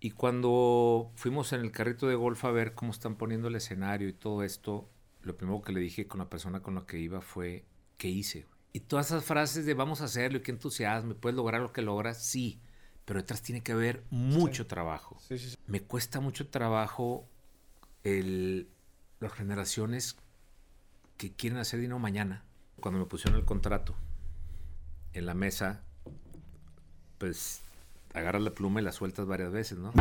Y 0.00 0.12
cuando 0.12 1.12
fuimos 1.14 1.52
en 1.52 1.60
el 1.60 1.72
carrito 1.72 2.08
de 2.08 2.14
golf 2.14 2.44
a 2.46 2.50
ver 2.50 2.74
cómo 2.74 2.90
están 2.90 3.16
poniendo 3.16 3.48
el 3.48 3.56
escenario 3.56 4.08
y 4.08 4.14
todo 4.14 4.42
esto, 4.42 4.88
lo 5.20 5.36
primero 5.36 5.60
que 5.60 5.72
le 5.72 5.80
dije 5.80 6.06
con 6.06 6.18
la 6.18 6.30
persona 6.30 6.62
con 6.62 6.74
la 6.74 6.86
que 6.86 6.98
iba 6.98 7.20
fue, 7.20 7.66
¿qué 7.98 8.08
hice? 8.08 8.46
Y 8.72 8.80
todas 8.80 9.06
esas 9.06 9.24
frases 9.24 9.66
de 9.66 9.74
vamos 9.74 10.00
a 10.00 10.04
hacerlo 10.04 10.38
y 10.38 10.42
qué 10.42 10.52
entusiasmo, 10.52 11.14
puedes 11.14 11.36
lograr 11.36 11.60
lo 11.60 11.72
que 11.72 11.82
logras, 11.82 12.24
sí, 12.24 12.60
pero 13.04 13.20
detrás 13.20 13.42
tiene 13.42 13.62
que 13.62 13.72
haber 13.72 14.04
mucho 14.10 14.66
trabajo. 14.66 15.18
Sí, 15.20 15.38
sí, 15.38 15.50
sí. 15.50 15.56
Me 15.66 15.82
cuesta 15.82 16.20
mucho 16.20 16.48
trabajo 16.48 17.28
el, 18.02 18.70
las 19.18 19.32
generaciones 19.32 20.16
que 21.18 21.32
quieren 21.32 21.58
hacer 21.58 21.80
dinero 21.80 21.98
mañana. 21.98 22.44
Cuando 22.80 23.00
me 23.00 23.06
pusieron 23.06 23.38
el 23.38 23.44
contrato 23.44 23.94
en 25.12 25.26
la 25.26 25.34
mesa, 25.34 25.82
pues 27.18 27.60
agarras 28.14 28.42
la 28.42 28.50
pluma 28.50 28.80
y 28.80 28.84
la 28.84 28.92
sueltas 28.92 29.26
varias 29.26 29.52
veces, 29.52 29.78
¿no? 29.78 29.92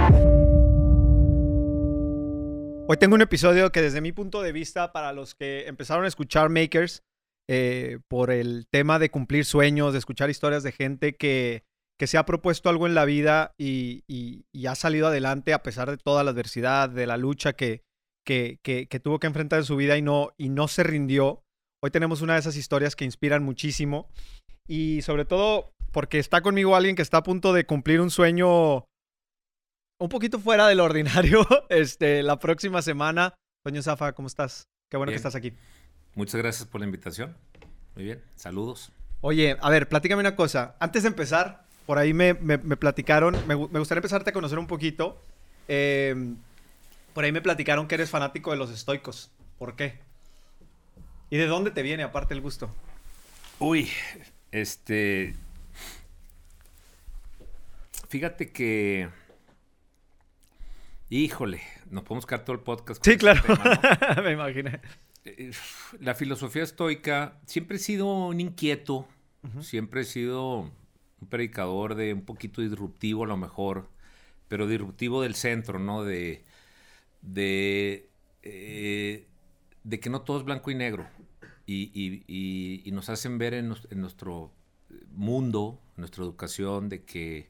Hoy 2.91 2.97
tengo 2.97 3.13
un 3.15 3.21
episodio 3.21 3.71
que 3.71 3.81
desde 3.83 4.01
mi 4.01 4.11
punto 4.11 4.41
de 4.41 4.51
vista, 4.51 4.91
para 4.91 5.13
los 5.13 5.35
que 5.35 5.67
empezaron 5.67 6.05
a 6.05 6.07
escuchar 6.07 6.49
Makers, 6.49 7.03
eh, 7.47 7.99
por 8.07 8.31
el 8.31 8.65
tema 8.71 8.97
de 8.97 9.11
cumplir 9.11 9.45
sueños, 9.45 9.93
de 9.93 9.99
escuchar 9.99 10.29
historias 10.31 10.63
de 10.63 10.71
gente 10.71 11.15
que, 11.15 11.63
que 11.99 12.07
se 12.07 12.17
ha 12.17 12.25
propuesto 12.25 12.67
algo 12.69 12.87
en 12.87 12.95
la 12.95 13.05
vida 13.05 13.53
y, 13.59 14.03
y- 14.07 14.45
ha 14.65 14.73
salido 14.75 15.07
adelante 15.07 15.53
a 15.53 15.61
pesar 15.63 15.89
de 15.89 15.97
toda 15.97 16.23
la 16.23 16.31
adversidad, 16.31 16.89
de 16.89 17.05
la 17.07 17.17
lucha 17.17 17.53
que, 17.53 17.83
que, 18.25 18.59
que- 18.63 18.87
que 18.87 18.99
tuvo 18.99 19.19
que 19.19 19.27
enfrentar 19.27 19.59
en 19.59 19.65
su 19.65 19.75
vida 19.75 19.95
y 19.97 20.01
no, 20.01 20.31
y 20.37 20.49
no 20.49 20.67
se 20.67 20.83
rindió. 20.83 21.43
Hoy 21.83 21.91
tenemos 21.91 22.21
una 22.21 22.33
de 22.33 22.39
esas 22.39 22.55
historias 22.55 22.95
que 22.95 23.05
inspiran 23.05 23.43
muchísimo 23.43 24.09
y 24.69 25.01
sobre 25.01 25.25
todo 25.25 25.71
porque 25.91 26.19
está 26.19 26.41
conmigo 26.41 26.75
alguien 26.75 26.95
que 26.95 27.01
está 27.01 27.17
a 27.17 27.23
punto 27.23 27.51
de 27.51 27.65
cumplir 27.65 27.99
un 27.99 28.11
sueño 28.11 28.85
un 30.01 30.09
poquito 30.09 30.39
fuera 30.39 30.67
del 30.67 30.79
ordinario 30.79 31.45
este, 31.69 32.23
la 32.23 32.39
próxima 32.39 32.81
semana. 32.81 33.33
Toño 33.65 33.81
Zafa, 33.81 34.13
¿cómo 34.13 34.27
estás? 34.27 34.63
Qué 34.89 34.95
bueno 34.97 35.09
que 35.11 35.15
estás 35.17 35.35
aquí. 35.35 35.53
Muchas 36.15 36.35
gracias 36.39 36.67
por 36.67 36.79
la 36.81 36.85
invitación. 36.85 37.35
Muy 37.95 38.05
bien, 38.05 38.23
saludos. 38.35 38.91
Oye, 39.21 39.57
a 39.59 39.69
ver, 39.69 39.89
platícame 39.89 40.21
una 40.21 40.35
cosa. 40.35 40.75
Antes 40.79 41.03
de 41.03 41.09
empezar, 41.09 41.65
por 41.85 41.97
ahí 41.97 42.13
me, 42.13 42.35
me- 42.35 42.57
me 42.59 42.77
platicaron, 42.77 43.33
me, 43.47 43.55
me 43.55 43.79
gustaría 43.79 43.99
empezarte 43.99 44.29
a 44.29 44.33
conocer 44.33 44.59
un 44.59 44.67
poquito. 44.67 45.21
Eh, 45.67 46.15
por 47.13 47.23
ahí 47.23 47.31
me 47.31 47.41
platicaron 47.41 47.87
que 47.87 47.95
eres 47.95 48.09
fanático 48.09 48.51
de 48.51 48.57
los 48.57 48.69
estoicos. 48.71 49.31
¿Por 49.57 49.75
qué? 49.75 49.99
¿Y 51.29 51.37
de 51.37 51.47
dónde 51.47 51.71
te 51.71 51.81
viene 51.81 52.03
aparte 52.03 52.33
el 52.33 52.41
gusto? 52.41 52.73
Uy, 53.59 53.89
este. 54.51 55.35
Fíjate 58.09 58.51
que. 58.51 59.09
Híjole, 61.09 61.61
nos 61.89 62.03
podemos 62.03 62.25
quedar 62.25 62.45
todo 62.45 62.55
el 62.55 62.61
podcast. 62.61 63.03
con 63.03 63.11
Sí, 63.11 63.17
claro. 63.17 63.41
tema, 63.41 63.79
¿no? 64.15 64.23
me 64.23 64.31
imaginé. 64.33 64.79
Eh, 65.25 65.51
La 65.99 66.15
filosofía 66.15 66.63
estoica 66.63 67.39
siempre 67.45 67.77
he 67.77 67.79
sido 67.79 68.27
un 68.27 68.39
inquieto, 68.39 69.07
siempre 69.61 70.01
he 70.01 70.05
sido 70.05 70.71
un 71.21 71.27
predicador 71.29 71.95
de 71.95 72.13
un 72.13 72.21
poquito 72.21 72.61
disruptivo 72.61 73.23
a 73.23 73.27
lo 73.27 73.37
mejor, 73.37 73.89
pero 74.47 74.67
disruptivo 74.67 75.21
del 75.21 75.35
centro, 75.35 75.79
¿no? 75.79 76.03
De, 76.03 76.45
de, 77.21 78.09
eh, 78.43 79.25
de 79.83 79.99
que 79.99 80.09
no 80.09 80.21
todo 80.21 80.37
es 80.39 80.45
blanco 80.45 80.69
y 80.71 80.75
negro. 80.75 81.07
Y, 81.71 81.91
y- 81.93 82.23
y- 82.27 82.81
y 82.83 82.91
nos 82.91 83.09
hacen 83.09 83.37
ver 83.37 83.53
en, 83.53 83.67
nuestro 84.01 84.51
mundo, 85.13 85.79
en 85.95 86.01
nuestra 86.01 86.23
educación, 86.23 86.89
de 86.89 87.03
que, 87.03 87.47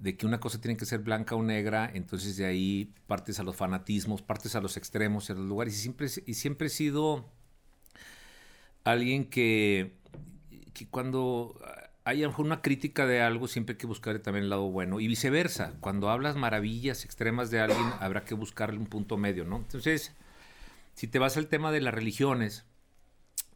de 0.00 0.16
que 0.16 0.24
una 0.24 0.40
cosa 0.40 0.58
tiene 0.58 0.78
que 0.78 0.86
ser 0.86 1.00
blanca 1.00 1.34
o 1.34 1.42
negra, 1.42 1.90
entonces 1.92 2.38
de 2.38 2.46
ahí 2.46 2.90
partes 3.06 3.38
a 3.38 3.42
los 3.42 3.56
fanatismos, 3.56 4.22
partes 4.22 4.54
a 4.56 4.60
los 4.62 4.78
extremos, 4.78 5.28
a 5.28 5.34
los 5.34 5.44
lugares. 5.44 5.74
Y 5.76 5.80
siempre, 5.82 6.08
y 6.24 6.32
siempre 6.34 6.68
he 6.68 6.70
sido 6.70 7.26
alguien 8.84 9.26
que, 9.26 9.92
que 10.72 10.86
cuando 10.88 11.60
hay 12.04 12.20
a 12.20 12.22
lo 12.24 12.30
mejor 12.30 12.46
una 12.46 12.62
crítica 12.62 13.06
de 13.06 13.20
algo, 13.20 13.46
siempre 13.48 13.74
hay 13.74 13.78
que 13.78 13.86
buscar 13.86 14.18
también 14.20 14.44
el 14.44 14.50
lado 14.50 14.70
bueno. 14.70 15.00
Y 15.00 15.06
viceversa, 15.08 15.74
cuando 15.80 16.08
hablas 16.08 16.36
maravillas 16.36 17.04
extremas 17.04 17.50
de 17.50 17.60
alguien, 17.60 17.84
habrá 18.00 18.24
que 18.24 18.34
buscarle 18.34 18.78
un 18.78 18.86
punto 18.86 19.16
medio, 19.18 19.44
¿no? 19.44 19.56
Entonces, 19.58 20.12
si 20.94 21.06
te 21.06 21.18
vas 21.18 21.36
al 21.36 21.48
tema 21.48 21.70
de 21.70 21.80
las 21.82 21.92
religiones 21.94 22.64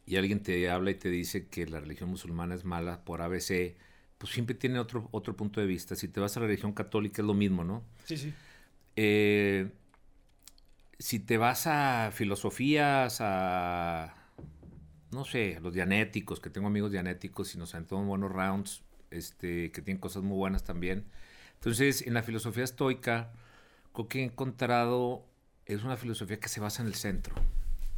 y 0.05 0.17
alguien 0.17 0.41
te 0.43 0.69
habla 0.69 0.91
y 0.91 0.95
te 0.95 1.09
dice 1.09 1.47
que 1.47 1.65
la 1.65 1.79
religión 1.79 2.09
musulmana 2.09 2.55
es 2.55 2.63
mala 2.63 3.03
por 3.03 3.21
ABC, 3.21 3.75
pues 4.17 4.31
siempre 4.31 4.55
tiene 4.55 4.79
otro, 4.79 5.09
otro 5.11 5.35
punto 5.35 5.59
de 5.59 5.67
vista. 5.67 5.95
Si 5.95 6.07
te 6.07 6.19
vas 6.19 6.37
a 6.37 6.39
la 6.39 6.47
religión 6.47 6.73
católica 6.73 7.21
es 7.21 7.25
lo 7.25 7.33
mismo, 7.33 7.63
¿no? 7.63 7.83
Sí, 8.05 8.17
sí. 8.17 8.33
Eh, 8.95 9.71
si 10.99 11.19
te 11.19 11.37
vas 11.37 11.67
a 11.67 12.11
filosofías, 12.13 13.17
a, 13.19 14.15
no 15.11 15.25
sé, 15.25 15.57
a 15.57 15.59
los 15.59 15.73
dianéticos, 15.73 16.39
que 16.39 16.49
tengo 16.49 16.67
amigos 16.67 16.91
dianéticos 16.91 17.53
y 17.55 17.57
nos 17.57 17.73
aventamos 17.73 18.05
buenos 18.05 18.31
rounds, 18.31 18.83
este, 19.11 19.71
que 19.71 19.81
tienen 19.81 19.99
cosas 19.99 20.23
muy 20.23 20.37
buenas 20.37 20.63
también. 20.63 21.05
Entonces, 21.55 22.05
en 22.05 22.13
la 22.13 22.23
filosofía 22.23 22.63
estoica, 22.63 23.33
creo 23.93 24.07
que 24.07 24.19
he 24.21 24.23
encontrado, 24.23 25.25
es 25.65 25.83
una 25.83 25.97
filosofía 25.97 26.39
que 26.39 26.47
se 26.47 26.59
basa 26.59 26.83
en 26.83 26.87
el 26.87 26.95
centro. 26.95 27.35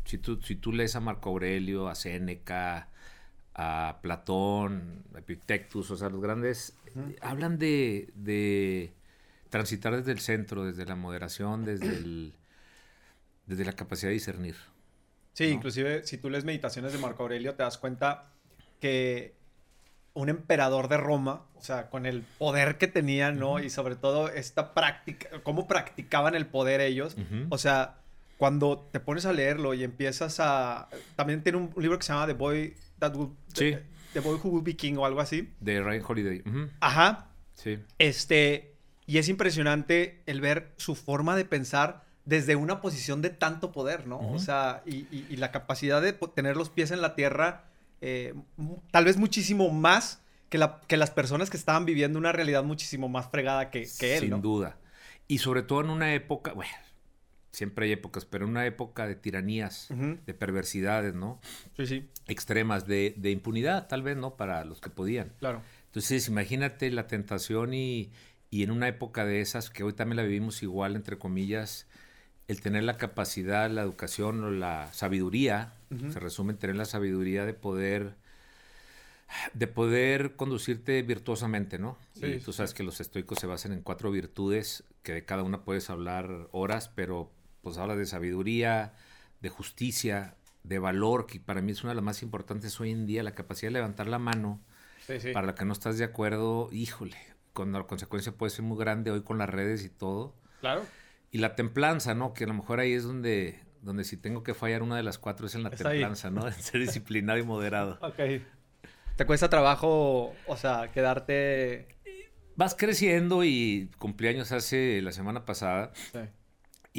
Si 0.07 0.17
tú, 0.17 0.41
si 0.41 0.55
tú 0.55 0.71
lees 0.71 0.95
a 0.95 1.01
Marco 1.01 1.29
Aurelio, 1.29 1.89
a 1.89 1.95
Séneca, 1.95 2.87
a 3.53 3.99
Platón, 4.01 5.03
a 5.13 5.19
Epictetus, 5.19 5.91
o 5.91 5.97
sea, 5.97 6.09
los 6.09 6.21
grandes, 6.21 6.77
hablan 7.21 7.59
de, 7.59 8.09
de 8.15 8.93
transitar 9.49 9.95
desde 9.95 10.13
el 10.13 10.19
centro, 10.19 10.63
desde 10.63 10.85
la 10.85 10.95
moderación, 10.95 11.65
desde, 11.65 11.87
el, 11.87 12.33
desde 13.45 13.65
la 13.65 13.73
capacidad 13.73 14.09
de 14.09 14.13
discernir. 14.13 14.55
Sí, 15.33 15.47
¿no? 15.47 15.55
inclusive 15.55 16.03
si 16.05 16.17
tú 16.17 16.29
lees 16.29 16.45
Meditaciones 16.45 16.93
de 16.93 16.99
Marco 16.99 17.23
Aurelio 17.23 17.55
te 17.55 17.63
das 17.63 17.77
cuenta 17.77 18.31
que 18.79 19.35
un 20.13 20.29
emperador 20.29 20.87
de 20.87 20.97
Roma, 20.97 21.45
o 21.55 21.61
sea, 21.61 21.89
con 21.89 22.05
el 22.05 22.23
poder 22.39 22.77
que 22.77 22.87
tenían, 22.87 23.37
¿no? 23.37 23.59
Y 23.59 23.69
sobre 23.69 23.95
todo 23.95 24.29
esta 24.29 24.73
práctica, 24.73 25.41
cómo 25.43 25.67
practicaban 25.67 26.33
el 26.33 26.47
poder 26.47 26.81
ellos. 26.81 27.15
O 27.49 27.59
sea, 27.59 27.97
cuando 28.37 28.87
te 28.91 28.99
pones 28.99 29.25
a 29.25 29.33
leerlo 29.33 29.73
y 29.73 29.83
empiezas 29.83 30.39
a... 30.39 30.87
También 31.15 31.41
tiene 31.43 31.57
un, 31.57 31.73
libro 31.77 31.97
que 31.97 32.05
se 32.05 32.13
llama 32.13 32.27
The 32.27 32.33
Boy, 32.33 32.75
That 32.99 33.15
Would, 33.15 33.31
Sí. 33.53 33.71
The, 33.71 33.83
The 34.13 34.19
Boy 34.19 34.39
Who 34.43 34.49
Would 34.49 34.63
Be 34.63 34.75
King 34.75 34.95
o 34.97 35.05
algo 35.05 35.19
así. 35.19 35.51
De 35.59 35.81
Ryan 35.81 36.03
Holiday. 36.07 36.43
Ujú. 36.45 36.69
Ajá. 36.79 37.29
Sí. 37.55 37.79
Este, 37.97 38.75
y 39.05 39.17
es 39.17 39.27
impresionante 39.29 40.21
el 40.27 40.41
ver 40.41 40.71
su 40.77 40.95
forma 40.95 41.35
de 41.35 41.45
pensar 41.45 42.03
desde 42.25 42.55
una 42.55 42.81
posición 42.81 43.21
de 43.21 43.29
tanto 43.29 43.71
poder, 43.71 44.05
¿no? 44.05 44.17
O 44.17 44.29
Ujú. 44.31 44.39
sea, 44.39 44.83
y, 44.85 45.07
y- 45.11 45.25
y 45.29 45.37
la 45.37 45.51
capacidad 45.51 46.01
de 46.01 46.13
tener 46.13 46.57
los 46.57 46.69
pies 46.69 46.91
en 46.91 47.01
la 47.01 47.15
tierra, 47.15 47.63
eh, 48.01 48.33
tal 48.91 49.05
vez 49.05 49.17
muchísimo 49.17 49.69
más 49.71 50.21
que, 50.49 50.57
la- 50.57 50.81
que 50.87 50.97
las 50.97 51.09
personas 51.09 51.49
que 51.49 51.57
estaban 51.57 51.85
viviendo 51.85 52.19
una 52.19 52.31
realidad 52.33 52.63
muchísimo 52.63 53.07
más 53.09 53.29
fregada 53.31 53.71
que, 53.71 53.87
que 53.99 54.15
él, 54.17 54.21
Sin 54.21 54.29
¿no? 54.31 54.39
duda. 54.39 54.77
Y 55.27 55.39
sobre 55.39 55.61
todo 55.63 55.81
en 55.81 55.89
una 55.89 56.13
época, 56.13 56.51
bueno, 56.53 56.71
siempre 57.51 57.85
hay 57.85 57.91
épocas, 57.93 58.25
pero 58.25 58.45
en 58.45 58.51
una 58.51 58.65
época 58.65 59.07
de 59.07 59.15
tiranías, 59.15 59.87
de 59.89 60.33
perversidades, 60.33 61.15
¿no? 61.15 61.39
Sí, 61.75 61.85
sí, 61.85 62.09
Extremas, 62.27 62.85
de, 62.87 63.13
de 63.17 63.31
impunidad, 63.31 63.87
tal 63.87 64.03
vez, 64.03 64.17
¿no? 64.17 64.35
Para 64.35 64.63
los 64.65 64.81
que 64.81 64.89
podían. 64.89 65.31
claro. 65.39 65.61
Entonces, 65.87 66.27
imagínate 66.27 66.91
la 66.91 67.07
tentación 67.07 67.73
y, 67.73 68.11
y 68.51 68.61
en 68.61 68.69
una 68.71 68.87
época 68.87 69.25
de 69.25 69.41
esas, 69.41 69.69
que 69.71 69.83
hoy 69.83 69.93
también 69.93 70.17
la 70.17 70.23
vivimos 70.23 70.61
igual, 70.61 70.95
entre 70.95 71.17
comillas, 71.17 71.87
el 72.47 72.61
tener 72.61 72.83
la 72.83 72.97
capacidad, 72.97 73.69
la 73.71 73.81
educación 73.81 74.43
o 74.43 74.51
la 74.51 74.93
sabiduría, 74.93 75.73
se 76.11 76.19
resume 76.19 76.51
en 76.53 76.59
tener 76.59 76.75
la 76.75 76.85
sabiduría 76.85 77.45
de 77.45 77.53
poder 77.53 78.15
de 79.53 79.67
poder 79.67 80.35
conducirte 80.35 81.01
virtuosamente, 81.01 81.79
¿no? 81.79 81.97
Sí, 82.13 82.25
y 82.25 82.39
tú 82.39 82.53
sabes 82.53 82.73
que 82.73 82.83
los 82.83 83.01
estoicos 83.01 83.39
se 83.39 83.47
basan 83.47 83.73
en 83.73 83.81
cuatro 83.81 84.11
virtudes, 84.11 84.83
que 85.03 85.13
de 85.13 85.25
cada 85.25 85.43
una 85.43 85.63
puedes 85.63 85.89
hablar 85.89 86.47
horas, 86.51 86.89
pero 86.93 87.31
pues 87.67 87.77
habla 87.77 87.95
de 87.95 88.05
sabiduría, 88.05 88.93
de 89.41 89.49
justicia, 89.49 90.35
de 90.63 90.79
valor, 90.79 91.25
que 91.27 91.39
para 91.39 91.61
mí 91.61 91.71
es 91.71 91.83
una 91.83 91.91
de 91.91 91.95
las 91.95 92.03
más 92.03 92.23
importantes 92.23 92.79
hoy 92.79 92.91
en 92.91 93.05
día, 93.05 93.23
la 93.23 93.33
capacidad 93.35 93.67
de 93.69 93.73
levantar 93.73 94.07
la 94.07 94.19
mano 94.19 94.61
Sí, 95.05 95.19
sí. 95.19 95.31
para 95.31 95.47
la 95.47 95.55
que 95.55 95.65
no 95.65 95.73
estás 95.73 95.97
de 95.97 96.03
acuerdo, 96.05 96.69
híjole, 96.71 97.15
cuando 97.53 97.79
la 97.79 97.85
consecuencia 97.87 98.31
puede 98.33 98.49
ser 98.51 98.63
muy 98.63 98.77
grande 98.77 99.11
hoy 99.11 99.21
con 99.23 99.37
las 99.37 99.49
redes 99.49 99.83
y 99.85 99.89
todo. 99.89 100.35
Claro. 100.61 100.83
Y 101.31 101.37
la 101.39 101.55
templanza, 101.55 102.13
¿no? 102.15 102.33
Que 102.33 102.43
a 102.45 102.47
lo 102.47 102.53
mejor 102.53 102.79
ahí 102.79 102.93
es 102.93 103.03
donde, 103.03 103.59
donde 103.81 104.03
si 104.03 104.17
tengo 104.17 104.43
que 104.43 104.53
fallar 104.53 104.81
una 104.83 104.95
de 104.97 105.03
las 105.03 105.17
cuatro 105.17 105.47
es 105.47 105.55
en 105.55 105.63
la 105.63 105.69
ahí. 105.69 105.75
templanza, 105.77 106.29
¿no? 106.29 106.45
En 106.47 106.53
ser 106.53 106.81
disciplinado 106.81 107.37
y 107.39 107.43
moderado. 107.43 107.97
Ok. 108.01 108.19
¿Te 109.15 109.25
cuesta 109.25 109.49
trabajo, 109.49 110.33
o 110.45 110.57
sea, 110.57 110.91
quedarte... 110.91 111.87
Vas 112.55 112.75
creciendo 112.75 113.43
y 113.43 113.89
cumpleaños 113.97 114.51
hace 114.51 115.01
la 115.01 115.11
semana 115.11 115.45
pasada 115.45 115.91
Sí. 116.11 116.19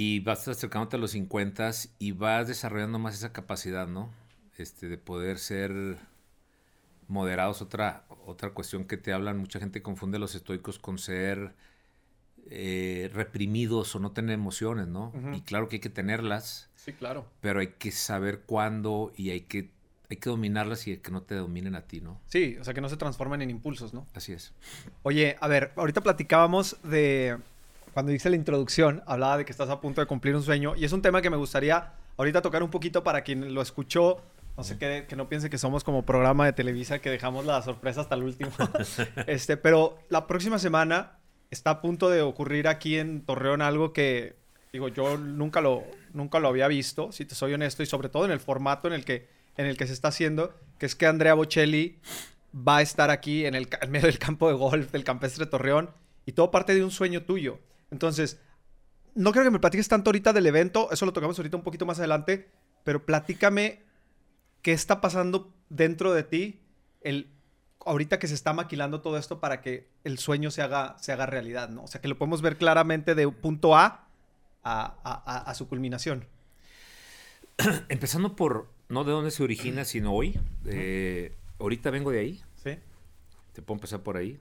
Y 0.00 0.20
vas 0.20 0.46
acercándote 0.46 0.94
a 0.94 0.98
los 1.00 1.10
50 1.10 1.70
y 1.98 2.12
vas 2.12 2.46
desarrollando 2.46 3.00
más 3.00 3.14
esa 3.14 3.32
capacidad, 3.32 3.88
¿no? 3.88 4.10
Este, 4.56 4.88
de 4.88 4.96
poder 4.96 5.38
ser 5.38 5.98
moderados. 7.08 7.62
Otra, 7.62 8.04
otra 8.24 8.50
cuestión 8.50 8.84
que 8.84 8.96
te 8.96 9.12
hablan, 9.12 9.38
mucha 9.38 9.58
gente 9.58 9.82
confunde 9.82 10.20
los 10.20 10.36
estoicos 10.36 10.78
con 10.78 10.98
ser 10.98 11.54
eh, 12.50 13.10
reprimidos 13.12 13.94
o 13.96 13.98
no 13.98 14.12
tener 14.12 14.34
emociones, 14.34 14.86
¿no? 14.86 15.12
Y 15.34 15.40
claro 15.42 15.68
que 15.68 15.76
hay 15.76 15.80
que 15.80 15.90
tenerlas, 15.90 16.70
Sí, 16.76 16.92
claro. 16.92 17.26
pero 17.40 17.58
hay 17.60 17.74
que 17.78 17.90
saber 17.90 18.42
cuándo 18.46 19.12
y 19.16 19.30
hay 19.30 19.40
que, 19.42 19.70
hay 20.10 20.16
que 20.18 20.30
dominarlas 20.30 20.86
y 20.86 20.96
que 20.98 21.10
no 21.10 21.22
te 21.22 21.34
dominen 21.34 21.74
a 21.74 21.82
ti, 21.88 22.00
¿no? 22.00 22.20
Sí, 22.28 22.56
o 22.60 22.64
sea, 22.64 22.72
que 22.72 22.80
no 22.80 22.88
se 22.88 22.96
transformen 22.96 23.42
en 23.42 23.50
impulsos, 23.50 23.92
¿no? 23.92 24.06
Así 24.14 24.32
es. 24.32 24.52
Oye, 25.02 25.36
a 25.40 25.48
ver, 25.48 25.72
ahorita 25.76 26.02
platicábamos 26.02 26.76
de. 26.84 27.38
Cuando 27.98 28.12
hice 28.12 28.30
la 28.30 28.36
introducción, 28.36 29.02
hablaba 29.06 29.38
de 29.38 29.44
que 29.44 29.50
estás 29.50 29.68
a 29.70 29.80
punto 29.80 30.00
de 30.00 30.06
cumplir 30.06 30.36
un 30.36 30.44
sueño. 30.44 30.76
Y 30.76 30.84
es 30.84 30.92
un 30.92 31.02
tema 31.02 31.20
que 31.20 31.30
me 31.30 31.36
gustaría 31.36 31.94
ahorita 32.16 32.42
tocar 32.42 32.62
un 32.62 32.70
poquito 32.70 33.02
para 33.02 33.22
quien 33.22 33.52
lo 33.52 33.60
escuchó. 33.60 34.22
No 34.56 34.62
sé, 34.62 34.78
que, 34.78 35.06
que 35.08 35.16
no 35.16 35.28
piense 35.28 35.50
que 35.50 35.58
somos 35.58 35.82
como 35.82 36.06
programa 36.06 36.46
de 36.46 36.52
Televisa 36.52 37.00
que 37.00 37.10
dejamos 37.10 37.44
la 37.44 37.60
sorpresa 37.60 38.02
hasta 38.02 38.14
el 38.14 38.22
último. 38.22 38.52
este, 39.26 39.56
pero 39.56 39.98
la 40.10 40.28
próxima 40.28 40.60
semana 40.60 41.18
está 41.50 41.70
a 41.70 41.80
punto 41.80 42.08
de 42.08 42.22
ocurrir 42.22 42.68
aquí 42.68 42.98
en 42.98 43.22
Torreón 43.22 43.62
algo 43.62 43.92
que, 43.92 44.36
digo, 44.72 44.86
yo 44.86 45.18
nunca 45.18 45.60
lo, 45.60 45.82
nunca 46.14 46.38
lo 46.38 46.46
había 46.46 46.68
visto, 46.68 47.10
si 47.10 47.24
te 47.24 47.34
soy 47.34 47.54
honesto, 47.54 47.82
y 47.82 47.86
sobre 47.86 48.10
todo 48.10 48.26
en 48.26 48.30
el 48.30 48.38
formato 48.38 48.86
en 48.86 48.94
el 48.94 49.04
que, 49.04 49.26
en 49.56 49.66
el 49.66 49.76
que 49.76 49.88
se 49.88 49.92
está 49.92 50.06
haciendo, 50.06 50.54
que 50.78 50.86
es 50.86 50.94
que 50.94 51.06
Andrea 51.06 51.34
Bocelli 51.34 51.98
va 52.54 52.76
a 52.76 52.82
estar 52.82 53.10
aquí 53.10 53.44
en, 53.44 53.56
el, 53.56 53.66
en 53.80 53.90
medio 53.90 54.06
del 54.06 54.20
campo 54.20 54.46
de 54.46 54.54
golf 54.54 54.92
del 54.92 55.02
campestre 55.02 55.46
Torreón 55.46 55.90
y 56.26 56.30
todo 56.30 56.52
parte 56.52 56.76
de 56.76 56.84
un 56.84 56.92
sueño 56.92 57.24
tuyo. 57.24 57.58
Entonces, 57.90 58.38
no 59.14 59.32
creo 59.32 59.44
que 59.44 59.50
me 59.50 59.58
platiques 59.60 59.88
tanto 59.88 60.10
ahorita 60.10 60.32
del 60.32 60.46
evento, 60.46 60.90
eso 60.92 61.06
lo 61.06 61.12
tocamos 61.12 61.38
ahorita 61.38 61.56
un 61.56 61.62
poquito 61.62 61.86
más 61.86 61.98
adelante, 61.98 62.50
pero 62.84 63.04
platícame 63.04 63.82
qué 64.62 64.72
está 64.72 65.00
pasando 65.00 65.52
dentro 65.68 66.12
de 66.12 66.22
ti 66.22 66.60
el, 67.00 67.30
ahorita 67.84 68.18
que 68.18 68.26
se 68.28 68.34
está 68.34 68.52
maquilando 68.52 69.00
todo 69.00 69.16
esto 69.18 69.40
para 69.40 69.60
que 69.60 69.88
el 70.04 70.18
sueño 70.18 70.50
se 70.50 70.62
haga, 70.62 70.96
se 70.98 71.12
haga 71.12 71.26
realidad, 71.26 71.68
¿no? 71.70 71.84
O 71.84 71.86
sea, 71.86 72.00
que 72.00 72.08
lo 72.08 72.18
podemos 72.18 72.42
ver 72.42 72.56
claramente 72.56 73.14
de 73.14 73.28
punto 73.28 73.76
A 73.76 74.04
a, 74.62 74.96
a- 75.02 75.22
a- 75.24 75.50
a 75.50 75.54
su 75.54 75.68
culminación. 75.68 76.26
Empezando 77.88 78.36
por, 78.36 78.68
no 78.88 79.04
de 79.04 79.12
dónde 79.12 79.30
se 79.30 79.42
origina, 79.42 79.84
sino 79.84 80.12
hoy. 80.12 80.38
eh, 80.66 81.34
ahorita 81.58 81.90
vengo 81.90 82.10
de 82.10 82.20
ahí, 82.20 82.42
¿Sí? 82.62 82.76
te 83.52 83.62
puedo 83.62 83.76
empezar 83.76 84.00
por 84.00 84.16
ahí. 84.16 84.38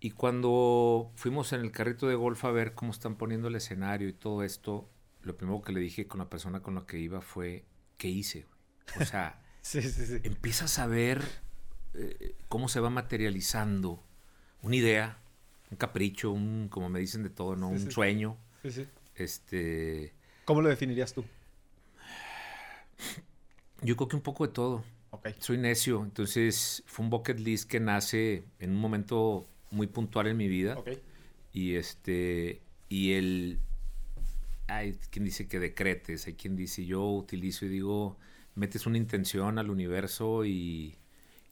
Y 0.00 0.12
cuando 0.12 1.12
fuimos 1.14 1.52
en 1.52 1.60
el 1.60 1.72
carrito 1.72 2.08
de 2.08 2.14
golf 2.14 2.44
a 2.44 2.50
ver 2.50 2.74
cómo 2.74 2.90
están 2.90 3.16
poniendo 3.16 3.48
el 3.48 3.54
escenario 3.56 4.08
y 4.08 4.12
todo 4.14 4.42
esto, 4.42 4.88
lo 5.22 5.36
primero 5.36 5.60
que 5.60 5.72
le 5.72 5.80
dije 5.80 6.06
con 6.06 6.18
la 6.18 6.30
persona 6.30 6.62
con 6.62 6.74
la 6.74 6.86
que 6.86 6.98
iba 6.98 7.20
fue, 7.20 7.64
¿qué 7.98 8.08
hice? 8.08 8.46
güey?". 8.94 9.02
O 9.02 9.04
sea, 9.06 9.42
Sí, 9.62 9.82
sí, 9.82 10.06
sí. 10.06 10.20
empiezas 10.22 10.78
a 10.78 10.86
ver 10.86 11.22
eh, 11.92 12.34
cómo 12.48 12.68
se 12.68 12.80
va 12.80 12.88
materializando 12.88 14.02
una 14.62 14.76
idea, 14.76 15.18
un 15.70 15.76
capricho, 15.76 16.30
un, 16.32 16.68
como 16.70 16.88
me 16.88 16.98
dicen 17.00 17.22
de 17.22 17.28
todo, 17.30 17.56
¿no? 17.56 17.68
Un 17.68 17.90
sueño. 17.90 18.38
Este, 19.14 20.14
¿Cómo 20.46 20.62
lo 20.62 20.70
definirías 20.70 21.12
tú? 21.12 21.24
yo 23.82 23.96
creo 23.96 24.08
que 24.08 24.16
un 24.16 24.22
poco 24.22 24.46
de 24.46 24.52
todo. 24.52 24.84
Soy 25.40 25.58
necio, 25.58 26.02
entonces 26.02 26.82
fue 26.86 27.04
un 27.04 27.10
bucket 27.10 27.38
list 27.40 27.68
que 27.68 27.80
nace 27.80 28.44
en 28.60 28.70
un 28.70 28.76
momento 28.76 29.46
muy 29.70 29.86
puntual 29.86 30.26
en 30.28 30.36
mi 30.36 30.48
vida. 30.48 30.82
Y 31.52 31.76
este, 31.76 32.62
y 32.88 33.12
el, 33.14 33.60
hay 34.68 34.94
quien 35.10 35.24
dice 35.24 35.48
que 35.48 35.58
decretes, 35.58 36.26
hay 36.26 36.34
quien 36.34 36.56
dice 36.56 36.84
yo 36.86 37.04
utilizo 37.10 37.66
y 37.66 37.68
digo, 37.68 38.18
metes 38.54 38.86
una 38.86 38.98
intención 38.98 39.58
al 39.58 39.70
universo 39.70 40.44
y, 40.44 40.96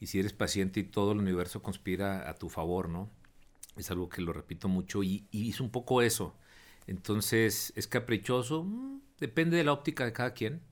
y 0.00 0.06
si 0.06 0.18
eres 0.20 0.32
paciente 0.32 0.80
y 0.80 0.84
todo 0.84 1.12
el 1.12 1.18
universo 1.18 1.62
conspira 1.62 2.28
a 2.28 2.34
tu 2.34 2.48
favor, 2.48 2.88
¿no? 2.88 3.10
Es 3.76 3.90
algo 3.90 4.08
que 4.08 4.22
lo 4.22 4.32
repito 4.32 4.68
mucho 4.68 5.02
y, 5.02 5.26
y 5.30 5.50
es 5.50 5.60
un 5.60 5.70
poco 5.70 6.02
eso. 6.02 6.36
Entonces, 6.86 7.72
¿es 7.76 7.88
caprichoso? 7.88 8.64
Mm, 8.64 9.00
Depende 9.20 9.56
de 9.56 9.64
la 9.64 9.72
óptica 9.72 10.04
de 10.04 10.12
cada 10.12 10.34
quien. 10.34 10.62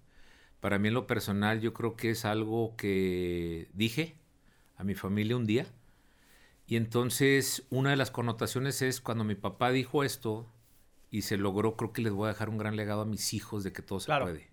Para 0.60 0.78
mí 0.78 0.88
en 0.88 0.94
lo 0.94 1.06
personal 1.06 1.60
yo 1.60 1.72
creo 1.74 1.96
que 1.96 2.10
es 2.10 2.24
algo 2.24 2.76
que 2.76 3.68
dije 3.74 4.16
a 4.76 4.84
mi 4.84 4.94
familia 4.94 5.36
un 5.36 5.46
día. 5.46 5.66
Y 6.66 6.76
entonces 6.76 7.64
una 7.70 7.90
de 7.90 7.96
las 7.96 8.10
connotaciones 8.10 8.82
es 8.82 9.00
cuando 9.00 9.24
mi 9.24 9.34
papá 9.36 9.70
dijo 9.70 10.02
esto 10.02 10.46
y 11.10 11.22
se 11.22 11.36
logró, 11.36 11.76
creo 11.76 11.92
que 11.92 12.02
les 12.02 12.12
voy 12.12 12.26
a 12.26 12.32
dejar 12.32 12.48
un 12.48 12.58
gran 12.58 12.76
legado 12.76 13.02
a 13.02 13.06
mis 13.06 13.32
hijos 13.34 13.62
de 13.62 13.72
que 13.72 13.82
todo 13.82 14.00
se 14.00 14.12
puede. 14.18 14.48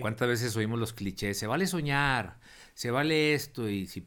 ¿Cuántas 0.00 0.28
veces 0.28 0.56
oímos 0.56 0.78
los 0.78 0.92
clichés? 0.92 1.38
Se 1.38 1.46
vale 1.46 1.66
soñar, 1.66 2.38
se 2.74 2.90
vale 2.90 3.34
esto 3.34 3.68
y 3.68 3.86
si, 3.86 4.04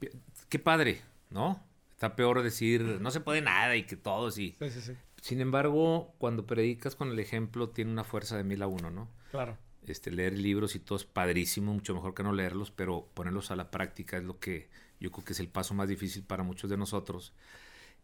qué 0.50 0.60
padre, 0.60 1.02
¿no? 1.30 1.64
Está 1.92 2.16
peor 2.16 2.42
decir 2.44 2.82
no 3.00 3.10
se 3.12 3.20
puede 3.22 3.42
nada 3.42 3.76
y 3.76 3.84
que 3.84 3.96
todos 3.96 4.38
y 4.38 4.56
Sí, 4.60 4.70
sí, 4.70 4.82
sí. 4.82 4.94
sin 5.22 5.42
embargo, 5.42 6.14
cuando 6.18 6.46
predicas 6.46 6.96
con 6.96 7.10
el 7.10 7.20
ejemplo 7.20 7.70
tiene 7.70 7.92
una 7.92 8.04
fuerza 8.04 8.38
de 8.38 8.44
mil 8.44 8.62
a 8.62 8.68
uno, 8.68 8.92
¿no? 8.92 9.10
Claro. 9.32 9.58
Este, 9.88 10.12
leer 10.12 10.38
libros 10.38 10.76
y 10.76 10.80
todo 10.80 10.98
es 10.98 11.06
padrísimo, 11.06 11.74
mucho 11.74 11.94
mejor 11.94 12.14
que 12.16 12.24
no 12.24 12.34
leerlos, 12.34 12.72
pero 12.72 13.08
ponerlos 13.14 13.52
a 13.52 13.56
la 13.56 13.70
práctica 13.72 14.18
es 14.18 14.24
lo 14.24 14.40
que 14.40 14.70
yo 15.00 15.12
creo 15.12 15.24
que 15.26 15.34
es 15.34 15.40
el 15.40 15.48
paso 15.50 15.74
más 15.76 15.88
difícil 15.90 16.24
para 16.24 16.44
muchos 16.44 16.70
de 16.70 16.78
nosotros. 16.78 17.34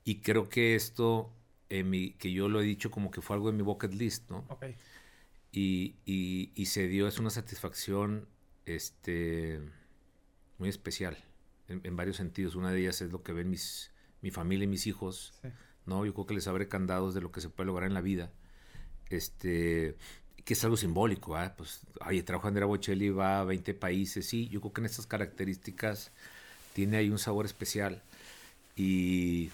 Y 0.03 0.17
creo 0.21 0.49
que 0.49 0.75
esto, 0.75 1.31
en 1.69 1.89
mi- 1.89 2.11
que 2.13 2.31
yo 2.31 2.49
lo 2.49 2.61
he 2.61 2.63
dicho 2.65 2.91
como 2.91 3.11
que 3.11 3.21
fue 3.21 3.35
algo 3.35 3.51
de 3.51 3.57
mi 3.57 3.63
bucket 3.63 3.93
list, 3.93 4.29
¿no? 4.29 4.45
Ok. 4.49 4.65
Y, 5.51 5.95
y- 6.05 6.51
y 6.55 6.65
se 6.67 6.87
dio, 6.87 7.07
es 7.07 7.19
una 7.19 7.29
satisfacción 7.29 8.27
este, 8.65 9.59
muy 10.59 10.69
especial 10.69 11.17
en, 11.67 11.81
en 11.83 11.95
varios 11.95 12.17
sentidos. 12.17 12.55
Una 12.55 12.71
de 12.71 12.81
ellas 12.81 13.01
es 13.01 13.11
lo 13.11 13.23
que 13.23 13.33
ven 13.33 13.49
mis, 13.49 13.91
mi 14.21 14.31
familia 14.31 14.65
y 14.65 14.67
mis 14.67 14.87
hijos, 14.87 15.33
Sí. 15.41 15.49
¿no? 15.85 16.05
Yo 16.05 16.13
creo 16.13 16.25
que 16.27 16.33
les 16.35 16.47
abre 16.47 16.67
candados 16.67 17.13
de 17.13 17.21
lo 17.21 17.31
que 17.31 17.41
se 17.41 17.49
puede 17.49 17.67
lograr 17.67 17.87
en 17.87 17.93
la 17.95 18.01
vida. 18.01 18.31
Este, 19.09 19.97
que 20.45 20.53
es 20.53 20.63
algo 20.63 20.77
simbólico, 20.77 21.35
¿ah? 21.35 21.53
Pues, 21.55 21.81
oye, 22.05 22.23
trabajo 22.23 22.47
Andrea 22.47 22.65
Bocelli, 22.65 23.09
va 23.09 23.41
a 23.41 23.43
20 23.43 23.73
países, 23.73 24.27
sí, 24.27 24.47
yo 24.49 24.61
creo 24.61 24.73
que 24.73 24.81
en 24.81 24.85
estas 24.85 25.05
características 25.05 26.11
tiene 26.73 26.97
ahí 26.97 27.09
un 27.09 27.19
sabor 27.19 27.45
especial. 27.45 28.01
Y, 28.75 29.51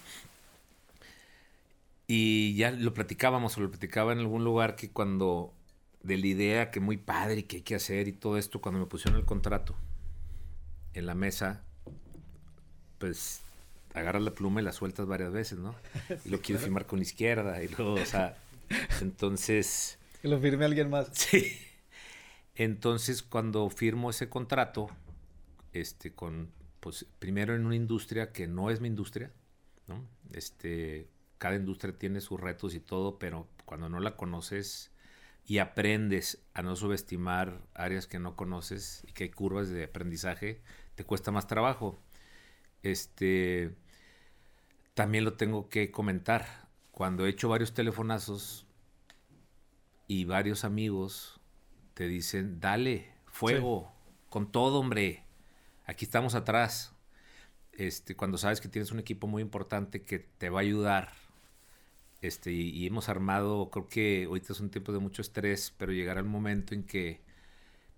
y 2.07 2.55
ya 2.55 2.71
lo 2.71 2.93
platicábamos, 2.93 3.57
o 3.57 3.61
lo 3.61 3.69
platicaba 3.69 4.13
en 4.13 4.19
algún 4.19 4.43
lugar 4.43 4.75
que 4.75 4.89
cuando, 4.89 5.53
de 6.03 6.17
la 6.17 6.27
idea 6.27 6.71
que 6.71 6.79
muy 6.79 6.97
padre 6.97 7.39
y 7.39 7.43
que 7.43 7.57
hay 7.57 7.63
que 7.63 7.75
hacer 7.75 8.07
y 8.07 8.13
todo 8.13 8.37
esto, 8.37 8.61
cuando 8.61 8.79
me 8.79 8.85
pusieron 8.85 9.19
el 9.19 9.25
contrato 9.25 9.75
en 10.93 11.05
la 11.05 11.15
mesa, 11.15 11.63
pues 12.97 13.41
agarras 13.93 14.21
la 14.21 14.31
pluma 14.31 14.61
y 14.61 14.63
la 14.63 14.71
sueltas 14.71 15.07
varias 15.07 15.31
veces, 15.31 15.59
¿no? 15.59 15.75
Y 16.25 16.29
lo 16.29 16.39
quieres 16.39 16.63
firmar 16.63 16.85
con 16.85 16.99
la 16.99 17.03
izquierda 17.03 17.61
y 17.63 17.67
luego, 17.67 17.95
o 17.95 18.05
sea, 18.05 18.37
entonces... 19.01 19.97
Que 20.27 20.31
lo 20.31 20.41
firme 20.41 20.65
alguien 20.65 20.89
más. 20.89 21.09
Sí. 21.13 21.57
Entonces, 22.53 23.23
cuando 23.23 23.69
firmo 23.69 24.09
ese 24.09 24.27
contrato, 24.27 24.89
este, 25.71 26.13
con, 26.13 26.51
pues, 26.81 27.05
primero 27.19 27.55
en 27.55 27.65
una 27.65 27.77
industria 27.77 28.33
que 28.33 28.45
no 28.45 28.69
es 28.69 28.81
mi 28.81 28.89
industria, 28.89 29.31
¿no? 29.87 30.05
Este, 30.33 31.07
cada 31.37 31.55
industria 31.55 31.97
tiene 31.97 32.19
sus 32.19 32.41
retos 32.41 32.75
y 32.75 32.81
todo, 32.81 33.19
pero 33.19 33.47
cuando 33.63 33.87
no 33.87 34.01
la 34.01 34.17
conoces 34.17 34.91
y 35.45 35.59
aprendes 35.59 36.39
a 36.53 36.61
no 36.61 36.75
subestimar 36.75 37.61
áreas 37.73 38.05
que 38.05 38.19
no 38.19 38.35
conoces 38.35 39.05
y 39.07 39.13
que 39.13 39.25
hay 39.25 39.29
curvas 39.29 39.69
de 39.69 39.85
aprendizaje, 39.85 40.61
te 40.95 41.05
cuesta 41.05 41.31
más 41.31 41.47
trabajo. 41.47 42.01
Este, 42.83 43.75
también 44.93 45.23
lo 45.23 45.35
tengo 45.35 45.69
que 45.69 45.89
comentar. 45.89 46.67
Cuando 46.91 47.25
he 47.25 47.29
hecho 47.29 47.47
varios 47.47 47.73
telefonazos 47.73 48.66
y 50.07 50.25
varios 50.25 50.63
amigos 50.63 51.39
te 51.93 52.07
dicen, 52.07 52.59
dale, 52.59 53.11
fuego, 53.25 53.91
con 54.29 54.51
todo, 54.51 54.79
hombre. 54.79 55.23
Aquí 55.85 56.05
estamos 56.05 56.35
atrás. 56.35 56.93
Este, 57.73 58.15
cuando 58.15 58.37
sabes 58.37 58.61
que 58.61 58.69
tienes 58.69 58.91
un 58.91 58.99
equipo 58.99 59.27
muy 59.27 59.41
importante 59.41 60.03
que 60.03 60.19
te 60.19 60.49
va 60.49 60.59
a 60.59 60.63
ayudar. 60.63 61.11
Este, 62.21 62.51
y, 62.51 62.69
y 62.69 62.87
hemos 62.87 63.09
armado, 63.09 63.69
creo 63.69 63.87
que 63.87 64.25
ahorita 64.25 64.53
es 64.53 64.59
un 64.59 64.69
tiempo 64.69 64.91
de 64.91 64.99
mucho 64.99 65.21
estrés, 65.21 65.73
pero 65.77 65.91
llegará 65.91 66.19
el 66.19 66.25
momento 66.25 66.73
en 66.73 66.83
que 66.83 67.21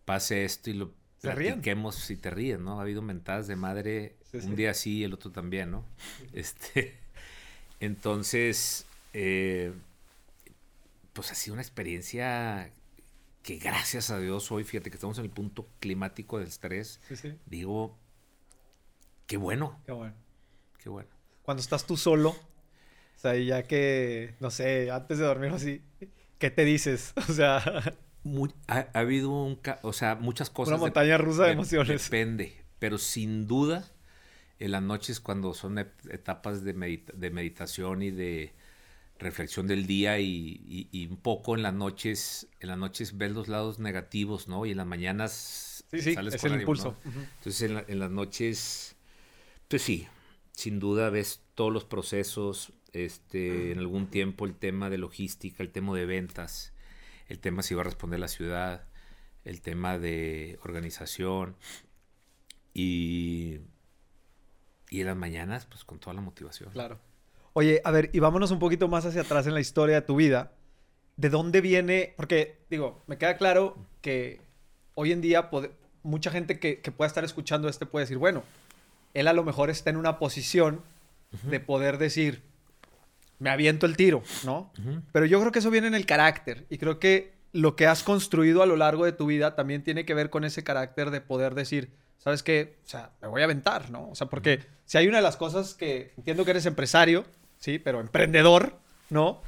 pase 0.05 0.43
esto 0.43 0.69
y 0.69 0.73
lo 0.73 0.93
ríen. 1.21 1.61
platiquemos 1.61 2.09
y 2.09 2.17
te 2.17 2.29
ríes, 2.29 2.59
¿no? 2.59 2.79
Ha 2.79 2.81
habido 2.81 3.01
mentadas 3.01 3.47
de 3.47 3.55
madre, 3.55 4.15
Sí, 4.31 4.37
un 4.43 4.55
día 4.55 4.73
sí 4.73 4.97
y 4.97 5.03
el 5.03 5.13
otro 5.13 5.31
también, 5.31 5.71
¿no? 5.71 5.85
Este, 6.33 6.97
entonces, 7.79 8.85
eh, 9.13 9.71
pues 11.19 11.33
ha 11.33 11.35
sido 11.35 11.53
una 11.55 11.61
experiencia 11.61 12.71
que 13.43 13.57
gracias 13.57 14.09
a 14.09 14.19
Dios 14.19 14.49
hoy, 14.53 14.63
fíjate 14.63 14.89
que 14.89 14.95
estamos 14.95 15.17
en 15.17 15.25
el 15.25 15.31
punto 15.31 15.67
climático 15.81 16.39
del 16.39 16.47
estrés, 16.47 17.01
Sí, 17.09 17.17
sí. 17.17 17.33
digo, 17.45 17.97
qué 19.27 19.35
bueno, 19.35 19.81
Qué 19.85 19.91
bueno. 19.91 20.13
qué 20.81 20.87
bueno. 20.89 21.09
Cuando 21.41 21.59
estás 21.61 21.85
tú 21.85 21.97
solo, 21.97 22.29
o 22.29 23.19
sea, 23.19 23.35
ya 23.35 23.63
que, 23.63 24.35
no 24.39 24.49
sé, 24.49 24.91
antes 24.91 25.17
de 25.17 25.25
dormir 25.25 25.51
así, 25.51 25.81
¿qué 26.37 26.49
te 26.51 26.63
dices? 26.63 27.13
O 27.29 27.33
sea, 27.33 27.97
Muy- 28.23 28.53
ha, 28.67 28.87
ha 28.93 28.99
habido 28.99 29.29
un, 29.29 29.59
o 29.81 29.91
sea, 29.93 30.15
muchas 30.15 30.49
cosas. 30.49 30.69
una 30.69 30.77
de- 30.77 30.81
montaña 30.81 31.17
rusa 31.17 31.41
de 31.43 31.47
de- 31.49 31.53
emociones. 31.53 32.03
Depende, 32.05 32.55
pero 32.79 32.97
sin 32.97 33.45
duda, 33.45 33.91
en 34.59 34.71
las 34.71 34.81
noches 34.83 35.19
cuando 35.19 35.53
son 35.53 35.79
et- 35.79 36.05
etapas 36.09 36.63
de, 36.63 36.73
medita- 36.73 37.13
de 37.13 37.29
meditación 37.29 38.03
y 38.03 38.11
de, 38.11 38.53
reflexión 39.19 39.67
del 39.67 39.85
día 39.85 40.19
y, 40.19 41.07
un 41.09 41.17
poco 41.17 41.55
en 41.55 41.61
las 41.61 41.73
noches, 41.73 42.47
en 42.59 42.69
las 42.69 42.77
noches 42.77 43.17
ves 43.17 43.31
los 43.31 43.47
lados 43.47 43.79
negativos, 43.79 44.47
¿no? 44.47 44.65
Y 44.65 44.71
en 44.71 44.77
las 44.77 44.87
mañanas 44.87 45.83
sí, 45.91 46.01
sí, 46.01 46.15
es 46.17 46.43
el, 46.43 46.59
impulso. 46.59 46.97
Entonces 47.05 47.61
en, 47.87 47.99
las 47.99 48.11
noches, 48.11 48.95
pues 49.67 49.81
sí, 49.81 50.07
sin 50.51 50.79
duda 50.79 51.09
ves 51.09 51.41
todos 51.53 51.71
los 51.71 51.83
procesos, 51.83 52.73
este, 52.93 53.71
en 53.71 53.79
algún 53.79 54.07
tiempo 54.07 54.45
el 54.45 54.55
tema 54.55 54.89
de 54.89 54.97
logística, 54.97 55.61
el 55.61 55.71
tema 55.71 55.95
de 55.95 56.05
ventas, 56.05 56.73
el 57.27 57.39
tema 57.39 57.61
si 57.61 57.75
va 57.75 57.81
a 57.81 57.85
responder 57.85 58.19
la 58.19 58.29
ciudad, 58.29 58.87
el 59.43 59.61
tema 59.61 59.99
de 59.99 60.57
organización 60.63 61.57
y, 62.73 63.59
y 64.89 65.01
en 65.01 65.07
las 65.07 65.17
mañanas, 65.17 65.65
pues 65.65 65.83
con 65.83 65.99
toda 65.99 66.13
la 66.13 66.21
motivación. 66.21 66.71
Claro. 66.71 67.08
Oye, 67.53 67.81
a 67.83 67.91
ver, 67.91 68.09
y 68.13 68.19
vámonos 68.19 68.51
un 68.51 68.59
poquito 68.59 68.87
más 68.87 69.05
hacia 69.05 69.21
atrás 69.21 69.47
en 69.47 69.53
la 69.53 69.59
historia 69.59 69.95
de 69.95 70.01
tu 70.01 70.15
vida. 70.15 70.51
¿De 71.17 71.29
dónde 71.29 71.61
viene? 71.61 72.13
Porque, 72.15 72.59
digo, 72.69 73.03
me 73.07 73.17
queda 73.17 73.37
claro 73.37 73.77
que 74.01 74.41
hoy 74.95 75.11
en 75.11 75.21
día 75.21 75.49
mucha 76.03 76.31
gente 76.31 76.59
que, 76.59 76.79
que 76.79 76.91
pueda 76.91 77.07
estar 77.07 77.23
escuchando 77.23 77.67
este 77.67 77.85
puede 77.85 78.05
decir, 78.05 78.17
bueno, 78.17 78.43
él 79.13 79.27
a 79.27 79.33
lo 79.33 79.43
mejor 79.43 79.69
está 79.69 79.89
en 79.89 79.97
una 79.97 80.19
posición 80.19 80.81
de 81.43 81.59
poder 81.59 81.97
decir, 81.97 82.41
me 83.39 83.49
aviento 83.49 83.85
el 83.85 83.95
tiro, 83.95 84.23
¿no? 84.43 84.71
Pero 85.11 85.25
yo 85.25 85.39
creo 85.39 85.51
que 85.51 85.59
eso 85.59 85.71
viene 85.71 85.87
en 85.87 85.95
el 85.95 86.05
carácter 86.05 86.65
y 86.69 86.77
creo 86.77 86.99
que 86.99 87.33
lo 87.51 87.75
que 87.75 87.87
has 87.87 88.03
construido 88.03 88.61
a 88.61 88.65
lo 88.65 88.75
largo 88.75 89.05
de 89.05 89.11
tu 89.11 89.25
vida 89.25 89.55
también 89.55 89.83
tiene 89.83 90.05
que 90.05 90.13
ver 90.13 90.29
con 90.29 90.43
ese 90.43 90.63
carácter 90.63 91.09
de 91.11 91.21
poder 91.21 91.55
decir, 91.55 91.91
¿sabes 92.17 92.43
qué? 92.43 92.77
O 92.85 92.87
sea, 92.87 93.11
me 93.21 93.27
voy 93.27 93.41
a 93.41 93.45
aventar, 93.45 93.89
¿no? 93.89 94.09
O 94.09 94.15
sea, 94.15 94.27
porque 94.27 94.59
si 94.85 94.97
hay 94.97 95.07
una 95.07 95.17
de 95.17 95.23
las 95.23 95.37
cosas 95.37 95.73
que 95.73 96.13
entiendo 96.17 96.45
que 96.45 96.51
eres 96.51 96.65
empresario, 96.65 97.25
sí, 97.59 97.79
pero 97.79 97.99
emprendedor, 98.01 98.79
¿no? 99.09 99.41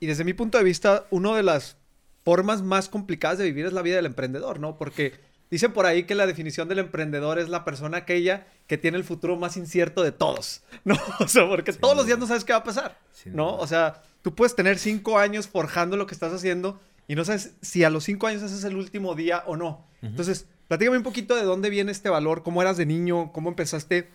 Y 0.00 0.06
desde 0.06 0.24
mi 0.24 0.32
punto 0.32 0.58
de 0.58 0.64
vista, 0.64 1.06
una 1.10 1.36
de 1.36 1.42
las 1.42 1.76
formas 2.24 2.62
más 2.62 2.88
complicadas 2.88 3.38
de 3.38 3.44
vivir 3.44 3.66
es 3.66 3.72
la 3.72 3.82
vida 3.82 3.96
del 3.96 4.06
emprendedor, 4.06 4.58
¿no? 4.58 4.76
Porque 4.76 5.12
dicen 5.50 5.72
por 5.72 5.86
ahí 5.86 6.04
que 6.04 6.14
la 6.14 6.26
definición 6.26 6.68
del 6.68 6.78
emprendedor 6.78 7.38
es 7.38 7.48
la 7.48 7.64
persona 7.64 7.98
aquella 7.98 8.46
que 8.66 8.78
tiene 8.78 8.96
el 8.96 9.04
futuro 9.04 9.36
más 9.36 9.56
incierto 9.56 10.02
de 10.02 10.12
todos, 10.12 10.62
¿no? 10.84 10.98
O 11.20 11.28
sea, 11.28 11.48
porque 11.48 11.72
todos 11.72 11.96
los 11.96 12.06
días 12.06 12.18
no 12.18 12.26
sabes 12.26 12.44
qué 12.44 12.52
va 12.52 12.60
a 12.60 12.64
pasar, 12.64 12.98
¿no? 13.26 13.56
O 13.56 13.66
sea, 13.66 14.02
tú 14.22 14.34
puedes 14.34 14.56
tener 14.56 14.78
cinco 14.78 15.18
años 15.18 15.46
forjando 15.48 15.96
lo 15.96 16.06
que 16.06 16.14
estás 16.14 16.32
haciendo 16.32 16.80
y 17.06 17.14
no 17.14 17.24
sabes 17.24 17.54
si 17.60 17.84
a 17.84 17.90
los 17.90 18.04
cinco 18.04 18.26
años 18.26 18.42
ese 18.42 18.56
es 18.56 18.64
el 18.64 18.76
último 18.76 19.14
día 19.14 19.44
o 19.46 19.56
no. 19.56 19.86
Entonces, 20.00 20.46
platícame 20.68 20.98
un 20.98 21.02
poquito 21.02 21.34
de 21.34 21.44
dónde 21.44 21.70
viene 21.70 21.92
este 21.92 22.10
valor, 22.10 22.42
cómo 22.42 22.60
eras 22.60 22.76
de 22.76 22.84
niño, 22.86 23.32
cómo 23.32 23.48
empezaste 23.50 24.10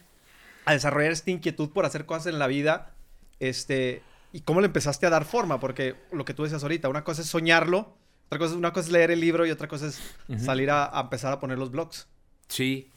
a 0.65 0.73
desarrollar 0.73 1.11
esta 1.11 1.31
inquietud 1.31 1.69
por 1.69 1.85
hacer 1.85 2.05
cosas 2.05 2.27
en 2.27 2.37
la 2.37 2.47
vida, 2.47 2.93
este, 3.39 4.01
y 4.31 4.41
cómo 4.41 4.61
le 4.61 4.67
empezaste 4.67 5.05
a 5.05 5.09
dar 5.09 5.25
forma, 5.25 5.59
porque 5.59 5.95
lo 6.11 6.25
que 6.25 6.33
tú 6.33 6.43
decías 6.43 6.63
ahorita, 6.63 6.89
una 6.89 7.03
cosa 7.03 7.21
es 7.21 7.27
soñarlo, 7.27 7.95
otra 8.27 8.39
cosa, 8.39 8.55
una 8.55 8.73
cosa 8.73 8.87
es 8.87 8.91
leer 8.91 9.11
el 9.11 9.19
libro 9.19 9.45
y 9.45 9.51
otra 9.51 9.67
cosa 9.67 9.87
es 9.87 9.99
salir 10.43 10.69
a, 10.69 10.91
empezar 11.01 11.33
a 11.33 11.39
poner 11.39 11.57
los 11.57 11.71
blogs. 11.71 12.07
Sí, 12.47 12.91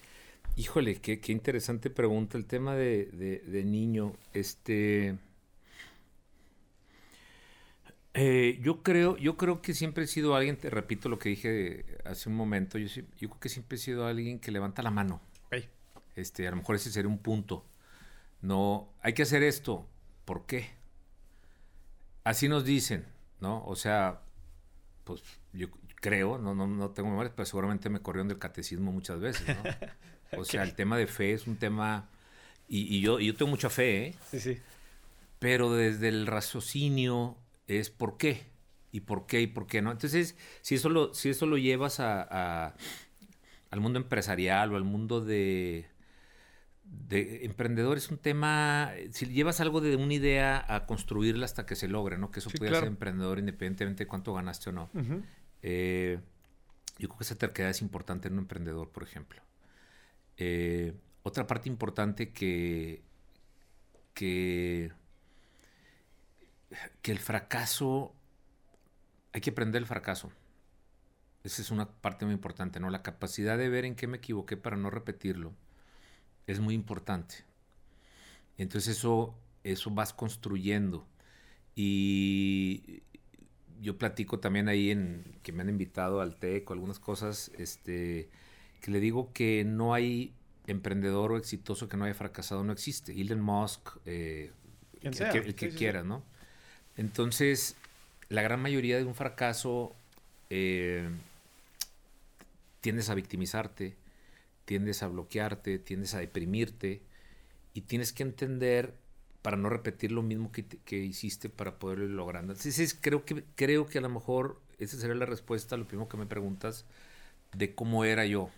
híjole, 0.56 0.96
qué, 0.96 1.20
qué 1.20 1.32
interesante 1.32 1.88
pregunta 1.88 2.36
el 2.36 2.46
tema 2.46 2.74
de, 2.74 3.06
de 3.46 3.64
niño. 3.64 4.14
Este... 4.32 5.16
Eh, 8.14 8.58
yo 8.62 8.82
creo, 8.82 9.16
yo 9.16 9.38
creo 9.38 9.62
que 9.62 9.72
siempre 9.72 10.04
he 10.04 10.06
sido 10.06 10.36
alguien, 10.36 10.58
te 10.58 10.68
repito 10.68 11.08
lo 11.08 11.18
que 11.18 11.30
dije 11.30 11.86
hace 12.04 12.28
un 12.28 12.34
momento, 12.34 12.76
yo, 12.76 12.86
yo 13.18 13.28
creo 13.30 13.40
que 13.40 13.48
siempre 13.48 13.76
he 13.76 13.80
sido 13.80 14.06
alguien 14.06 14.38
que 14.38 14.50
levanta 14.50 14.82
la 14.82 14.90
mano. 14.90 15.20
Este, 16.14 16.46
a 16.46 16.50
lo 16.50 16.58
mejor 16.58 16.76
ese 16.76 16.90
sería 16.90 17.08
un 17.08 17.18
punto. 17.18 17.64
No, 18.42 18.92
hay 19.00 19.14
que 19.14 19.22
hacer 19.22 19.42
esto. 19.42 19.88
¿Por 20.24 20.46
qué? 20.46 20.70
Así 22.24 22.48
nos 22.48 22.64
dicen, 22.64 23.04
¿no? 23.40 23.64
O 23.66 23.76
sea, 23.76 24.20
pues 25.04 25.22
yo 25.52 25.68
creo, 25.96 26.38
no, 26.38 26.54
no, 26.54 26.66
no 26.66 26.90
tengo 26.90 27.10
memoria, 27.10 27.32
pero 27.34 27.46
seguramente 27.46 27.88
me 27.88 28.00
corrieron 28.00 28.28
del 28.28 28.38
catecismo 28.38 28.92
muchas 28.92 29.20
veces, 29.20 29.46
¿no? 29.48 29.62
O 30.38 30.46
sea, 30.46 30.62
el 30.62 30.74
tema 30.74 30.96
de 30.96 31.06
fe 31.06 31.34
es 31.34 31.46
un 31.46 31.56
tema, 31.56 32.08
y, 32.66 32.96
y 32.96 33.02
yo, 33.02 33.20
y 33.20 33.26
yo 33.26 33.34
tengo 33.34 33.50
mucha 33.50 33.68
fe, 33.68 34.06
¿eh? 34.06 34.14
Sí, 34.30 34.40
sí. 34.40 34.58
Pero 35.38 35.74
desde 35.74 36.08
el 36.08 36.26
raciocinio, 36.26 37.36
es 37.66 37.90
por 37.90 38.16
qué 38.16 38.42
y 38.90 39.00
por 39.00 39.26
qué 39.26 39.40
y 39.40 39.46
por 39.46 39.66
qué 39.66 39.82
no. 39.82 39.90
Entonces, 39.90 40.36
si 40.60 40.74
eso 40.76 40.88
lo, 40.88 41.14
si 41.14 41.30
eso 41.30 41.46
lo 41.46 41.56
llevas 41.56 42.00
a, 42.00 42.74
al 43.70 43.80
mundo 43.80 43.98
empresarial 43.98 44.72
o 44.72 44.76
al 44.76 44.84
mundo 44.84 45.20
de, 45.20 45.86
de 46.92 47.44
emprendedor, 47.44 47.96
es 47.96 48.10
un 48.10 48.18
tema, 48.18 48.92
si 49.10 49.26
llevas 49.26 49.60
algo 49.60 49.80
de 49.80 49.96
una 49.96 50.12
idea 50.12 50.64
a 50.68 50.86
construirla 50.86 51.46
hasta 51.46 51.64
que 51.64 51.74
se 51.74 51.88
logre, 51.88 52.18
¿no? 52.18 52.30
Que 52.30 52.40
eso 52.40 52.50
puede 52.50 52.74
ser 52.74 52.84
emprendedor 52.84 53.38
independientemente 53.38 54.04
de 54.04 54.08
cuánto 54.08 54.34
ganaste 54.34 54.70
o 54.70 54.72
no. 54.72 54.90
Eh, 55.62 56.20
yo 56.98 57.08
creo 57.08 57.18
que 57.18 57.24
esa 57.24 57.36
terquedad 57.36 57.70
es 57.70 57.80
importante 57.80 58.28
en 58.28 58.34
un 58.34 58.40
emprendedor, 58.40 58.90
por 58.90 59.02
ejemplo. 59.02 59.42
Eh, 60.36 60.92
otra 61.22 61.46
parte 61.46 61.68
importante 61.68 62.32
que, 62.32 63.02
que 64.12 64.92
que 67.02 67.12
el 67.12 67.18
fracaso, 67.18 68.14
hay 69.32 69.40
que 69.40 69.50
aprender 69.50 69.80
el 69.80 69.86
fracaso. 69.86 70.32
Esa 71.44 71.62
es 71.62 71.70
una 71.70 71.88
parte 71.88 72.24
muy 72.24 72.34
importante, 72.34 72.80
¿no? 72.80 72.90
La 72.90 73.02
capacidad 73.02 73.58
de 73.58 73.68
ver 73.68 73.84
en 73.84 73.94
qué 73.94 74.06
me 74.06 74.18
equivoqué 74.18 74.56
para 74.56 74.76
no 74.76 74.90
repetirlo 74.90 75.54
es 76.46 76.60
muy 76.60 76.74
importante. 76.74 77.36
Entonces 78.58 78.98
eso, 78.98 79.34
eso 79.64 79.90
vas 79.90 80.12
construyendo. 80.12 81.06
Y 81.74 83.02
yo 83.80 83.98
platico 83.98 84.38
también 84.38 84.68
ahí 84.68 84.90
en 84.90 85.24
que 85.42 85.52
me 85.52 85.62
han 85.62 85.68
invitado 85.68 86.20
al 86.20 86.36
TEC 86.36 86.70
o 86.70 86.72
algunas 86.72 86.98
cosas, 86.98 87.50
este, 87.58 88.28
que 88.80 88.90
le 88.90 89.00
digo 89.00 89.32
que 89.32 89.64
no 89.64 89.94
hay 89.94 90.32
emprendedor 90.66 91.32
o 91.32 91.36
exitoso 91.36 91.88
que 91.88 91.96
no 91.96 92.04
haya 92.04 92.14
fracasado, 92.14 92.62
no 92.62 92.72
existe. 92.72 93.12
Elon 93.20 93.40
Musk, 93.40 93.96
eh, 94.06 94.52
el, 95.00 95.54
que, 95.54 95.70
quiera, 95.70 96.04
¿no? 96.04 96.22
Entonces, 96.96 97.76
la 98.28 98.42
gran 98.42 98.60
mayoría 98.60 98.96
de 98.98 99.04
un 99.04 99.14
fracaso 99.14 99.94
eh, 100.50 101.08
tiendes 102.80 103.10
a 103.10 103.14
victimizarte, 103.14 103.96
tiendes 104.64 105.02
a 105.02 105.08
bloquearte, 105.08 105.78
tiendes 105.78 106.14
a 106.14 106.20
deprimirte 106.20 107.02
y 107.74 107.82
tienes 107.82 108.12
que 108.12 108.22
entender 108.22 108.94
para 109.42 109.56
no 109.56 109.68
repetir 109.68 110.12
lo 110.12 110.22
mismo 110.22 110.52
que, 110.52 110.96
hiciste 110.96 111.48
para 111.48 111.78
poder 111.78 111.98
lograr. 111.98 112.42
Entonces, 112.44 112.96
creo 112.98 113.24
que, 113.24 113.44
creo 113.56 113.86
que 113.86 113.98
a 113.98 114.00
lo 114.00 114.08
mejor 114.08 114.60
esa 114.78 114.96
sería 114.96 115.16
la 115.16 115.26
respuesta 115.26 115.74
a 115.74 115.78
lo 115.78 115.86
primero 115.86 116.08
que 116.08 116.16
me 116.16 116.26
preguntas 116.26 116.84
de 117.52 117.74
cómo 117.74 118.04
era 118.04 118.24
yo 118.24 118.50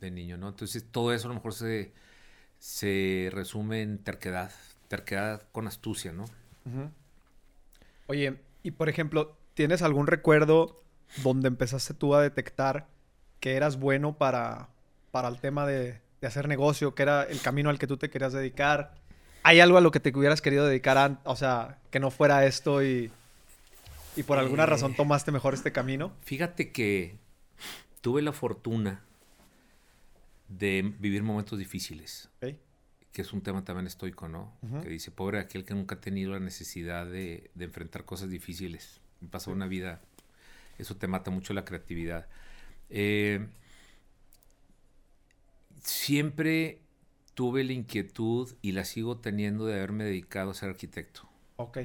de 0.00 0.10
niño, 0.10 0.36
¿no? 0.36 0.48
Entonces, 0.48 0.84
todo 0.90 1.12
eso 1.12 1.26
a 1.26 1.30
lo 1.30 1.34
mejor 1.34 1.52
se, 1.54 1.92
se 2.58 3.28
resume 3.32 3.82
en 3.82 3.98
terquedad, 3.98 4.52
terquedad 4.88 5.42
con 5.52 5.66
astucia, 5.66 6.12
¿no? 6.12 6.26
Oye, 8.06 8.40
y 8.62 8.70
por 8.70 8.88
ejemplo, 8.88 9.36
¿tienes 9.54 9.82
algún 9.82 10.06
recuerdo 10.06 10.82
donde 11.22 11.48
empezaste 11.48 11.94
tú 11.94 12.14
a 12.14 12.22
detectar 12.22 12.86
que 13.40 13.56
eras 13.56 13.78
bueno 13.78 14.16
para, 14.16 14.68
para 15.14 15.28
el 15.28 15.38
tema 15.38 15.64
de, 15.64 16.00
hacer 16.22 16.48
negocio, 16.48 16.92
que 16.96 17.04
era 17.04 17.22
el 17.22 17.40
camino 17.40 17.70
al 17.70 17.78
que 17.78 17.86
tú 17.86 17.96
te 17.96 18.10
querías 18.10 18.32
dedicar? 18.32 18.96
¿Hay 19.44 19.60
algo 19.60 19.78
a 19.78 19.80
lo 19.80 19.92
que 19.92 20.00
te 20.00 20.10
hubieras 20.12 20.42
querido 20.42 20.66
dedicar, 20.66 21.20
o 21.22 21.36
sea, 21.36 21.78
que 21.92 22.00
no 22.00 22.10
fuera 22.10 22.44
esto 22.46 22.82
y, 22.82 23.12
y 24.16 24.24
por 24.24 24.38
alguna 24.38 24.66
razón 24.66 24.90
eh, 24.90 24.94
tomaste 24.96 25.30
mejor 25.30 25.54
este 25.54 25.70
camino? 25.70 26.10
Fíjate 26.22 26.72
que 26.72 27.16
tuve 28.00 28.22
la 28.22 28.32
fortuna 28.32 29.04
de 30.48 30.92
vivir 30.98 31.22
momentos 31.22 31.60
difíciles 31.60 32.28
que 33.12 33.22
es 33.22 33.32
un 33.32 33.42
tema 33.42 33.64
también 33.64 33.86
estoico, 33.86 34.26
¿no? 34.26 34.52
Que 34.82 34.88
dice, 34.88 35.12
pobre 35.12 35.38
aquel 35.38 35.64
que 35.64 35.72
nunca 35.72 35.94
ha 35.94 36.00
tenido 36.00 36.32
la 36.32 36.40
necesidad 36.40 37.06
de, 37.06 37.48
enfrentar 37.60 38.04
cosas 38.04 38.28
difíciles. 38.28 39.00
Pasó 39.30 39.52
una 39.52 39.68
vida, 39.68 40.00
eso 40.78 40.96
te 40.96 41.06
mata 41.06 41.30
mucho 41.30 41.54
la 41.54 41.64
creatividad. 41.64 42.26
Eh, 42.90 43.46
siempre 45.84 46.80
tuve 47.34 47.62
la 47.64 47.72
inquietud 47.72 48.54
y 48.62 48.72
la 48.72 48.84
sigo 48.84 49.18
teniendo 49.18 49.66
de 49.66 49.74
haberme 49.74 50.04
dedicado 50.04 50.50
a 50.50 50.54
ser 50.54 50.70
arquitecto. 50.70 51.28
Ok. 51.56 51.78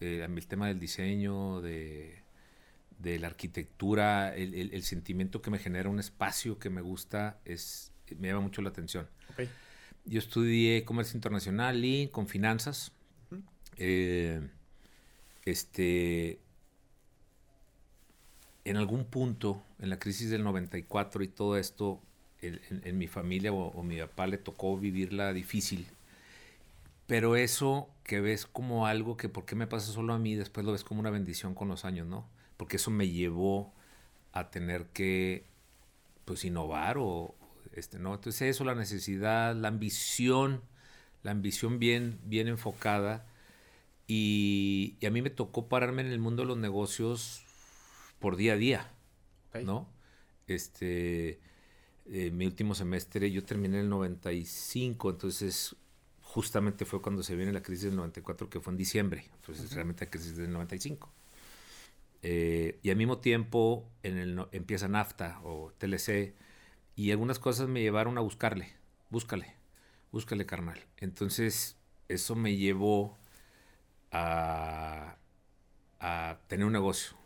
Eh, 0.00 0.24
el 0.24 0.46
tema 0.46 0.68
del 0.68 0.78
diseño, 0.78 1.60
de, 1.60 2.22
la 3.02 3.26
arquitectura, 3.26 4.34
el, 4.36 4.54
el, 4.54 4.82
sentimiento 4.84 5.42
que 5.42 5.50
me 5.50 5.58
genera 5.58 5.88
un 5.88 5.98
espacio 5.98 6.58
que 6.58 6.70
me 6.70 6.80
gusta, 6.80 7.40
es, 7.44 7.92
me 8.18 8.28
llama 8.28 8.42
mucho 8.42 8.62
la 8.62 8.68
atención. 8.68 9.08
Okay. 9.32 9.48
Yo 10.04 10.18
estudié 10.18 10.84
comercio 10.84 11.16
internacional 11.16 11.84
y 11.84 12.08
con 12.08 12.28
finanzas. 12.28 12.92
Eh, 13.76 14.40
este, 15.44 16.40
en 18.64 18.76
algún 18.76 19.04
punto, 19.04 19.62
en 19.78 19.90
la 19.90 19.98
crisis 19.98 20.30
del 20.30 20.44
94 20.44 21.22
y 21.24 21.28
todo 21.28 21.56
esto, 21.56 22.00
en, 22.42 22.98
mi 22.98 23.06
familia 23.06 23.52
o, 23.52 23.82
mi 23.82 23.98
papá 23.98 24.26
le 24.26 24.38
tocó 24.38 24.76
vivirla 24.76 25.32
difícil. 25.32 25.86
Pero 27.06 27.36
eso 27.36 27.88
que 28.04 28.20
ves 28.20 28.46
como 28.46 28.86
algo 28.86 29.16
que 29.16 29.28
por 29.28 29.44
qué 29.44 29.54
me 29.54 29.66
pasa 29.66 29.92
solo 29.92 30.14
a 30.14 30.18
mí, 30.18 30.34
después 30.34 30.66
lo 30.66 30.72
ves 30.72 30.84
como 30.84 31.00
una 31.00 31.10
bendición 31.10 31.54
con 31.54 31.68
los 31.68 31.84
años, 31.84 32.06
¿no? 32.06 32.28
Porque 32.56 32.76
eso 32.76 32.90
me 32.90 33.08
llevó 33.08 33.72
a 34.32 34.50
tener 34.50 34.86
que, 34.86 35.44
pues, 36.24 36.44
innovar 36.44 36.96
o, 36.98 37.34
este, 37.74 37.98
¿no? 37.98 38.14
Entonces 38.14 38.42
eso, 38.42 38.64
la 38.64 38.74
necesidad, 38.74 39.54
la 39.54 39.68
ambición, 39.68 40.62
la 41.22 41.32
ambición 41.32 41.78
bien, 41.78 42.18
bien 42.24 42.48
enfocada. 42.48 43.26
Y, 44.06 44.96
y 45.00 45.06
a 45.06 45.10
mí 45.10 45.22
me 45.22 45.30
tocó 45.30 45.68
pararme 45.68 46.02
en 46.02 46.08
el 46.08 46.18
mundo 46.18 46.42
de 46.42 46.48
los 46.48 46.58
negocios 46.58 47.44
por 48.20 48.36
día 48.36 48.54
a 48.54 48.56
día, 48.56 48.90
¿no? 49.64 49.88
Este, 50.46 51.40
eh, 52.06 52.30
mi 52.30 52.46
último 52.46 52.74
semestre, 52.74 53.30
yo 53.30 53.44
terminé 53.44 53.78
en 53.78 53.84
el 53.84 53.88
95, 53.88 55.10
entonces 55.10 55.76
justamente 56.22 56.84
fue 56.84 57.02
cuando 57.02 57.22
se 57.22 57.36
viene 57.36 57.52
la 57.52 57.62
crisis 57.62 57.84
del 57.84 57.96
94, 57.96 58.48
que 58.48 58.60
fue 58.60 58.72
en 58.72 58.76
diciembre, 58.76 59.24
entonces 59.34 59.72
realmente 59.72 60.04
la 60.04 60.10
crisis 60.10 60.36
del 60.36 60.52
95. 60.52 61.12
Eh, 62.22 62.78
y 62.82 62.90
al 62.90 62.96
mismo 62.96 63.18
tiempo 63.18 63.88
en 64.02 64.16
el, 64.18 64.46
empieza 64.52 64.88
NAFTA 64.88 65.40
o 65.44 65.72
TLC, 65.78 66.34
y 66.96 67.10
algunas 67.10 67.38
cosas 67.38 67.68
me 67.68 67.82
llevaron 67.82 68.18
a 68.18 68.20
buscarle, 68.20 68.72
búscale, 69.10 69.54
búscale 70.10 70.46
carnal. 70.46 70.80
Entonces 70.98 71.76
eso 72.08 72.34
me 72.34 72.56
llevó 72.56 73.18
a, 74.10 75.16
a 76.00 76.38
tener 76.48 76.66
un 76.66 76.72
negocio 76.72 77.16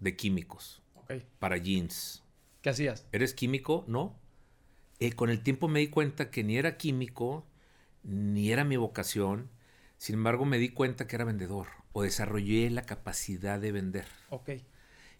de 0.00 0.16
químicos 0.16 0.82
para 1.38 1.56
jeans. 1.56 2.22
¿Qué 2.68 2.72
hacías? 2.72 3.06
¿Eres 3.12 3.32
químico? 3.32 3.82
No. 3.86 4.14
Eh, 5.00 5.12
con 5.12 5.30
el 5.30 5.42
tiempo 5.42 5.68
me 5.68 5.80
di 5.80 5.88
cuenta 5.88 6.30
que 6.30 6.44
ni 6.44 6.58
era 6.58 6.76
químico, 6.76 7.46
ni 8.02 8.52
era 8.52 8.62
mi 8.62 8.76
vocación. 8.76 9.48
Sin 9.96 10.16
embargo, 10.16 10.44
me 10.44 10.58
di 10.58 10.68
cuenta 10.68 11.06
que 11.06 11.16
era 11.16 11.24
vendedor 11.24 11.68
o 11.94 12.02
desarrollé 12.02 12.68
la 12.68 12.82
capacidad 12.82 13.58
de 13.58 13.72
vender. 13.72 14.04
Ok. 14.28 14.50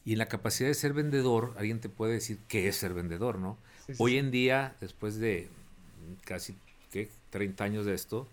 Y 0.05 0.13
en 0.13 0.19
la 0.19 0.27
capacidad 0.27 0.69
de 0.69 0.75
ser 0.75 0.93
vendedor, 0.93 1.55
alguien 1.57 1.81
te 1.81 1.89
puede 1.89 2.13
decir 2.13 2.39
qué 2.49 2.69
es 2.69 2.77
ser 2.77 2.93
vendedor, 2.93 3.39
¿no? 3.39 3.57
Hoy 3.97 4.19
en 4.19 4.31
día, 4.31 4.77
después 4.79 5.19
de 5.19 5.49
casi 6.27 6.55
¿qué? 6.93 7.09
30 7.31 7.65
años 7.65 7.87
de 7.87 7.95
esto, 7.95 8.29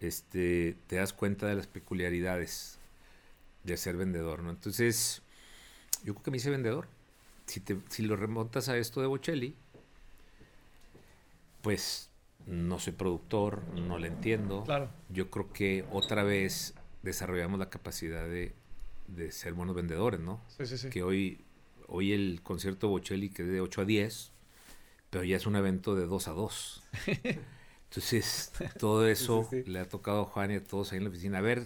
este, 0.00 0.78
te 0.86 0.96
das 0.96 1.12
cuenta 1.12 1.46
de 1.46 1.56
las 1.56 1.66
peculiaridades 1.66 2.78
de 3.64 3.76
ser 3.76 3.98
vendedor, 3.98 4.42
¿no? 4.42 4.48
Entonces, 4.48 5.20
yo 6.04 6.14
creo 6.14 6.22
que 6.22 6.30
me 6.30 6.38
hice 6.38 6.48
vendedor. 6.48 6.95
Si, 7.46 7.60
te, 7.60 7.78
si 7.88 8.02
lo 8.02 8.16
remontas 8.16 8.68
a 8.68 8.76
esto 8.76 9.00
de 9.00 9.06
Bocelli, 9.06 9.56
pues 11.62 12.10
no 12.46 12.78
soy 12.78 12.92
productor, 12.92 13.62
no 13.74 13.98
le 13.98 14.08
entiendo. 14.08 14.64
Claro. 14.64 14.88
Yo 15.08 15.30
creo 15.30 15.52
que 15.52 15.84
otra 15.90 16.22
vez 16.22 16.74
desarrollamos 17.02 17.58
la 17.58 17.70
capacidad 17.70 18.24
de, 18.26 18.54
de 19.08 19.32
ser 19.32 19.54
buenos 19.54 19.74
vendedores, 19.74 20.20
¿no? 20.20 20.40
Sí, 20.48 20.66
sí, 20.66 20.78
sí. 20.78 20.90
Que 20.90 21.02
hoy, 21.02 21.44
hoy 21.88 22.12
el 22.12 22.40
concierto 22.42 22.88
Bocelli, 22.88 23.30
que 23.30 23.42
es 23.42 23.48
de 23.48 23.60
8 23.60 23.82
a 23.82 23.84
10, 23.84 24.32
pero 25.10 25.24
ya 25.24 25.36
es 25.36 25.46
un 25.46 25.56
evento 25.56 25.94
de 25.94 26.06
2 26.06 26.28
a 26.28 26.32
2. 26.32 26.84
Entonces, 27.90 28.52
todo 28.78 29.06
eso 29.08 29.48
le 29.50 29.78
ha 29.78 29.88
tocado 29.88 30.22
a 30.22 30.24
Juan 30.24 30.50
y 30.50 30.54
a 30.56 30.64
todos 30.64 30.92
ahí 30.92 30.98
en 30.98 31.04
la 31.04 31.10
oficina. 31.10 31.38
A 31.38 31.40
ver, 31.40 31.64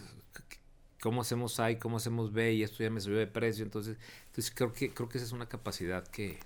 ¿cómo 1.00 1.22
hacemos 1.22 1.58
A 1.60 1.70
y 1.70 1.76
cómo 1.76 1.96
hacemos 1.96 2.32
B? 2.32 2.52
Y 2.54 2.62
esto 2.62 2.82
ya 2.82 2.90
me 2.90 3.00
subió 3.00 3.18
de 3.18 3.26
precio. 3.26 3.64
Entonces, 3.64 3.96
entonces 4.26 4.52
creo, 4.54 4.72
que, 4.72 4.92
creo 4.92 5.08
que 5.08 5.18
esa 5.18 5.26
es 5.26 5.32
una 5.32 5.48
capacidad 5.48 6.06
que, 6.06 6.38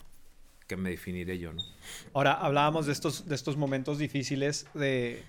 que 0.67 0.77
me 0.77 0.91
definiré 0.91 1.39
yo, 1.39 1.53
¿no? 1.53 1.63
Ahora, 2.13 2.33
hablábamos 2.33 2.87
de 2.87 2.93
estos, 2.93 3.27
de 3.27 3.35
estos 3.35 3.57
momentos 3.57 3.99
difíciles 3.99 4.67
de, 4.75 5.23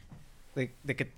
de, 0.56 0.74
de, 0.84 0.96
que 0.96 1.12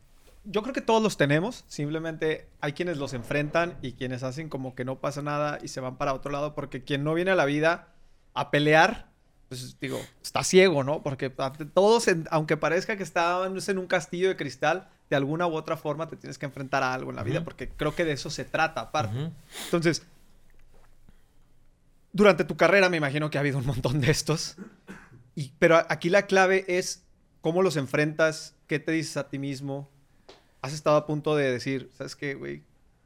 yo 0.46 0.62
creo 0.62 0.74
que 0.74 0.82
todos 0.82 1.04
los 1.04 1.18
tenemos, 1.18 1.66
simplemente 1.68 2.48
hay 2.62 2.74
quienes 2.74 2.98
los 2.98 3.14
enfrentan 3.14 3.78
y 3.82 3.94
quienes 3.94 4.24
hacen 4.24 4.50
como 4.50 4.76
que 4.76 4.86
no 4.86 5.00
pasa 5.00 5.22
nada 5.22 5.60
y 5.62 5.68
se 5.68 5.82
van 5.82 5.98
para 5.98 6.14
otro 6.14 6.32
lado, 6.32 6.56
porque 6.56 6.84
quien 6.84 7.04
no 7.04 7.14
viene 7.14 7.32
a 7.32 7.36
la 7.36 7.46
vida 7.46 7.90
a 8.34 8.50
pelear, 8.50 9.10
pues 9.50 9.78
digo, 9.80 10.00
está 10.22 10.44
ciego, 10.44 10.84
¿no? 10.84 11.04
Porque 11.04 11.30
todos, 11.30 12.06
aunque 12.30 12.58
parezca 12.58 12.98
que 12.98 13.04
estamos 13.04 13.68
en 13.70 13.78
un 13.78 13.88
castillo 13.88 14.30
de 14.30 14.36
cristal, 14.36 14.90
de 15.10 15.16
alguna 15.16 15.48
u 15.48 15.56
otra 15.56 15.78
forma 15.78 16.08
te 16.08 16.18
tienes 16.18 16.38
que 16.38 16.46
enfrentar 16.46 16.84
a 16.84 16.94
algo 16.94 17.10
en 17.10 17.16
la 17.16 17.24
vida, 17.24 17.44
porque 17.44 17.70
creo 17.70 17.96
que 17.96 18.06
de 18.06 18.14
eso 18.14 18.30
se 18.30 18.46
trata 18.46 18.82
aparte. 18.82 19.32
Entonces, 19.66 20.04
durante 22.12 22.44
tu 22.44 22.58
carrera 22.58 22.90
me 22.90 22.98
imagino 22.98 23.30
que 23.30 23.38
ha 23.38 23.42
habido 23.42 23.58
un 23.58 23.66
montón 23.66 24.02
de 24.02 24.12
estos, 24.12 24.58
y, 25.36 25.54
pero 25.60 25.78
aquí 25.90 26.10
la 26.10 26.24
clave 26.24 26.66
es 26.68 27.04
cómo 27.42 27.62
los 27.62 27.78
enfrentas, 27.78 28.56
qué 28.68 28.80
te 28.80 28.92
dices 28.92 29.18
a 29.18 29.30
ti 29.30 29.40
mismo. 29.40 29.90
Has 30.62 30.74
estado 30.74 30.98
a 30.98 31.06
punto 31.06 31.36
de 31.36 31.52
decir, 31.52 31.92
¿sabes 31.96 32.16
qué, 32.16 32.34
güey? 32.34 32.64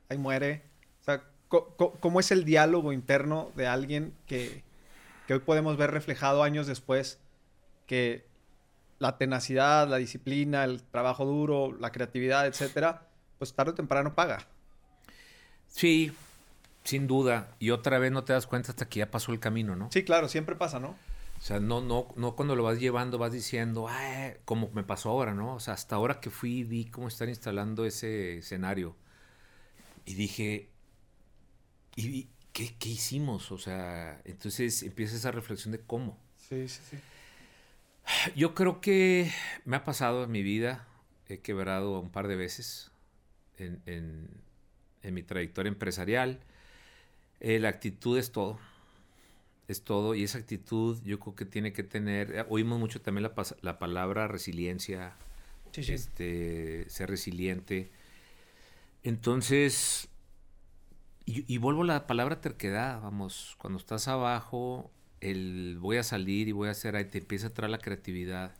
Ahí 0.09 0.17
muere. 0.17 0.63
O 1.01 1.03
sea, 1.03 1.23
¿cómo 1.49 2.19
es 2.19 2.31
el 2.31 2.45
diálogo 2.45 2.93
interno 2.93 3.51
de 3.55 3.67
alguien 3.67 4.13
que, 4.25 4.63
que 5.27 5.33
hoy 5.33 5.39
podemos 5.41 5.77
ver 5.77 5.91
reflejado 5.91 6.41
años 6.41 6.67
después 6.67 7.19
que 7.85 8.25
la 9.01 9.17
tenacidad, 9.17 9.87
la 9.87 9.97
disciplina, 9.97 10.63
el 10.63 10.83
trabajo 10.83 11.25
duro, 11.25 11.75
la 11.79 11.91
creatividad, 11.91 12.45
etcétera, 12.45 13.07
pues 13.39 13.51
tarde 13.55 13.71
o 13.71 13.73
temprano 13.73 14.13
paga. 14.13 14.45
Sí, 15.67 16.11
sin 16.83 17.07
duda. 17.07 17.55
Y 17.57 17.71
otra 17.71 17.97
vez 17.97 18.11
no 18.11 18.23
te 18.23 18.33
das 18.33 18.45
cuenta 18.45 18.69
hasta 18.69 18.87
que 18.87 18.99
ya 18.99 19.09
pasó 19.09 19.31
el 19.31 19.39
camino, 19.39 19.75
¿no? 19.75 19.89
Sí, 19.91 20.03
claro, 20.03 20.27
siempre 20.27 20.55
pasa, 20.55 20.79
¿no? 20.79 20.89
O 20.89 21.43
sea, 21.43 21.59
no, 21.59 21.81
no, 21.81 22.09
no 22.15 22.35
cuando 22.35 22.55
lo 22.55 22.61
vas 22.61 22.79
llevando 22.79 23.17
vas 23.17 23.31
diciendo, 23.31 23.87
ah, 23.89 24.33
como 24.45 24.69
me 24.69 24.83
pasó 24.83 25.09
ahora, 25.09 25.33
¿no? 25.33 25.55
O 25.55 25.59
sea, 25.59 25.73
hasta 25.73 25.95
ahora 25.95 26.19
que 26.19 26.29
fui 26.29 26.59
y 26.59 26.63
vi 26.63 26.85
cómo 26.85 27.07
están 27.07 27.29
instalando 27.29 27.85
ese 27.85 28.37
escenario. 28.37 28.95
Y 30.05 30.13
dije, 30.13 30.69
y, 31.95 32.27
¿qué, 32.53 32.75
¿qué, 32.77 32.89
hicimos? 32.89 33.51
O 33.51 33.57
sea, 33.57 34.21
entonces 34.25 34.83
empieza 34.83 35.15
esa 35.15 35.31
reflexión 35.31 35.71
de 35.71 35.79
cómo. 35.79 36.19
Sí, 36.37 36.67
sí, 36.67 36.81
sí. 36.87 36.97
Yo 38.35 38.53
creo 38.53 38.81
que 38.81 39.31
me 39.65 39.77
ha 39.77 39.83
pasado 39.83 40.23
en 40.23 40.31
mi 40.31 40.43
vida, 40.43 40.87
he 41.27 41.39
quebrado 41.39 41.99
un 41.99 42.09
par 42.09 42.27
de 42.27 42.35
veces 42.35 42.91
en, 43.57 43.81
en, 43.85 44.29
en 45.01 45.13
mi 45.13 45.23
trayectoria 45.23 45.69
empresarial. 45.69 46.39
Eh, 47.39 47.59
la 47.59 47.69
actitud 47.69 48.17
es 48.17 48.31
todo, 48.31 48.59
es 49.67 49.83
todo, 49.83 50.13
y 50.13 50.23
esa 50.23 50.37
actitud 50.37 51.01
yo 51.03 51.19
creo 51.19 51.35
que 51.35 51.45
tiene 51.45 51.73
que 51.73 51.83
tener, 51.83 52.35
eh, 52.35 52.45
oímos 52.49 52.79
mucho 52.79 53.01
también 53.01 53.23
la, 53.23 53.33
la 53.61 53.79
palabra 53.79 54.27
resiliencia, 54.27 55.15
sí, 55.71 55.83
sí. 55.83 55.93
Este, 55.93 56.85
ser 56.89 57.09
resiliente. 57.09 57.91
Entonces, 59.03 60.09
y, 61.25 61.51
y, 61.51 61.57
vuelvo 61.57 61.81
a 61.81 61.85
la 61.85 62.07
palabra 62.07 62.41
terquedad, 62.41 63.01
vamos, 63.01 63.55
cuando 63.57 63.79
estás 63.79 64.07
abajo, 64.07 64.91
el 65.21 65.77
voy 65.79 65.97
a 65.97 66.03
salir 66.03 66.47
y 66.47 66.51
voy 66.51 66.67
a 66.67 66.71
hacer, 66.71 66.95
ahí 66.95 67.05
te 67.05 67.19
empieza 67.19 67.47
a 67.47 67.49
traer 67.51 67.71
la 67.71 67.77
creatividad. 67.77 68.51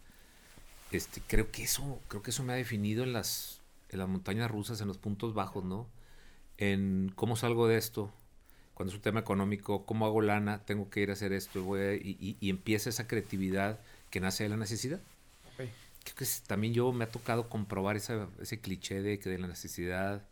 Este, 0.92 1.22
creo 1.28 1.52
que 1.52 1.64
eso, 1.64 2.00
creo 2.08 2.22
que 2.22 2.32
eso 2.32 2.44
me 2.44 2.54
ha 2.54 2.56
definido 2.56 3.04
en 3.04 3.14
las, 3.14 3.62
en 3.90 4.00
las 4.00 4.08
montañas 4.08 4.50
rusas, 4.50 4.80
en 4.82 4.88
los 4.88 4.98
puntos 4.98 5.34
bajos, 5.34 5.64
¿no? 5.64 5.88
En 6.58 7.12
cómo 7.16 7.36
salgo 7.36 7.68
de 7.68 7.78
esto, 7.78 8.14
cuando 8.74 8.92
es 8.92 8.96
un 8.96 9.02
tema 9.02 9.20
económico, 9.20 9.86
cómo 9.86 10.06
hago 10.06 10.22
lana, 10.22 10.64
tengo 10.66 10.90
que 10.90 11.02
ir 11.02 11.10
a 11.10 11.14
hacer 11.14 11.34
esto, 11.34 11.64
voy 11.64 11.80
a, 11.82 11.94
y, 11.96 12.18
y, 12.20 12.38
y, 12.40 12.50
empieza 12.50 12.90
esa 12.90 13.08
creatividad 13.08 13.80
que 14.10 14.20
nace 14.20 14.44
de 14.44 14.50
la 14.50 14.58
necesidad. 14.58 15.00
Okay. 15.54 15.72
Creo 16.04 16.16
que 16.16 16.26
también 16.48 16.74
yo 16.74 16.92
me 16.92 17.06
ha 17.06 17.12
tocado 17.12 17.50
comprobar 17.50 17.96
esa, 17.96 18.28
ese 18.40 18.60
cliché 18.60 19.02
de 19.02 19.20
que 19.20 19.30
de 19.30 19.40
la 19.40 19.48
necesidad 19.48 20.24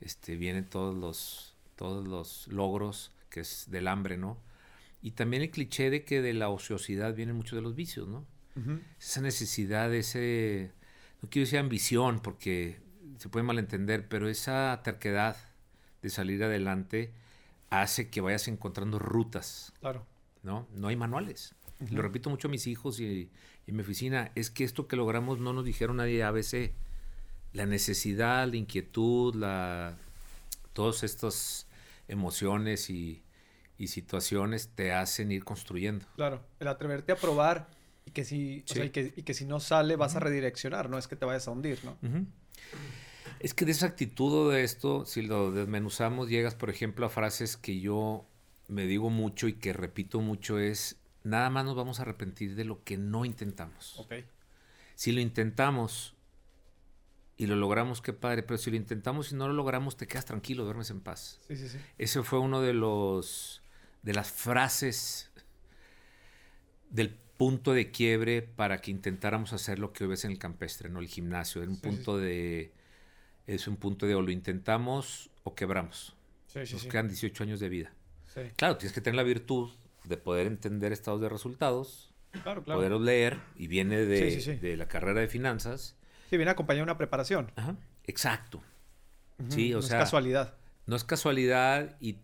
este, 0.00 0.36
vienen 0.36 0.64
todos 0.64 0.94
los, 0.94 1.54
todos 1.76 2.06
los 2.06 2.48
logros, 2.48 3.10
que 3.30 3.40
es 3.40 3.66
del 3.70 3.88
hambre, 3.88 4.16
¿no? 4.16 4.38
Y 5.04 5.10
también 5.10 5.42
el 5.42 5.50
cliché 5.50 5.90
de 5.90 6.02
que 6.02 6.22
de 6.22 6.32
la 6.32 6.48
ociosidad 6.48 7.14
vienen 7.14 7.36
muchos 7.36 7.56
de 7.56 7.60
los 7.60 7.74
vicios, 7.74 8.08
¿no? 8.08 8.26
Uh 8.56 8.60
-huh. 8.60 8.80
Esa 8.98 9.20
necesidad, 9.20 9.92
ese, 9.94 10.72
no 11.20 11.28
quiero 11.28 11.44
decir 11.44 11.58
ambición, 11.58 12.20
porque 12.20 12.78
se 13.18 13.28
puede 13.28 13.42
malentender, 13.42 14.08
pero 14.08 14.30
esa 14.30 14.80
terquedad 14.82 15.36
de 16.00 16.08
salir 16.08 16.42
adelante 16.42 17.12
hace 17.68 18.08
que 18.08 18.22
vayas 18.22 18.48
encontrando 18.48 18.98
rutas. 18.98 19.74
Claro. 19.80 20.06
¿no? 20.42 20.66
No 20.74 20.88
hay 20.88 20.96
manuales. 20.96 21.54
Uh 21.80 21.84
-huh. 21.84 21.90
Lo 21.96 22.00
repito 22.00 22.30
mucho 22.30 22.48
a 22.48 22.50
mis 22.50 22.66
hijos 22.66 22.98
y, 22.98 23.04
y, 23.04 23.30
en 23.66 23.76
mi 23.76 23.82
oficina, 23.82 24.32
es 24.34 24.48
que 24.48 24.64
esto 24.64 24.88
que 24.88 24.96
logramos 24.96 25.38
no 25.38 25.52
nos 25.52 25.66
dijeron 25.66 25.98
nadie 25.98 26.22
ABC. 26.22 26.72
La 27.52 27.66
necesidad, 27.66 28.48
la 28.48 28.56
inquietud, 28.56 29.34
la, 29.34 29.98
todas 30.72 31.02
estas 31.02 31.66
emociones 32.08 32.88
y, 32.88 33.23
y 33.78 33.88
situaciones 33.88 34.68
te 34.74 34.92
hacen 34.92 35.32
ir 35.32 35.44
construyendo. 35.44 36.06
Claro, 36.16 36.44
el 36.60 36.68
atreverte 36.68 37.12
a 37.12 37.16
probar 37.16 37.68
y 38.06 38.10
que 38.10 38.24
si, 38.24 38.62
sí. 38.66 38.72
o 38.72 38.74
sea, 38.74 38.84
y 38.84 38.90
que, 38.90 39.12
y 39.16 39.22
que, 39.22 39.34
si 39.34 39.44
no 39.44 39.60
sale 39.60 39.96
vas 39.96 40.12
uh 40.12 40.14
-huh. 40.14 40.16
a 40.18 40.20
redireccionar, 40.20 40.90
no 40.90 40.98
es 40.98 41.08
que 41.08 41.16
te 41.16 41.24
vayas 41.24 41.48
a 41.48 41.50
hundir, 41.50 41.84
¿no? 41.84 41.98
Uh 42.02 42.06
-huh. 42.06 42.26
Es 43.40 43.54
que 43.54 43.64
de 43.64 43.72
esa 43.72 43.86
actitud 43.86 44.52
de 44.52 44.64
esto, 44.64 45.04
si 45.04 45.22
lo 45.22 45.50
desmenuzamos, 45.50 46.28
llegas, 46.28 46.54
por 46.54 46.70
ejemplo, 46.70 47.06
a 47.06 47.08
frases 47.08 47.56
que 47.56 47.80
yo 47.80 48.26
me 48.68 48.86
digo 48.86 49.10
mucho 49.10 49.48
y 49.48 49.54
que 49.54 49.72
repito 49.72 50.20
mucho 50.20 50.58
es, 50.58 50.96
nada 51.24 51.50
más 51.50 51.64
nos 51.64 51.74
vamos 51.74 51.98
a 51.98 52.02
arrepentir 52.02 52.54
de 52.54 52.64
lo 52.64 52.82
que 52.84 52.96
no 52.96 53.24
intentamos. 53.24 53.98
Okay. 53.98 54.24
Si 54.94 55.12
lo 55.12 55.20
intentamos 55.20 56.14
y 57.36 57.46
lo 57.46 57.56
logramos, 57.56 58.00
qué 58.00 58.12
padre. 58.12 58.42
Pero 58.42 58.58
si 58.58 58.70
lo 58.70 58.76
intentamos 58.76 59.32
y 59.32 59.34
no 59.34 59.48
lo 59.48 59.54
logramos, 59.54 59.96
te 59.96 60.06
quedas 60.06 60.24
tranquilo, 60.24 60.64
duermes 60.64 60.90
en 60.90 61.00
paz. 61.00 61.40
Sí, 61.48 61.56
sí, 61.56 61.68
sí. 61.68 61.78
Ese 61.98 62.22
fue 62.22 62.38
uno 62.38 62.60
de 62.60 62.72
los 62.72 63.62
de 64.04 64.12
las 64.14 64.30
frases 64.30 65.30
del 66.90 67.10
punto 67.36 67.72
de 67.72 67.90
quiebre 67.90 68.42
para 68.42 68.78
que 68.78 68.90
intentáramos 68.90 69.52
hacer 69.52 69.78
lo 69.78 69.92
que 69.92 70.04
hoy 70.04 70.10
ves 70.10 70.24
en 70.24 70.30
el 70.30 70.38
campestre, 70.38 70.88
¿no? 70.88 71.00
El 71.00 71.08
gimnasio. 71.08 71.62
Era 71.62 71.70
un 71.70 71.76
Sí, 71.76 71.82
sí, 71.82 71.88
punto 71.88 72.18
de. 72.18 72.72
Es 73.46 73.66
un 73.68 73.76
punto 73.76 74.06
de 74.06 74.14
o 74.14 74.22
lo 74.22 74.30
intentamos 74.30 75.30
o 75.42 75.54
quebramos. 75.54 76.14
Sí, 76.46 76.60
Nos 76.72 76.84
quedan 76.86 77.08
18 77.08 77.42
años 77.42 77.60
de 77.60 77.68
vida. 77.68 77.92
Claro, 78.56 78.76
tienes 78.76 78.92
que 78.92 79.00
tener 79.00 79.16
la 79.16 79.22
virtud 79.22 79.70
de 80.04 80.16
poder 80.16 80.46
entender 80.46 80.92
estados 80.92 81.20
de 81.20 81.28
resultados, 81.28 82.12
Claro, 82.42 82.64
claro. 82.64 82.78
poderlos 82.80 83.02
leer, 83.02 83.38
y 83.56 83.68
viene 83.68 83.96
de, 83.98 84.58
de 84.60 84.76
la 84.76 84.88
carrera 84.88 85.20
de 85.20 85.28
finanzas. 85.28 85.96
Sí, 86.30 86.36
viene 86.36 86.50
acompañada 86.50 86.80
de 86.80 86.90
una 86.90 86.98
preparación. 86.98 87.52
Ajá. 87.56 87.76
Exacto. 88.04 88.60
Sí, 89.48 89.72
o 89.72 89.76
no 89.76 89.82
sea- 89.82 89.98
Es 89.98 90.04
casualidad. 90.04 90.54
No 90.86 90.96
es 90.96 91.04
casualidad 91.04 91.96
y, 92.00 92.18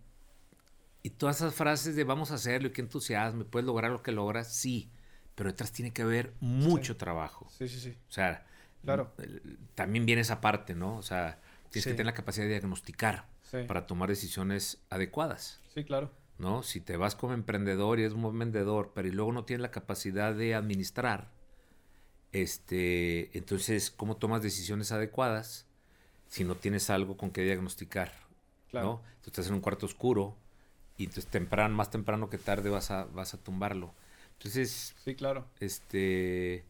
y 1.02 1.10
todas 1.10 1.36
esas 1.36 1.54
frases 1.54 1.96
de 1.96 2.04
vamos 2.04 2.30
a 2.30 2.34
hacerlo 2.34 2.68
y 2.68 2.72
qué 2.72 2.80
entusiasmo, 2.80 3.44
puedes 3.44 3.66
lograr 3.66 3.90
lo 3.90 4.02
que 4.02 4.12
logras, 4.12 4.52
sí, 4.54 4.90
pero 5.34 5.50
detrás 5.50 5.72
tiene 5.72 5.92
que 5.92 6.02
haber 6.02 6.34
mucho 6.40 6.92
Sí. 6.92 6.98
trabajo. 6.98 7.48
Sí, 7.50 7.68
sí, 7.68 7.80
sí. 7.80 7.96
O 8.08 8.12
sea, 8.12 8.46
Claro. 8.82 9.12
el- 9.18 9.58
también 9.74 10.04
viene 10.06 10.22
esa 10.22 10.40
parte, 10.40 10.74
¿no? 10.74 10.96
O 10.96 11.02
sea, 11.02 11.40
tienes 11.70 11.84
Sí. 11.84 11.90
que 11.90 11.94
tener 11.94 12.06
la 12.06 12.14
capacidad 12.14 12.44
de 12.44 12.50
diagnosticar 12.50 13.26
Sí. 13.42 13.58
para 13.66 13.86
tomar 13.86 14.08
decisiones 14.08 14.82
adecuadas, 14.90 15.60
Sí, 15.74 15.84
claro. 15.84 16.10
¿no? 16.38 16.62
Si 16.62 16.80
te 16.80 16.96
vas 16.96 17.14
como 17.14 17.32
emprendedor 17.32 17.98
y 17.98 18.02
eres 18.02 18.14
un 18.14 18.22
buen 18.22 18.38
vendedor, 18.38 18.92
pero 18.94 19.08
y 19.08 19.12
luego 19.12 19.32
no 19.32 19.44
tienes 19.44 19.62
la 19.62 19.70
capacidad 19.70 20.34
de 20.34 20.54
administrar, 20.54 21.30
este, 22.32 23.36
entonces, 23.36 23.90
¿cómo 23.90 24.16
tomas 24.16 24.42
decisiones 24.42 24.92
adecuadas 24.92 25.66
si 26.28 26.44
no 26.44 26.54
tienes 26.56 26.88
algo 26.90 27.16
con 27.16 27.30
que 27.30 27.42
diagnosticar? 27.42 28.12
Claro. 28.70 28.86
¿no? 28.86 29.02
Tú 29.22 29.30
estás 29.30 29.48
en 29.48 29.54
un 29.54 29.60
cuarto 29.60 29.86
oscuro 29.86 30.36
y 31.00 31.04
entonces 31.04 31.26
temprano, 31.26 31.74
más 31.74 31.90
temprano 31.90 32.28
que 32.30 32.38
tarde 32.38 32.70
vas 32.70 32.90
a, 32.90 33.04
vas 33.06 33.34
a 33.34 33.38
tumbarlo. 33.38 33.94
Entonces, 34.34 34.94
Sí, 35.04 35.14
claro. 35.14 35.46
este, 35.60 36.64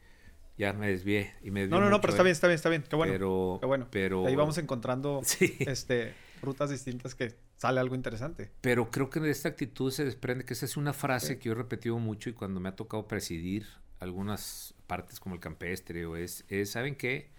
ya 0.58 0.72
me 0.72 0.88
desvié 0.88 1.34
y 1.42 1.50
me 1.50 1.66
No, 1.66 1.80
no, 1.80 1.88
no, 1.90 2.00
pero 2.00 2.12
está 2.12 2.22
¿eh? 2.22 2.24
bien, 2.24 2.32
está 2.32 2.46
bien, 2.48 2.56
está 2.56 2.68
bien. 2.68 2.82
Qué 2.82 2.96
bueno. 2.96 3.12
Pero, 3.12 3.58
qué 3.60 3.66
bueno. 3.66 3.88
pero, 3.90 4.26
Ahí 4.26 4.36
vamos 4.36 4.58
encontrando 4.58 5.20
sí, 5.24 5.56
este, 5.60 6.14
rutas 6.42 6.70
distintas 6.70 7.14
que 7.14 7.34
sale 7.56 7.80
algo 7.80 7.94
interesante. 7.94 8.50
pero 8.60 8.90
creo 8.90 9.10
que 9.10 9.20
de 9.20 9.30
esta 9.30 9.48
actitud 9.50 9.90
se 9.90 10.04
desprende 10.04 10.44
que 10.44 10.54
esa 10.54 10.64
es 10.64 10.76
una 10.76 10.92
frase 10.92 11.26
Sí. 11.34 11.36
que 11.36 11.44
yo 11.46 11.52
he 11.52 11.56
repetido 11.56 11.98
mucho 11.98 12.30
y 12.30 12.32
cuando 12.32 12.58
me 12.60 12.68
ha 12.70 12.76
tocado 12.76 13.06
presidir 13.06 13.66
algunas 13.98 14.74
partes 14.86 15.20
como 15.20 15.34
el 15.34 15.40
campestre 15.40 16.06
o 16.06 16.16
es, 16.16 16.44
es 16.48 16.70
¿saben 16.70 16.94
qué? 16.96 17.30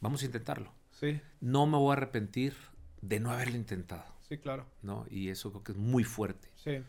Vamos 0.00 0.22
a 0.22 0.26
intentarlo. 0.26 0.72
Sí, 0.92 1.20
No 1.40 1.66
me 1.66 1.76
voy 1.76 1.90
a 1.90 1.92
arrepentir 1.94 2.54
de 3.02 3.20
no 3.20 3.30
haberlo 3.32 3.56
intentado, 3.56 4.04
sí, 4.28 4.38
claro. 4.38 4.66
¿no? 4.82 5.06
Y 5.10 5.28
eso 5.28 5.50
creo 5.50 5.62
que 5.64 5.72
es 5.72 5.78
muy 5.78 6.04
fuerte. 6.04 6.48
Sí. 6.56 6.82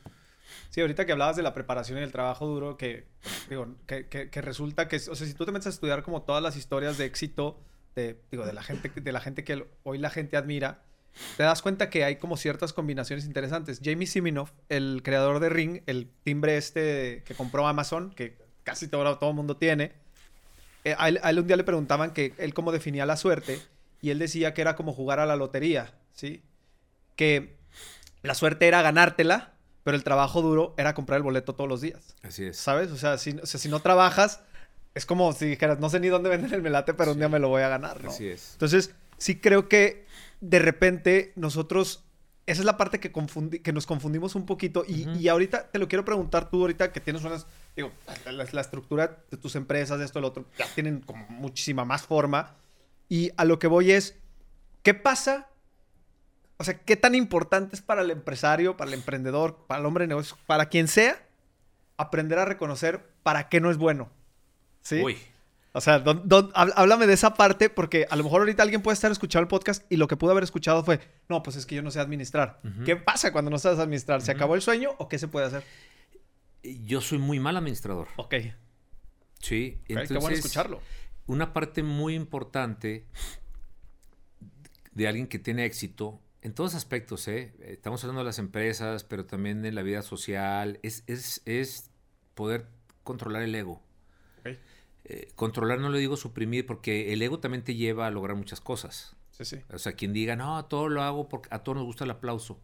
Sí, 0.69 0.81
ahorita 0.81 1.05
que 1.05 1.11
hablabas 1.11 1.35
de 1.35 1.43
la 1.43 1.53
preparación 1.53 1.97
y 1.99 2.01
el 2.03 2.11
trabajo 2.11 2.45
duro, 2.47 2.77
que, 2.77 3.05
digo, 3.49 3.67
que, 3.87 4.07
que- 4.07 4.29
que 4.29 4.41
resulta 4.41 4.87
que, 4.87 4.97
o 4.97 5.15
sea, 5.15 5.27
si 5.27 5.33
tú 5.33 5.43
te 5.45 5.51
metes 5.51 5.67
a 5.67 5.69
estudiar 5.71 6.03
como 6.03 6.21
todas 6.21 6.41
las 6.43 6.55
historias 6.55 6.97
de 6.97 7.05
éxito 7.05 7.59
de, 7.95 8.19
digo, 8.29 8.45
de 8.45 8.53
la 8.53 8.61
gente, 8.61 8.89
de 8.89 9.11
la 9.11 9.21
gente 9.21 9.43
que 9.43 9.65
hoy 9.83 9.97
la 9.97 10.09
gente 10.11 10.37
admira, 10.37 10.83
te 11.37 11.43
das 11.43 11.61
cuenta 11.61 11.89
que 11.89 12.03
hay 12.03 12.17
como 12.17 12.35
ciertas 12.37 12.73
combinaciones 12.73 13.25
interesantes. 13.25 13.79
Jamie 13.83 14.05
Siminoff, 14.05 14.51
el 14.69 15.01
creador 15.03 15.39
de 15.39 15.49
Ring, 15.49 15.81
el 15.87 16.11
timbre 16.23 16.57
este 16.57 17.23
que 17.25 17.33
compró 17.35 17.67
Amazon, 17.67 18.11
que 18.11 18.37
casi 18.63 18.87
todo, 18.87 19.17
todo 19.17 19.29
el 19.31 19.35
mundo 19.35 19.55
tiene, 19.57 19.93
eh, 20.83 20.93
a, 20.97 21.07
él, 21.09 21.19
a 21.23 21.29
él 21.31 21.39
un 21.39 21.47
día 21.47 21.55
le 21.55 21.63
preguntaban 21.63 22.11
que 22.13 22.33
él 22.37 22.53
cómo 22.53 22.71
definía 22.71 23.05
la 23.05 23.15
suerte 23.17 23.59
y 24.01 24.09
él 24.11 24.19
decía 24.19 24.53
que 24.53 24.61
era 24.61 24.75
como 24.75 24.93
jugar 24.93 25.19
a 25.19 25.25
la 25.25 25.35
lotería, 25.37 25.93
¿sí? 26.13 26.43
Que 27.15 27.58
la 28.23 28.36
suerte 28.36 28.67
era 28.67 28.82
ganártela, 28.82 29.54
pero 29.84 29.95
el 29.95 30.04
trabajo 30.04 30.41
duro 30.41 30.73
era 30.78 30.93
comprar 30.93 31.17
el 31.17 31.23
boleto 31.23 31.54
todos 31.54 31.69
los 31.69 31.82
días, 31.82 32.15
Así 32.23 32.45
es. 32.45 32.58
¿sabes? 32.58 32.91
O 32.91 32.97
sea, 32.97 33.17
si, 33.17 33.32
o 33.32 33.45
sea, 33.45 33.60
si 33.60 33.69
no 33.69 33.82
trabajas, 33.82 34.41
es 34.95 35.06
como 35.06 35.32
si 35.34 35.45
dijeras, 35.45 35.80
no 35.80 35.89
sé 35.89 35.99
ni 35.99 36.08
dónde 36.08 36.30
venden 36.30 36.54
el 36.54 36.62
melate, 36.62 36.93
pero 36.93 37.12
un 37.12 37.17
día 37.19 37.30
me 37.30 37.39
lo 37.39 37.49
voy 37.49 37.62
a 37.62 37.69
ganar, 37.69 38.04
¿no? 38.04 38.10
Así 38.10 38.28
es. 38.28 38.54
Entonces, 38.54 38.91
sí 39.17 39.39
creo 39.39 39.69
que 39.69 40.06
de 40.41 40.60
repente 40.60 41.34
nosotros, 41.36 42.04
esa 42.47 42.62
es 42.62 42.65
la 42.65 42.78
parte 42.78 42.99
que, 42.99 43.13
confundi- 43.13 43.62
que 43.62 43.73
nos 43.73 43.86
confundimos 43.86 44.36
un 44.36 44.45
poquito 44.45 44.84
y, 44.88 45.28
ahorita 45.28 45.69
te 45.69 45.80
lo 45.80 45.88
quiero 45.88 46.04
preguntar 46.04 46.49
tú, 46.49 46.62
ahorita 46.62 46.91
que 46.91 46.99
tienes 46.99 47.23
unas, 47.23 47.45
digo, 47.75 47.91
la, 48.25 48.32
la 48.51 48.62
estructura 48.62 49.23
de 49.30 49.38
tus 49.38 49.56
empresas, 49.56 50.01
esto, 50.01 50.19
lo 50.19 50.28
otro, 50.30 50.45
ya 50.58 50.65
tienen 50.73 51.01
como 51.01 51.25
muchísima 51.30 51.86
más 51.86 52.04
forma 52.04 52.56
y 53.08 53.32
a 53.38 53.45
lo 53.45 53.60
que 53.60 53.67
voy 53.67 53.91
es, 53.91 54.15
¿qué 54.82 54.93
pasa? 54.95 55.47
O 56.57 56.63
sea, 56.63 56.77
¿qué 56.79 56.95
tan 56.95 57.15
importante 57.15 57.75
es 57.75 57.81
para 57.81 58.01
el 58.01 58.11
empresario, 58.11 58.77
para 58.77 58.89
el 58.89 58.93
emprendedor, 58.93 59.65
para 59.67 59.79
el 59.81 59.85
hombre 59.85 60.03
de 60.03 60.09
negocios, 60.09 60.39
para 60.47 60.67
quien 60.69 60.87
sea, 60.87 61.21
aprender 61.97 62.39
a 62.39 62.45
reconocer 62.45 63.05
para 63.23 63.49
qué 63.49 63.59
no 63.59 63.69
es 63.71 63.77
bueno? 63.77 64.09
¿Sí? 64.81 65.01
Uy, 65.01 65.17
O 65.73 65.81
sea, 65.81 65.99
don- 65.99 66.21
don- 66.29 66.51
háblame 66.55 67.07
de 67.07 67.13
esa 67.13 67.33
parte 67.33 67.69
porque 67.69 68.07
a 68.09 68.15
lo 68.15 68.23
mejor 68.23 68.39
ahorita 68.41 68.63
alguien 68.63 68.81
puede 68.81 68.93
estar 68.93 69.11
escuchando 69.11 69.41
el 69.43 69.47
podcast 69.49 69.83
y 69.91 69.97
lo 69.97 70.07
que 70.07 70.15
pudo 70.15 70.31
haber 70.31 70.45
escuchado 70.45 70.83
fue, 70.85 71.01
no, 71.27 71.43
pues 71.43 71.57
es 71.57 71.65
que 71.65 71.75
yo 71.75 71.81
no 71.81 71.91
sé 71.91 71.99
administrar. 71.99 72.61
Ujú. 72.63 72.85
¿Qué 72.85 72.95
pasa 72.95 73.33
cuando 73.33 73.51
no 73.51 73.57
sabes 73.59 73.79
administrar? 73.79 74.21
¿Se 74.21 74.31
acabó 74.31 74.55
el 74.55 74.61
sueño 74.61 74.91
o 74.97 75.09
qué 75.09 75.19
se 75.19 75.27
puede 75.27 75.47
hacer? 75.47 75.63
yo 76.63 76.99
soy 77.01 77.17
muy 77.19 77.39
mal 77.39 77.57
administrador. 77.57 78.07
Ok, 78.15 78.35
Sí, 79.39 79.77
ok, 79.91 80.07
qué 80.07 80.17
bueno 80.17 80.29
escucharlo. 80.29 80.81
una 81.27 81.53
parte 81.53 81.83
muy 81.83 82.15
importante 82.15 83.05
de 84.93 85.07
alguien 85.07 85.27
que 85.27 85.37
tiene 85.39 85.65
éxito, 85.65 86.21
en 86.45 86.53
todos 86.53 86.75
aspectos, 86.75 87.27
¿eh? 87.27 87.55
estamos 87.62 88.03
hablando 88.03 88.19
de 88.19 88.25
las 88.25 88.38
empresas, 88.38 89.03
pero 89.03 89.25
también 89.25 89.65
en 89.65 89.73
la 89.73 89.81
vida 89.81 90.03
social, 90.03 90.79
es, 90.84 91.03
es, 91.08 91.41
es 91.45 91.89
poder 92.36 92.67
controlar 93.03 93.41
el 93.41 93.55
ego. 93.55 93.81
Eh, 95.05 95.31
controlar 95.34 95.79
no 95.79 95.89
lo 95.89 95.97
digo 95.97 96.17
suprimir, 96.17 96.67
porque 96.67 97.13
el 97.13 97.21
ego 97.23 97.39
también 97.39 97.63
te 97.63 97.73
lleva 97.73 98.05
a 98.05 98.12
lograr 98.12 98.38
muchas 98.38 98.62
cosas. 98.62 99.15
Sí, 99.31 99.43
sí. 99.43 99.58
O 99.73 99.79
sea, 99.79 99.93
quien 99.93 100.13
diga, 100.13 100.36
no, 100.36 100.63
todo 100.65 100.88
lo 100.88 101.01
hago 101.01 101.29
porque 101.29 101.49
a 101.51 101.63
todos 101.63 101.77
nos 101.77 101.86
gusta 101.86 102.03
el 102.03 102.12
aplauso, 102.12 102.62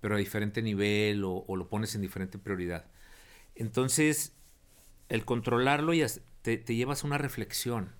pero 0.00 0.16
a 0.16 0.18
diferente 0.18 0.60
nivel 0.60 1.22
o, 1.22 1.44
o 1.46 1.54
lo 1.54 1.68
pones 1.68 1.94
en 1.94 2.00
diferente 2.00 2.38
prioridad. 2.38 2.86
Entonces, 3.54 4.32
el 5.08 5.24
controlarlo 5.24 5.94
y 5.94 6.04
te, 6.42 6.58
te 6.58 6.74
llevas 6.74 7.04
a 7.04 7.06
una 7.06 7.18
reflexión. 7.18 7.94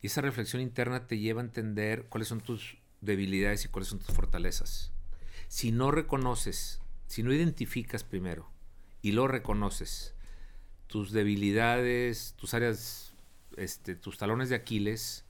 Y 0.00 0.06
esa 0.06 0.22
reflexión 0.22 0.62
interna 0.62 1.06
te 1.06 1.18
lleva 1.18 1.42
a 1.42 1.44
entender 1.44 2.06
cuáles 2.08 2.28
son 2.28 2.40
tus 2.40 2.78
debilidades 3.02 3.66
y 3.66 3.68
cuáles 3.68 3.88
son 3.88 3.98
tus 3.98 4.14
fortalezas. 4.14 4.90
Si 5.48 5.70
no 5.70 5.90
reconoces, 5.90 6.80
si 7.06 7.22
no 7.22 7.32
identificas 7.34 8.04
primero 8.04 8.50
y 9.02 9.12
lo 9.12 9.28
reconoces, 9.28 10.14
tus 10.86 11.12
debilidades, 11.12 12.34
tus 12.38 12.54
áreas, 12.54 13.14
este, 13.58 13.94
tus 13.96 14.16
talones 14.16 14.48
de 14.48 14.54
Aquiles, 14.56 15.26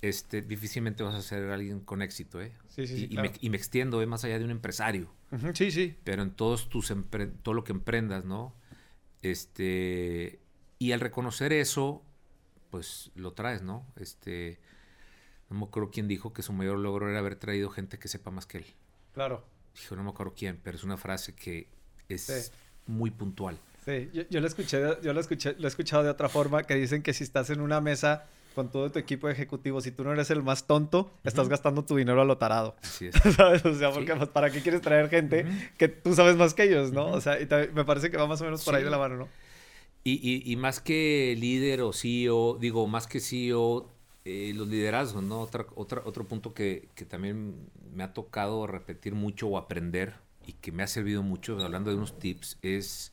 este, 0.00 0.40
difícilmente 0.42 1.02
vas 1.02 1.14
a 1.14 1.22
ser 1.22 1.50
alguien 1.50 1.80
con 1.80 2.02
éxito, 2.02 2.40
¿eh? 2.40 2.52
Sí, 2.68 2.86
sí, 2.86 2.96
sí, 2.96 3.02
y, 3.02 3.04
y 3.04 3.08
claro. 3.10 3.30
me, 3.30 3.36
y 3.40 3.50
me 3.50 3.56
extiendo, 3.56 4.00
¿eh? 4.02 4.06
Más 4.06 4.24
allá 4.24 4.38
de 4.38 4.44
un 4.44 4.50
empresario 4.50 5.12
Sí, 5.54 5.70
sí. 5.70 5.96
pero 6.04 6.22
en 6.22 6.30
todos 6.32 6.68
tus 6.68 6.92
todo 7.42 7.54
lo 7.54 7.64
que 7.64 7.72
emprendas, 7.72 8.24
¿no? 8.24 8.54
Este 9.22 10.40
y 10.78 10.92
al 10.92 11.00
reconocer 11.00 11.52
eso, 11.52 12.02
pues 12.70 13.10
lo 13.14 13.32
traes, 13.32 13.62
¿no? 13.62 13.86
Este 13.96 14.60
no 15.52 15.60
me 15.60 15.64
acuerdo 15.66 15.90
quién 15.90 16.08
dijo 16.08 16.32
que 16.32 16.42
su 16.42 16.52
mayor 16.52 16.78
logro 16.78 17.08
era 17.10 17.18
haber 17.18 17.36
traído 17.36 17.68
gente 17.70 17.98
que 17.98 18.08
sepa 18.08 18.30
más 18.30 18.46
que 18.46 18.58
él. 18.58 18.66
Claro. 19.14 19.44
Dijo, 19.74 19.96
no 19.96 20.02
me 20.04 20.10
acuerdo 20.10 20.34
quién, 20.36 20.58
pero 20.62 20.76
es 20.76 20.84
una 20.84 20.96
frase 20.96 21.34
que 21.34 21.68
es 22.08 22.22
Sí. 22.22 22.50
muy 22.86 23.10
puntual. 23.10 23.58
Sí, 23.84 24.10
yo, 24.12 24.22
yo 24.30 24.40
lo 24.40 24.46
escuché, 24.46 24.80
yo 25.02 25.12
lo 25.12 25.20
escuché, 25.20 25.54
lo 25.58 25.64
he 25.64 25.68
escuchado 25.68 26.02
de 26.04 26.10
otra 26.10 26.28
forma, 26.28 26.62
que 26.62 26.74
dicen 26.74 27.02
que 27.02 27.12
si 27.12 27.24
estás 27.24 27.50
en 27.50 27.60
una 27.60 27.80
mesa 27.80 28.26
con 28.54 28.70
todo 28.70 28.92
tu 28.92 28.98
equipo 28.98 29.26
de 29.28 29.32
ejecutivos, 29.32 29.84
si 29.84 29.90
tú 29.92 30.04
no 30.04 30.12
eres 30.12 30.30
el 30.30 30.42
más 30.42 30.66
tonto, 30.66 31.10
estás 31.24 31.48
gastando 31.48 31.84
tu 31.84 31.96
dinero 31.96 32.20
a 32.20 32.24
lo 32.26 32.36
tarado. 32.38 32.76
Así 32.82 33.06
es. 33.06 33.14
¿Sabes? 33.36 33.64
O 33.64 33.74
sea, 33.74 33.90
porque 33.90 34.14
pues, 34.14 34.28
¿para 34.28 34.50
qué 34.50 34.60
quieres 34.60 34.82
traer 34.82 35.08
gente 35.08 35.46
que 35.78 35.88
tú 35.88 36.14
sabes 36.14 36.36
más 36.36 36.52
que 36.54 36.64
ellos, 36.64 36.92
no? 36.92 37.06
O 37.06 37.20
sea, 37.20 37.40
y 37.40 37.46
también 37.46 37.74
me 37.74 37.84
parece 37.84 38.10
que 38.10 38.16
va 38.18 38.26
más 38.26 38.40
o 38.42 38.44
menos 38.44 38.62
por 38.64 38.74
ahí 38.74 38.84
de 38.84 38.90
la 38.90 38.98
mano, 38.98 39.16
¿no? 39.16 39.28
Y, 40.04 40.12
y- 40.22 40.52
y 40.52 40.56
más 40.56 40.80
que 40.80 41.34
líder 41.38 41.80
o 41.80 41.92
CEO, 41.92 42.58
digo, 42.60 42.86
más 42.86 43.06
que 43.06 43.20
CEO, 43.20 43.88
eh, 44.24 44.52
los 44.54 44.68
liderazgos, 44.68 45.22
¿no? 45.22 45.40
Otra, 45.40 45.66
otra, 45.74 46.02
otro 46.04 46.26
punto 46.26 46.54
que, 46.54 46.88
que 46.94 47.04
también 47.04 47.68
me 47.94 48.04
ha 48.04 48.12
tocado 48.12 48.66
repetir 48.66 49.14
mucho 49.14 49.48
o 49.48 49.58
aprender 49.58 50.14
y 50.46 50.54
que 50.54 50.72
me 50.72 50.82
ha 50.82 50.86
servido 50.86 51.22
mucho, 51.22 51.58
hablando 51.64 51.90
de 51.90 51.96
unos 51.96 52.18
tips, 52.18 52.58
es, 52.62 53.12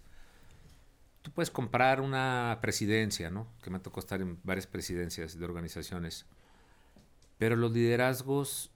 tú 1.22 1.32
puedes 1.32 1.52
comprar 1.52 2.02
una 2.02 2.60
presidencia, 2.62 3.30
¿no? 3.30 3.48
Que 3.64 3.70
me 3.70 3.80
tocó 3.80 4.00
estar 4.00 4.22
en 4.22 4.40
varias 4.44 4.68
presidencias 4.68 5.38
de 5.38 5.46
organizaciones, 5.46 6.26
pero 7.38 7.56
los 7.56 7.72
liderazgos, 7.72 8.72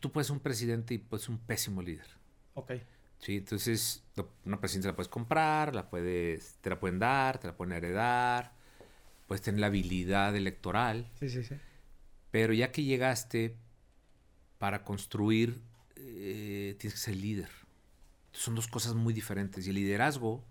tú 0.00 0.10
puedes 0.12 0.26
ser 0.28 0.34
un 0.34 0.40
presidente 0.42 0.94
y 0.94 0.98
puedes 0.98 1.24
ser 1.24 1.32
un 1.34 1.38
pésimo 1.40 1.82
líder. 1.82 2.06
Ok. 2.54 2.72
Sí, 3.18 3.36
entonces 3.38 4.02
lo- 4.14 4.30
una 4.44 4.60
presidencia 4.60 4.90
la 4.90 4.96
puedes 4.96 5.08
comprar, 5.08 5.74
la 5.74 5.88
puedes, 5.90 6.56
te 6.60 6.70
la 6.70 6.78
pueden 6.78 6.98
dar, 6.98 7.38
te 7.38 7.48
la 7.48 7.56
pueden 7.56 7.72
heredar, 7.72 8.52
puedes 9.26 9.42
tener 9.42 9.60
la 9.60 9.66
habilidad 9.68 10.34
electoral, 10.36 11.10
Sí, 11.18 11.28
sí, 11.28 11.42
sí. 11.42 11.56
Pero 12.30 12.52
ya 12.52 12.70
que 12.70 12.82
llegaste, 12.82 13.56
para 14.58 14.84
construir, 14.84 15.62
eh, 15.96 16.76
tienes 16.78 16.94
que 16.94 17.00
ser 17.00 17.16
líder. 17.16 17.48
Son 18.32 18.54
dos 18.54 18.68
cosas 18.68 18.94
muy 18.94 19.14
diferentes. 19.14 19.66
Y 19.66 19.70
el 19.70 19.76
liderazgo 19.76 20.44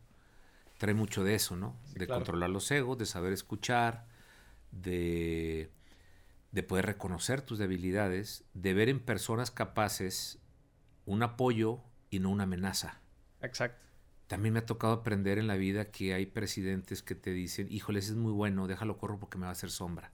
trae 0.78 0.94
mucho 0.94 1.24
de 1.24 1.36
eso, 1.36 1.56
¿no? 1.56 1.76
de 1.94 2.08
controlar 2.08 2.50
los 2.50 2.70
egos, 2.72 2.98
de 2.98 3.06
saber 3.06 3.34
escuchar, 3.34 4.08
de, 4.72 5.70
de 6.52 6.64
poder 6.64 6.86
reconocer 6.86 7.42
tus 7.42 7.60
debilidades, 7.60 8.44
de 8.54 8.74
ver 8.74 8.90
en 8.90 9.00
personas 9.00 9.52
capaces 9.52 10.40
un 11.06 11.24
apoyo 11.24 11.82
y 12.10 12.20
no 12.20 12.32
una 12.32 12.44
amenaza. 12.44 13.00
Exacto. 13.42 13.86
También 14.28 14.54
me 14.54 14.60
ha 14.60 14.66
tocado 14.66 14.94
aprender 14.94 15.38
en 15.38 15.48
la 15.48 15.56
vida 15.56 15.86
que 15.86 16.14
hay 16.14 16.26
presidentes 16.26 17.04
que 17.04 17.16
te 17.16 17.32
dicen, 17.32 17.68
híjole, 17.72 18.00
ese 18.00 18.12
es 18.12 18.18
muy 18.18 18.32
bueno, 18.32 18.68
déjalo 18.68 18.98
corro 18.98 19.20
porque 19.20 19.38
me 19.38 19.44
va 19.44 19.50
a 19.50 19.52
hacer 19.52 19.70
sombra. 19.70 20.12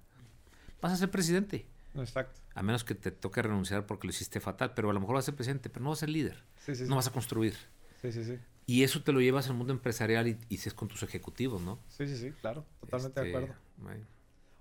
Vas 0.81 0.93
a 0.93 0.95
ser 0.97 1.11
presidente. 1.11 1.65
Exacto. 1.95 2.41
A 2.53 2.63
menos 2.63 2.83
que 2.83 2.95
te 2.95 3.11
toque 3.11 3.41
renunciar 3.41 3.85
porque 3.85 4.07
lo 4.07 4.11
hiciste 4.11 4.39
fatal, 4.39 4.73
pero 4.73 4.89
a 4.89 4.93
lo 4.93 4.99
mejor 4.99 5.15
vas 5.15 5.25
a 5.25 5.27
ser 5.27 5.35
presidente, 5.35 5.69
pero 5.69 5.83
no 5.83 5.89
vas 5.91 5.99
a 5.99 6.01
ser 6.01 6.09
líder. 6.09 6.43
no 6.87 6.95
vas 6.95 7.07
a 7.07 7.11
construir. 7.11 7.55
Sí, 8.01 8.11
sí, 8.11 8.23
sí. 8.25 8.39
Y 8.65 8.83
eso 8.83 9.01
te 9.03 9.11
lo 9.11 9.21
llevas 9.21 9.47
al 9.47 9.55
mundo 9.55 9.73
empresarial 9.73 10.27
y, 10.27 10.37
y 10.49 10.55
es 10.55 10.73
con 10.73 10.87
tus 10.87 11.03
ejecutivos, 11.03 11.61
¿no? 11.61 11.79
Sí, 11.87 12.07
sí, 12.07 12.17
sí, 12.17 12.31
claro. 12.41 12.65
Totalmente 12.79 13.19
de 13.21 13.27
este, 13.27 13.37
acuerdo. 13.37 13.55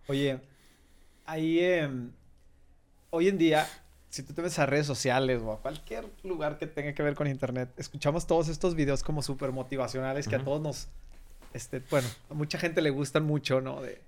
Oye, 0.09 0.41
ahí, 1.27 1.61
em, 1.61 2.11
hoy 3.11 3.29
en 3.29 3.39
día, 3.39 3.67
si 4.11 4.23
tú 4.23 4.35
te 4.35 4.43
ves 4.43 4.59
a 4.59 4.67
redes 4.67 4.87
sociales 4.87 5.41
o 5.43 5.53
a 5.53 5.61
cualquier 5.61 6.05
lugar 6.25 6.59
que 6.59 6.67
tenga 6.67 6.93
que 6.93 7.03
ver 7.03 7.15
con 7.15 7.27
internet, 7.27 7.71
escuchamos 7.77 8.27
todos 8.27 8.49
estos 8.49 8.75
videos 8.75 9.03
como 9.03 9.23
súper 9.23 9.53
motivacionales 9.53 10.29
que 10.29 10.37
a 10.37 10.45
todos 10.45 10.61
nos, 10.61 10.89
este, 11.55 11.81
bueno, 11.91 12.09
a 12.29 12.35
mucha 12.35 12.59
gente 12.59 12.83
le 12.83 12.91
gustan 12.91 13.25
mucho, 13.25 13.61
¿no? 13.61 13.81
De, 13.81 14.01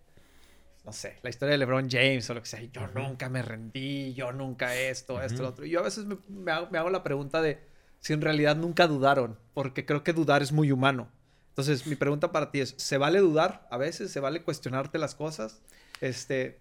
no 0.85 0.93
sé, 0.93 1.19
la 1.23 1.31
historia 1.31 1.53
de 1.53 1.59
LeBron 1.59 1.89
James 1.89 2.29
o 2.29 2.35
lo 2.35 2.41
que 2.43 2.49
sea. 2.49 2.61
Yo 2.63 2.89
nunca 2.89 3.29
me 3.29 3.43
rendí, 3.43 4.15
yo 4.15 4.33
nunca 4.33 4.75
esto, 4.75 5.23
esto, 5.23 5.43
lo 5.43 5.49
otro. 5.51 5.65
Y 5.65 5.71
yo 5.71 5.81
a 5.81 5.85
veces 5.85 6.07
me, 6.29 6.51
hago, 6.51 6.91
la 6.91 7.05
pregunta 7.05 7.41
de 7.41 7.61
si 8.01 8.13
en 8.13 8.21
realidad 8.21 8.57
nunca 8.57 8.89
dudaron, 8.89 9.39
porque 9.55 9.87
creo 9.87 10.03
que 10.03 10.13
dudar 10.13 10.43
es 10.43 10.51
muy 10.51 10.73
humano. 10.73 11.09
Entonces, 11.51 11.87
mi 11.87 11.95
pregunta 11.95 12.33
para 12.33 12.51
ti 12.51 12.61
es, 12.61 12.75
¿se 12.77 12.99
vale 12.99 13.21
dudar 13.21 13.69
a 13.71 13.77
veces? 13.77 14.11
¿Se 14.11 14.19
vale 14.19 14.43
cuestionarte 14.43 14.99
las 14.99 15.15
cosas? 15.15 15.61
Este, 16.01 16.59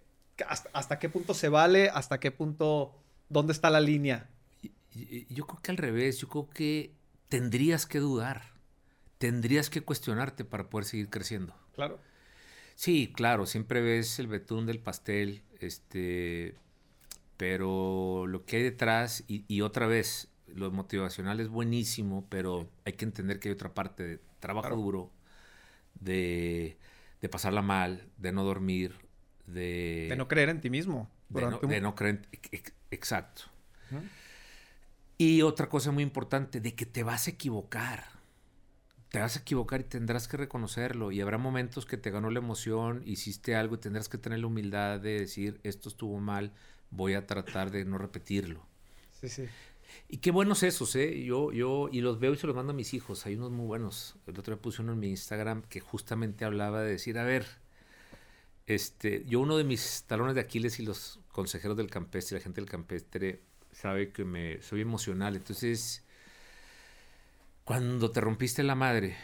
hasta, 0.72 0.98
qué 0.98 1.08
punto 1.08 1.34
se 1.34 1.48
vale? 1.48 1.88
¿Hasta 1.88 2.20
qué 2.20 2.30
punto? 2.30 3.01
¿Dónde 3.32 3.52
está 3.52 3.70
la 3.70 3.80
línea? 3.80 4.28
Yo 4.92 5.46
creo 5.46 5.60
que 5.62 5.70
al 5.70 5.78
revés, 5.78 6.18
yo 6.18 6.28
creo 6.28 6.50
que 6.50 6.92
tendrías 7.28 7.86
que 7.86 7.98
dudar, 7.98 8.52
tendrías 9.16 9.70
que 9.70 9.80
cuestionarte 9.80 10.44
para 10.44 10.68
poder 10.68 10.84
seguir 10.84 11.08
creciendo. 11.08 11.54
Claro. 11.74 11.98
Sí, 12.74 13.10
claro, 13.14 13.46
siempre 13.46 13.80
ves 13.80 14.18
el 14.18 14.26
betún 14.26 14.66
del 14.66 14.80
pastel, 14.80 15.42
este, 15.60 16.56
pero 17.36 18.26
lo 18.26 18.44
que 18.44 18.56
hay 18.56 18.62
detrás, 18.64 19.24
y, 19.28 19.60
otra 19.62 19.86
vez, 19.86 20.28
lo 20.46 20.70
motivacional 20.70 21.40
es 21.40 21.48
buenísimo, 21.48 22.26
pero 22.28 22.68
hay 22.84 22.92
que 22.92 23.04
entender 23.04 23.40
que 23.40 23.48
hay 23.48 23.54
otra 23.54 23.72
parte 23.72 24.02
de 24.02 24.20
trabajo 24.40 24.76
duro, 24.76 25.10
de, 26.00 26.76
de 27.22 27.28
pasarla 27.30 27.62
mal, 27.62 28.08
de 28.18 28.32
no 28.32 28.44
dormir, 28.44 28.94
de... 29.46 30.06
De 30.10 30.16
no 30.16 30.28
creer 30.28 30.50
en 30.50 30.60
ti 30.60 30.68
mismo. 30.68 31.08
De 31.30 31.80
no, 31.80 31.94
creer 31.94 32.26
en... 32.42 32.42
Exacto. 32.92 33.44
Y 35.18 35.42
otra 35.42 35.68
cosa 35.68 35.90
muy 35.90 36.02
importante, 36.02 36.60
de 36.60 36.74
que 36.74 36.86
te 36.86 37.02
vas 37.02 37.26
a 37.26 37.30
equivocar. 37.30 38.04
Te 39.08 39.18
vas 39.18 39.36
a 39.36 39.40
equivocar 39.40 39.80
y 39.80 39.84
tendrás 39.84 40.28
que 40.28 40.36
reconocerlo. 40.36 41.10
Y 41.10 41.20
habrá 41.20 41.38
momentos 41.38 41.86
que 41.86 41.96
te 41.96 42.10
ganó 42.10 42.30
la 42.30 42.38
emoción, 42.38 43.02
hiciste 43.06 43.56
algo 43.56 43.74
y 43.76 43.78
tendrás 43.78 44.08
que 44.08 44.18
tener 44.18 44.38
la 44.40 44.46
humildad 44.46 45.00
de 45.00 45.20
decir, 45.20 45.58
esto 45.64 45.88
estuvo 45.88 46.20
mal, 46.20 46.52
voy 46.90 47.14
a 47.14 47.26
tratar 47.26 47.70
de 47.70 47.84
no 47.84 47.98
repetirlo. 47.98 48.64
Sí, 49.20 49.28
sí. 49.28 49.44
Y 50.08 50.18
qué 50.18 50.30
buenos 50.30 50.62
esos, 50.62 50.94
¿eh? 50.96 51.24
Yo, 51.24 51.52
yo, 51.52 51.88
y 51.90 52.00
los 52.02 52.18
veo 52.18 52.32
y 52.32 52.36
se 52.36 52.46
los 52.46 52.56
mando 52.56 52.72
a 52.72 52.76
mis 52.76 52.92
hijos. 52.92 53.24
Hay 53.24 53.36
unos 53.36 53.50
muy 53.50 53.66
buenos. 53.66 54.16
El 54.26 54.38
otro 54.38 54.54
día 54.54 54.62
puse 54.62 54.82
uno 54.82 54.92
en 54.92 55.00
mi 55.00 55.08
Instagram 55.08 55.62
que 55.62 55.80
justamente 55.80 56.44
hablaba 56.44 56.82
de 56.82 56.92
decir, 56.92 57.18
a 57.18 57.24
ver, 57.24 57.46
este, 58.66 59.24
yo 59.26 59.40
uno 59.40 59.56
de 59.56 59.64
mis 59.64 60.04
talones 60.06 60.34
de 60.34 60.40
Aquiles 60.40 60.78
y 60.78 60.84
los 60.84 61.20
consejeros 61.32 61.76
del 61.76 61.90
campestre, 61.90 62.38
la 62.38 62.44
gente 62.44 62.60
del 62.60 62.70
campestre, 62.70 63.42
sabe 63.72 64.12
que 64.12 64.24
me 64.24 64.62
soy 64.62 64.82
emocional. 64.82 65.34
Entonces, 65.34 66.04
cuando 67.64 68.10
te 68.10 68.20
rompiste 68.20 68.62
la 68.62 68.74
madre 68.74 69.16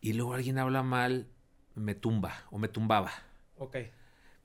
y 0.00 0.12
luego 0.12 0.34
alguien 0.34 0.58
habla 0.58 0.82
mal, 0.82 1.28
me 1.74 1.94
tumba 1.94 2.44
o 2.50 2.58
me 2.58 2.68
tumbaba. 2.68 3.12
Ok. 3.56 3.76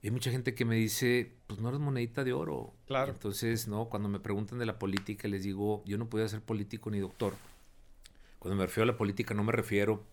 Y 0.02 0.08
hay 0.08 0.12
mucha 0.12 0.32
gente 0.32 0.56
que 0.56 0.66
me 0.66 0.76
dice, 0.76 1.36
pues 1.48 1.60
no 1.60 1.70
eres 1.70 1.80
monedita 1.80 2.24
de 2.24 2.34
oro. 2.34 2.74
Claro. 2.88 3.12
Entonces, 3.12 3.68
no, 3.68 3.86
cuando 3.86 4.10
me 4.10 4.20
preguntan 4.20 4.58
de 4.58 4.66
la 4.66 4.80
política, 4.80 5.28
les 5.28 5.44
digo, 5.44 5.84
yo 5.86 5.98
no 5.98 6.10
podía 6.10 6.28
ser 6.28 6.42
político 6.42 6.90
ni 6.90 7.00
doctor. 7.00 7.36
Cuando 8.40 8.56
me 8.56 8.66
refiero 8.66 8.90
a 8.90 8.94
la 8.94 8.98
política, 8.98 9.36
no 9.36 9.44
me 9.44 9.52
refiero 9.52 10.04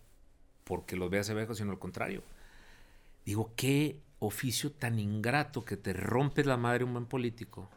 porque 0.63 0.95
los 0.95 1.09
veas 1.09 1.29
abajo, 1.31 1.55
sino 1.55 1.71
al 1.71 1.79
contrario. 1.79 2.21
Digo, 3.25 3.51
qué 3.55 3.99
oficio 4.19 4.71
tan 4.71 4.99
ingrato 4.99 5.65
que 5.65 5.77
te 5.77 5.93
rompes 5.93 6.45
la 6.45 6.57
madre 6.57 6.83
un 6.83 6.93
buen 6.93 7.05
político. 7.05 7.69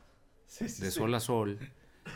de 0.59 0.91
sol 0.91 1.15
a 1.15 1.21
sol. 1.21 1.59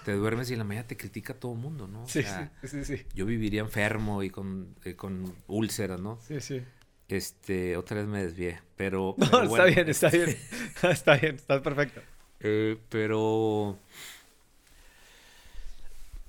Te 0.05 0.12
duermes 0.12 0.51
y 0.51 0.55
en 0.55 0.59
la 0.59 0.65
mañana 0.65 0.87
te 0.87 0.97
critica 0.97 1.35
todo 1.35 1.53
el 1.53 1.59
mundo, 1.59 1.87
¿no? 1.87 2.09
sí, 2.09 2.25
sí, 2.65 2.85
sí, 2.85 3.07
Yo 3.15 3.25
viviría 3.25 3.61
enfermo 3.61 4.23
y 4.25 4.31
con, 4.31 4.75
eh, 4.85 4.97
con 4.97 5.33
úlceras, 5.47 6.01
¿no? 6.01 6.19
Sí, 6.21 6.41
sí. 6.41 6.61
Este, 7.09 7.77
otra 7.77 7.99
vez 7.99 8.09
me 8.09 8.23
desvié, 8.23 8.61
pero... 8.77 9.15
No, 9.33 9.43
está 9.45 9.65
bien, 9.65 9.89
está 9.89 10.11
bien. 10.11 10.37
está 10.83 11.17
bien, 11.17 11.37
está 11.37 11.62
perfecto. 11.62 12.01
Eh, 12.41 12.79
pero 12.89 13.79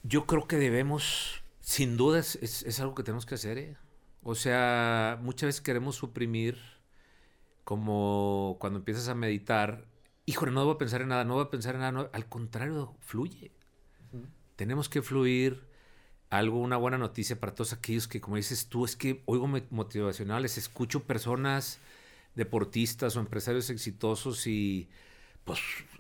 yo 0.04 0.26
creo 0.26 0.48
que 0.48 0.58
debemos, 0.58 1.44
sin 1.62 1.98
duda, 1.98 2.20
es, 2.20 2.80
algo 2.80 2.96
que 2.96 3.04
tenemos 3.04 3.26
que 3.26 3.36
hacer. 3.36 3.58
¿eh? 3.58 3.76
O 4.24 4.36
sea, 4.36 5.20
muchas 5.22 5.48
veces 5.48 5.62
queremos 5.62 5.96
suprimir, 5.96 6.58
como 7.68 8.56
cuando 8.62 8.80
empiezas 8.80 9.10
a 9.10 9.14
meditar, 9.14 9.84
híjole, 10.26 10.54
no 10.54 10.64
voy 10.64 10.76
a 10.76 10.78
pensar 10.78 11.02
en 11.02 11.10
nada, 11.10 11.26
no 11.26 11.34
voy 11.34 11.44
a 11.44 11.50
pensar 11.50 11.76
en 11.76 11.82
nada. 11.82 12.10
al 12.14 12.30
contrario, 12.30 12.96
fluye. 13.02 13.52
Tenemos 14.56 14.88
que 14.88 15.02
fluir 15.02 15.68
algo, 16.30 16.62
una 16.62 16.78
buena 16.78 16.98
noticia 16.98 17.38
para 17.42 17.54
todos 17.54 17.74
aquellos 17.74 18.08
que, 18.08 18.22
como 18.22 18.38
dices 18.38 18.68
tú, 18.70 18.86
es 18.86 18.96
que 18.96 19.22
oigo 19.26 19.50
motivacionales, 19.70 20.58
escucho 20.58 21.04
personas 21.04 21.82
deportistas 22.36 23.18
o 23.18 23.20
empresarios 23.20 23.70
exitosos 23.70 24.48
y, 24.48 24.88
pues, 25.44 25.60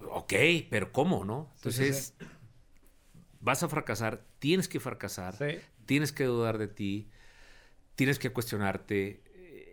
ok, 0.09 0.33
pero 0.69 0.93
¿cómo, 0.93 1.25
no? 1.25 1.51
Entonces, 1.57 2.13
vas 3.41 3.61
a 3.61 3.67
fracasar, 3.67 4.23
tienes 4.39 4.69
que 4.69 4.79
fracasar, 4.79 5.35
tienes 5.85 6.13
que 6.13 6.23
dudar 6.23 6.59
de 6.59 6.69
ti, 6.69 7.09
tienes 7.95 8.19
que 8.19 8.29
cuestionarte. 8.29 9.26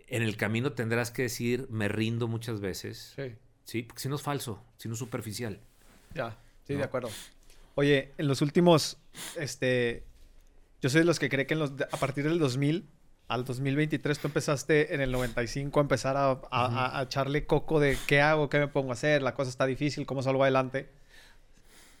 En 0.07 0.21
el 0.21 0.37
camino 0.37 0.73
tendrás 0.73 1.11
que 1.11 1.23
decir, 1.23 1.67
me 1.69 1.87
rindo 1.87 2.27
muchas 2.27 2.59
veces. 2.61 3.13
Sí. 3.15 3.35
Sí, 3.63 3.83
porque 3.83 4.01
si 4.01 4.09
no 4.09 4.15
es 4.15 4.21
falso, 4.21 4.63
si 4.77 4.87
no 4.87 4.93
es 4.93 4.99
superficial. 4.99 5.59
Ya, 6.13 6.37
sí, 6.65 6.75
de 6.75 6.83
acuerdo. 6.83 7.09
Oye, 7.73 8.13
en 8.17 8.27
los 8.27 8.41
últimos, 8.41 8.97
este, 9.37 10.03
yo 10.81 10.89
soy 10.89 10.99
de 11.01 11.05
los 11.05 11.19
que 11.19 11.29
cree 11.29 11.47
que 11.47 11.55
a 11.55 11.97
partir 11.97 12.23
del 12.23 12.39
2000 12.39 12.87
al 13.27 13.43
2023 13.43 14.19
tú 14.19 14.27
empezaste 14.27 14.93
en 14.93 15.01
el 15.01 15.11
95 15.11 15.79
a 15.79 15.81
empezar 15.81 16.15
a, 16.17 17.01
echarle 17.03 17.45
coco 17.45 17.79
de 17.79 17.97
qué 18.07 18.21
hago, 18.21 18.49
qué 18.49 18.59
me 18.59 18.67
pongo 18.67 18.91
a 18.91 18.93
hacer, 18.93 19.23
la 19.23 19.33
cosa 19.33 19.49
está 19.49 19.65
difícil, 19.65 20.05
cómo 20.05 20.21
salgo 20.21 20.43
adelante. 20.43 20.89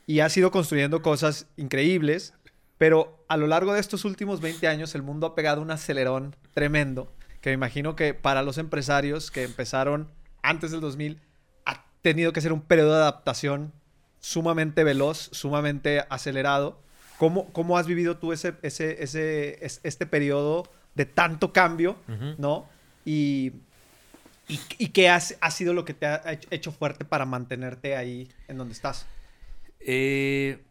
Y 0.05 0.19
has 0.19 0.37
ido 0.37 0.51
construyendo 0.51 1.01
cosas 1.01 1.47
increíbles, 1.57 2.35
pero 2.77 3.25
a 3.27 3.37
lo 3.37 3.47
largo 3.47 3.73
de 3.73 3.79
estos 3.79 4.05
últimos 4.05 4.39
20 4.39 4.67
años 4.67 4.93
el 4.93 5.01
mundo 5.01 5.25
ha 5.25 5.35
pegado 5.35 5.63
un 5.63 5.71
acelerón 5.71 6.35
tremendo, 6.53 7.11
que 7.45 7.51
me 7.51 7.53
imagino 7.53 7.95
que 7.95 8.15
para 8.15 8.41
los 8.41 8.57
empresarios 8.57 9.29
que 9.29 9.43
empezaron 9.43 10.09
antes 10.41 10.71
del 10.71 10.81
2000 10.81 11.21
ha 11.65 11.85
tenido 12.01 12.33
que 12.33 12.41
ser 12.41 12.51
un 12.51 12.61
periodo 12.61 12.93
de 12.93 13.01
adaptación 13.01 13.71
sumamente 14.19 14.83
veloz, 14.83 15.29
sumamente 15.31 16.03
acelerado 16.09 16.81
¿Cómo, 17.19 17.77
has 17.77 17.85
vivido 17.85 18.17
tú 18.17 18.33
ese, 18.33 18.55
ese, 18.63 19.03
ese, 19.03 19.59
este 19.61 20.05
periodo 20.07 20.63
de 20.95 21.05
tanto 21.05 21.53
cambio, 21.53 21.97
¿no? 22.39 22.67
Y, 23.05 23.53
y, 24.47 24.87
qué 24.89 25.09
ha 25.09 25.19
sido 25.19 25.75
lo 25.75 25.85
que 25.85 25.93
te 25.93 26.07
ha 26.07 26.39
hecho 26.49 26.71
fuerte 26.71 27.05
para 27.05 27.25
mantenerte 27.25 27.95
ahí 27.95 28.27
en 28.47 28.57
donde 28.57 28.73
estás? 28.73 29.05
Eh, 29.81 30.63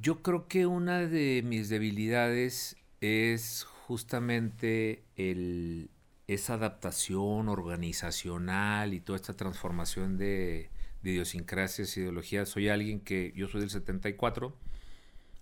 yo 0.00 0.22
creo 0.22 0.46
que 0.46 0.66
una 0.66 1.00
de 1.00 1.42
mis 1.44 1.68
debilidades 1.68 2.76
es 3.00 3.66
justamente 3.86 5.04
el, 5.16 5.90
esa 6.26 6.54
adaptación 6.54 7.48
organizacional 7.50 8.94
y 8.94 9.00
toda 9.00 9.16
esta 9.16 9.34
transformación 9.34 10.16
de, 10.16 10.70
de 11.02 11.10
idiosincrasias, 11.10 11.94
ideologías. 11.96 12.48
Soy 12.48 12.68
alguien 12.70 13.00
que, 13.00 13.32
yo 13.36 13.46
soy 13.46 13.60
del 13.60 13.70
74, 13.70 14.56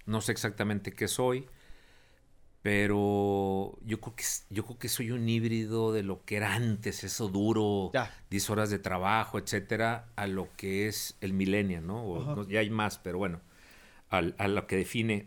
no 0.07 0.21
sé 0.21 0.33
exactamente 0.33 0.93
qué 0.93 1.07
soy, 1.09 1.47
Pero 2.63 3.77
yo 3.85 4.01
creo 4.01 4.15
que 4.15 4.25
yo 4.51 4.65
creo 4.65 4.79
que 4.79 4.89
soy 4.89 5.11
un 5.11 5.29
híbrido 5.29 5.93
de 5.93 6.05
lo 6.05 6.25
que 6.25 6.37
era 6.37 6.55
antes, 6.55 7.03
eso 7.03 7.29
duro, 7.29 7.91
Ya. 7.93 8.15
10 8.31 8.49
horas 8.51 8.71
de 8.71 8.79
trabajo, 8.79 9.39
etcétera, 9.39 10.07
a 10.15 10.29
lo 10.29 10.49
que 10.57 10.87
es 10.87 11.17
el 11.21 11.33
milenio, 11.33 11.81
¿no? 11.81 12.05
O 12.05 12.37
no- 12.37 12.49
Ya 12.49 12.61
hay 12.61 12.71
más, 12.71 12.99
pero 12.99 13.19
bueno, 13.19 13.41
al- 14.11 14.37
a 14.39 14.47
lo 14.47 14.67
que 14.69 14.77
define 14.77 15.27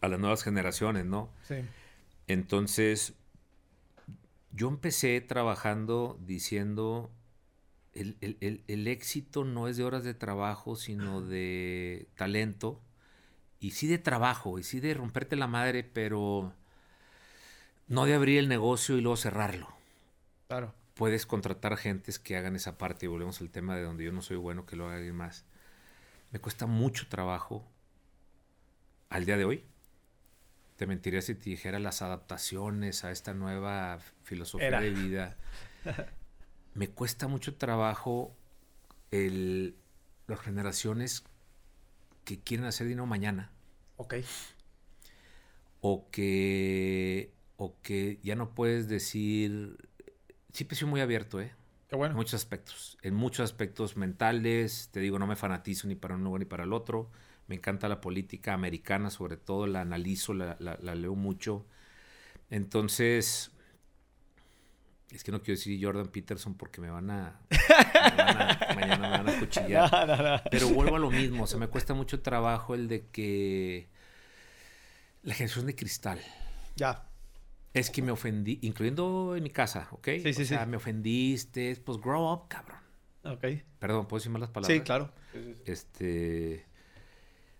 a 0.00 0.08
las 0.08 0.18
nuevas 0.18 0.42
generaciones, 0.42 1.04
¿no? 1.06 1.30
Sí. 1.46 1.56
Entonces, 2.26 3.14
yo 4.52 4.68
empecé 4.68 5.20
trabajando 5.20 6.18
diciendo, 6.24 7.10
el, 7.94 8.16
el- 8.20 8.38
el- 8.40 8.64
el 8.68 8.88
éxito 8.88 9.44
no 9.44 9.68
es 9.68 9.76
de 9.76 9.84
horas 9.84 10.04
de 10.04 10.14
trabajo, 10.14 10.76
sino 10.76 11.22
de 11.22 12.08
talento, 12.16 12.80
y 13.60 13.72
sí 13.72 13.86
de 13.88 13.98
trabajo, 13.98 14.58
y 14.58 14.64
sí 14.64 14.80
de 14.80 14.94
romperte 14.94 15.36
la 15.36 15.48
madre, 15.48 15.84
pero 15.84 16.54
no 17.88 18.04
de 18.04 18.14
abrir 18.14 18.38
el 18.38 18.48
negocio 18.48 18.96
y 18.96 19.00
luego 19.00 19.16
cerrarlo. 19.16 19.68
Claro. 20.48 20.74
Puedes 20.94 21.24
contratar 21.26 21.76
gentes 21.76 22.18
que 22.18 22.36
hagan 22.36 22.56
esa 22.56 22.78
parte, 22.78 23.06
y 23.06 23.08
volvemos 23.08 23.40
al 23.40 23.50
tema 23.50 23.76
de 23.76 23.82
donde 23.82 24.04
yo 24.04 24.12
no 24.12 24.22
soy 24.22 24.36
bueno, 24.36 24.66
que 24.66 24.76
lo 24.76 24.86
haga 24.86 24.96
alguien 24.96 25.14
más. 25.16 25.44
Me 26.32 26.40
cuesta 26.40 26.66
mucho 26.66 27.08
trabajo 27.08 27.64
al 29.10 29.24
día 29.24 29.36
de 29.36 29.44
hoy. 29.44 29.64
Te 30.76 30.86
mentiría 30.86 31.22
si 31.22 31.34
te 31.34 31.50
dijera 31.50 31.78
las 31.78 32.02
adaptaciones 32.02 33.04
a 33.04 33.12
esta 33.12 33.32
nueva 33.34 33.98
filosofía 34.24 34.66
Era. 34.68 34.80
de 34.80 34.90
vida. 34.90 35.36
Me 36.74 36.88
cuesta 36.90 37.28
mucho 37.28 37.56
trabajo 37.56 38.36
el, 39.12 39.76
las 40.26 40.40
generaciones 40.40 41.24
que 42.24 42.40
quieren 42.40 42.66
hacer 42.66 42.86
dinero 42.88 43.06
mañana 43.06 43.52
Ok. 43.96 44.14
o 45.80 46.08
que, 46.10 47.32
o 47.56 47.80
que 47.82 48.18
ya 48.22 48.34
no 48.36 48.54
puedes 48.54 48.88
decir... 48.88 49.76
Siempre 50.52 50.76
soy 50.76 50.88
muy 50.88 51.00
abierto, 51.00 51.40
¿eh? 51.40 51.52
Qué 51.88 51.96
En 51.96 51.98
bueno. 51.98 52.14
muchos 52.14 52.34
aspectos. 52.34 52.96
En 53.02 53.14
muchos 53.14 53.44
aspectos 53.44 53.96
mentales, 53.96 54.88
te 54.92 55.00
digo, 55.00 55.18
no 55.18 55.26
me 55.26 55.36
fanatizo 55.36 55.86
ni 55.88 55.94
para 55.96 56.14
un 56.14 56.24
lugar 56.24 56.40
ni 56.40 56.46
para 56.46 56.64
el 56.64 56.72
otro. 56.72 57.10
Me 57.46 57.56
encanta 57.56 57.88
la 57.88 58.00
política 58.00 58.54
americana, 58.54 59.10
sobre 59.10 59.36
todo, 59.36 59.66
la 59.66 59.82
analizo, 59.82 60.32
la, 60.34 60.56
la- 60.60 60.78
la 60.80 60.94
leo 60.94 61.14
mucho. 61.14 61.66
Entonces, 62.50 63.50
es 65.10 65.22
que 65.24 65.30
no 65.32 65.40
quiero 65.42 65.58
decir 65.58 65.78
Jordan 65.84 66.08
Peterson 66.08 66.54
porque 66.54 66.80
me 66.80 66.90
van 66.90 67.10
a... 67.10 67.40
me 67.50 68.22
van 68.22 68.42
a- 68.42 68.58
mañana 68.74 68.98
me 68.98 69.08
van 69.24 69.28
a 69.28 69.38
cuchillar. 69.38 69.90
No, 69.92 70.16
no, 70.16 70.22
no. 70.22 70.42
Pero 70.50 70.68
vuelvo 70.70 70.96
a 70.96 70.98
lo 70.98 71.10
mismo, 71.10 71.44
o 71.44 71.46
sea, 71.46 71.58
me 71.58 71.68
cuesta 71.68 71.94
mucho 71.94 72.20
trabajo 72.22 72.74
el 72.74 72.88
de 72.88 73.06
que 73.08 73.88
la 75.22 75.34
generación 75.34 75.66
de 75.66 75.74
cristal. 75.74 76.20
Ya. 76.76 77.06
Es 77.72 77.90
que 77.90 78.02
me 78.02 78.12
ofendí, 78.12 78.58
incluyendo 78.62 79.34
en 79.36 79.42
mi 79.42 79.50
casa, 79.50 79.88
¿ok? 79.90 80.08
Sí, 80.22 80.32
sí, 80.34 80.42
o 80.42 80.46
sea, 80.46 80.64
sí. 80.64 80.70
me 80.70 80.76
ofendiste, 80.76 81.76
pues 81.84 81.98
grow 81.98 82.32
up, 82.32 82.48
cabrón. 82.48 82.78
Ok. 83.24 83.44
Perdón, 83.78 84.06
¿puedo 84.06 84.20
decir 84.20 84.30
malas 84.30 84.50
palabras? 84.50 84.76
Sí, 84.78 84.82
claro. 84.84 85.12
Este, 85.64 86.66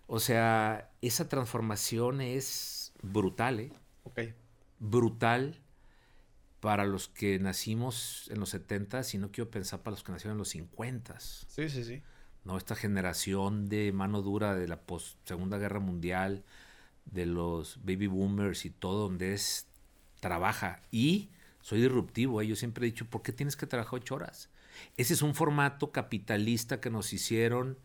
o 0.07 0.19
sea, 0.19 0.91
esa 1.01 1.29
transformación 1.29 2.21
es 2.21 2.93
brutal, 3.01 3.59
¿eh? 3.59 3.71
Ok. 4.03 4.19
Brutal 4.79 5.61
para 6.59 6.85
los 6.85 7.07
que 7.07 7.37
nacimos 7.39 8.29
en 8.31 8.39
los 8.39 8.49
70 8.49 9.01
y 9.13 9.17
no 9.17 9.31
quiero 9.31 9.51
pensar 9.51 9.81
para 9.83 9.91
los 9.91 10.03
que 10.03 10.11
nacieron 10.11 10.33
en 10.33 10.39
los 10.39 10.49
50 10.49 11.19
Sí, 11.19 11.69
sí, 11.69 11.83
sí. 11.83 12.01
¿no? 12.43 12.57
Esta 12.57 12.75
generación 12.75 13.67
de 13.69 13.91
mano 13.91 14.21
dura 14.21 14.55
de 14.55 14.67
la 14.67 14.81
post 14.81 15.17
Segunda 15.27 15.57
Guerra 15.57 15.79
Mundial, 15.79 16.43
de 17.05 17.25
los 17.25 17.79
baby 17.83 18.07
boomers 18.07 18.65
y 18.65 18.69
todo, 18.69 19.03
donde 19.03 19.33
es 19.33 19.67
trabaja. 20.19 20.81
Y 20.91 21.29
soy 21.61 21.81
disruptivo, 21.81 22.41
¿eh? 22.41 22.47
yo 22.47 22.55
siempre 22.55 22.85
he 22.85 22.91
dicho, 22.91 23.05
¿por 23.05 23.21
qué 23.21 23.31
tienes 23.31 23.55
que 23.55 23.67
trabajar 23.67 23.95
ocho 23.95 24.15
horas? 24.15 24.49
Ese 24.97 25.13
es 25.13 25.21
un 25.21 25.35
formato 25.35 25.91
capitalista 25.91 26.79
que 26.79 26.89
nos 26.89 27.13
hicieron 27.13 27.77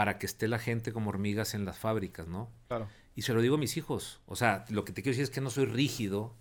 para 0.00 0.16
que 0.16 0.24
esté 0.24 0.48
la 0.48 0.58
gente 0.58 0.94
como 0.94 1.10
hormigas 1.10 1.52
en 1.52 1.66
las 1.66 1.76
fábricas, 1.76 2.26
¿no? 2.26 2.48
Claro. 2.68 2.88
Y 3.14 3.20
se 3.20 3.34
lo 3.34 3.42
digo 3.42 3.56
a 3.56 3.58
mis 3.58 3.76
hijos. 3.76 4.22
O 4.24 4.34
sea, 4.34 4.64
lo 4.70 4.86
que 4.86 4.92
te 4.94 5.02
quiero 5.02 5.12
decir 5.12 5.24
es 5.24 5.28
que 5.28 5.42
no 5.42 5.50
soy 5.50 5.66
rígido. 5.66 6.32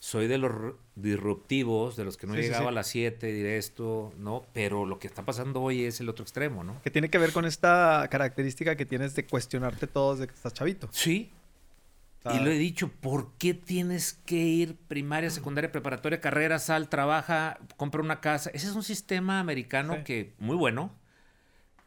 Soy 0.00 0.28
de 0.28 0.38
los 0.38 0.50
disruptivos, 0.94 1.94
de 1.96 2.04
los 2.04 2.16
que 2.16 2.26
no 2.26 2.32
Sí, 2.32 2.40
llegaba 2.40 2.62
sí. 2.64 2.68
a 2.68 2.70
las 2.70 2.86
7, 2.86 3.26
diré 3.34 3.58
esto, 3.58 4.14
¿no? 4.16 4.46
Pero 4.54 4.86
lo 4.86 4.98
que 4.98 5.08
está 5.08 5.26
pasando 5.26 5.60
hoy 5.60 5.84
es 5.84 6.00
el 6.00 6.08
otro 6.08 6.22
extremo, 6.22 6.64
¿no? 6.64 6.80
Que 6.80 6.90
tiene 6.90 7.10
que 7.10 7.18
ver 7.18 7.32
con 7.32 7.44
esta 7.44 8.08
característica 8.10 8.76
que 8.76 8.86
tienes 8.86 9.14
de 9.14 9.26
cuestionarte 9.26 9.86
todo 9.86 10.14
desde 10.14 10.28
que 10.28 10.34
estás 10.34 10.54
chavito. 10.54 10.88
Sí. 10.90 11.30
O 12.24 12.30
sea, 12.30 12.40
Y 12.40 12.42
lo 12.42 12.50
he 12.50 12.56
dicho, 12.56 12.88
¿por 12.88 13.32
qué 13.36 13.52
tienes 13.52 14.14
que 14.24 14.36
ir 14.36 14.74
primaria, 14.88 15.28
secundaria, 15.28 15.70
preparatoria, 15.70 16.18
carrera, 16.18 16.58
sal, 16.58 16.88
trabaja, 16.88 17.58
compra 17.76 18.00
una 18.00 18.22
casa? 18.22 18.48
Ese 18.54 18.68
es 18.68 18.74
un 18.74 18.82
sistema 18.84 19.38
americano 19.38 20.02
que 20.02 20.32
muy 20.38 20.56
bueno, 20.56 20.92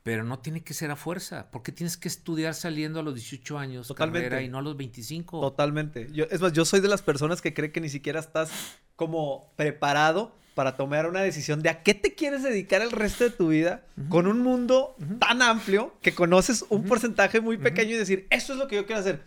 pero 0.03 0.23
no 0.23 0.39
tiene 0.39 0.63
que 0.63 0.73
ser 0.73 0.91
a 0.91 0.95
fuerza. 0.95 1.51
¿Por 1.51 1.63
qué 1.63 1.71
tienes 1.71 1.97
que 1.97 2.07
estudiar 2.07 2.53
saliendo 2.53 2.99
a 2.99 3.03
los 3.03 3.15
18 3.15 3.57
años 3.57 3.87
Totalmente. 3.87 4.29
carrera 4.29 4.43
y 4.43 4.49
no 4.49 4.59
a 4.59 4.61
los 4.61 4.77
25? 4.77 5.41
Totalmente. 5.41 6.07
Yo, 6.11 6.25
es 6.29 6.41
más, 6.41 6.53
yo 6.53 6.65
soy 6.65 6.79
de 6.79 6.87
las 6.87 7.01
personas 7.01 7.41
que 7.41 7.53
cree 7.53 7.71
que 7.71 7.81
ni 7.81 7.89
siquiera 7.89 8.19
estás 8.19 8.51
como 8.95 9.53
preparado 9.55 10.35
para 10.55 10.75
tomar 10.75 11.07
una 11.07 11.21
decisión 11.21 11.61
de 11.61 11.69
a 11.69 11.83
qué 11.83 11.93
te 11.93 12.15
quieres 12.15 12.43
dedicar 12.43 12.81
el 12.81 12.91
resto 12.91 13.23
de 13.23 13.29
tu 13.29 13.49
vida 13.49 13.83
con 14.09 14.27
un 14.27 14.39
mundo 14.41 14.95
tan 15.19 15.41
amplio 15.41 15.95
que 16.01 16.13
conoces 16.13 16.65
un 16.67 16.83
porcentaje 16.83 17.39
muy 17.39 17.57
pequeño 17.57 17.91
y 17.91 17.97
decir, 17.97 18.27
eso 18.29 18.53
es 18.53 18.59
lo 18.59 18.67
que 18.67 18.75
yo 18.75 18.85
quiero 18.85 18.99
hacer. 18.99 19.23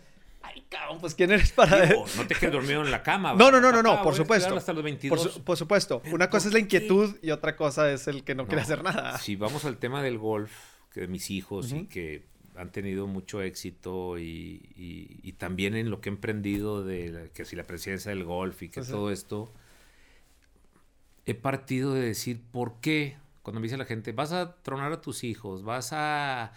Ay, 0.53 0.63
cabrón, 0.69 0.99
pues 0.99 1.15
¿quién 1.15 1.31
eres 1.31 1.51
para 1.51 1.85
Digo, 1.85 2.05
no 2.15 2.27
te 2.27 2.35
quedes 2.35 2.53
dormido 2.53 2.83
en 2.83 2.91
la 2.91 3.01
cama. 3.03 3.33
No, 3.33 3.49
no, 3.51 3.59
no, 3.59 3.71
no, 3.71 3.81
no, 3.81 4.01
por 4.03 4.03
voy 4.03 4.07
a 4.07 4.11
estudiar 4.11 4.15
supuesto. 4.15 4.55
Hasta 4.57 4.73
los 4.73 4.81
Por, 4.81 4.85
22. 4.85 5.33
su- 5.33 5.43
por 5.43 5.57
supuesto. 5.57 6.01
Pero 6.03 6.15
Una 6.15 6.29
cosa 6.29 6.43
¿por 6.43 6.47
es 6.49 6.53
la 6.53 6.59
qué? 6.59 6.77
inquietud 6.77 7.15
y 7.21 7.31
otra 7.31 7.55
cosa 7.55 7.91
es 7.91 8.07
el 8.07 8.23
que 8.23 8.35
no, 8.35 8.45
quiere 8.45 8.61
hacer 8.61 8.83
nada. 8.83 9.17
Si 9.17 9.35
vamos 9.35 9.65
al 9.65 9.77
tema 9.77 10.01
del 10.03 10.17
golf, 10.17 10.51
que 10.93 11.01
de 11.01 11.07
mis 11.07 11.31
hijos 11.31 11.71
y 11.71 11.85
que 11.85 12.23
han 12.55 12.71
tenido 12.71 13.07
mucho 13.07 13.41
éxito 13.41 14.19
y, 14.19 14.61
y- 14.77 15.19
y 15.23 15.33
también 15.33 15.75
en 15.75 15.89
lo 15.89 16.01
que 16.01 16.09
he 16.09 16.13
emprendido 16.13 16.83
de 16.83 17.09
la- 17.09 17.27
que 17.29 17.45
si 17.45 17.55
la 17.55 17.63
presidencia 17.63 18.09
del 18.09 18.23
golf 18.23 18.61
y 18.61 18.69
que 18.69 18.81
Sí, 18.81 18.85
sí. 18.85 18.91
todo 18.91 19.09
esto, 19.11 19.51
he 21.25 21.33
partido 21.33 21.93
de 21.93 22.01
decir, 22.01 22.41
¿por 22.51 22.79
qué? 22.79 23.17
Cuando 23.41 23.59
me 23.59 23.65
dice 23.65 23.77
la 23.77 23.85
gente, 23.85 24.11
vas 24.11 24.31
a 24.33 24.55
tronar 24.61 24.91
a 24.91 25.01
tus 25.01 25.23
hijos, 25.23 25.63
vas 25.63 25.89
a... 25.93 26.53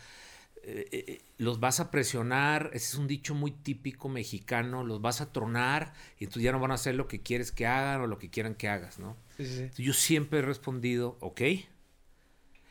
eh, 0.69 0.89
eh, 0.91 1.23
los 1.39 1.61
vas 1.61 1.79
a 1.79 1.93
presionar, 1.93 2.71
ese 2.73 2.87
es 2.87 2.95
un 2.97 3.07
dicho 3.07 3.37
muy 3.37 3.53
típico 3.53 4.09
mexicano, 4.09 4.83
los 4.83 5.01
vas 5.01 5.21
a 5.21 5.33
tronar 5.33 5.93
y 6.19 6.25
entonces 6.25 6.43
ya 6.43 6.51
no 6.51 6.59
van 6.59 6.73
a 6.73 6.75
hacer 6.75 6.97
lo 6.97 7.07
que 7.07 7.21
quieres 7.21 7.53
que 7.53 7.69
hagan 7.69 8.01
o 8.01 8.09
lo 8.09 8.19
que 8.19 8.31
quieran 8.31 8.57
que 8.57 8.69
hagas, 8.69 8.99
¿no? 8.99 9.17
Sí, 9.37 9.47
sí, 9.47 9.53
sí. 9.53 9.61
Entonces, 9.61 9.87
Yo 9.87 9.93
siempre 9.93 10.41
he 10.41 10.43
respondido, 10.43 11.19
ok. 11.21 11.41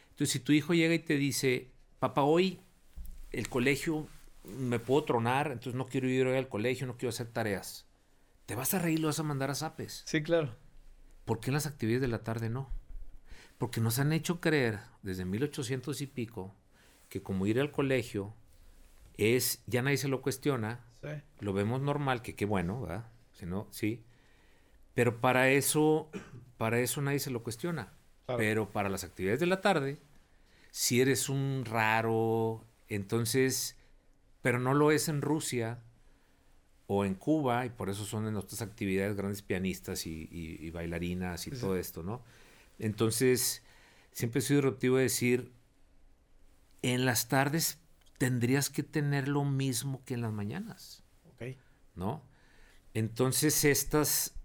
Entonces, 0.10 0.30
si 0.30 0.40
tu 0.40 0.52
hijo 0.52 0.74
llega 0.74 0.94
y 0.94 1.00
te 1.00 1.16
dice, 1.16 1.70
papá, 2.00 2.24
hoy 2.24 2.60
el 3.32 3.48
colegio 3.48 4.10
me 4.44 4.80
puedo 4.80 5.06
tronar, 5.06 5.48
entonces 5.48 5.76
no 5.76 5.86
quiero 5.86 6.10
ir 6.10 6.28
hoy 6.28 6.38
al 6.38 6.50
colegio, 6.50 6.88
no 6.88 6.98
quiero 6.98 7.12
hacer 7.12 7.28
tareas. 7.28 7.86
Te 8.46 8.56
vas 8.56 8.74
a 8.74 8.80
reír 8.80 9.00
lo 9.00 9.08
vas 9.08 9.20
a 9.20 9.24
mandar 9.24 9.50
a 9.52 9.56
zapes. 9.56 10.04
Sí, 10.06 10.22
claro. 10.22 10.54
¿Por 11.24 11.40
qué 11.40 11.50
en 11.50 11.54
las 11.54 11.66
actividades 11.66 12.02
de 12.02 12.08
la 12.10 12.24
tarde 12.24 12.50
no? 12.50 12.70
Porque 13.58 13.80
nos 13.80 14.00
han 14.00 14.12
hecho 14.12 14.42
creer 14.42 14.82
desde 15.02 15.24
1800 15.24 16.02
y 16.02 16.08
pico 16.08 16.54
que 17.16 17.24
como 17.24 17.46
ir 17.48 17.62
al 17.62 17.72
colegio 17.72 18.34
es, 19.16 19.64
ya 19.68 19.82
nadie 19.82 19.96
se 19.96 20.10
lo 20.10 20.22
cuestiona, 20.22 20.84
Sí. 21.02 21.08
lo 21.40 21.54
vemos 21.54 21.80
normal, 21.82 22.22
que 22.22 22.36
qué 22.36 22.44
bueno, 22.44 22.82
¿verdad? 22.82 23.08
Si 23.32 23.46
no, 23.46 23.70
sí. 23.72 24.04
Pero 24.96 25.22
para 25.22 25.50
eso, 25.50 26.10
para 26.58 26.82
eso 26.82 27.02
nadie 27.02 27.20
se 27.20 27.32
lo 27.32 27.42
cuestiona. 27.42 27.94
Claro. 28.26 28.38
Pero 28.40 28.70
para 28.74 28.90
las 28.90 29.06
actividades 29.06 29.40
de 29.40 29.46
la 29.46 29.62
tarde, 29.62 29.98
si 30.72 31.00
eres 31.00 31.30
un 31.30 31.64
raro, 31.64 32.66
entonces, 32.90 33.78
pero 34.42 34.60
no 34.60 34.74
lo 34.74 34.92
es 34.92 35.08
en 35.08 35.22
Rusia 35.22 35.80
o 36.88 37.06
en 37.06 37.16
Cuba, 37.16 37.66
y 37.66 37.70
por 37.70 37.90
eso 37.90 38.04
son 38.04 38.28
en 38.28 38.34
nuestras 38.34 38.62
actividades 38.62 39.16
grandes 39.16 39.42
pianistas 39.42 40.06
y, 40.06 40.28
y- 40.30 40.58
y 40.68 40.70
bailarinas 40.70 41.48
y 41.48 41.52
Sí, 41.52 41.62
todo 41.62 41.78
esto, 41.78 42.04
¿no? 42.04 42.24
Entonces, 42.78 43.64
siempre 44.12 44.40
he 44.40 44.42
sido 44.42 44.60
disruptivo 44.60 44.98
de 44.98 45.04
decir, 45.04 45.52
en 46.94 47.06
las 47.06 47.28
tardes 47.28 47.80
tendrías 48.18 48.70
que 48.70 48.84
tener 48.84 49.28
lo 49.28 49.44
mismo 49.44 50.04
que 50.06 50.14
en 50.14 50.22
las 50.22 50.32
mañanas. 50.32 51.04
Ok. 51.34 51.58
¿no? 51.96 52.24
Entonces 52.94 53.64
estas, 53.66 54.36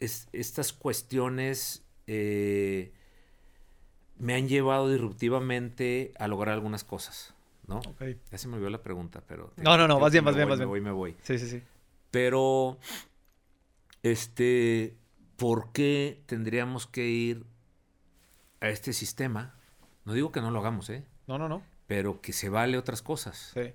es- 0.00 0.28
estas 0.32 0.72
cuestiones 0.72 1.84
eh, 2.06 2.92
me 4.18 4.34
han 4.34 4.48
llevado 4.48 4.90
disruptivamente 4.90 6.12
a 6.18 6.28
lograr 6.28 6.54
algunas 6.54 6.84
cosas, 6.84 7.34
¿no? 7.66 7.80
Ya 8.30 8.38
se 8.38 8.48
me 8.48 8.54
olvidó 8.54 8.70
la 8.70 8.82
pregunta, 8.82 9.22
pero... 9.26 9.52
No, 9.56 9.76
no, 9.76 9.88
no, 9.88 9.98
vas 9.98 10.12
bien, 10.12 10.24
vas 10.24 10.34
bien, 10.34 10.46
voy, 10.46 10.50
vas 10.50 10.58
me 10.58 10.64
bien. 10.64 10.68
voy, 10.70 10.80
me 10.80 10.90
voy. 10.92 11.16
Sí, 11.22 11.38
sí, 11.38 11.48
sí. 11.48 11.62
Pero, 12.10 12.78
este, 14.02 14.96
¿por 15.36 15.72
qué 15.72 16.22
tendríamos 16.26 16.86
que 16.86 17.06
ir 17.08 17.44
a 18.60 18.68
este 18.68 18.92
sistema? 18.92 19.54
No 20.04 20.12
digo 20.12 20.30
que 20.32 20.40
no 20.40 20.50
lo 20.50 20.60
hagamos, 20.60 20.90
¿eh? 20.90 21.04
No, 21.26 21.38
no, 21.38 21.48
no. 21.48 21.62
Pero 21.86 22.20
que 22.20 22.32
se 22.32 22.48
vale 22.48 22.78
otras 22.78 23.02
cosas. 23.02 23.52
Sí. 23.54 23.72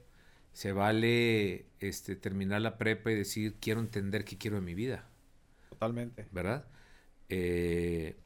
Se 0.53 0.71
vale 0.71 1.65
este, 1.79 2.15
terminar 2.15 2.61
la 2.61 2.77
prepa 2.77 3.11
y 3.11 3.15
decir, 3.15 3.55
quiero 3.59 3.79
entender 3.79 4.25
qué 4.25 4.37
quiero 4.37 4.57
en 4.57 4.65
mi 4.65 4.73
vida. 4.73 5.05
Totalmente. 5.69 6.27
¿Verdad? 6.31 6.65
Eh, 7.29 8.17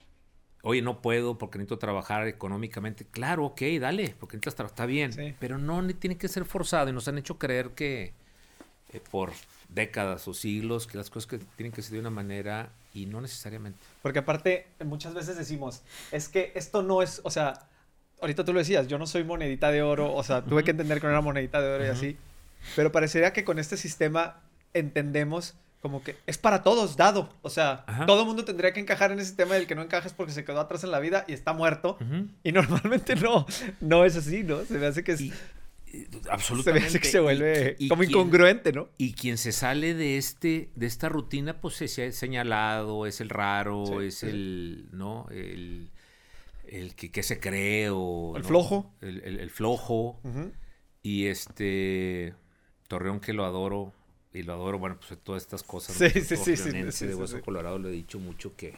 oye, 0.61 0.81
no 0.81 1.01
puedo 1.01 1.37
porque 1.37 1.57
necesito 1.57 1.77
trabajar 1.77 2.27
económicamente. 2.27 3.05
Claro, 3.05 3.45
ok, 3.45 3.61
dale, 3.79 4.15
porque 4.19 4.37
necesitas 4.37 4.55
trabajar, 4.55 4.73
está 4.73 4.85
bien. 4.85 5.35
Pero 5.39 5.57
no 5.57 5.85
tiene 5.95 6.17
que 6.17 6.27
ser 6.27 6.45
forzado 6.45 6.89
y 6.89 6.93
nos 6.93 7.07
han 7.07 7.17
hecho 7.17 7.37
creer 7.37 7.71
que 7.71 8.13
eh, 8.93 9.01
por 9.11 9.31
décadas 9.69 10.27
o 10.27 10.33
siglos 10.33 10.87
que 10.87 10.97
las 10.97 11.09
cosas 11.09 11.27
que 11.27 11.39
tienen 11.55 11.71
que 11.71 11.81
ser 11.81 11.93
de 11.93 11.99
una 11.99 12.09
manera 12.09 12.71
y 12.93 13.05
no 13.07 13.21
necesariamente. 13.21 13.79
Porque 14.01 14.19
aparte, 14.19 14.67
muchas 14.85 15.13
veces 15.13 15.37
decimos, 15.37 15.81
es 16.11 16.29
que 16.29 16.51
esto 16.55 16.83
no 16.83 17.01
es, 17.01 17.21
o 17.23 17.31
sea, 17.31 17.67
ahorita 18.23 18.45
tú 18.45 18.53
lo 18.53 18.59
decías, 18.59 18.87
yo 18.87 18.97
no 18.97 19.05
soy 19.05 19.25
monedita 19.25 19.69
de 19.69 19.81
oro, 19.81 20.13
o 20.13 20.23
sea, 20.23 20.41
tuve 20.41 20.63
que 20.63 20.71
entender 20.71 21.01
que 21.01 21.07
no 21.07 21.11
era 21.11 21.21
monedita 21.21 21.61
de 21.61 21.75
oro 21.75 21.85
y 21.85 21.89
así, 21.89 22.17
pero 22.75 22.91
parecería 22.91 23.33
que 23.33 23.43
con 23.43 23.59
este 23.59 23.75
sistema 23.75 24.39
entendemos 24.73 25.55
como 25.81 26.01
que 26.01 26.15
es 26.25 26.37
para 26.37 26.63
todos 26.63 26.95
dado, 26.95 27.29
o 27.41 27.49
sea, 27.49 27.85
todo 28.07 28.21
el 28.21 28.27
mundo 28.27 28.45
tendría 28.45 28.71
que 28.71 28.79
encajar 28.79 29.11
en 29.11 29.19
ese 29.19 29.27
sistema 29.27 29.55
del 29.55 29.67
que 29.67 29.75
no 29.75 29.81
encajes 29.81 30.13
porque 30.13 30.31
se 30.31 30.45
quedó 30.45 30.61
atrás 30.61 30.85
en 30.85 30.91
la 30.91 31.01
vida 31.01 31.25
y 31.27 31.33
está 31.33 31.51
muerto, 31.51 31.97
y 32.43 32.51
normalmente 32.53 33.17
no, 33.17 33.45
no 33.81 34.05
es 34.05 34.15
así, 34.15 34.43
¿no? 34.43 34.63
Se 34.63 34.77
me 34.77 34.85
hace 34.85 35.03
que 35.03 35.11
es... 35.11 35.23
absolutamente. 36.29 36.89
Se 36.89 36.97
me 36.97 37.01
que 37.01 37.09
se 37.09 37.19
vuelve 37.19 37.77
como 37.89 38.03
incongruente, 38.03 38.71
¿no? 38.71 38.87
Y 38.97 39.11
quien 39.11 39.37
se 39.37 39.51
sale 39.51 39.93
de 39.95 40.17
este, 40.17 40.69
de 40.75 40.85
esta 40.85 41.09
rutina, 41.09 41.59
pues 41.59 41.81
es 41.81 42.15
señalado, 42.15 43.05
es 43.05 43.19
el 43.19 43.27
raro, 43.27 44.01
es 44.01 44.23
el, 44.23 44.87
¿no? 44.93 45.27
El, 45.29 45.91
el 46.73 46.95
que, 46.95 47.21
se 47.21 47.39
cree 47.39 47.89
o... 47.91 48.33
El 48.35 48.43
flojo. 48.43 48.91
El, 48.99 49.49
flojo. 49.51 50.19
Y 51.03 51.27
este... 51.27 52.33
Torreón 52.87 53.19
que 53.19 53.31
lo 53.33 53.45
adoro. 53.45 53.93
Y 54.33 54.41
lo 54.41 54.53
adoro, 54.53 54.79
bueno, 54.79 54.97
pues 54.99 55.19
todas 55.21 55.43
estas 55.43 55.61
cosas. 55.61 55.95
Sí, 55.95 56.09
sí, 56.09 56.35
sí, 56.35 56.57
sí, 56.57 57.05
De 57.05 57.13
Hueso 57.15 57.41
Colorado 57.41 57.77
lo 57.77 57.89
he 57.89 57.91
dicho 57.91 58.17
mucho 58.17 58.55
que, 58.55 58.75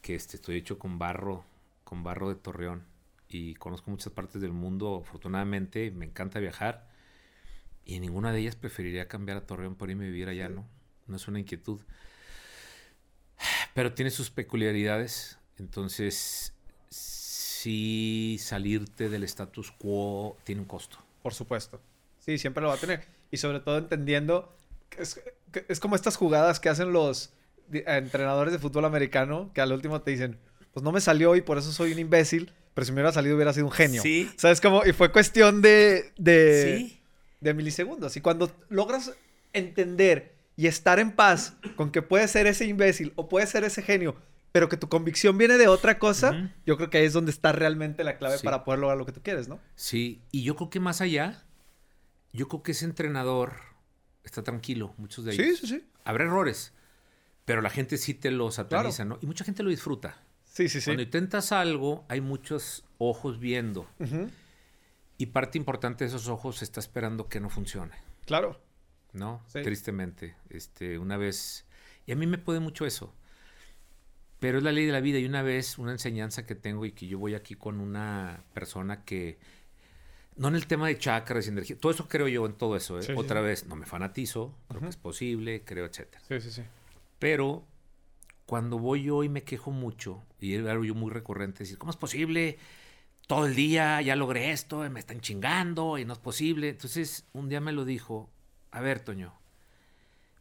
que 0.00 0.14
este, 0.14 0.36
estoy 0.36 0.56
hecho 0.56 0.78
con 0.78 0.98
barro, 0.98 1.44
con 1.84 2.02
barro 2.02 2.30
de 2.30 2.36
Torreón. 2.36 2.82
Y 3.28 3.54
conozco 3.56 3.90
muchas 3.90 4.12
partes 4.12 4.40
del 4.40 4.52
mundo, 4.52 5.02
afortunadamente, 5.04 5.90
me 5.90 6.06
encanta 6.06 6.40
viajar. 6.40 6.88
Y 7.84 7.96
en 7.96 8.02
ninguna 8.02 8.32
de 8.32 8.40
ellas 8.40 8.56
preferiría 8.56 9.08
cambiar 9.08 9.36
a 9.36 9.46
Torreón 9.46 9.74
por 9.74 9.90
irme 9.90 10.06
a 10.06 10.08
vivir 10.08 10.28
allá, 10.28 10.48
¿no? 10.48 10.66
No 11.06 11.16
es 11.16 11.28
una 11.28 11.40
inquietud. 11.40 11.80
Pero 13.74 13.92
tiene 13.92 14.10
sus 14.10 14.30
peculiaridades. 14.30 15.38
Entonces, 15.58 16.51
sí 17.62 18.38
salirte 18.40 19.08
del 19.08 19.22
status 19.24 19.70
quo 19.72 20.36
tiene 20.44 20.62
un 20.62 20.66
costo. 20.66 20.98
Por 21.22 21.32
supuesto. 21.32 21.80
Sí, 22.18 22.38
siempre 22.38 22.62
lo 22.62 22.68
va 22.68 22.74
a 22.74 22.78
tener. 22.78 23.04
Y 23.30 23.36
sobre 23.36 23.60
todo 23.60 23.78
entendiendo 23.78 24.52
que 24.90 25.02
es, 25.68 25.80
como 25.80 25.94
estas 25.94 26.16
jugadas 26.16 26.60
que 26.60 26.68
hacen 26.68 26.92
los 26.92 27.32
entrenadores 27.72 28.52
de 28.52 28.58
fútbol 28.58 28.84
americano 28.84 29.50
que 29.54 29.60
al 29.60 29.72
último 29.72 30.02
te 30.02 30.10
dicen, 30.10 30.38
pues 30.72 30.82
no 30.82 30.92
me 30.92 31.00
salió 31.00 31.36
y 31.36 31.40
por 31.40 31.56
eso 31.58 31.72
soy 31.72 31.92
un 31.92 31.98
imbécil, 32.00 32.52
pero 32.74 32.84
si 32.84 32.92
me 32.92 32.96
hubiera 32.96 33.12
salido 33.12 33.36
hubiera 33.36 33.52
sido 33.52 33.66
un 33.66 33.72
genio. 33.72 34.02
Sí. 34.02 34.28
¿Sabes 34.36 34.60
cómo? 34.60 34.84
Y 34.84 34.92
fue 34.92 35.12
cuestión 35.12 35.62
de, 35.62 36.12
de, 36.16 36.98
de 37.40 37.54
milisegundos. 37.54 38.16
Y 38.16 38.20
cuando 38.20 38.50
logras 38.68 39.12
entender 39.52 40.32
y 40.56 40.66
estar 40.66 40.98
en 40.98 41.12
paz 41.12 41.54
con 41.76 41.92
que 41.92 42.02
puede 42.02 42.26
ser 42.28 42.46
ese 42.46 42.66
imbécil 42.66 43.12
o 43.16 43.28
puede 43.28 43.46
ser 43.46 43.64
ese 43.64 43.82
genio, 43.82 44.16
pero 44.52 44.68
que 44.68 44.76
tu 44.76 44.88
convicción 44.88 45.38
viene 45.38 45.56
de 45.56 45.66
otra 45.66 45.98
cosa, 45.98 46.52
yo 46.66 46.76
creo 46.76 46.90
que 46.90 46.98
ahí 46.98 47.06
es 47.06 47.14
donde 47.14 47.32
está 47.32 47.52
realmente 47.52 48.04
la 48.04 48.18
clave 48.18 48.38
para 48.38 48.64
poder 48.64 48.80
lograr 48.80 48.98
lo 48.98 49.06
que 49.06 49.12
tú 49.12 49.22
quieres, 49.22 49.48
¿no? 49.48 49.58
Sí, 49.74 50.22
y 50.30 50.42
yo 50.42 50.56
creo 50.56 50.68
que 50.68 50.78
más 50.78 51.00
allá, 51.00 51.44
yo 52.32 52.48
creo 52.48 52.62
que 52.62 52.72
ese 52.72 52.84
entrenador 52.84 53.54
está 54.24 54.42
tranquilo, 54.42 54.94
muchos 54.98 55.24
de 55.24 55.32
ellos. 55.32 55.58
Sí, 55.58 55.66
sí, 55.66 55.78
sí. 55.78 55.84
Habrá 56.04 56.24
errores, 56.24 56.74
pero 57.46 57.62
la 57.62 57.70
gente 57.70 57.96
sí 57.96 58.12
te 58.12 58.30
lo 58.30 58.50
sataniza, 58.50 59.06
¿no? 59.06 59.18
Y 59.22 59.26
mucha 59.26 59.44
gente 59.44 59.62
lo 59.62 59.70
disfruta. 59.70 60.22
Sí, 60.44 60.68
sí, 60.68 60.80
sí. 60.80 60.84
Cuando 60.84 61.02
intentas 61.02 61.50
algo, 61.50 62.04
hay 62.08 62.20
muchos 62.20 62.84
ojos 62.98 63.40
viendo. 63.40 63.88
Y 65.16 65.26
parte 65.26 65.56
importante 65.56 66.04
de 66.04 66.08
esos 66.08 66.28
ojos 66.28 66.62
está 66.62 66.78
esperando 66.78 67.28
que 67.28 67.40
no 67.40 67.48
funcione. 67.48 67.94
Claro. 68.26 68.60
¿No? 69.12 69.42
Tristemente. 69.50 70.36
Este, 70.50 70.98
una 70.98 71.16
vez. 71.16 71.64
Y 72.06 72.12
a 72.12 72.16
mí 72.16 72.26
me 72.26 72.38
puede 72.38 72.60
mucho 72.60 72.84
eso. 72.84 73.14
Pero 74.42 74.58
es 74.58 74.64
la 74.64 74.72
ley 74.72 74.86
de 74.86 74.92
la 74.92 74.98
vida 74.98 75.20
y 75.20 75.24
una 75.24 75.40
vez 75.42 75.78
una 75.78 75.92
enseñanza 75.92 76.44
que 76.44 76.56
tengo 76.56 76.84
y 76.84 76.90
que 76.90 77.06
yo 77.06 77.16
voy 77.16 77.36
aquí 77.36 77.54
con 77.54 77.78
una 77.78 78.42
persona 78.52 79.04
que, 79.04 79.38
no 80.34 80.48
en 80.48 80.56
el 80.56 80.66
tema 80.66 80.88
de 80.88 80.98
chakras 80.98 81.46
y 81.46 81.50
energía, 81.50 81.78
todo 81.78 81.92
eso 81.92 82.08
creo 82.08 82.26
yo 82.26 82.44
en 82.44 82.54
todo 82.54 82.74
eso, 82.74 82.98
¿eh? 82.98 83.14
otra 83.14 83.40
vez, 83.40 83.66
no 83.66 83.76
me 83.76 83.86
fanatizo, 83.86 84.52
creo 84.66 84.80
que 84.80 84.88
es 84.88 84.96
posible, 84.96 85.62
creo, 85.64 85.86
etcétera. 85.86 86.24
Sí, 86.26 86.40
sí, 86.40 86.50
sí. 86.50 86.62
Pero 87.20 87.64
cuando 88.44 88.80
voy 88.80 89.04
yo 89.04 89.22
y 89.22 89.28
me 89.28 89.44
quejo 89.44 89.70
mucho, 89.70 90.24
y 90.40 90.54
es 90.54 90.66
algo 90.66 90.82
yo 90.82 90.96
muy 90.96 91.12
recurrente, 91.12 91.60
decir, 91.60 91.78
¿cómo 91.78 91.92
es 91.92 91.96
posible? 91.96 92.58
Todo 93.28 93.46
el 93.46 93.54
día 93.54 94.02
ya 94.02 94.16
logré 94.16 94.50
esto, 94.50 94.78
me 94.90 94.98
están 94.98 95.20
chingando 95.20 95.98
y 95.98 96.04
no 96.04 96.14
es 96.14 96.18
posible. 96.18 96.70
Entonces, 96.70 97.26
un 97.32 97.48
día 97.48 97.60
me 97.60 97.70
lo 97.70 97.84
dijo, 97.84 98.28
a 98.72 98.80
ver, 98.80 98.98
Toño, 98.98 99.34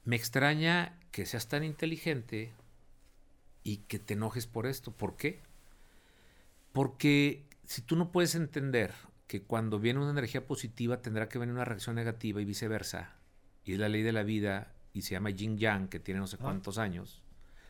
me 0.05 0.15
extraña 0.15 0.97
que 1.11 1.27
seas 1.27 1.47
tan 1.47 1.63
inteligente 1.63 2.51
y 3.63 3.77
que 3.77 3.99
te 3.99 4.13
enojes 4.13 4.47
por 4.47 4.67
esto. 4.67 4.91
¿Por 4.91 5.17
qué? 5.17 5.41
Porque 6.71 7.45
si 7.65 7.81
tú 7.81 7.95
no 7.95 8.11
puedes 8.11 8.35
entender 8.35 8.93
que 9.27 9.43
cuando 9.43 9.79
viene 9.79 9.99
una 9.99 10.11
energía 10.11 10.45
positiva 10.45 11.01
tendrá 11.01 11.29
que 11.29 11.39
venir 11.39 11.55
una 11.55 11.65
reacción 11.65 11.95
negativa 11.95 12.41
y 12.41 12.45
viceversa, 12.45 13.15
y 13.63 13.73
es 13.73 13.79
la 13.79 13.89
ley 13.89 14.01
de 14.01 14.11
la 14.11 14.23
vida 14.23 14.73
y 14.93 15.03
se 15.03 15.11
llama 15.11 15.29
Yin 15.29 15.57
Yang, 15.57 15.87
que 15.87 15.99
tiene 15.99 16.19
no 16.19 16.27
sé 16.27 16.37
cuántos 16.37 16.77
años, 16.77 17.21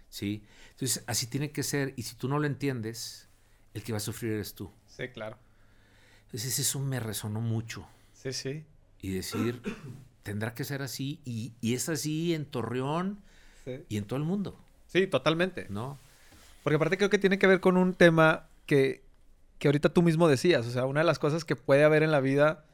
¿sí? 0.10 0.44
Entonces, 0.72 1.04
así 1.08 1.28
tiene 1.28 1.52
que 1.52 1.64
ser, 1.64 1.94
y 1.98 2.04
si 2.04 2.16
tú 2.16 2.28
no 2.28 2.40
lo 2.40 2.48
entiendes, 2.48 3.30
el 3.74 3.84
que 3.84 3.92
va 3.92 3.98
a 3.98 4.02
sufrir 4.02 4.34
eres 4.34 4.56
tú. 4.56 4.72
Sí, 4.88 5.08
claro. 5.10 5.38
Entonces, 6.26 6.58
eso 6.58 6.80
me 6.80 7.00
resonó 7.00 7.42
mucho. 7.42 7.88
Sí, 8.14 8.34
sí. 8.34 8.66
Y 9.02 9.14
decir, 9.14 9.62
tendrá 10.24 10.54
que 10.54 10.64
ser 10.64 10.82
así, 10.82 11.22
y, 11.26 11.54
y 11.62 11.76
es 11.76 11.90
así 11.90 12.34
en 12.34 12.46
Torreón 12.46 13.22
y 13.88 13.98
en 13.98 14.06
todo 14.06 14.18
el 14.18 14.26
mundo. 14.26 14.60
Sí, 14.92 15.08
totalmente. 15.08 15.68
¿No? 15.70 15.98
Porque 16.64 16.76
aparte 16.76 16.98
creo 16.98 17.10
que 17.10 17.18
tiene 17.18 17.40
que 17.40 17.48
ver 17.48 17.60
con 17.60 17.78
un 17.78 17.94
tema 17.94 18.48
que, 18.66 19.02
que 19.58 19.68
ahorita 19.68 19.90
tú 19.90 20.02
mismo 20.02 20.28
decías. 20.28 20.66
O 20.68 20.72
sea, 20.72 20.86
una 20.86 21.02
de 21.02 21.06
las 21.06 21.20
cosas 21.20 21.46
que 21.46 21.56
puede 21.56 21.84
haber 21.84 22.04
en 22.04 22.12
la 22.12 22.20
vida, 22.20 22.66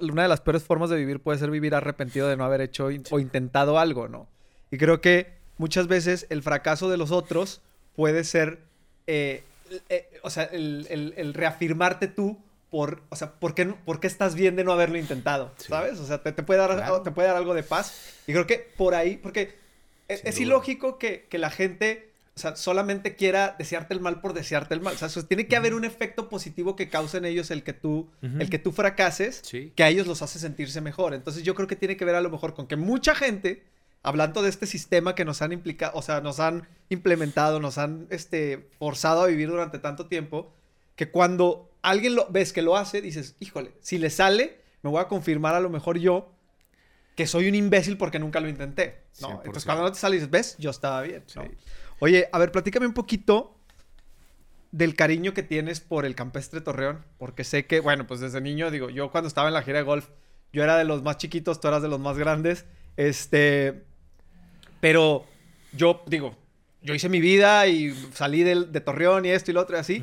una 0.00 0.22
de 0.22 0.28
las 0.28 0.40
peores 0.40 0.64
formas 0.64 0.90
de 0.90 0.96
vivir 0.96 1.20
puede 1.20 1.38
ser 1.38 1.50
vivir 1.50 1.74
arrepentido 1.74 2.28
de 2.28 2.36
no 2.36 2.44
haber 2.44 2.60
hecho 2.60 2.88
o 3.10 3.20
intentado 3.20 3.78
algo, 3.78 4.08
¿no? 4.08 4.28
Y 4.70 4.78
creo 4.78 5.00
que 5.00 5.34
muchas 5.58 5.86
veces 5.86 6.26
el 6.30 6.42
fracaso 6.42 6.90
de 6.90 6.96
los 6.96 7.10
otros 7.10 7.60
puede 7.94 8.24
ser, 8.24 8.60
eh, 9.06 9.44
eh, 9.88 10.08
o 10.22 10.30
sea, 10.30 10.44
el, 10.44 11.32
reafirmarte 11.34 12.08
tú 12.08 12.38
por, 12.70 13.02
o 13.10 13.16
sea, 13.16 13.32
¿por 13.32 13.54
qué, 13.54 13.66
¿por 13.66 14.00
qué, 14.00 14.06
estás 14.06 14.34
bien 14.34 14.56
de 14.56 14.64
no 14.64 14.72
haberlo 14.72 14.98
intentado? 14.98 15.52
¿Sabes? 15.58 16.00
O 16.00 16.06
sea, 16.06 16.22
te, 16.22 16.32
puede 16.42 16.58
dar, 16.58 17.02
te 17.02 17.10
puede 17.10 17.28
dar 17.28 17.36
algo 17.36 17.54
de 17.54 17.62
paz. 17.62 18.16
Y 18.26 18.32
creo 18.32 18.46
que 18.46 18.72
por 18.76 18.94
ahí, 18.94 19.18
porque 19.18 19.61
es, 20.08 20.40
ilógico 20.40 20.98
que, 20.98 21.26
la 21.32 21.50
gente 21.50 22.12
o 22.34 22.40
sea, 22.40 22.56
solamente 22.56 23.14
quiera 23.14 23.54
desearte 23.58 23.92
el 23.92 24.00
mal 24.00 24.20
por 24.20 24.32
desearte 24.32 24.74
el 24.74 24.80
mal. 24.80 24.94
O 24.94 25.08
sea, 25.08 25.22
tiene 25.24 25.46
que 25.46 25.56
haber 25.56 25.74
un 25.74 25.84
efecto 25.84 26.28
positivo 26.30 26.76
que 26.76 26.88
cause 26.88 27.18
en 27.18 27.26
ellos 27.26 27.50
el 27.50 27.62
que 27.62 27.74
tú, 27.74 28.08
el 28.22 28.48
que 28.48 28.58
tú 28.58 28.72
fracases, 28.72 29.42
que 29.74 29.84
a 29.84 29.88
ellos 29.88 30.06
los 30.06 30.22
hace 30.22 30.38
sentirse 30.38 30.80
mejor. 30.80 31.12
Entonces 31.12 31.42
yo 31.42 31.54
creo 31.54 31.68
que 31.68 31.76
tiene 31.76 31.96
que 31.96 32.04
ver 32.04 32.14
a 32.14 32.22
lo 32.22 32.30
mejor 32.30 32.54
con 32.54 32.66
que 32.66 32.76
mucha 32.76 33.14
gente, 33.14 33.62
hablando 34.02 34.42
de 34.42 34.48
este 34.48 34.66
sistema 34.66 35.14
que 35.14 35.26
nos 35.26 35.42
han 35.42 35.52
implicado, 35.52 35.92
o 35.94 36.02
sea, 36.02 36.22
nos 36.22 36.40
han 36.40 36.66
implementado, 36.88 37.60
nos 37.60 37.76
han 37.76 38.06
este, 38.08 38.66
forzado 38.78 39.22
a 39.22 39.26
vivir 39.26 39.48
durante 39.48 39.78
tanto 39.78 40.06
tiempo, 40.06 40.50
que 40.96 41.10
cuando 41.10 41.70
alguien 41.82 42.14
lo 42.14 42.28
ves 42.30 42.54
que 42.54 42.62
lo 42.62 42.78
hace, 42.78 43.02
dices, 43.02 43.34
híjole, 43.40 43.72
si 43.80 43.98
le 43.98 44.08
sale, 44.08 44.58
me 44.82 44.90
voy 44.90 45.00
a 45.00 45.08
confirmar 45.08 45.54
a 45.54 45.60
lo 45.60 45.68
mejor 45.68 45.98
yo 45.98 46.31
que 47.14 47.26
soy 47.26 47.48
un 47.48 47.54
imbécil 47.54 47.96
porque 47.96 48.18
nunca 48.18 48.40
lo 48.40 48.48
intenté. 48.48 49.02
¿no? 49.20 49.40
Entonces, 49.44 49.64
cuando 49.64 49.84
no 49.84 49.92
te 49.92 49.98
sales, 49.98 50.30
ves, 50.30 50.56
yo 50.58 50.70
estaba 50.70 51.02
bien. 51.02 51.24
Oye, 51.98 52.28
a 52.32 52.38
ver, 52.38 52.50
platícame 52.50 52.86
un 52.86 52.94
poquito 52.94 53.56
del 54.72 54.96
cariño 54.96 55.34
que 55.34 55.42
tienes 55.42 55.80
por 55.80 56.06
el 56.06 56.14
campestre 56.14 56.62
Torreón, 56.62 57.04
porque 57.18 57.44
sé 57.44 57.66
que, 57.66 57.80
bueno, 57.80 58.06
pues 58.06 58.20
desde 58.20 58.40
niño, 58.40 58.70
digo, 58.70 58.88
yo 58.88 59.10
cuando 59.10 59.28
estaba 59.28 59.48
en 59.48 59.54
la 59.54 59.62
gira 59.62 59.78
de 59.78 59.84
golf, 59.84 60.08
yo 60.52 60.64
era 60.64 60.76
de 60.76 60.84
los 60.84 61.02
más 61.02 61.18
chiquitos, 61.18 61.60
tú 61.60 61.68
eras 61.68 61.82
de 61.82 61.88
los 61.88 62.00
más 62.00 62.16
grandes, 62.18 62.64
este, 62.96 63.84
pero 64.80 65.26
yo, 65.72 66.02
digo, 66.06 66.36
yo 66.80 66.94
hice 66.94 67.10
mi 67.10 67.20
vida 67.20 67.66
y 67.66 67.92
salí 68.14 68.42
de, 68.42 68.64
de 68.64 68.80
Torreón 68.80 69.26
y 69.26 69.28
esto 69.28 69.50
y 69.50 69.54
lo 69.54 69.60
otro 69.60 69.76
y 69.76 69.80
así, 69.80 70.02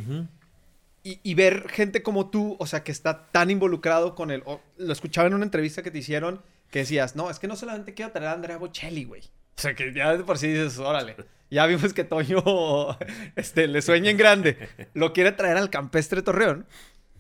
y, 1.04 1.20
y, 1.24 1.34
ver 1.34 1.68
gente 1.70 2.04
como 2.04 2.30
tú, 2.30 2.56
o 2.60 2.68
sea, 2.68 2.84
que 2.84 2.92
está 2.92 3.26
tan 3.32 3.50
involucrado 3.50 4.14
con 4.14 4.30
él, 4.30 4.44
lo 4.78 4.94
escuchaba 4.94 5.28
en 5.28 5.34
una 5.34 5.46
entrevista 5.46 5.82
que 5.82 5.92
te 5.92 5.98
hicieron, 5.98 6.42
que 6.72 6.80
decías, 6.80 7.16
no, 7.16 7.30
es 7.30 7.40
que 7.40 7.48
no 7.48 7.56
solamente 7.56 7.94
quiero 7.94 8.12
traer 8.12 8.28
a 8.30 8.34
Andrea 8.34 8.58
Bocelli, 8.58 9.04
güey. 9.06 9.22
O 9.58 9.62
sea, 9.62 9.76
que 9.76 9.94
ya 9.94 10.16
de 10.16 10.24
por 10.24 10.38
sí 10.38 10.48
dices, 10.48 10.78
órale. 10.80 11.16
Ya 11.52 11.66
vimos 11.66 11.94
que 11.94 12.04
Toño 12.04 12.44
este, 13.36 13.68
le 13.68 13.82
sueña 13.82 14.12
en 14.12 14.18
grande. 14.18 14.70
Lo 14.94 15.14
quiere 15.14 15.32
traer 15.32 15.58
al 15.58 15.70
campestre 15.70 16.22
Torreón. 16.22 16.66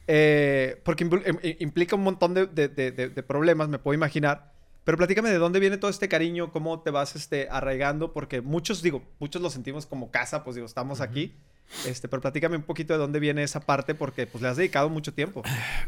Eh, 0.08 0.82
porque 0.84 1.06
im- 1.06 1.56
implica 1.60 1.96
un 1.96 2.04
montón 2.04 2.34
de, 2.34 2.48
de- 2.48 2.68
de- 2.68 2.92
de- 2.92 3.10
de 3.10 3.24
problemas, 3.24 3.70
me 3.70 3.80
puedo 3.80 3.94
imaginar. 3.96 4.54
Pero 4.84 4.98
platícame 4.98 5.30
de 5.30 5.38
dónde 5.38 5.60
viene 5.60 5.78
todo 5.78 5.92
este 5.92 6.08
cariño, 6.08 6.52
cómo 6.52 6.82
te 6.82 6.90
vas 6.90 7.16
este, 7.16 7.48
arraigando, 7.52 8.12
porque 8.14 8.42
muchos, 8.42 8.82
digo, 8.82 9.04
muchos 9.20 9.42
lo 9.42 9.50
sentimos 9.52 9.86
como 9.86 10.10
casa, 10.10 10.44
pues 10.44 10.56
digo, 10.56 10.66
estamos 10.66 11.02
aquí. 11.02 11.36
Este, 11.86 12.08
pero 12.08 12.22
platícame 12.22 12.56
un 12.56 12.64
poquito 12.64 12.94
de 12.94 13.00
dónde 13.00 13.20
viene 13.20 13.44
esa 13.44 13.60
parte, 13.60 13.94
porque 13.94 14.26
pues 14.26 14.42
le 14.42 14.48
has 14.48 14.58
dedicado 14.58 14.90
mucho 14.90 15.14
tiempo. 15.14 15.44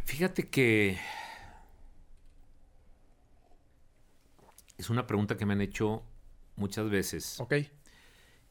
Fíjate 0.05 0.47
que 0.49 0.99
es 4.81 4.89
una 4.89 5.07
pregunta 5.07 5.37
que 5.37 5.45
me 5.45 5.53
han 5.53 5.61
hecho 5.61 6.03
muchas 6.55 6.89
veces 6.89 7.39
Ok. 7.39 7.53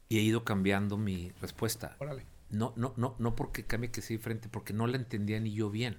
y 0.08 0.18
he 0.18 0.22
ido 0.22 0.44
cambiando 0.44 0.96
mi 0.96 1.30
respuesta. 1.40 1.96
Órale. 1.98 2.24
No, 2.50 2.72
no, 2.76 2.94
no, 2.96 3.14
no 3.18 3.36
porque 3.36 3.64
cambie 3.64 3.90
que 3.90 4.02
sea 4.02 4.16
diferente, 4.16 4.48
porque 4.48 4.72
no 4.72 4.86
la 4.86 4.96
entendía 4.96 5.38
ni 5.38 5.52
yo 5.52 5.70
bien. 5.70 5.98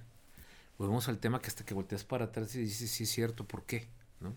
Volvemos 0.78 1.08
al 1.08 1.18
tema 1.18 1.40
que 1.40 1.46
hasta 1.48 1.64
que 1.64 1.74
volteas 1.74 2.04
para 2.04 2.26
atrás 2.26 2.54
y 2.54 2.60
dices, 2.60 2.90
sí 2.90 3.04
es 3.04 3.10
cierto, 3.10 3.46
¿por 3.46 3.64
qué? 3.64 3.88
¿No? 4.20 4.34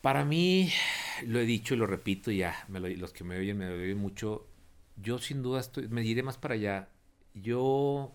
Para 0.00 0.24
mí, 0.24 0.72
lo 1.26 1.38
he 1.38 1.44
dicho 1.44 1.74
y 1.74 1.76
lo 1.76 1.86
repito, 1.86 2.30
ya, 2.32 2.64
me 2.68 2.80
lo- 2.80 2.88
los 2.88 3.12
que 3.12 3.22
me 3.22 3.36
oyen 3.38 3.58
me 3.58 3.68
oyen 3.68 3.98
mucho, 3.98 4.46
yo 4.96 5.18
sin 5.18 5.42
duda 5.42 5.60
estoy, 5.60 5.86
me 5.88 6.00
diré 6.02 6.22
más 6.24 6.38
para 6.38 6.54
allá. 6.54 6.88
Yo 7.34 8.12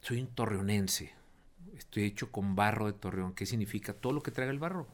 soy 0.00 0.20
un 0.20 0.26
torreonense, 0.26 1.12
estoy 1.84 2.04
hecho 2.04 2.30
con 2.32 2.54
barro 2.56 2.86
de 2.86 2.92
Torreón. 2.94 3.34
¿Qué 3.34 3.46
significa? 3.46 3.92
Todo 3.92 4.12
lo 4.12 4.22
que 4.22 4.30
traiga 4.30 4.52
el 4.52 4.58
barro 4.58 4.86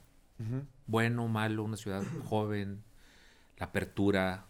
bueno, 0.87 1.27
malo, 1.29 1.65
una 1.65 1.77
ciudad 1.77 2.03
joven, 2.25 2.83
la 3.59 3.67
apertura. 3.67 4.47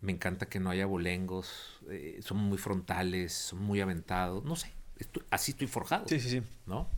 Me 0.00 0.10
encanta 0.12 0.46
que 0.46 0.58
no 0.58 0.70
haya 0.70 0.86
bolengos, 0.86 1.78
eh, 1.90 2.18
son 2.22 2.38
muy 2.38 2.58
frontales, 2.58 3.32
son 3.32 3.60
muy 3.60 3.80
aventados, 3.80 4.42
no 4.44 4.56
sé, 4.56 4.72
estoy- 4.98 5.22
así 5.30 5.52
estoy 5.52 5.68
forjado, 5.68 6.08
Sí, 6.08 6.18
sí, 6.18 6.28
sí. 6.28 6.42
¿no? 6.66 6.88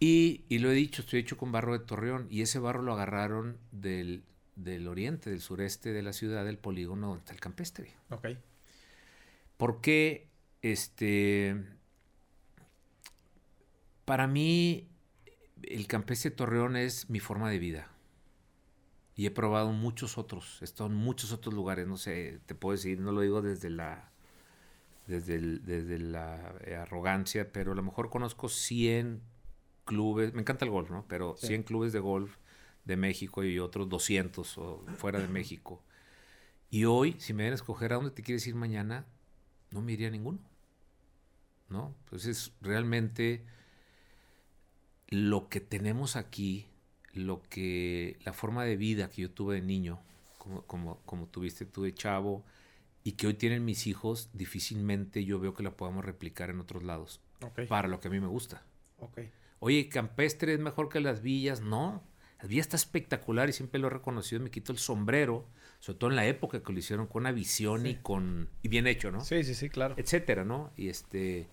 Y, 0.00 0.42
y 0.48 0.58
lo 0.58 0.70
he 0.70 0.74
dicho, 0.74 1.02
estoy 1.02 1.20
hecho 1.20 1.36
con 1.36 1.52
barro 1.52 1.72
de 1.78 1.84
Torreón 1.84 2.26
y 2.30 2.42
ese 2.42 2.58
barro 2.58 2.82
lo 2.82 2.92
agarraron 2.94 3.56
del, 3.70 4.24
del 4.56 4.88
oriente, 4.88 5.30
del 5.30 5.40
sureste 5.40 5.92
de 5.92 6.02
la 6.02 6.12
ciudad, 6.12 6.44
del 6.44 6.58
polígono 6.58 7.06
donde 7.08 7.20
está 7.20 7.32
el 7.34 7.40
campestre. 7.40 7.92
Ok. 8.10 8.28
¿Por 9.56 9.80
qué? 9.80 10.26
Este. 10.62 11.62
Para 14.04 14.26
mí, 14.26 14.86
el 15.62 15.86
campestre 15.86 16.30
Torreón 16.30 16.76
es 16.76 17.08
mi 17.10 17.20
forma 17.20 17.50
de 17.50 17.58
vida. 17.58 17.90
Y 19.16 19.26
he 19.26 19.30
probado 19.30 19.70
muchos 19.72 20.18
otros. 20.18 20.58
He 20.60 20.64
estado 20.64 20.90
en 20.90 20.96
muchos 20.96 21.32
otros 21.32 21.54
lugares. 21.54 21.86
No 21.86 21.96
sé, 21.96 22.40
te 22.46 22.54
puedo 22.54 22.76
decir, 22.76 23.00
no 23.00 23.12
lo 23.12 23.20
digo 23.20 23.42
desde 23.42 23.70
la. 23.70 24.10
Desde, 25.06 25.34
el- 25.34 25.64
desde 25.64 25.98
la 25.98 26.54
eh, 26.64 26.76
arrogancia, 26.76 27.52
pero 27.52 27.72
a 27.72 27.74
lo 27.74 27.82
mejor 27.82 28.08
conozco 28.08 28.48
100 28.48 29.20
clubes. 29.84 30.32
Me 30.32 30.40
encanta 30.40 30.64
el 30.64 30.70
golf, 30.70 30.90
¿no? 30.90 31.04
Pero 31.08 31.36
Sí. 31.36 31.48
100 31.48 31.62
clubes 31.62 31.92
de 31.92 31.98
golf 32.00 32.36
de 32.86 32.96
México 32.96 33.44
y 33.44 33.58
otros 33.58 33.88
200 33.88 34.56
o 34.58 34.84
fuera 34.96 35.20
de 35.20 35.28
México. 35.28 35.82
Y 36.70 36.86
hoy, 36.86 37.16
si 37.18 37.34
me 37.34 37.42
deben 37.44 37.54
escoger 37.54 37.92
a 37.92 37.96
dónde 37.96 38.10
te 38.10 38.22
quieres 38.22 38.46
ir 38.46 38.54
mañana, 38.54 39.04
no 39.70 39.80
me 39.82 39.92
iría 39.92 40.08
a 40.08 40.10
ninguno. 40.10 40.38
¿No? 41.68 41.94
Entonces, 42.04 42.52
realmente 42.62 43.44
lo 45.14 45.48
que 45.48 45.60
tenemos 45.60 46.16
aquí, 46.16 46.66
lo 47.12 47.42
que 47.42 48.18
la 48.24 48.32
forma 48.32 48.64
de 48.64 48.76
vida 48.76 49.08
que 49.10 49.22
yo 49.22 49.30
tuve 49.30 49.56
de 49.56 49.62
niño, 49.62 50.00
como, 50.38 50.62
como, 50.62 50.98
como 51.06 51.26
tuviste 51.26 51.64
tú 51.64 51.82
de 51.84 51.94
chavo, 51.94 52.44
y 53.02 53.12
que 53.12 53.26
hoy 53.26 53.34
tienen 53.34 53.64
mis 53.64 53.86
hijos, 53.86 54.30
difícilmente 54.32 55.24
yo 55.24 55.38
veo 55.38 55.54
que 55.54 55.62
la 55.62 55.76
podamos 55.76 56.04
replicar 56.04 56.50
en 56.50 56.60
otros 56.60 56.82
lados, 56.82 57.20
Ok. 57.42 57.62
para 57.68 57.86
lo 57.88 58.00
que 58.00 58.08
a 58.08 58.10
mí 58.10 58.18
me 58.20 58.26
gusta. 58.26 58.62
Ok. 58.98 59.20
Oye, 59.60 59.88
campestre 59.88 60.54
es 60.54 60.60
mejor 60.60 60.88
que 60.88 61.00
las 61.00 61.22
villas. 61.22 61.60
No, 61.60 62.02
las 62.38 62.48
villas 62.48 62.66
está 62.66 62.76
espectacular 62.76 63.48
y 63.48 63.52
siempre 63.52 63.78
lo 63.80 63.86
he 63.86 63.90
reconocido. 63.90 64.40
Me 64.42 64.50
quito 64.50 64.72
el 64.72 64.78
sombrero, 64.78 65.46
sobre 65.80 65.98
todo 65.98 66.10
en 66.10 66.16
la 66.16 66.26
época 66.26 66.62
que 66.62 66.72
lo 66.72 66.78
hicieron 66.78 67.06
con 67.06 67.22
una 67.22 67.32
visión 67.32 67.86
y 67.86 67.92
Sí. 67.94 67.98
con 68.02 68.48
y 68.62 68.68
bien 68.68 68.86
hecho, 68.86 69.10
¿no? 69.10 69.20
Sí, 69.22 69.42
sí, 69.44 69.54
sí, 69.54 69.68
claro. 69.70 69.94
Etcétera, 69.96 70.44
¿no? 70.44 70.72
Y 70.76 70.88
este, 70.88 71.48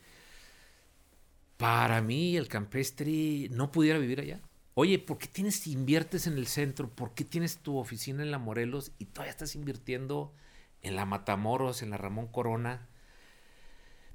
para 1.62 2.02
mí 2.02 2.36
el 2.38 2.48
campestre 2.48 3.48
no 3.52 3.72
pudiera 3.72 4.00
vivir 4.00 4.20
allá. 4.20 4.42
Oye, 4.74 4.98
¿por 5.00 5.18
qué 5.18 5.28
tienes 5.28 5.68
inviertes 5.68 6.26
en 6.28 6.34
el 6.38 6.48
centro? 6.48 6.90
¿Por 6.90 7.14
qué 7.14 7.24
tienes 7.24 7.58
tu 7.60 7.78
oficina 7.78 8.24
en 8.24 8.32
la 8.32 8.40
Morelos 8.40 8.92
y 8.98 9.06
todavía 9.06 9.32
estás 9.32 9.56
invirtiendo 9.56 10.34
en 10.82 10.96
la 10.96 11.06
Matamoros, 11.06 11.82
en 11.84 11.90
la 11.92 11.98
Ramón 11.98 12.28
Corona? 12.28 12.88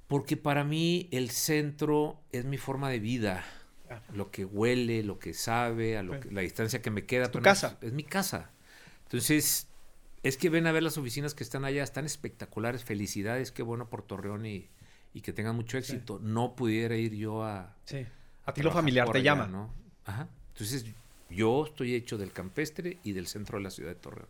Porque 0.08 0.36
para 0.36 0.64
mí 0.64 1.08
el 1.12 1.30
centro 1.30 2.20
es 2.32 2.44
mi 2.44 2.58
forma 2.58 2.90
de 2.90 3.00
vida 3.00 3.44
Ah. 3.88 4.02
lo 4.12 4.32
que 4.32 4.44
huele, 4.44 5.04
lo 5.04 5.20
que 5.20 5.32
sabe, 5.32 5.96
a 5.96 6.02
lo 6.02 6.18
que- 6.18 6.30
la 6.32 6.40
distancia 6.40 6.82
que 6.82 6.90
me 6.90 7.06
queda. 7.06 7.24
Es 7.26 7.30
tu 7.30 7.40
casa. 7.40 7.78
Es, 7.80 7.92
mi 7.92 8.02
casa. 8.02 8.50
Entonces, 9.04 9.68
es 10.24 10.36
que 10.36 10.50
ven 10.50 10.66
a 10.66 10.72
ver 10.72 10.82
las 10.82 10.98
oficinas 10.98 11.34
que 11.34 11.44
están 11.44 11.64
allá, 11.64 11.84
están 11.84 12.04
espectaculares. 12.04 12.82
Felicidades, 12.82 13.52
qué 13.52 13.62
bueno 13.62 13.88
por 13.88 14.02
Torreón 14.02 14.44
y, 14.44 14.68
y 15.16 15.22
que 15.22 15.32
tengan 15.32 15.56
mucho 15.56 15.78
éxito. 15.78 16.18
No 16.22 16.54
pudiera 16.54 16.94
ir 16.94 17.14
yo 17.14 17.42
a... 17.42 17.74
Sí. 17.86 18.04
A 18.44 18.52
ti 18.52 18.60
lo 18.62 18.70
familiar 18.70 19.10
te 19.10 19.16
allá, 19.16 19.32
llama. 19.32 19.46
¿no? 19.46 19.72
Ajá. 20.04 20.28
Entonces, 20.52 20.84
yo 21.30 21.64
estoy 21.64 21.94
hecho 21.94 22.18
del 22.18 22.32
campestre 22.32 22.98
y 23.02 23.12
del 23.12 23.26
centro 23.26 23.56
de 23.56 23.64
la 23.64 23.70
ciudad 23.70 23.88
de 23.92 23.94
Torreón. 23.94 24.28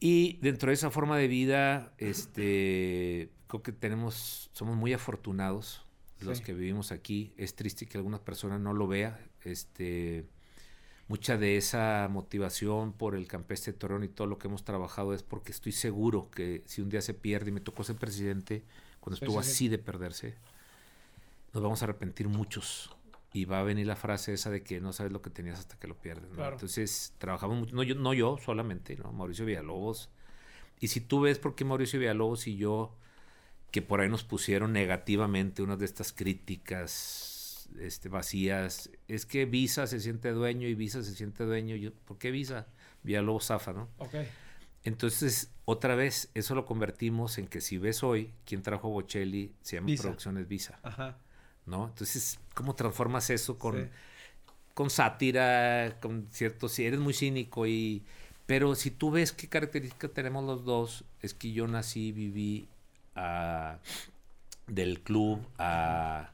Y 0.00 0.38
dentro 0.42 0.70
de 0.70 0.74
esa 0.74 0.90
forma 0.90 1.16
de 1.16 1.28
vida, 1.28 1.92
este, 1.98 3.30
creo 3.46 3.62
que 3.62 3.70
tenemos, 3.70 4.50
somos 4.52 4.76
muy 4.76 4.92
afortunados 4.92 5.86
los 6.20 6.38
Sí. 6.38 6.44
que 6.44 6.52
vivimos 6.52 6.90
aquí. 6.90 7.32
Es 7.36 7.54
triste 7.54 7.86
que 7.86 7.96
algunas 7.96 8.18
personas 8.20 8.60
no 8.60 8.72
lo 8.72 8.88
vean. 8.88 9.16
Este, 9.44 10.26
mucha 11.06 11.36
de 11.36 11.56
esa 11.58 12.08
motivación 12.10 12.92
por 12.92 13.14
el 13.14 13.28
campestre 13.28 13.72
de 13.72 13.78
Torreón 13.78 14.02
y 14.02 14.08
todo 14.08 14.26
lo 14.26 14.36
que 14.36 14.48
hemos 14.48 14.64
trabajado 14.64 15.14
es 15.14 15.22
porque 15.22 15.52
estoy 15.52 15.70
seguro 15.70 16.28
que 16.32 16.64
si 16.66 16.82
un 16.82 16.88
día 16.88 17.02
se 17.02 17.14
pierde 17.14 17.50
y 17.50 17.52
me 17.52 17.60
tocó 17.60 17.84
ser 17.84 17.94
presidente 17.96 18.64
cuando 19.04 19.16
estuvo 19.16 19.42
sí, 19.42 19.48
sí. 19.48 19.52
así 19.52 19.68
de 19.68 19.76
perderse, 19.76 20.34
nos 21.52 21.62
vamos 21.62 21.82
a 21.82 21.84
arrepentir 21.84 22.26
muchos. 22.26 22.90
Y 23.34 23.44
va 23.44 23.60
a 23.60 23.62
venir 23.62 23.86
la 23.86 23.96
frase 23.96 24.32
esa 24.32 24.48
de 24.48 24.62
que 24.62 24.80
no 24.80 24.94
sabes 24.94 25.12
lo 25.12 25.20
que 25.20 25.28
tenías 25.28 25.58
hasta 25.58 25.76
que 25.78 25.88
lo 25.88 25.98
pierdes. 25.98 26.30
¿no? 26.30 26.36
Claro. 26.36 26.54
Entonces, 26.54 27.12
trabajamos 27.18 27.58
mucho, 27.58 27.76
no 27.76 27.82
yo, 27.82 27.96
no 27.96 28.14
yo 28.14 28.38
solamente, 28.42 28.96
¿no? 28.96 29.12
Mauricio 29.12 29.44
Villalobos. 29.44 30.08
Y 30.80 30.88
si 30.88 31.00
tú 31.00 31.20
ves 31.20 31.38
por 31.38 31.54
qué 31.54 31.66
Mauricio 31.66 31.98
Villalobos 31.98 32.46
y 32.46 32.56
yo, 32.56 32.94
que 33.72 33.82
por 33.82 34.00
ahí 34.00 34.08
nos 34.08 34.24
pusieron 34.24 34.72
negativamente 34.72 35.62
unas 35.62 35.80
de 35.80 35.84
estas 35.84 36.12
críticas 36.12 37.68
este, 37.78 38.08
vacías, 38.08 38.88
es 39.08 39.26
que 39.26 39.44
Visa 39.44 39.86
se 39.86 40.00
siente 40.00 40.30
dueño 40.30 40.66
y 40.66 40.74
Visa 40.74 41.02
se 41.02 41.14
siente 41.14 41.44
dueño. 41.44 41.76
Yo, 41.76 41.92
¿Por 41.92 42.16
qué 42.16 42.30
Visa? 42.30 42.68
Villalobos 43.02 43.46
zafa, 43.46 43.74
¿no? 43.74 43.90
Ok. 43.98 44.14
Entonces, 44.84 45.50
otra 45.64 45.94
vez, 45.94 46.28
eso 46.34 46.54
lo 46.54 46.66
convertimos 46.66 47.38
en 47.38 47.46
que 47.46 47.60
si 47.60 47.78
ves 47.78 48.02
hoy, 48.02 48.32
quien 48.44 48.62
trajo 48.62 48.88
Bocelli 48.90 49.52
se 49.62 49.76
llama 49.76 49.86
Visa. 49.86 50.02
Producciones 50.02 50.46
Visa, 50.46 50.78
Ajá. 50.82 51.16
¿no? 51.66 51.86
Entonces, 51.88 52.38
¿cómo 52.54 52.74
transformas 52.74 53.30
eso 53.30 53.58
con, 53.58 53.76
Sí. 53.84 53.88
con 54.74 54.90
sátira, 54.90 55.98
con 56.00 56.28
cierto, 56.30 56.68
si 56.68 56.84
eres 56.84 57.00
muy 57.00 57.14
cínico 57.14 57.66
y... 57.66 58.02
Pero 58.46 58.74
si 58.74 58.90
tú 58.90 59.10
ves 59.10 59.32
qué 59.32 59.48
característica 59.48 60.06
tenemos 60.08 60.44
los 60.44 60.64
dos, 60.66 61.04
es 61.22 61.32
que 61.32 61.52
yo 61.52 61.66
nací, 61.66 62.12
viví 62.12 62.68
a- 63.14 63.78
del 64.66 65.00
club 65.00 65.40
a 65.56 66.30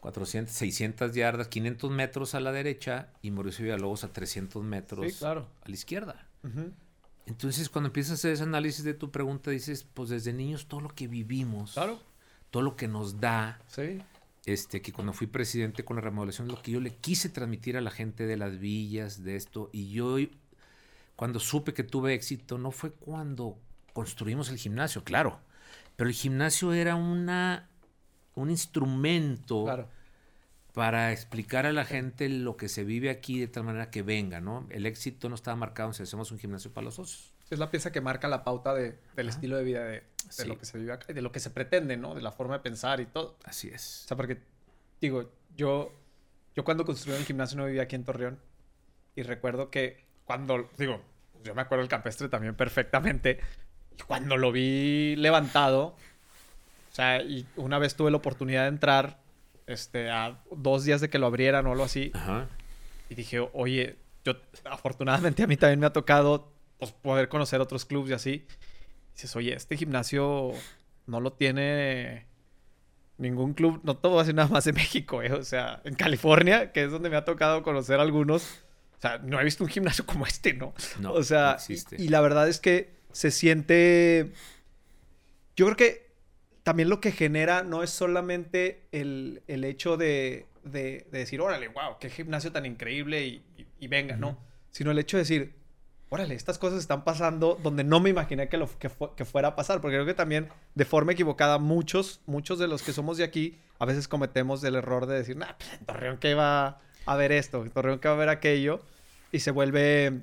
400, 0.00 0.52
600 0.52 1.14
yardas, 1.14 1.46
500 1.46 1.92
metros 1.92 2.34
a 2.34 2.40
la 2.40 2.50
derecha 2.50 3.08
y 3.22 3.30
Mauricio 3.30 3.64
Villalobos 3.64 4.02
a 4.02 4.12
300 4.12 4.64
metros 4.64 5.12
Sí, 5.12 5.16
claro. 5.18 5.46
a 5.64 5.68
la 5.68 5.74
izquierda. 5.74 6.26
Ujú. 6.42 6.72
Entonces, 7.28 7.68
cuando 7.68 7.88
empiezas 7.88 8.12
a 8.12 8.14
hacer 8.14 8.32
ese 8.32 8.42
análisis 8.44 8.84
de 8.84 8.94
tu 8.94 9.10
pregunta, 9.10 9.50
dices, 9.50 9.84
pues 9.94 10.08
desde 10.08 10.32
niños 10.32 10.66
todo 10.66 10.80
lo 10.80 10.88
que 10.88 11.06
vivimos, 11.08 11.74
Claro. 11.74 12.00
todo 12.50 12.62
lo 12.62 12.74
que 12.74 12.88
nos 12.88 13.20
da, 13.20 13.60
Sí. 13.68 14.00
este, 14.46 14.80
que 14.80 14.92
cuando 14.94 15.12
fui 15.12 15.26
presidente 15.26 15.84
con 15.84 15.96
la 15.96 16.02
remodelación, 16.02 16.48
lo 16.48 16.60
que 16.62 16.70
yo 16.72 16.80
le 16.80 16.94
quise 16.96 17.28
transmitir 17.28 17.76
a 17.76 17.82
la 17.82 17.90
gente 17.90 18.26
de 18.26 18.38
las 18.38 18.58
villas, 18.58 19.22
de 19.22 19.36
esto, 19.36 19.68
y 19.72 19.90
yo 19.90 20.16
cuando 21.16 21.38
supe 21.38 21.74
que 21.74 21.84
tuve 21.84 22.14
éxito, 22.14 22.56
no 22.56 22.70
fue 22.70 22.92
cuando 22.92 23.58
construimos 23.92 24.48
el 24.48 24.56
gimnasio, 24.56 25.04
claro, 25.04 25.38
pero 25.96 26.08
el 26.08 26.14
gimnasio 26.16 26.72
era 26.72 26.94
una, 26.94 27.68
un 28.36 28.48
instrumento 28.50 29.64
Claro. 29.64 29.88
Para 30.78 31.10
explicar 31.10 31.66
a 31.66 31.72
la 31.72 31.84
gente 31.84 32.28
lo 32.28 32.56
que 32.56 32.68
se 32.68 32.84
vive 32.84 33.10
aquí 33.10 33.40
de 33.40 33.48
tal 33.48 33.64
manera 33.64 33.90
que 33.90 34.02
venga, 34.02 34.40
¿no? 34.40 34.64
El 34.70 34.86
éxito 34.86 35.28
no 35.28 35.34
estaba 35.34 35.56
marcado 35.56 35.92
si 35.92 36.04
hacemos 36.04 36.30
un 36.30 36.38
gimnasio 36.38 36.72
para 36.72 36.84
los 36.84 36.94
socios. 36.94 37.32
Es 37.50 37.58
la 37.58 37.68
pieza 37.72 37.90
que 37.90 38.00
marca 38.00 38.28
la 38.28 38.44
pauta 38.44 38.74
de- 38.74 38.96
del 39.16 39.28
estilo 39.28 39.56
de 39.56 39.64
vida 39.64 39.84
de, 39.84 39.90
de 39.90 40.04
Sí. 40.28 40.46
lo 40.46 40.56
que 40.56 40.64
se 40.66 40.78
vive 40.78 40.92
acá 40.92 41.06
y 41.08 41.14
de 41.14 41.20
lo 41.22 41.32
que 41.32 41.40
se 41.40 41.50
pretende, 41.50 41.96
¿no? 41.96 42.14
De 42.14 42.22
la 42.22 42.30
forma 42.30 42.54
de 42.54 42.60
pensar 42.60 43.00
y 43.00 43.06
todo. 43.06 43.36
Así 43.44 43.70
O 43.70 43.74
es. 43.74 43.82
sea, 44.06 44.16
porque, 44.16 44.38
digo, 45.00 45.32
yo, 45.56 45.92
yo 46.54 46.62
cuando 46.62 46.84
construí 46.84 47.16
el 47.16 47.24
gimnasio 47.24 47.58
no 47.58 47.66
vivía 47.66 47.82
aquí 47.82 47.96
en 47.96 48.04
Torreón. 48.04 48.38
Y 49.16 49.22
recuerdo 49.22 49.70
que 49.70 50.04
cuando, 50.26 50.70
digo, 50.78 51.02
yo 51.42 51.56
me 51.56 51.62
acuerdo 51.62 51.82
del 51.82 51.88
campestre 51.88 52.28
también 52.28 52.54
perfectamente. 52.54 53.40
Y 53.98 54.02
cuando 54.02 54.36
lo 54.36 54.52
vi 54.52 55.16
levantado, 55.16 55.96
sea, 56.92 57.20
y 57.20 57.46
una 57.56 57.80
vez 57.80 57.96
tuve 57.96 58.12
la 58.12 58.18
oportunidad 58.18 58.62
de 58.62 58.68
entrar 58.68 59.18
este, 59.68 60.10
a 60.10 60.42
dos 60.50 60.84
días 60.84 61.00
de 61.00 61.10
que 61.10 61.18
lo 61.18 61.26
abrieran 61.26 61.66
o 61.66 61.72
algo 61.72 61.84
así. 61.84 62.10
Ajá. 62.14 62.48
Y 63.10 63.14
dije, 63.14 63.40
oye, 63.52 63.96
yo 64.24 64.34
afortunadamente 64.64 65.42
a 65.42 65.46
mí 65.46 65.56
también 65.56 65.80
me 65.80 65.86
ha 65.86 65.92
tocado 65.92 66.52
pues, 66.78 66.92
poder 66.92 67.28
conocer 67.28 67.60
otros 67.60 67.84
clubes 67.84 68.10
y 68.10 68.14
así. 68.14 68.30
Y 68.30 69.12
dices, 69.12 69.36
oye, 69.36 69.54
este 69.54 69.76
gimnasio 69.76 70.52
no 71.06 71.20
lo 71.20 71.32
tiene 71.32 72.26
ningún 73.18 73.52
club, 73.52 73.80
no 73.82 73.96
todo 73.96 74.16
va 74.16 74.22
a 74.22 74.24
ser 74.24 74.34
nada 74.34 74.48
más 74.48 74.66
en 74.66 74.74
México, 74.76 75.22
¿eh? 75.22 75.32
o 75.32 75.44
sea, 75.44 75.80
en 75.84 75.94
California, 75.94 76.72
que 76.72 76.84
es 76.84 76.90
donde 76.90 77.10
me 77.10 77.16
ha 77.16 77.24
tocado 77.24 77.62
conocer 77.62 77.98
algunos, 78.00 78.62
o 78.96 79.00
sea, 79.00 79.18
no 79.18 79.40
he 79.40 79.44
visto 79.44 79.64
un 79.64 79.70
gimnasio 79.70 80.06
como 80.06 80.24
este, 80.24 80.54
¿no? 80.54 80.72
No, 81.00 81.12
o 81.12 81.22
sea, 81.22 81.50
no 81.50 81.54
existe. 81.54 81.96
y, 81.98 82.04
y 82.04 82.08
la 82.08 82.20
verdad 82.20 82.48
es 82.48 82.60
que 82.60 82.96
se 83.12 83.30
siente, 83.30 84.32
yo 85.56 85.66
creo 85.66 85.76
que 85.76 86.07
también 86.68 86.90
lo 86.90 87.00
que 87.00 87.12
genera 87.12 87.62
no 87.62 87.82
es 87.82 87.88
solamente 87.88 88.82
el, 88.92 89.42
el 89.46 89.64
hecho 89.64 89.96
de, 89.96 90.44
de, 90.64 91.06
de 91.10 91.18
decir, 91.20 91.40
órale, 91.40 91.68
wow, 91.68 91.96
qué 91.98 92.10
gimnasio 92.10 92.52
tan 92.52 92.66
increíble 92.66 93.24
y, 93.24 93.42
y- 93.56 93.66
y 93.80 93.88
venga. 93.88 94.16
¿no? 94.16 94.36
Sino 94.70 94.90
el 94.90 94.98
hecho 94.98 95.16
de 95.16 95.22
decir, 95.22 95.54
órale, 96.10 96.34
estas 96.34 96.58
cosas 96.58 96.78
están 96.80 97.04
pasando 97.04 97.58
donde 97.62 97.84
no 97.84 98.00
me 98.00 98.10
imaginé 98.10 98.50
que, 98.50 98.58
lo, 98.58 98.68
que, 98.78 98.90
fu- 98.90 99.14
que 99.14 99.24
fuera 99.24 99.48
a 99.48 99.56
pasar. 99.56 99.80
Porque 99.80 99.96
creo 99.96 100.04
que 100.04 100.12
también, 100.12 100.48
de 100.74 100.84
forma 100.84 101.12
equivocada, 101.12 101.56
muchos, 101.58 102.20
muchos 102.26 102.58
de 102.58 102.68
los 102.68 102.82
que 102.82 102.92
somos 102.92 103.16
de 103.16 103.24
aquí, 103.24 103.56
a 103.78 103.86
veces 103.86 104.06
cometemos 104.06 104.62
el 104.64 104.74
error 104.74 105.06
de 105.06 105.14
decir, 105.16 105.36
nah, 105.38 105.54
pues, 105.56 105.72
en 105.72 105.86
Torreón 105.86 106.18
que 106.18 106.34
va 106.34 106.66
a 106.66 106.80
haber 107.06 107.32
esto, 107.32 107.62
en 107.62 107.70
Torreón 107.70 107.98
que 107.98 108.08
va 108.08 108.12
a 108.12 108.16
haber 108.18 108.28
aquello. 108.28 108.82
Y 109.32 109.40
se 109.40 109.52
vuelve... 109.52 110.20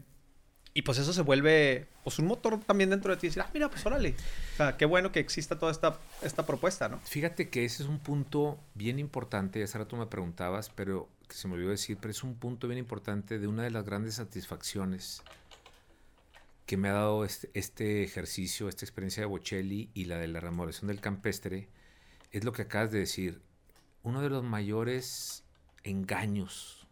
Y 0.77 0.81
pues 0.81 0.97
eso 0.97 1.13
se 1.13 1.21
vuelve 1.21 1.87
pues 2.03 2.19
un 2.19 2.27
motor 2.27 2.59
también 2.59 2.89
dentro 2.89 3.09
de 3.09 3.17
ti. 3.17 3.27
Decir, 3.27 3.41
ah, 3.41 3.49
mira, 3.53 3.69
pues 3.69 3.85
órale. 3.85 4.13
O 4.53 4.57
sea, 4.57 4.75
qué 4.75 4.83
bueno 4.83 5.09
que 5.09 5.21
exista 5.21 5.57
toda 5.57 5.71
esta, 5.71 5.97
esta 6.21 6.45
propuesta, 6.45 6.89
¿no? 6.89 6.99
Fíjate 6.99 7.47
que 7.47 7.63
ese 7.63 7.83
es 7.83 7.87
un 7.87 7.97
punto 7.97 8.59
bien 8.73 8.99
importante, 8.99 9.63
hace 9.63 9.77
rato 9.77 9.95
me 9.95 10.05
preguntabas, 10.07 10.69
pero 10.69 11.07
que 11.29 11.35
se 11.35 11.47
me 11.47 11.53
olvidó 11.53 11.69
decir, 11.69 11.97
pero 12.01 12.11
es 12.11 12.23
un 12.23 12.35
punto 12.35 12.67
bien 12.67 12.77
importante 12.77 13.39
de 13.39 13.47
una 13.47 13.63
de 13.63 13.71
las 13.71 13.85
grandes 13.85 14.15
satisfacciones 14.15 15.23
que 16.65 16.75
me 16.75 16.89
ha 16.89 16.93
dado 16.93 17.23
este, 17.23 17.49
este 17.53 18.03
ejercicio, 18.03 18.67
esta 18.67 18.83
experiencia 18.83 19.21
de 19.21 19.27
Bocelli 19.27 19.91
y 19.93 20.05
la 20.05 20.17
de 20.17 20.27
la 20.27 20.41
remodelación 20.41 20.89
del 20.89 20.99
campestre, 20.99 21.69
es 22.33 22.43
lo 22.43 22.51
que 22.51 22.63
acabas 22.63 22.91
de 22.91 22.99
decir. 22.99 23.41
Uno 24.03 24.21
de 24.21 24.29
los 24.29 24.43
mayores 24.43 25.45
engaños 25.83 26.85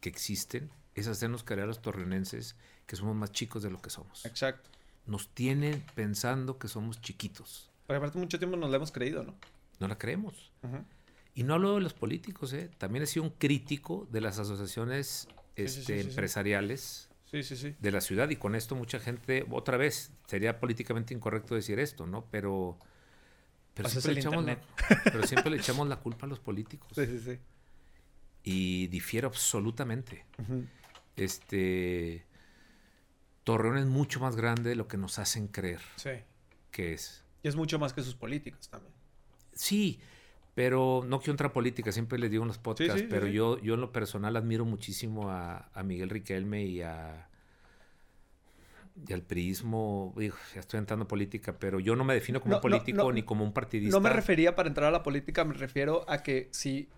que 0.00 0.08
existen 0.08 0.70
es 0.94 1.08
hacernos 1.08 1.44
creer 1.44 1.64
a 1.64 1.66
los 1.66 1.82
torreonenses 1.82 2.56
que 2.92 2.96
somos 2.96 3.16
más 3.16 3.32
chicos 3.32 3.62
de 3.62 3.70
lo 3.70 3.80
que 3.80 3.88
somos. 3.88 4.26
Exacto. 4.26 4.68
Nos 5.06 5.30
tienen 5.30 5.82
pensando 5.94 6.58
que 6.58 6.68
somos 6.68 7.00
chiquitos. 7.00 7.70
Porque 7.86 7.96
aparte 7.96 8.18
mucho 8.18 8.38
tiempo 8.38 8.58
nos 8.58 8.68
lo 8.68 8.76
hemos 8.76 8.92
creído, 8.92 9.22
¿no? 9.22 9.34
No 9.80 9.88
la 9.88 9.96
creemos. 9.96 10.52
Y 11.34 11.42
no 11.44 11.54
hablo 11.54 11.76
de 11.76 11.80
los 11.80 11.94
políticos, 11.94 12.52
¿eh? 12.52 12.70
también 12.76 13.02
he 13.02 13.06
sido 13.06 13.22
un 13.22 13.30
crítico 13.30 14.06
de 14.12 14.20
las 14.20 14.38
asociaciones 14.38 15.26
Sí, 15.56 15.62
este, 15.62 15.80
sí, 15.80 15.80
sí, 15.86 16.02
sí. 16.02 16.08
empresariales 16.10 17.08
de 17.30 17.90
la 17.90 18.02
ciudad 18.02 18.28
y 18.28 18.36
con 18.36 18.54
esto 18.54 18.74
mucha 18.74 19.00
gente, 19.00 19.46
otra 19.50 19.78
vez, 19.78 20.12
sería 20.26 20.60
políticamente 20.60 21.14
incorrecto 21.14 21.54
decir 21.54 21.78
esto, 21.78 22.06
¿no? 22.06 22.26
Pero, 22.30 22.76
pero, 23.72 23.88
siempre, 23.88 24.12
le 24.12 24.20
echamos 24.20 24.44
la, 24.44 24.60
pero 25.04 25.26
siempre 25.26 25.50
le 25.50 25.56
echamos 25.56 25.88
la 25.88 25.96
culpa 25.96 26.26
a 26.26 26.28
los 26.28 26.40
políticos 26.40 26.90
Sí, 26.94 27.06
sí, 27.06 27.18
sí. 27.20 27.38
y 28.42 28.88
difiero 28.88 29.28
absolutamente. 29.28 30.26
Este 31.16 32.26
Torreón 33.44 33.76
es 33.78 33.86
mucho 33.86 34.20
más 34.20 34.36
grande 34.36 34.70
de 34.70 34.76
lo 34.76 34.86
que 34.88 34.96
nos 34.96 35.18
hacen 35.18 35.48
creer 35.48 35.80
Sí. 35.96 36.10
que 36.70 36.92
es. 36.92 37.24
Y 37.42 37.48
es 37.48 37.56
mucho 37.56 37.78
más 37.78 37.92
que 37.92 38.02
sus 38.02 38.14
políticos 38.14 38.68
también. 38.68 38.92
Sí, 39.52 40.00
pero 40.54 41.02
no 41.06 41.18
quiero 41.18 41.32
entrar 41.32 41.50
a 41.50 41.52
política, 41.52 41.90
siempre 41.92 42.18
les 42.18 42.30
digo 42.30 42.42
en 42.44 42.48
los 42.48 42.58
podcasts, 42.58 42.94
sí, 42.94 43.00
sí, 43.00 43.06
pero. 43.10 43.26
Yo, 43.26 43.58
yo 43.60 43.74
en 43.74 43.80
lo 43.80 43.90
personal 43.92 44.36
admiro 44.36 44.64
muchísimo 44.64 45.30
a, 45.30 45.70
a 45.74 45.82
Miguel 45.82 46.08
Riquelme 46.10 46.64
y 46.64 46.82
a 46.82 47.28
y 49.08 49.12
al 49.14 49.22
priismo, 49.22 50.12
digo, 50.18 50.36
ya 50.54 50.60
estoy 50.60 50.76
entrando 50.78 51.04
en 51.04 51.08
política, 51.08 51.58
pero 51.58 51.80
yo 51.80 51.96
no 51.96 52.04
me 52.04 52.12
defino 52.12 52.40
como 52.42 52.56
No, 52.56 52.60
político 52.60 52.98
no, 52.98 53.12
ni 53.12 53.22
como 53.22 53.42
un 53.42 53.52
partidista. 53.54 53.96
No 53.96 54.02
me 54.02 54.10
refería 54.10 54.54
para 54.54 54.68
entrar 54.68 54.88
a 54.88 54.90
la 54.90 55.02
política, 55.02 55.44
me 55.44 55.54
refiero 55.54 56.04
a 56.10 56.22
que 56.22 56.48
si, 56.52 56.90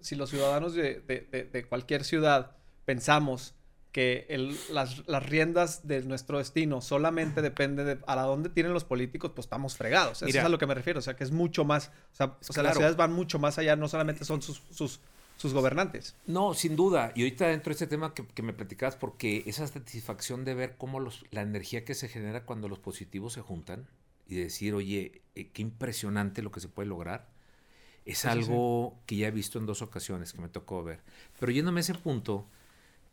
si 0.00 0.14
los 0.14 0.30
ciudadanos 0.30 0.74
de, 0.74 1.00
de- 1.00 1.26
de- 1.30 1.44
de 1.44 1.64
cualquier 1.64 2.04
ciudad 2.04 2.56
pensamos 2.84 3.54
que 3.92 4.26
el- 4.28 4.56
las, 4.72 5.06
las 5.08 5.24
riendas 5.28 5.86
de 5.86 6.02
nuestro 6.02 6.38
destino 6.38 6.80
solamente 6.80 7.42
depende 7.42 7.84
de 7.84 7.98
a 8.06 8.14
la 8.16 8.22
dónde 8.22 8.48
tienen 8.48 8.72
los 8.72 8.84
políticos, 8.84 9.32
pues 9.34 9.46
estamos 9.46 9.76
fregados. 9.76 10.18
Eso 10.18 10.26
Mira. 10.26 10.40
es 10.40 10.46
a 10.46 10.48
lo 10.48 10.58
que 10.58 10.66
me 10.66 10.74
refiero. 10.74 10.98
O 11.00 11.02
sea, 11.02 11.16
que 11.16 11.24
es 11.24 11.32
mucho 11.32 11.64
más. 11.64 11.88
O 12.12 12.16
sea, 12.16 12.26
o 12.26 12.52
sea, 12.52 12.62
las 12.62 12.74
ciudades 12.74 12.96
van 12.96 13.12
mucho 13.12 13.38
más 13.38 13.58
allá, 13.58 13.74
no 13.76 13.88
solamente 13.88 14.24
son 14.24 14.42
sus, 14.42 14.62
sus, 14.70 15.00
sus 15.36 15.52
gobernantes. 15.52 16.14
No, 16.26 16.54
sin 16.54 16.76
duda. 16.76 17.12
Y 17.16 17.22
ahorita 17.22 17.48
dentro 17.48 17.70
de 17.70 17.72
este 17.74 17.86
tema 17.88 18.14
que, 18.14 18.24
que 18.26 18.42
me 18.42 18.52
platicabas, 18.52 18.94
porque 18.96 19.42
esa 19.46 19.66
satisfacción 19.66 20.44
de 20.44 20.54
ver 20.54 20.76
cómo 20.76 21.00
los, 21.00 21.24
la 21.32 21.42
energía 21.42 21.84
que 21.84 21.94
se 21.94 22.08
genera 22.08 22.44
cuando 22.44 22.68
los 22.68 22.78
positivos 22.78 23.32
se 23.32 23.40
juntan 23.40 23.88
y 24.28 24.36
decir, 24.36 24.74
oye, 24.74 25.22
eh, 25.34 25.48
qué 25.52 25.62
impresionante 25.62 26.42
lo 26.42 26.52
que 26.52 26.60
se 26.60 26.68
puede 26.68 26.88
lograr, 26.88 27.26
es 28.04 28.18
Sí, 28.18 28.22
sí, 28.22 28.28
algo 28.28 28.96
que 29.06 29.16
ya 29.16 29.26
he 29.26 29.30
visto 29.32 29.58
en 29.58 29.66
dos 29.66 29.82
ocasiones 29.82 30.32
que 30.32 30.40
me 30.40 30.48
tocó 30.48 30.84
ver. 30.84 31.00
Pero 31.40 31.50
yéndome 31.50 31.80
a 31.80 31.82
ese 31.82 31.94
punto, 31.94 32.46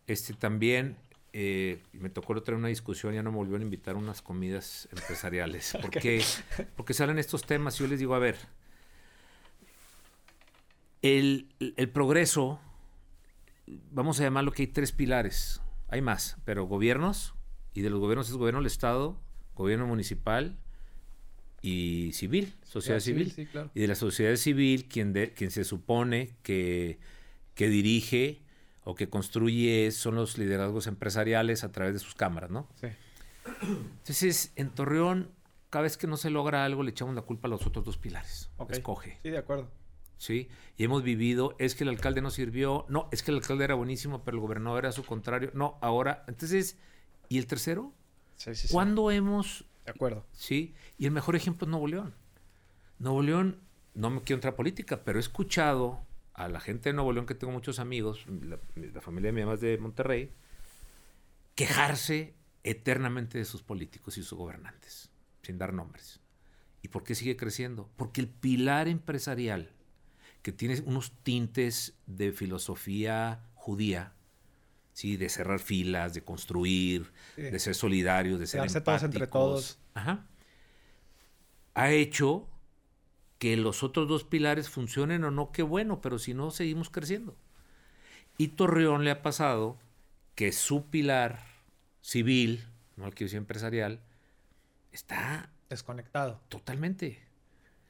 este 0.08 0.34
también 0.34 0.97
eh, 1.34 1.82
me 1.93 2.10
tocó 2.10 2.34
otra 2.34 2.55
una 2.55 2.70
discusión, 2.70 3.14
ya 3.14 3.22
no 3.22 3.32
me 3.32 3.38
volvieron 3.38 3.62
a 3.62 3.66
invitar 3.66 3.95
a 3.95 3.99
unas 3.99 4.22
comidas 4.22 4.88
empresariales. 4.91 5.78
¿Por 5.82 5.91
qué? 5.91 6.24
Porque 6.76 6.93
salen 6.93 7.20
estos 7.20 7.45
temas 7.45 7.76
y 7.76 7.84
yo 7.84 7.88
les 7.88 7.99
digo, 7.99 8.16
a 8.16 8.20
ver, 8.20 8.38
el, 11.01 11.47
el 11.60 11.89
progreso, 11.89 12.60
vamos 13.91 14.20
a 14.20 14.24
llamarlo 14.24 14.51
que 14.51 14.64
hay 14.64 14.68
tres 14.68 14.91
pilares, 14.91 15.62
hay 15.89 16.01
más, 16.01 16.38
pero 16.45 16.66
gobiernos, 16.66 17.34
y 17.74 17.82
de 17.82 17.89
los 17.89 17.99
gobiernos 17.99 18.30
es 18.30 18.36
gobierno 18.36 18.60
del 18.60 18.68
Estado, 18.68 19.20
gobierno 19.55 19.86
municipal 19.88 20.58
y 21.62 22.12
civil, 22.14 22.53
sociedad 22.64 22.99
civil. 22.99 23.32
Sí, 23.32 23.45
claro. 23.45 23.70
Y 23.76 23.82
de 23.82 23.88
la 23.88 23.95
sociedad 23.95 24.36
civil, 24.38 24.86
quien, 24.88 25.14
de- 25.14 25.34
quien 25.34 25.51
se 25.51 25.64
supone 25.64 26.32
que, 26.43 26.97
que 27.55 27.68
dirige 27.70 28.41
o 28.88 28.95
que 28.95 29.09
construye 29.09 29.91
son 29.91 30.15
los 30.15 30.38
liderazgos 30.38 30.88
empresariales 30.88 31.65
a 31.65 31.73
través 31.73 31.93
de 31.93 31.99
sus 31.99 32.15
cámaras, 32.15 32.49
¿no? 32.49 32.69
Sí. 32.79 32.88
Entonces, 33.61 34.53
en 34.55 34.69
Torreón, 34.69 35.29
cada 35.69 35.83
vez 35.83 35.97
que 35.97 36.07
no 36.07 36.15
se 36.15 36.29
logra 36.29 36.63
algo, 36.63 36.83
le 36.83 36.91
echamos 36.91 37.13
la 37.13 37.21
culpa 37.21 37.49
a 37.49 37.51
los 37.51 37.67
otros 37.67 37.83
dos 37.83 37.97
pilares. 37.97 38.49
Ok. 38.55 38.71
Escoge. 38.71 39.19
Sí, 39.23 39.29
de 39.29 39.39
acuerdo. 39.39 39.69
¿sí? 40.17 40.47
Y 40.77 40.85
hemos 40.85 41.03
vivido, 41.03 41.53
es 41.59 41.75
que 41.75 41.83
el 41.83 41.89
alcalde 41.89 42.21
no 42.21 42.31
sirvió, 42.31 42.85
no, 42.88 43.09
es 43.11 43.23
que 43.23 43.31
el 43.31 43.38
alcalde 43.38 43.65
era 43.65 43.75
buenísimo, 43.75 44.23
pero 44.23 44.38
el 44.38 44.41
gobernador 44.41 44.85
era 44.85 44.93
su 44.93 45.03
contrario, 45.03 45.51
no, 45.53 45.77
ahora, 45.81 46.23
entonces, 46.27 46.77
¿y 47.27 47.39
el 47.39 47.45
tercero? 47.45 47.93
Sí, 48.38 48.55
sí, 48.55 48.69
sí. 48.69 48.73
¿Cuándo 48.73 49.11
hemos, 49.11 49.65
De 49.85 49.91
acuerdo. 49.91 50.25
sí? 50.31 50.73
Y 50.97 51.07
el 51.07 51.11
mejor 51.11 51.35
ejemplo 51.35 51.65
es 51.65 51.71
Nuevo 51.71 51.88
León. 51.88 52.15
Nuevo 52.99 53.21
León, 53.21 53.59
no 53.93 54.09
me 54.09 54.21
quiero 54.21 54.38
entrar 54.38 54.53
a 54.53 54.55
política, 54.55 55.03
pero 55.03 55.19
he 55.19 55.21
escuchado 55.21 56.07
a 56.38 56.47
la 56.47 56.59
gente 56.61 56.89
de 56.89 56.93
Nuevo 56.93 57.11
León, 57.11 57.25
que 57.25 57.35
tengo 57.35 57.51
muchos 57.51 57.79
amigos, 57.79 58.25
la, 58.27 58.57
la 58.75 59.01
familia 59.01 59.29
de 59.29 59.33
mi 59.33 59.41
mamá 59.41 59.55
es 59.55 59.59
de 59.61 59.77
Monterrey, 59.77 60.31
quejarse 61.55 62.35
eternamente 62.63 63.38
de 63.38 63.45
sus 63.45 63.63
políticos 63.63 64.17
y 64.17 64.23
sus 64.23 64.38
gobernantes, 64.38 65.09
sin 65.41 65.57
dar 65.57 65.73
nombres. 65.73 66.19
¿Y 66.81 66.89
por 66.89 67.03
qué 67.03 67.15
sigue 67.15 67.35
creciendo? 67.35 67.89
Porque 67.97 68.21
el 68.21 68.27
pilar 68.29 68.88
empresarial, 68.88 69.71
que 70.41 70.51
tiene 70.51 70.79
unos 70.85 71.11
tintes 71.23 71.97
de 72.05 72.31
filosofía 72.31 73.41
judía, 73.55 74.13
¿sí? 74.93 75.17
de 75.17 75.29
cerrar 75.29 75.59
filas, 75.59 76.13
de 76.13 76.23
construir, 76.23 77.11
Sí. 77.35 77.41
de 77.41 77.59
ser 77.59 77.73
solidarios, 77.75 78.39
de 78.39 78.45
ser 78.47 78.61
todos 78.61 79.03
entre 79.03 79.23
empáticos, 79.23 79.29
todos. 79.31 79.79
Ajá. 79.95 80.27
ha 81.73 81.91
hecho 81.91 82.47
que 83.39 83.57
los 83.57 83.83
otros 83.83 84.07
dos 84.07 84.23
pilares 84.23 84.69
funcionen 84.69 85.23
o 85.23 85.31
no, 85.31 85.51
qué 85.51 85.63
bueno, 85.63 86.01
pero 86.01 86.19
si 86.19 86.33
no, 86.33 86.51
seguimos 86.51 86.89
creciendo. 86.89 87.35
Y 88.38 88.49
Torreón 88.49 89.03
le 89.03 89.11
ha 89.11 89.21
pasado 89.21 89.77
que 90.35 90.51
su 90.51 90.85
pilar 90.85 91.39
civil, 92.01 92.63
no 92.95 93.07
el 93.07 93.13
que 93.13 93.27
yo 93.27 93.38
empresarial, 93.38 94.01
está 94.91 95.49
Desconectado. 95.69 96.39
totalmente. 96.49 97.19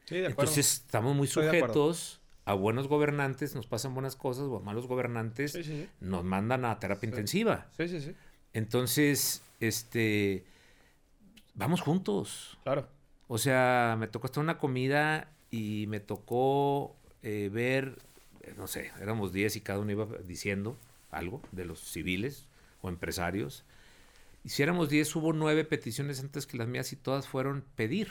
Sí, 0.06 0.16
de 0.16 0.28
acuerdo. 0.28 0.42
Entonces 0.44 0.74
estamos 0.74 1.16
muy 1.16 1.28
Estoy 1.28 1.46
sujetos 1.46 2.22
a 2.46 2.54
buenos 2.54 2.88
gobernantes, 2.88 3.56
nos 3.56 3.68
pasan 3.68 3.94
buenas 3.94 4.16
cosas, 4.16 4.46
o 4.46 4.58
a 4.58 4.60
malos 4.62 4.88
gobernantes 4.88 5.52
sí, 5.52 5.64
sí, 5.64 5.82
sí. 5.84 5.90
nos 6.00 6.24
mandan 6.24 6.64
a 6.64 6.80
terapia 6.80 7.10
intensiva. 7.10 7.68
Sí, 7.76 7.90
sí, 7.90 8.00
sí. 8.00 8.16
Entonces, 8.54 9.44
este, 9.60 10.46
vamos 11.54 11.82
juntos. 11.82 12.58
Claro. 12.64 12.88
O 13.28 13.38
sea, 13.38 13.98
me 14.00 14.08
tocó 14.08 14.30
en 14.34 14.40
una 14.40 14.58
comida 14.58 15.30
y 15.58 15.88
me 15.88 16.00
tocó 16.00 16.96
eh, 17.24 17.50
ver, 17.52 17.98
no 18.58 18.68
sé, 18.68 18.92
éramos 19.02 19.34
10 19.34 19.56
y 19.56 19.62
cada 19.62 19.80
uno 19.80 19.92
iba 19.92 20.08
diciendo 20.26 20.78
algo 21.10 21.42
de 21.52 21.66
los 21.66 21.80
civiles 21.80 22.46
o 22.82 22.90
empresarios. 22.90 23.64
Y 24.44 24.50
si 24.50 24.62
éramos 24.62 24.90
10, 24.90 25.16
hubo 25.16 25.34
nueve 25.34 25.64
peticiones 25.66 26.20
antes 26.20 26.46
que 26.46 26.58
las 26.58 26.68
mías 26.68 26.94
y 26.94 26.96
todas 26.96 27.28
fueron 27.28 27.64
pedir. 27.76 28.10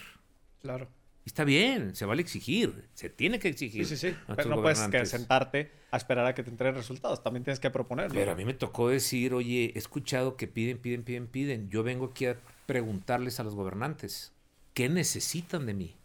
Claro. 0.61 0.89
Y 1.25 1.29
está 1.29 1.45
bien, 1.45 1.95
se 1.95 2.05
vale 2.05 2.21
exigir, 2.23 2.85
se 2.95 3.11
tiene 3.11 3.39
que 3.39 3.49
exigir. 3.49 3.87
Sí, 3.87 3.97
sí, 3.97 4.11
sí. 4.11 4.17
Pero 4.35 4.49
no 4.49 4.63
puedes 4.63 4.81
que 4.81 5.07
sentarte 5.07 5.71
a 5.91 5.97
esperar 5.97 6.27
a 6.27 6.35
que 6.35 6.43
te 6.43 6.51
entreguen 6.51 6.75
resultados. 6.75 7.23
También 7.23 7.45
tienes 7.45 7.61
que 7.61 7.71
proponer. 7.71 8.11
Pero 8.13 8.33
a 8.33 8.35
mí 8.35 8.45
me 8.45 8.55
tocó 8.55 8.89
decir, 8.89 9.35
oye, 9.35 9.73
he 9.75 9.79
escuchado 9.79 10.37
que 10.37 10.47
piden, 10.49 10.79
piden, 10.79 11.05
piden, 11.05 11.27
piden. 11.27 11.71
Yo 11.71 11.83
vengo 11.83 12.07
aquí 12.07 12.27
a 12.27 12.37
preguntarles 12.67 13.41
a 13.41 13.45
los 13.45 13.55
gobernantes, 13.55 14.33
¿qué 14.75 14.89
necesitan 14.89 15.67
de 15.67 15.75
mí? 15.75 15.97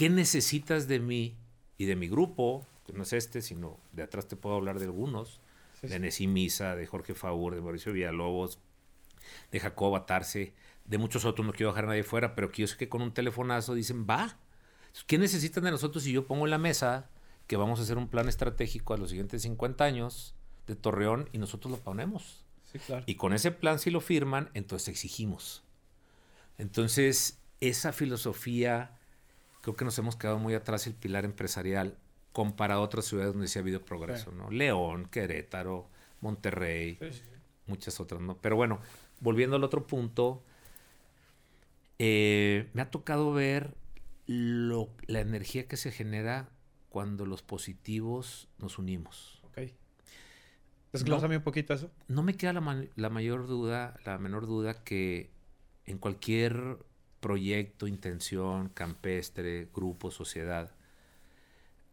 ¿Qué 0.00 0.08
necesitas 0.08 0.88
de 0.88 0.98
mí 0.98 1.36
y 1.76 1.84
de 1.84 1.94
mi 1.94 2.08
grupo? 2.08 2.66
Que 2.86 2.94
no 2.94 3.02
es 3.02 3.12
este, 3.12 3.42
sino 3.42 3.78
de 3.92 4.02
atrás 4.02 4.26
te 4.26 4.34
puedo 4.34 4.56
hablar 4.56 4.78
de 4.78 4.86
algunos. 4.86 5.42
Sí, 5.78 5.88
de. 5.88 5.98
Nesí 5.98 6.26
Misa, 6.26 6.74
de 6.74 6.86
Jorge 6.86 7.12
Faur, 7.12 7.54
de 7.54 7.60
Mauricio 7.60 7.92
Villalobos, 7.92 8.60
de 9.52 9.60
Jacob 9.60 9.94
Atarce, 9.94 10.54
de 10.86 10.96
muchos 10.96 11.26
otros, 11.26 11.46
no 11.46 11.52
quiero 11.52 11.72
dejar 11.72 11.84
a 11.84 11.88
nadie 11.88 12.02
fuera, 12.02 12.34
pero 12.34 12.50
que 12.50 12.62
yo 12.62 12.66
sé 12.66 12.78
que 12.78 12.88
con 12.88 13.02
un 13.02 13.12
telefonazo 13.12 13.74
dicen, 13.74 14.06
va. 14.08 14.38
¿Qué 15.06 15.18
necesitan 15.18 15.64
de 15.64 15.70
nosotros 15.70 16.02
si 16.02 16.12
yo 16.12 16.26
pongo 16.26 16.46
en 16.46 16.52
la 16.52 16.56
mesa 16.56 17.10
que 17.46 17.58
vamos 17.58 17.78
a 17.78 17.82
hacer 17.82 17.98
un 17.98 18.08
plan 18.08 18.26
estratégico 18.26 18.94
a 18.94 18.96
los 18.96 19.10
siguientes 19.10 19.42
50 19.42 19.84
años 19.84 20.34
de 20.66 20.76
Torreón 20.76 21.28
y 21.34 21.36
nosotros 21.36 21.72
lo 21.72 21.76
ponemos? 21.78 22.46
Sí, 22.72 22.78
claro. 22.78 23.04
Y 23.04 23.16
con 23.16 23.34
ese 23.34 23.50
plan, 23.50 23.78
si 23.78 23.90
lo 23.90 24.00
firman, 24.00 24.48
entonces 24.54 24.88
exigimos. 24.88 25.62
Entonces, 26.56 27.38
esa 27.60 27.92
filosofía, 27.92 28.96
creo 29.62 29.76
que 29.76 29.84
nos 29.84 29.98
hemos 29.98 30.16
quedado 30.16 30.38
muy 30.38 30.54
atrás 30.54 30.86
el 30.86 30.94
pilar 30.94 31.24
empresarial 31.24 31.96
comparado 32.32 32.80
a 32.80 32.84
otras 32.84 33.04
ciudades 33.06 33.32
donde 33.32 33.48
sí 33.48 33.58
ha 33.58 33.62
habido 33.62 33.84
progreso, 33.84 34.30
Sí. 34.30 34.36
¿no? 34.36 34.50
León, 34.50 35.06
Querétaro, 35.10 35.88
Monterrey, 36.20 36.96
Sí, 37.00 37.12
sí. 37.12 37.22
muchas 37.66 37.98
otras, 38.00 38.20
¿no? 38.20 38.36
Pero 38.38 38.56
bueno, 38.56 38.80
volviendo 39.20 39.56
al 39.56 39.64
otro 39.64 39.86
punto, 39.86 40.42
eh, 41.98 42.68
me 42.72 42.82
ha 42.82 42.90
tocado 42.90 43.32
ver 43.32 43.74
lo- 44.26 44.88
la 45.06 45.20
energía 45.20 45.66
que 45.66 45.76
se 45.76 45.90
genera 45.90 46.48
cuando 46.88 47.26
los 47.26 47.42
positivos 47.42 48.48
nos 48.58 48.78
unimos. 48.78 49.40
Ok. 49.44 49.58
Desglósame 50.92 51.36
un 51.36 51.42
poquito 51.42 51.74
eso. 51.74 51.90
No 52.08 52.22
me 52.22 52.36
queda 52.36 52.52
la 52.52 53.10
mayor 53.10 53.46
duda, 53.46 53.96
la 54.04 54.18
menor 54.18 54.46
duda 54.46 54.82
que 54.82 55.30
en 55.86 55.98
cualquier 55.98 56.78
proyecto, 57.20 57.86
intención, 57.86 58.68
campestre, 58.70 59.68
grupo, 59.74 60.10
sociedad, 60.10 60.74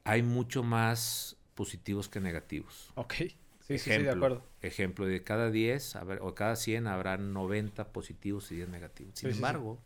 hay 0.03 0.23
mucho 0.23 0.63
más 0.63 1.37
positivos 1.53 2.07
que 2.09 2.19
negativos. 2.19 2.91
Ok. 2.95 3.13
Sí, 3.13 3.77
sí, 3.77 3.91
sí, 3.91 4.03
de 4.03 4.09
acuerdo. 4.09 4.43
Ejemplo, 4.61 5.05
de 5.05 5.23
cada 5.23 5.51
10 5.51 5.95
habrá- 5.97 6.21
o 6.21 6.33
cada 6.33 6.55
100 6.55 6.87
habrá 6.87 7.17
90 7.17 7.91
positivos 7.91 8.49
y 8.51 8.55
10 8.55 8.69
negativos. 8.69 9.19
Sin 9.19 9.27
Sí, 9.29 9.33
sí, 9.33 9.33
sí. 9.33 9.35
embargo, 9.37 9.81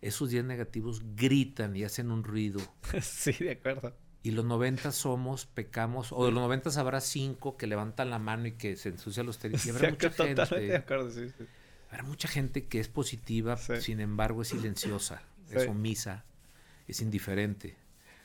esos 0.00 0.30
10 0.30 0.44
negativos 0.44 1.02
gritan 1.16 1.74
y 1.74 1.82
hacen 1.82 2.10
un 2.12 2.22
ruido. 2.22 2.60
sí, 3.02 3.32
de 3.32 3.52
acuerdo. 3.52 3.92
Y 4.22 4.32
los 4.32 4.44
90 4.44 4.92
somos, 4.92 5.46
pecamos, 5.46 6.12
o 6.12 6.24
de 6.24 6.32
los 6.32 6.40
90 6.40 6.70
habrá 6.80 7.00
5 7.00 7.56
que 7.56 7.66
levantan 7.66 8.10
la 8.10 8.18
mano 8.18 8.46
y 8.46 8.52
que 8.52 8.76
se 8.76 8.90
ensucian 8.90 9.26
los 9.26 9.38
tenis. 9.38 9.66
Y 9.66 9.70
habrá 9.70 9.90
mucha 9.90 10.10
totalmente 10.10 10.42
de 10.54 10.60
gente, 10.60 10.76
acuerdo, 10.76 11.10
sí, 11.10 11.28
sí. 11.30 11.46
Habrá 11.96 12.08
mucha 12.08 12.28
gente 12.28 12.66
que 12.66 12.78
es 12.80 12.88
positiva, 12.88 13.56
Sí. 13.56 13.80
sin 13.80 14.00
embargo 14.00 14.42
es 14.42 14.48
silenciosa, 14.48 15.22
es 15.50 15.66
omisa, 15.66 16.24
es 16.88 17.00
indiferente. 17.00 17.76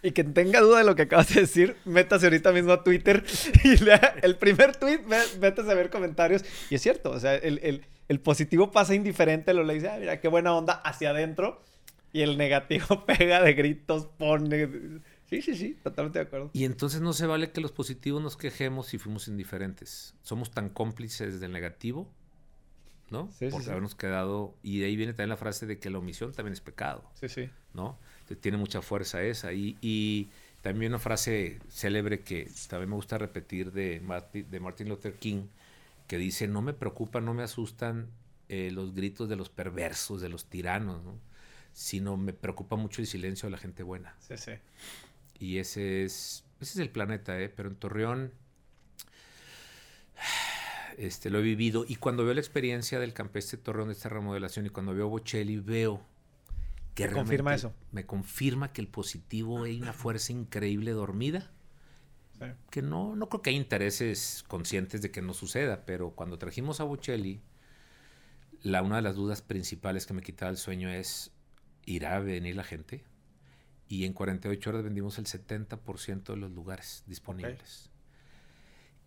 Y 0.03 0.11
quien 0.11 0.33
tenga 0.33 0.59
duda 0.61 0.79
de 0.79 0.83
lo 0.83 0.95
que 0.95 1.03
acabas 1.03 1.33
de 1.33 1.41
decir, 1.41 1.75
métase 1.85 2.25
ahorita 2.25 2.51
mismo 2.51 2.71
a 2.73 2.83
Twitter 2.83 3.23
y 3.63 3.77
lea 3.77 4.15
el 4.23 4.35
primer 4.37 4.75
tweet, 4.75 4.99
métase 5.39 5.71
a 5.71 5.75
ver 5.75 5.89
comentarios. 5.91 6.43
Y 6.69 6.75
es 6.75 6.81
cierto, 6.81 7.11
o 7.11 7.19
sea, 7.19 7.35
el, 7.35 7.59
el- 7.63 7.85
el 8.09 8.19
positivo 8.19 8.71
pasa 8.71 8.93
indiferente, 8.93 9.53
lo 9.53 9.63
le 9.63 9.75
dice, 9.75 9.87
ah, 9.89 9.95
mira, 9.97 10.19
qué 10.19 10.27
buena 10.27 10.53
onda 10.53 10.73
hacia 10.73 11.11
adentro. 11.11 11.61
Y 12.11 12.23
el 12.23 12.37
negativo 12.37 13.05
pega 13.05 13.41
de 13.41 13.53
gritos, 13.53 14.07
pone... 14.17 14.67
Sí, 15.29 15.41
sí, 15.41 15.55
sí, 15.55 15.77
totalmente 15.81 16.19
de 16.19 16.25
acuerdo. 16.25 16.49
Y 16.51 16.65
entonces 16.65 16.99
no 16.99 17.13
se 17.13 17.25
vale 17.25 17.51
que 17.51 17.61
los 17.61 17.71
positivos 17.71 18.21
nos 18.21 18.35
quejemos 18.35 18.87
si 18.87 18.97
fuimos 18.97 19.29
indiferentes. 19.29 20.13
Somos 20.23 20.51
tan 20.51 20.67
cómplices 20.67 21.39
del 21.39 21.53
negativo, 21.53 22.11
¿no? 23.11 23.29
Sí, 23.31 23.51
sí, 23.51 23.51
Por 23.51 23.63
sí. 23.63 23.69
habernos 23.69 23.95
quedado. 23.95 24.55
Y 24.63 24.79
de 24.79 24.85
ahí 24.87 24.95
viene 24.95 25.13
también 25.13 25.29
la 25.29 25.37
frase 25.37 25.65
de 25.65 25.77
que 25.79 25.89
la 25.89 25.99
omisión 25.99 26.31
también 26.33 26.53
es 26.53 26.61
pecado, 26.61 27.03
Sí, 27.19 27.29
sí. 27.29 27.49
¿no? 27.73 27.97
Entonces, 28.21 28.41
tiene 28.41 28.57
mucha 28.57 28.81
fuerza 28.81 29.21
esa. 29.23 29.53
Y, 29.53 29.77
y 29.81 30.29
también 30.61 30.91
una 30.91 30.99
frase 30.99 31.59
célebre 31.69 32.21
que 32.21 32.49
también 32.69 32.89
me 32.89 32.95
gusta 32.95 33.17
repetir 33.17 33.71
de, 33.71 34.01
Marti- 34.01 34.43
de 34.43 34.59
Martin 34.59 34.89
Luther 34.89 35.13
King, 35.15 35.43
que 36.07 36.17
dice, 36.17 36.47
no 36.47 36.61
me 36.61 36.73
preocupan, 36.73 37.25
no 37.25 37.33
me 37.33 37.43
asustan 37.43 38.07
eh, 38.49 38.69
los 38.71 38.93
gritos 38.93 39.29
de 39.29 39.35
los 39.35 39.49
perversos, 39.49 40.21
de 40.21 40.29
los 40.29 40.45
tiranos, 40.45 41.03
¿no? 41.03 41.15
Sino 41.73 42.17
me 42.17 42.33
preocupa 42.33 42.75
mucho 42.75 43.01
el 43.01 43.07
silencio 43.07 43.47
de 43.47 43.51
la 43.51 43.57
gente 43.57 43.83
buena. 43.83 44.13
Sí, 44.19 44.37
sí. 44.37 44.51
Y 45.39 45.57
ese 45.57 46.03
es, 46.03 46.43
ese 46.59 46.71
es 46.73 46.77
el 46.79 46.89
planeta, 46.89 47.39
¿eh? 47.39 47.49
Pero 47.49 47.69
en 47.69 47.75
Torreón 47.75 48.31
este, 51.01 51.31
lo 51.31 51.39
he 51.39 51.41
vivido. 51.41 51.83
Y 51.87 51.95
cuando 51.95 52.23
veo 52.23 52.33
la 52.35 52.41
experiencia 52.41 52.99
del 52.99 53.13
campestre 53.13 53.57
Torreón 53.57 53.87
de 53.87 53.93
esta 53.93 54.09
remodelación 54.09 54.67
y 54.67 54.69
cuando 54.69 54.93
veo 54.93 55.09
Bocelli, 55.09 55.57
veo 55.57 56.05
que 56.93 57.07
¿Te 57.07 57.13
confirma 57.13 57.55
eso? 57.55 57.73
Me 57.91 58.05
confirma 58.05 58.71
que 58.71 58.81
el 58.81 58.87
positivo 58.87 59.63
hay 59.63 59.81
una 59.81 59.93
fuerza 59.93 60.31
increíble 60.31 60.91
dormida. 60.91 61.49
Sí. 62.37 62.45
Que 62.69 62.81
no, 62.83 63.15
no 63.15 63.29
creo 63.29 63.41
que 63.41 63.49
hay 63.49 63.55
intereses 63.55 64.43
conscientes 64.47 65.01
de 65.01 65.09
que 65.09 65.23
no 65.23 65.33
suceda, 65.33 65.85
pero 65.85 66.11
cuando 66.11 66.37
trajimos 66.37 66.79
a 66.79 66.83
Bocelli, 66.83 67.41
la, 68.61 68.83
una 68.83 68.97
de 68.97 69.01
las 69.01 69.15
dudas 69.15 69.41
principales 69.41 70.05
que 70.05 70.13
me 70.13 70.21
quitaba 70.21 70.51
el 70.51 70.57
sueño 70.57 70.89
es, 70.89 71.31
¿irá 71.85 72.17
a 72.17 72.19
venir 72.19 72.55
la 72.55 72.63
gente? 72.63 73.03
Y 73.87 74.05
en 74.05 74.13
48 74.13 74.69
horas 74.69 74.83
vendimos 74.83 75.17
el 75.17 75.25
70% 75.25 76.23
de 76.23 76.37
los 76.37 76.51
lugares 76.51 77.03
disponibles. 77.07 77.90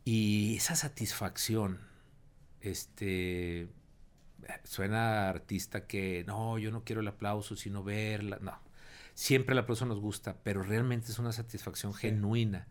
Y 0.04 0.56
esa 0.56 0.76
satisfacción, 0.76 1.80
este, 2.60 3.68
suena 4.64 5.26
a 5.26 5.28
artista 5.30 5.86
que 5.86 6.24
no, 6.26 6.58
yo 6.58 6.70
no 6.70 6.84
quiero 6.84 7.00
el 7.00 7.08
aplauso, 7.08 7.56
sino 7.56 7.82
verla. 7.82 8.38
No, 8.40 8.58
siempre 9.14 9.52
el 9.54 9.58
aplauso 9.60 9.86
nos 9.86 10.00
gusta, 10.00 10.36
pero 10.42 10.62
realmente 10.62 11.10
es 11.10 11.18
una 11.18 11.32
satisfacción 11.32 11.94
Sí. 11.94 12.00
genuina 12.00 12.66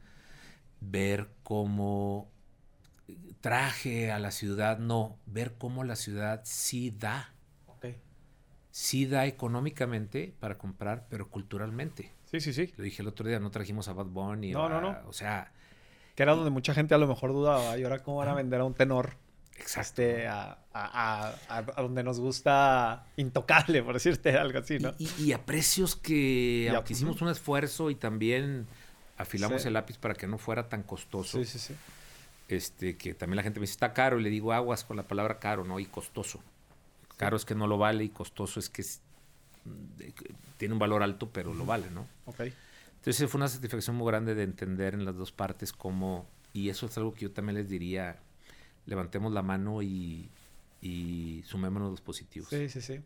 ver 0.82 1.30
cómo 1.44 2.30
traje 3.42 4.12
a 4.12 4.20
la 4.20 4.32
ciudad, 4.32 4.78
no, 4.80 5.18
ver 5.26 5.56
cómo 5.58 5.84
la 5.84 5.96
ciudad 5.96 6.42
sí 6.46 6.92
da, 6.92 7.34
Ok. 7.68 7.88
sí 8.72 9.06
da 9.06 9.26
económicamente 9.26 10.36
para 10.40 10.58
comprar, 10.58 11.08
pero 11.10 11.30
culturalmente. 11.30 12.12
Sí, 12.26 12.40
sí, 12.42 12.54
sí. 12.54 12.74
Lo 12.78 12.84
dije 12.84 13.02
el 13.02 13.08
otro 13.08 13.28
día, 13.28 13.40
no 13.40 13.52
trajimos 13.52 13.88
a 13.88 13.94
Bad 13.94 14.08
Bunny. 14.08 14.52
No, 14.52 14.64
o 14.64 14.70
no, 14.70 14.78
a- 14.78 14.82
no. 14.82 15.10
O 15.10 15.14
sea, 15.14 15.52
Que 16.16 16.24
era 16.24 16.36
donde 16.36 16.52
mucha 16.52 16.74
gente 16.74 16.94
a 16.94 16.98
lo 16.98 17.08
mejor 17.08 17.32
dudaba. 17.34 17.78
¿Y 17.78 17.84
ahora 17.84 18.00
cómo 18.04 18.18
van 18.18 18.30
a 18.30 18.34
vender 18.36 18.62
a 18.62 18.66
un 18.66 18.74
tenor? 18.74 19.16
exacto. 19.56 20.02
Este, 20.02 20.28
a, 20.28 20.58
a- 20.74 21.34
a- 21.48 21.62
donde 21.82 22.04
nos 22.04 22.20
gusta 22.20 23.06
intocable, 23.18 23.82
por 23.84 23.94
decirte 23.94 24.36
algo 24.38 24.60
así, 24.60 24.80
¿no? 24.80 24.94
Y, 24.98 25.08
y- 25.20 25.24
y 25.26 25.34
a 25.34 25.46
precios 25.46 25.96
que, 25.96 26.66
Ya, 26.72 26.76
aunque 26.78 26.94
hicimos 26.94 27.22
un 27.22 27.30
esfuerzo 27.30 27.90
y 27.92 27.96
también 27.96 28.66
afilamos 29.18 29.62
Sí. 29.62 29.68
el 29.68 29.76
lápiz 29.76 29.98
para 30.00 30.16
que 30.16 30.26
no 30.28 30.38
fuera 30.40 30.70
tan 30.70 30.82
costoso, 30.84 31.38
Sí, 31.38 31.46
sí, 31.46 31.60
sí. 31.60 31.76
este, 32.50 32.98
que 32.98 33.14
también 33.14 33.38
la 33.38 33.44
gente 33.44 33.60
me 33.60 33.64
dice, 33.66 33.74
está 33.74 33.94
caro, 33.94 34.20
y 34.20 34.24
le 34.24 34.30
digo 34.32 34.52
aguas 34.54 34.84
con 34.84 34.98
la 34.98 35.04
palabra 35.04 35.40
caro, 35.40 35.64
¿no? 35.64 35.80
Y 35.80 35.86
costoso. 35.86 36.42
Caro 37.18 37.38
es 37.38 37.46
que 37.46 37.54
no 37.56 37.68
lo 37.68 37.78
vale 37.78 38.04
y 38.04 38.10
costoso 38.10 38.60
es 38.60 38.70
que 38.70 38.82
es- 38.82 39.02
que 40.16 40.34
tiene 40.58 40.74
un 40.74 40.80
valor 40.80 41.04
alto, 41.04 41.30
pero 41.30 41.54
lo 41.54 41.64
vale, 41.66 41.90
¿no? 41.92 42.08
Ok. 42.26 42.42
Entonces 43.04 43.30
fue 43.30 43.38
una 43.40 43.50
satisfacción 43.50 43.98
muy 43.98 44.08
grande 44.08 44.34
de 44.34 44.44
entender 44.44 44.94
en 44.94 45.04
las 45.04 45.16
dos 45.18 45.34
partes 45.34 45.74
cómo, 45.74 46.26
y 46.54 46.70
eso 46.70 46.86
es 46.86 46.98
algo 46.98 47.14
que 47.14 47.22
yo 47.22 47.32
también 47.32 47.56
les 47.58 47.70
diría, 47.70 48.16
levantemos 48.86 49.34
la 49.34 49.42
mano 49.42 49.82
y, 49.82 50.30
y 50.82 51.44
sumémonos 51.46 51.92
los 51.92 52.02
positivos. 52.02 52.50
Sí, 52.50 52.70
sí, 52.70 52.82
sí. 52.82 53.02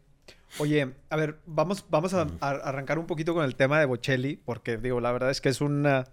Oye, 0.60 0.94
a 1.10 1.16
ver, 1.16 1.40
vamos, 1.48 1.84
vamos 1.90 2.14
a, 2.14 2.28
a 2.42 2.50
arrancar 2.52 3.00
un 3.00 3.08
poquito 3.08 3.34
con 3.34 3.44
el 3.44 3.56
tema 3.56 3.80
de 3.80 3.86
Bocelli, 3.86 4.36
porque 4.46 4.78
digo, 4.78 5.00
la 5.02 5.12
verdad 5.12 5.32
es 5.32 5.42
que 5.42 5.50
es 5.50 5.62
una, 5.62 6.06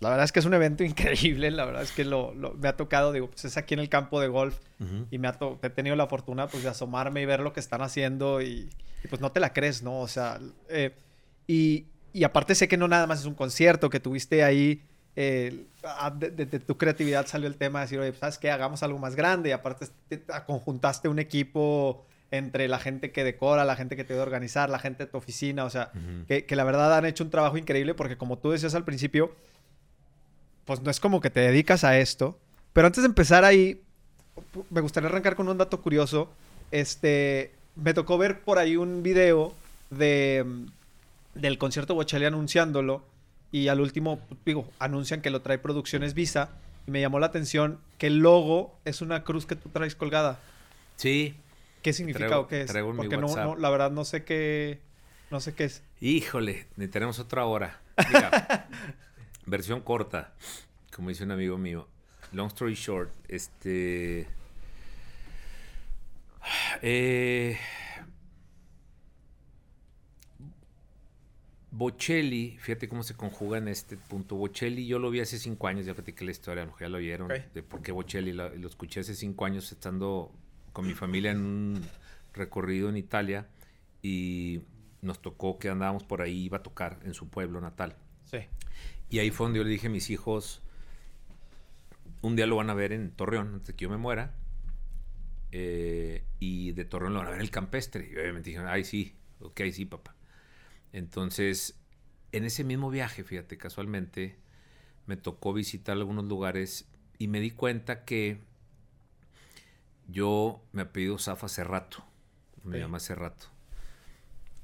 la 0.00 0.08
verdad 0.08 0.24
es 0.24 0.32
que 0.32 0.40
es 0.40 0.46
un 0.46 0.54
evento 0.54 0.82
increíble, 0.84 1.50
la 1.52 1.64
verdad 1.64 1.82
es 1.82 1.92
que 1.92 2.04
lo, 2.04 2.34
lo- 2.34 2.54
me 2.54 2.66
ha 2.66 2.76
tocado, 2.76 3.12
digo, 3.12 3.28
pues 3.30 3.44
es 3.44 3.56
aquí 3.56 3.74
en 3.74 3.80
el 3.80 3.88
campo 3.88 4.20
de 4.20 4.26
golf 4.26 4.58
Ujú. 4.80 5.06
y 5.12 5.18
me 5.18 5.28
ha 5.28 5.32
to- 5.34 5.60
he 5.62 5.70
tenido 5.70 5.94
la 5.94 6.08
fortuna 6.08 6.48
pues 6.48 6.64
de 6.64 6.70
asomarme 6.70 7.22
y 7.22 7.26
ver 7.26 7.38
lo 7.38 7.52
que 7.52 7.60
están 7.60 7.82
haciendo 7.82 8.42
y, 8.42 8.68
y, 9.04 9.08
pues 9.08 9.20
no 9.20 9.30
te 9.30 9.38
la 9.38 9.52
crees, 9.52 9.84
¿no? 9.84 10.00
O 10.00 10.08
sea, 10.08 10.40
eh, 10.68 10.92
y, 11.46 11.86
y 12.12 12.24
aparte 12.24 12.54
sé 12.54 12.68
que 12.68 12.76
no 12.76 12.88
nada 12.88 13.06
más 13.06 13.20
es 13.20 13.26
un 13.26 13.34
concierto, 13.34 13.90
que 13.90 14.00
tuviste 14.00 14.44
ahí, 14.44 14.82
eh, 15.16 15.64
de, 16.18 16.30
de- 16.30 16.46
de 16.46 16.58
tu 16.60 16.76
creatividad 16.78 17.26
salió 17.26 17.46
el 17.48 17.56
tema 17.56 17.80
de 17.80 17.84
decir, 17.86 17.98
oye, 17.98 18.12
¿sabes 18.18 18.38
qué? 18.38 18.50
Hagamos 18.50 18.82
algo 18.82 18.98
más 18.98 19.14
grande 19.16 19.50
y 19.50 19.52
aparte 19.52 19.86
te- 20.08 20.22
conjuntaste 20.46 21.08
un 21.08 21.18
equipo 21.18 22.04
entre 22.30 22.66
la 22.68 22.78
gente 22.78 23.12
que 23.12 23.24
decora, 23.24 23.64
la 23.66 23.76
gente 23.76 23.94
que 23.94 24.04
te 24.04 24.14
debe 24.14 24.22
organizar, 24.22 24.70
la 24.70 24.78
gente 24.78 25.04
de 25.04 25.10
tu 25.10 25.18
oficina, 25.18 25.64
o 25.66 25.70
sea, 25.70 25.90
que, 26.26 26.46
que 26.46 26.56
la 26.56 26.64
verdad 26.64 26.96
han 26.96 27.04
hecho 27.04 27.24
un 27.24 27.30
trabajo 27.30 27.58
increíble 27.58 27.92
porque 27.94 28.16
como 28.16 28.38
tú 28.38 28.50
decías 28.52 28.74
al 28.74 28.84
principio, 28.84 29.34
pues 30.64 30.80
no 30.80 30.90
es 30.90 31.00
como 31.00 31.20
que 31.20 31.30
te 31.30 31.40
dedicas 31.40 31.84
a 31.84 31.98
esto. 31.98 32.38
Pero 32.72 32.86
antes 32.86 33.02
de 33.02 33.08
empezar 33.08 33.44
ahí, 33.44 33.82
me 34.70 34.80
gustaría 34.80 35.08
arrancar 35.10 35.36
con 35.36 35.48
un 35.48 35.58
dato 35.58 35.82
curioso. 35.82 36.30
Este, 36.70 37.52
me 37.76 37.92
tocó 37.92 38.16
ver 38.16 38.40
por 38.40 38.58
ahí 38.58 38.76
un 38.76 39.02
video 39.02 39.52
de, 39.90 40.44
del 41.34 41.58
concierto 41.58 41.94
Bocelli 41.94 42.24
anunciándolo 42.24 43.04
y 43.50 43.68
al 43.68 43.80
último, 43.80 44.20
digo, 44.44 44.66
anuncian 44.78 45.20
que 45.20 45.30
lo 45.30 45.42
trae 45.42 45.58
Producciones 45.58 46.14
Visa 46.14 46.50
y 46.86 46.90
me 46.90 47.00
llamó 47.00 47.20
la 47.20 47.26
atención 47.26 47.78
que 47.98 48.08
el 48.08 48.18
logo 48.18 48.78
es 48.84 49.02
una 49.02 49.24
cruz 49.24 49.46
que 49.46 49.56
tú 49.56 49.68
traes 49.68 49.94
colgada. 49.94 50.40
Sí. 50.96 51.36
¿Qué 51.82 51.92
significa 51.92 52.38
o 52.38 52.46
qué 52.46 52.62
es? 52.62 52.72
Porque 52.96 53.16
no, 53.16 53.56
la 53.56 53.70
verdad 53.70 53.90
no 53.90 54.04
sé 54.04 54.24
qué, 54.24 54.80
no 55.30 55.40
sé 55.40 55.54
qué 55.54 55.64
es. 55.64 55.82
Híjole, 56.00 56.66
tenemos 56.90 57.18
otra 57.18 57.44
hora. 57.44 57.80
Mira, 58.08 58.68
versión 59.46 59.80
corta, 59.80 60.32
como 60.94 61.10
dice 61.10 61.24
un 61.24 61.32
amigo 61.32 61.58
mío. 61.58 61.88
Long 62.32 62.48
story 62.48 62.74
short, 62.74 63.10
este... 63.28 64.28
Eh, 66.80 67.58
Bocelli, 71.74 72.58
fíjate 72.58 72.86
cómo 72.86 73.02
se 73.02 73.14
conjuga 73.14 73.56
en 73.56 73.66
este 73.66 73.96
punto. 73.96 74.36
Bocelli, 74.36 74.86
yo 74.86 74.98
lo 74.98 75.10
vi 75.10 75.20
hace 75.20 75.38
cinco 75.38 75.68
años, 75.68 75.86
ya 75.86 75.94
platiqué 75.94 76.22
la 76.22 76.30
historia, 76.30 76.70
ya 76.78 76.88
lo 76.90 76.98
oyeron, 76.98 77.28
de 77.28 77.62
por 77.62 77.80
qué 77.80 77.92
Bocelli, 77.92 78.32
lo, 78.32 78.48
escuché 78.48 79.00
hace 79.00 79.14
cinco 79.14 79.46
años 79.46 79.72
estando 79.72 80.30
con 80.74 80.86
mi 80.86 80.92
familia 80.92 81.30
en 81.30 81.40
un 81.40 81.82
recorrido 82.34 82.90
en 82.90 82.98
Italia 82.98 83.48
y 84.02 84.60
nos 85.00 85.22
tocó 85.22 85.58
que 85.58 85.70
andábamos 85.70 86.04
por 86.04 86.20
ahí, 86.20 86.44
iba 86.44 86.58
a 86.58 86.62
tocar 86.62 87.00
en 87.04 87.14
su 87.14 87.30
pueblo 87.30 87.58
natal. 87.62 87.96
Sí. 88.26 88.40
Y 89.08 89.20
ahí 89.20 89.30
fue 89.30 89.46
donde 89.46 89.60
yo 89.60 89.64
le 89.64 89.70
dije 89.70 89.86
a 89.86 89.90
mis 89.90 90.10
hijos, 90.10 90.62
un 92.20 92.36
día 92.36 92.46
lo 92.46 92.56
van 92.56 92.68
a 92.68 92.74
ver 92.74 92.92
en 92.92 93.12
Torreón, 93.12 93.48
antes 93.54 93.68
de 93.68 93.76
que 93.76 93.84
yo 93.84 93.90
me 93.90 93.96
muera, 93.96 94.34
eh, 95.52 96.22
y 96.38 96.72
de 96.72 96.84
Torreón 96.84 97.14
lo 97.14 97.20
van 97.20 97.28
a 97.28 97.30
ver 97.30 97.38
en 97.38 97.46
el 97.46 97.50
campestre. 97.50 98.10
Y 98.12 98.14
obviamente 98.14 98.50
dijeron, 98.50 98.68
ay 98.68 98.84
sí, 98.84 99.16
ok, 99.40 99.62
sí, 99.72 99.86
papá. 99.86 100.14
Entonces, 100.92 101.78
en 102.32 102.44
ese 102.44 102.64
mismo 102.64 102.90
viaje, 102.90 103.24
fíjate, 103.24 103.58
casualmente, 103.58 104.36
me 105.06 105.16
tocó 105.16 105.52
visitar 105.52 105.96
algunos 105.96 106.26
lugares 106.26 106.88
y 107.18 107.28
me 107.28 107.40
di 107.40 107.50
cuenta 107.50 108.04
que 108.04 108.40
yo 110.08 110.62
me 110.72 110.82
he 110.82 110.86
pedido 110.86 111.18
Zafa 111.18 111.46
hace 111.46 111.64
rato. 111.64 112.04
Me 112.64 112.78
llama 112.78 112.98
hace 112.98 113.14
rato. 113.14 113.46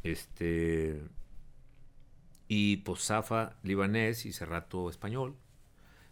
Este. 0.02 1.02
Y 2.46 2.78
pues 2.78 3.04
Zafa 3.04 3.56
libanés 3.62 4.24
y 4.24 4.32
Cerrato 4.32 4.88
español. 4.88 5.36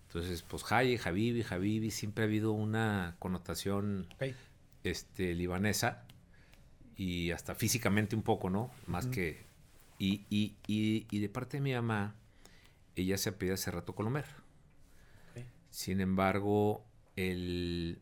Entonces, 0.08 0.42
pues 0.42 0.70
Haye, 0.70 1.00
Habibi, 1.02 1.44
Habibi, 1.48 1.90
siempre 1.90 2.24
ha 2.24 2.26
habido 2.26 2.52
una 2.52 3.16
connotación 3.18 4.08
este, 4.84 5.34
libanesa 5.34 6.04
y 6.96 7.30
hasta 7.32 7.54
físicamente 7.54 8.16
un 8.16 8.22
poco, 8.22 8.50
¿no? 8.50 8.70
Más 8.86 9.06
que 9.06 9.45
y, 9.98 10.26
y, 10.30 10.56
y, 10.66 11.18
de 11.18 11.28
parte 11.28 11.56
de 11.56 11.60
mi 11.62 11.72
mamá, 11.72 12.14
ella 12.96 13.16
se 13.18 13.30
apellida 13.30 13.54
hace 13.54 13.70
rato 13.70 13.94
Colomer. 13.94 14.26
Sin 15.70 16.00
embargo, 16.00 16.86
el, 17.16 18.00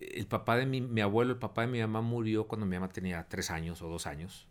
el 0.00 0.26
papá 0.26 0.56
de 0.56 0.66
mi, 0.66 0.80
mi, 0.80 1.00
abuelo, 1.00 1.32
el 1.32 1.38
papá 1.38 1.62
de 1.62 1.68
mi 1.68 1.80
mamá 1.80 2.00
murió 2.00 2.48
cuando 2.48 2.66
mi 2.66 2.76
mamá 2.76 2.88
tenía 2.88 3.28
tres 3.28 3.50
años 3.50 3.82
o 3.82 3.88
dos 3.88 4.06
años. 4.06 4.48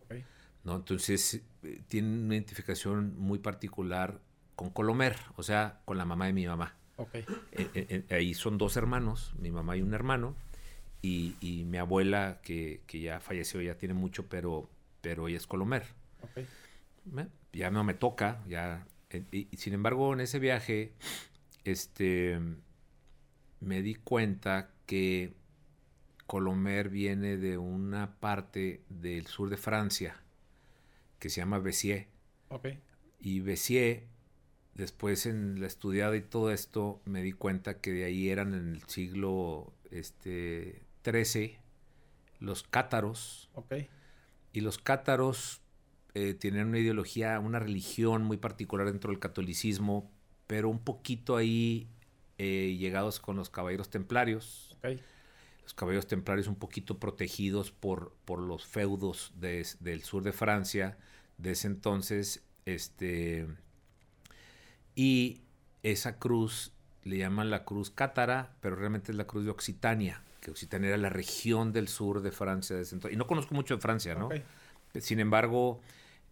¿no? 0.64 0.76
Entonces, 0.76 1.42
eh, 1.64 1.82
tiene 1.88 2.08
una 2.08 2.36
identificación 2.36 3.18
muy 3.18 3.40
particular 3.40 4.22
con 4.56 4.70
Colomer, 4.70 5.18
o 5.36 5.44
sea, 5.44 5.82
con 5.86 5.98
la 5.98 6.06
mamá 6.06 6.28
de 6.28 6.34
mi 6.34 6.48
mamá. 6.48 6.76
Eh, 7.52 7.70
eh, 7.74 8.06
ahí 8.10 8.34
son 8.34 8.58
dos 8.58 8.76
hermanos, 8.76 9.34
mi 9.38 9.52
mamá 9.52 9.78
y 9.78 9.82
un 9.82 9.94
hermano, 9.94 10.36
y, 11.02 11.36
y 11.42 11.64
mi 11.66 11.78
abuela, 11.78 12.40
que, 12.42 12.82
que, 12.88 13.00
ya 13.00 13.20
falleció, 13.20 13.62
ya 13.62 13.78
tiene 13.78 13.94
mucho, 13.94 14.28
pero 14.28 14.70
pero 15.02 15.28
ella 15.28 15.38
es 15.38 15.48
Colomer. 15.48 15.84
Ya 17.54 17.72
no 17.72 17.84
me 17.84 17.94
toca, 17.94 18.44
ya. 18.48 18.86
Eh, 19.10 19.24
y, 19.32 19.58
sin 19.58 19.74
embargo, 19.74 20.14
en 20.14 20.22
ese 20.22 20.40
viaje, 20.40 20.94
este, 21.64 22.40
me 23.60 23.82
di 23.82 23.96
cuenta 23.96 24.70
que 24.86 25.34
Colomer 26.26 26.90
viene 26.90 27.38
de 27.38 27.58
una 27.58 28.20
parte 28.20 28.82
del 28.90 29.28
sur 29.28 29.50
de 29.50 29.58
Francia 29.58 30.22
que 31.20 31.30
se 31.30 31.42
llama 31.42 31.60
Bessier. 31.60 32.08
Y 33.20 33.40
Bessier, 33.40 34.04
después 34.76 35.26
en 35.26 35.60
la 35.60 35.68
estudiada 35.68 36.16
y 36.16 36.22
todo 36.22 36.52
esto, 36.52 37.02
me 37.06 37.22
di 37.22 37.32
cuenta 37.32 37.80
que 37.80 37.92
de 37.92 38.04
ahí 38.04 38.30
eran 38.30 38.54
en 38.54 38.76
el 38.76 38.84
siglo 38.84 39.74
este, 39.90 40.84
XIII 41.04 41.58
los 42.40 42.62
cátaros. 42.64 43.50
Okay 43.56 43.90
y 44.58 44.62
los 44.62 44.80
cátaros 44.80 45.62
eh, 46.16 46.34
tienen 46.34 46.70
una 46.70 46.80
ideología, 46.80 47.40
una 47.40 47.60
religión 47.60 48.24
muy 48.24 48.38
particular 48.38 48.88
dentro 48.88 49.12
del 49.12 49.20
catolicismo, 49.20 50.10
pero 50.48 50.68
un 50.68 50.80
poquito 50.80 51.36
ahí 51.36 51.88
eh, 52.40 52.76
llegados 52.80 53.20
con 53.20 53.36
los 53.36 53.52
caballeros 53.52 53.92
templarios. 53.92 54.76
Los 55.62 55.76
caballeros 55.76 56.08
templarios 56.08 56.48
un 56.48 56.56
poquito 56.56 56.98
protegidos 56.98 57.70
por, 57.70 58.16
por 58.26 58.40
los 58.40 58.66
feudos 58.66 59.32
del 59.36 60.02
sur 60.02 60.24
de 60.24 60.32
Francia 60.32 60.98
de 61.38 61.52
ese 61.52 61.68
entonces. 61.68 62.44
Este, 62.66 63.46
y 64.96 65.42
esa 65.84 66.18
cruz 66.18 66.74
le 67.04 67.20
llaman 67.20 67.52
la 67.52 67.64
cruz 67.64 67.92
cátara, 67.92 68.56
pero 68.60 68.76
realmente 68.76 69.12
es 69.12 69.18
la 69.20 69.28
cruz 69.28 69.46
de 69.46 69.52
Occitania 69.52 70.24
que 70.40 70.52
Occitania 70.52 70.90
era 70.90 70.98
la 70.98 71.10
región 71.10 71.74
del 71.74 71.88
sur 71.88 72.22
de 72.22 72.32
Francia. 72.32 72.76
De 72.76 72.86
y 73.12 73.16
no 73.16 73.28
conozco 73.28 73.56
mucho 73.56 73.76
de 73.76 73.82
Francia, 73.82 74.16
¿no? 74.16 74.30
Sin 75.00 75.20
embargo, 75.20 75.82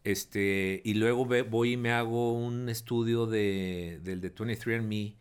este, 0.03 0.81
y 0.83 0.93
luego 0.93 1.25
voy 1.25 1.73
y 1.73 1.77
me 1.77 1.91
hago 1.91 2.33
un 2.33 2.69
estudio 2.69 3.25
de, 3.25 3.99
del 4.03 4.21
de 4.21 4.33
23andMe, 4.33 5.15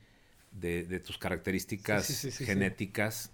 de, 0.52 0.84
de 0.84 1.00
tus 1.00 1.18
características 1.18 2.28
genéticas. 2.38 3.30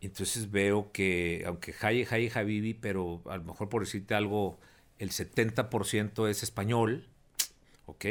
Entonces 0.00 0.50
veo 0.50 0.92
que, 0.92 1.44
aunque 1.46 1.74
Haye, 1.80 2.06
Haye, 2.10 2.30
Habibi, 2.34 2.74
pero 2.74 3.22
a 3.26 3.36
lo 3.36 3.44
mejor 3.44 3.68
por 3.68 3.82
decirte 3.82 4.14
algo, 4.14 4.58
el 4.98 5.10
70% 5.10 6.28
es 6.28 6.42
español, 6.42 7.08
¿ok? 7.86 8.04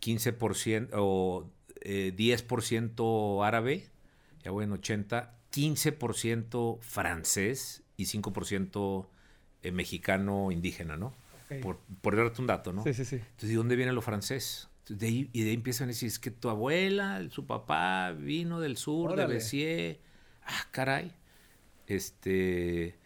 15% 0.00 0.90
o 0.94 1.48
10% 1.80 3.40
eh, 3.40 3.46
árabe, 3.46 3.86
ya 4.44 4.50
voy 4.50 4.64
en 4.64 4.72
80, 4.72 5.34
15% 5.52 6.80
francés 6.80 7.82
y 7.96 8.04
5% 8.04 9.06
eh, 9.62 9.72
mexicano 9.72 10.50
indígena, 10.50 10.96
¿no? 10.96 11.14
Por, 11.60 11.78
por 12.00 12.16
darte 12.16 12.40
un 12.40 12.46
dato, 12.46 12.72
¿no? 12.72 12.82
Sí, 12.82 12.94
sí, 12.94 13.04
sí. 13.04 13.16
Entonces, 13.16 13.50
¿de 13.50 13.56
dónde 13.56 13.76
viene 13.76 13.92
lo 13.92 14.00
francés? 14.00 14.70
de 14.88 15.06
ahí, 15.06 15.30
y 15.32 15.42
de 15.42 15.50
ahí 15.50 15.54
empiezan 15.54 15.86
a 15.86 15.88
decir, 15.88 16.08
es 16.08 16.18
que 16.18 16.30
tu 16.30 16.48
abuela, 16.48 17.22
su 17.30 17.46
papá 17.46 18.12
vino 18.12 18.60
del 18.60 18.76
sur, 18.76 19.16
de 19.16 19.26
Bessier. 19.26 20.00
Ah, 20.44 20.66
caray. 20.70 21.12
Este, 21.86 22.98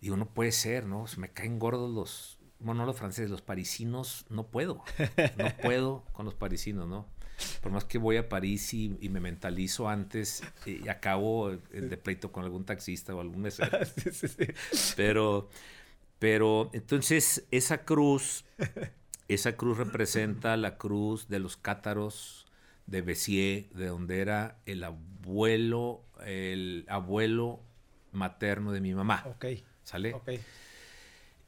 digo, 0.00 0.16
no 0.16 0.26
puede 0.26 0.52
ser, 0.52 0.86
¿no? 0.86 1.06
Se 1.06 1.18
me 1.20 1.30
caen 1.30 1.58
gordos 1.58 1.90
los, 1.92 2.38
bueno, 2.60 2.80
no 2.80 2.86
los 2.86 2.96
franceses, 2.96 3.30
los 3.30 3.42
parisinos, 3.42 4.24
no 4.28 4.46
puedo. 4.46 4.84
No 5.36 5.56
puedo 5.62 6.04
con 6.12 6.24
los 6.24 6.34
parisinos, 6.34 6.88
¿no? 6.88 7.06
Por 7.60 7.72
más 7.72 7.84
que 7.84 7.98
voy 7.98 8.16
a 8.16 8.28
París 8.28 8.72
y, 8.74 8.88
me 9.08 9.20
mentalizo 9.20 9.88
antes 9.88 10.42
y 10.64 10.88
acabo 10.88 11.50
de 11.50 11.96
pleito 11.96 12.32
con 12.32 12.44
algún 12.44 12.64
taxista 12.64 13.14
o 13.14 13.20
algún 13.20 13.42
mesero. 13.42 13.78
Pero, 14.96 15.48
pero 16.18 16.70
entonces 16.72 17.46
esa 17.50 17.84
cruz, 17.84 18.44
esa 19.28 19.56
cruz 19.56 19.76
representa 19.78 20.56
la 20.56 20.78
cruz 20.78 21.28
de 21.28 21.38
los 21.38 21.56
cátaros 21.56 22.46
de 22.86 23.02
Bessier, 23.02 23.68
de 23.70 23.86
donde 23.86 24.20
era 24.20 24.58
el 24.64 24.84
abuelo, 24.84 26.04
el 26.24 26.86
abuelo 26.88 27.60
materno 28.12 28.72
de 28.72 28.80
mi 28.80 28.94
mamá. 28.94 29.24
Ok. 29.26 29.46
¿Sale? 29.82 30.14
Ok. 30.14 30.30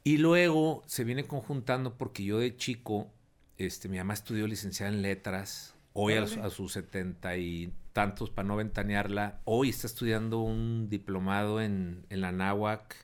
Y 0.04 0.18
luego 0.18 0.82
se 0.86 1.04
viene 1.04 1.26
conjuntando 1.26 1.96
porque 1.96 2.24
yo 2.24 2.38
de 2.38 2.56
chico, 2.56 3.10
este, 3.56 3.88
mi 3.88 3.98
mamá 3.98 4.14
estudió 4.14 4.46
licenciada 4.46 4.92
en 4.92 5.02
letras 5.02 5.74
Hoy 6.00 6.14
a, 6.14 6.26
sus 6.50 6.74
setenta 6.74 7.36
y 7.36 7.72
tantos, 7.92 8.30
para 8.30 8.46
no 8.46 8.54
ventanearla, 8.54 9.40
hoy 9.44 9.70
está 9.70 9.88
estudiando 9.88 10.38
un 10.38 10.88
diplomado 10.88 11.60
en, 11.60 12.06
la 12.08 12.30
náhuac. 12.30 12.94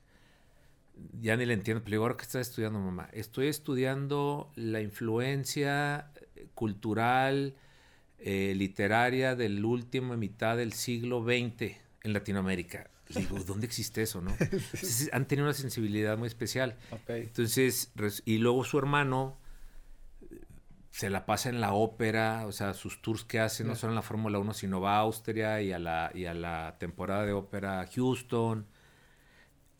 Ya 1.20 1.36
ni 1.36 1.44
le 1.44 1.54
entiendo, 1.54 1.82
pero 1.82 1.94
digo, 1.94 2.04
¿ahora 2.04 2.16
qué 2.16 2.22
estás 2.22 2.46
estudiando, 2.46 2.78
mamá? 2.78 3.08
Estoy 3.12 3.48
estudiando 3.48 4.52
la 4.54 4.80
influencia 4.80 6.12
cultural, 6.54 7.56
eh, 8.20 8.54
literaria 8.54 9.34
del 9.34 9.64
último 9.64 10.16
mitad 10.16 10.56
del 10.56 10.72
siglo 10.72 11.24
XX 11.24 11.76
en 12.04 12.12
Latinoamérica. 12.12 12.90
Le 13.08 13.22
digo, 13.22 13.40
¿dónde 13.40 13.66
existe 13.66 14.02
eso, 14.02 14.20
no? 14.20 14.36
han 15.12 15.26
tenido 15.26 15.48
una 15.48 15.54
sensibilidad 15.54 16.16
muy 16.16 16.28
especial. 16.28 16.76
Entonces, 17.08 17.90
y 18.24 18.38
luego 18.38 18.62
su 18.62 18.78
hermano 18.78 19.36
se 20.94 21.10
la 21.10 21.26
pasa 21.26 21.48
en 21.48 21.60
la 21.60 21.72
ópera, 21.72 22.46
o 22.46 22.52
sea, 22.52 22.72
sus 22.72 23.02
tours 23.02 23.24
que 23.24 23.40
hace 23.40 23.64
no 23.64 23.74
solo 23.74 23.90
en 23.90 23.96
la 23.96 24.02
Fórmula 24.02 24.38
1, 24.38 24.54
sino 24.54 24.80
va 24.80 24.94
a 24.94 25.00
Austria 25.00 25.60
y 25.60 25.72
a 25.72 25.80
la, 25.80 26.12
y 26.14 26.26
a 26.26 26.34
la 26.34 26.76
temporada 26.78 27.26
de 27.26 27.32
ópera 27.32 27.84
Houston. 27.92 28.64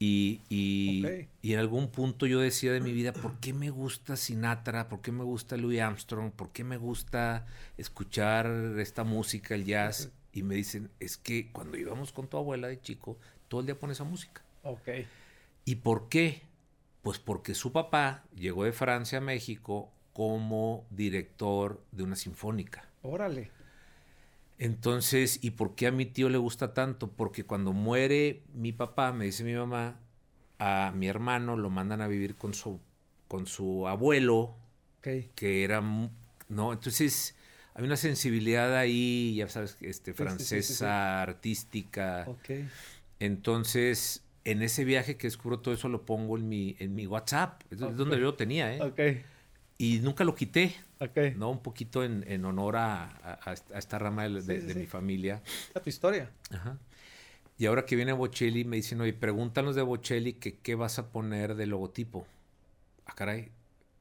Y, 0.01 0.41
y, 0.49 1.07
y, 1.41 1.53
en 1.53 1.61
algún 1.61 1.93
punto 1.93 2.27
yo 2.27 2.41
decía 2.41 2.73
de 2.73 2.81
mi 2.81 2.91
vida, 2.91 3.13
¿por 3.13 3.39
qué 3.39 3.53
me 3.53 3.71
gusta 3.71 4.17
Sinatra? 4.17 4.89
¿Por 4.89 5.03
qué 5.03 5.13
me 5.13 5.23
gusta 5.23 5.57
Louis 5.57 5.81
Armstrong? 5.81 6.33
¿Por 6.33 6.51
qué 6.51 6.65
me 6.65 6.79
gusta 6.79 7.47
escuchar 7.79 8.49
esta 8.81 9.05
música, 9.05 9.55
el 9.55 9.67
jazz? 9.67 10.11
Y 10.33 10.43
me 10.43 10.57
dicen, 10.57 10.91
es 10.99 11.17
que 11.17 11.53
cuando 11.53 11.77
íbamos 11.77 12.11
con 12.11 12.27
tu 12.27 12.39
abuela 12.39 12.67
de 12.67 12.81
chico, 12.81 13.19
todo 13.47 13.61
el 13.61 13.67
día 13.67 13.79
pones 13.79 13.99
esa 13.99 14.05
música. 14.05 14.43
Ok. 14.65 14.89
¿Y 15.65 15.77
por 15.77 16.09
qué? 16.09 16.43
Pues 17.03 17.21
porque 17.21 17.55
su 17.55 17.71
papá 17.71 18.25
llegó 18.35 18.65
de 18.65 18.73
Francia 18.73 19.19
a 19.19 19.21
México 19.21 19.94
como 20.15 20.87
director 20.91 21.83
de 21.93 22.05
una 22.05 22.17
sinfónica. 22.17 22.89
Órale. 23.03 23.51
Entonces, 24.59 25.41
¿y 25.43 25.51
por 25.51 25.75
qué 25.75 25.89
a 25.89 25.91
mi 25.91 26.07
tío 26.07 26.29
le 26.31 26.39
gusta 26.39 26.73
tanto? 26.73 27.11
Porque 27.11 27.45
cuando 27.45 27.73
muere 27.73 28.43
mi 28.55 28.73
papá, 28.73 29.13
me 29.13 29.27
dice 29.27 29.43
mi 29.43 29.53
mamá, 29.53 29.99
a 30.59 30.93
mi 30.95 31.09
hermano 31.09 31.57
lo 31.57 31.69
mandan 31.69 32.01
a 32.01 32.07
vivir 32.07 32.37
con 32.37 32.55
su, 32.55 32.81
con 33.27 33.47
su 33.47 33.89
abuelo, 33.89 34.55
que 35.35 35.65
era, 35.65 35.83
¿no? 36.49 36.73
Entonces, 36.73 37.35
hay 37.75 37.85
una 37.85 37.97
sensibilidad 37.97 38.77
ahí, 38.77 39.35
ya 39.35 39.49
sabes, 39.49 39.77
este, 39.81 40.15
francesa, 40.15 41.23
artística. 41.23 42.25
Entonces, 43.19 44.23
en 44.45 44.63
ese 44.63 44.85
viaje 44.85 45.17
que 45.17 45.27
descubro 45.27 45.59
todo 45.59 45.75
eso, 45.75 45.89
lo 45.89 46.07
pongo 46.07 46.39
en 46.39 46.49
mi, 46.49 46.77
en 46.79 46.95
mi 46.95 47.09
WhatsApp, 47.09 47.63
es 47.73 47.81
donde 47.81 48.17
yo 48.17 48.23
lo 48.23 48.35
tenía, 48.35 48.73
¿eh? 48.77 49.25
Y 49.79 49.99
nunca 49.99 50.25
lo 50.25 50.35
quité. 50.35 50.75
¿no? 51.37 51.51
Un 51.51 51.61
poquito 51.61 52.05
en, 52.05 52.45
honor 52.45 52.77
a, 52.77 53.39
esta 53.75 53.99
rama 53.99 54.29
de, 54.29 54.75
mi 54.75 54.87
familia. 54.87 55.43
A 55.75 55.81
tu 55.81 55.91
historia. 55.91 56.31
Ajá. 56.51 56.79
Y 57.57 57.67
ahora 57.67 57.85
que 57.85 57.95
viene 57.95 58.13
Bocelli, 58.13 58.65
me 58.65 58.77
dicen, 58.77 59.01
oye, 59.01 59.13
pregúntanos 59.13 59.77
de 59.77 59.83
Bocelli 59.83 60.35
que 60.35 60.59
qué 60.59 60.75
vas 60.75 60.99
a 60.99 61.11
poner 61.11 61.55
de 61.55 61.67
logotipo. 61.67 62.27
Ah, 63.07 63.15
caray, 63.15 63.51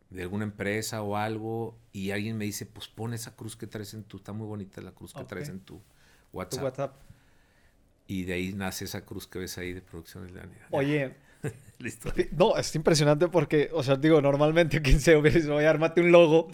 de 0.09 0.23
alguna 0.23 0.45
empresa 0.45 1.01
o 1.03 1.17
algo. 1.17 1.77
Y 1.91 2.11
alguien 2.11 2.37
me 2.37 2.45
dice, 2.45 2.65
pues 2.65 2.87
pon 2.87 3.13
esa 3.13 3.35
cruz 3.35 3.55
que 3.55 3.67
traes 3.67 3.93
en 3.93 4.03
tu, 4.03 4.17
está 4.17 4.33
muy 4.33 4.47
bonita 4.47 4.81
la 4.81 4.91
cruz 4.91 5.13
que 5.13 5.23
traes 5.23 5.49
en 5.49 5.59
tu 5.59 5.81
WhatsApp. 6.31 6.59
Tu 6.59 6.65
WhatsApp. 6.65 6.95
Y 8.07 8.23
de 8.23 8.33
ahí 8.33 8.53
nace 8.53 8.85
esa 8.85 9.05
cruz 9.05 9.27
que 9.27 9.39
ves 9.39 9.57
ahí 9.57 9.73
de 9.73 9.81
Producciones 9.81 10.33
de 10.33 10.41
Oye, 10.71 11.15
Listo. 11.83 12.13
No, 12.31 12.55
es 12.55 12.73
impresionante 12.75 13.27
porque, 13.27 13.69
o 13.73 13.83
sea, 13.83 13.97
digo, 13.97 14.21
normalmente 14.21 14.81
quien 14.81 15.01
se 15.01 15.15
voy 15.15 15.65
a 15.65 15.69
armarte 15.69 15.99
un 15.99 16.13
logo 16.13 16.47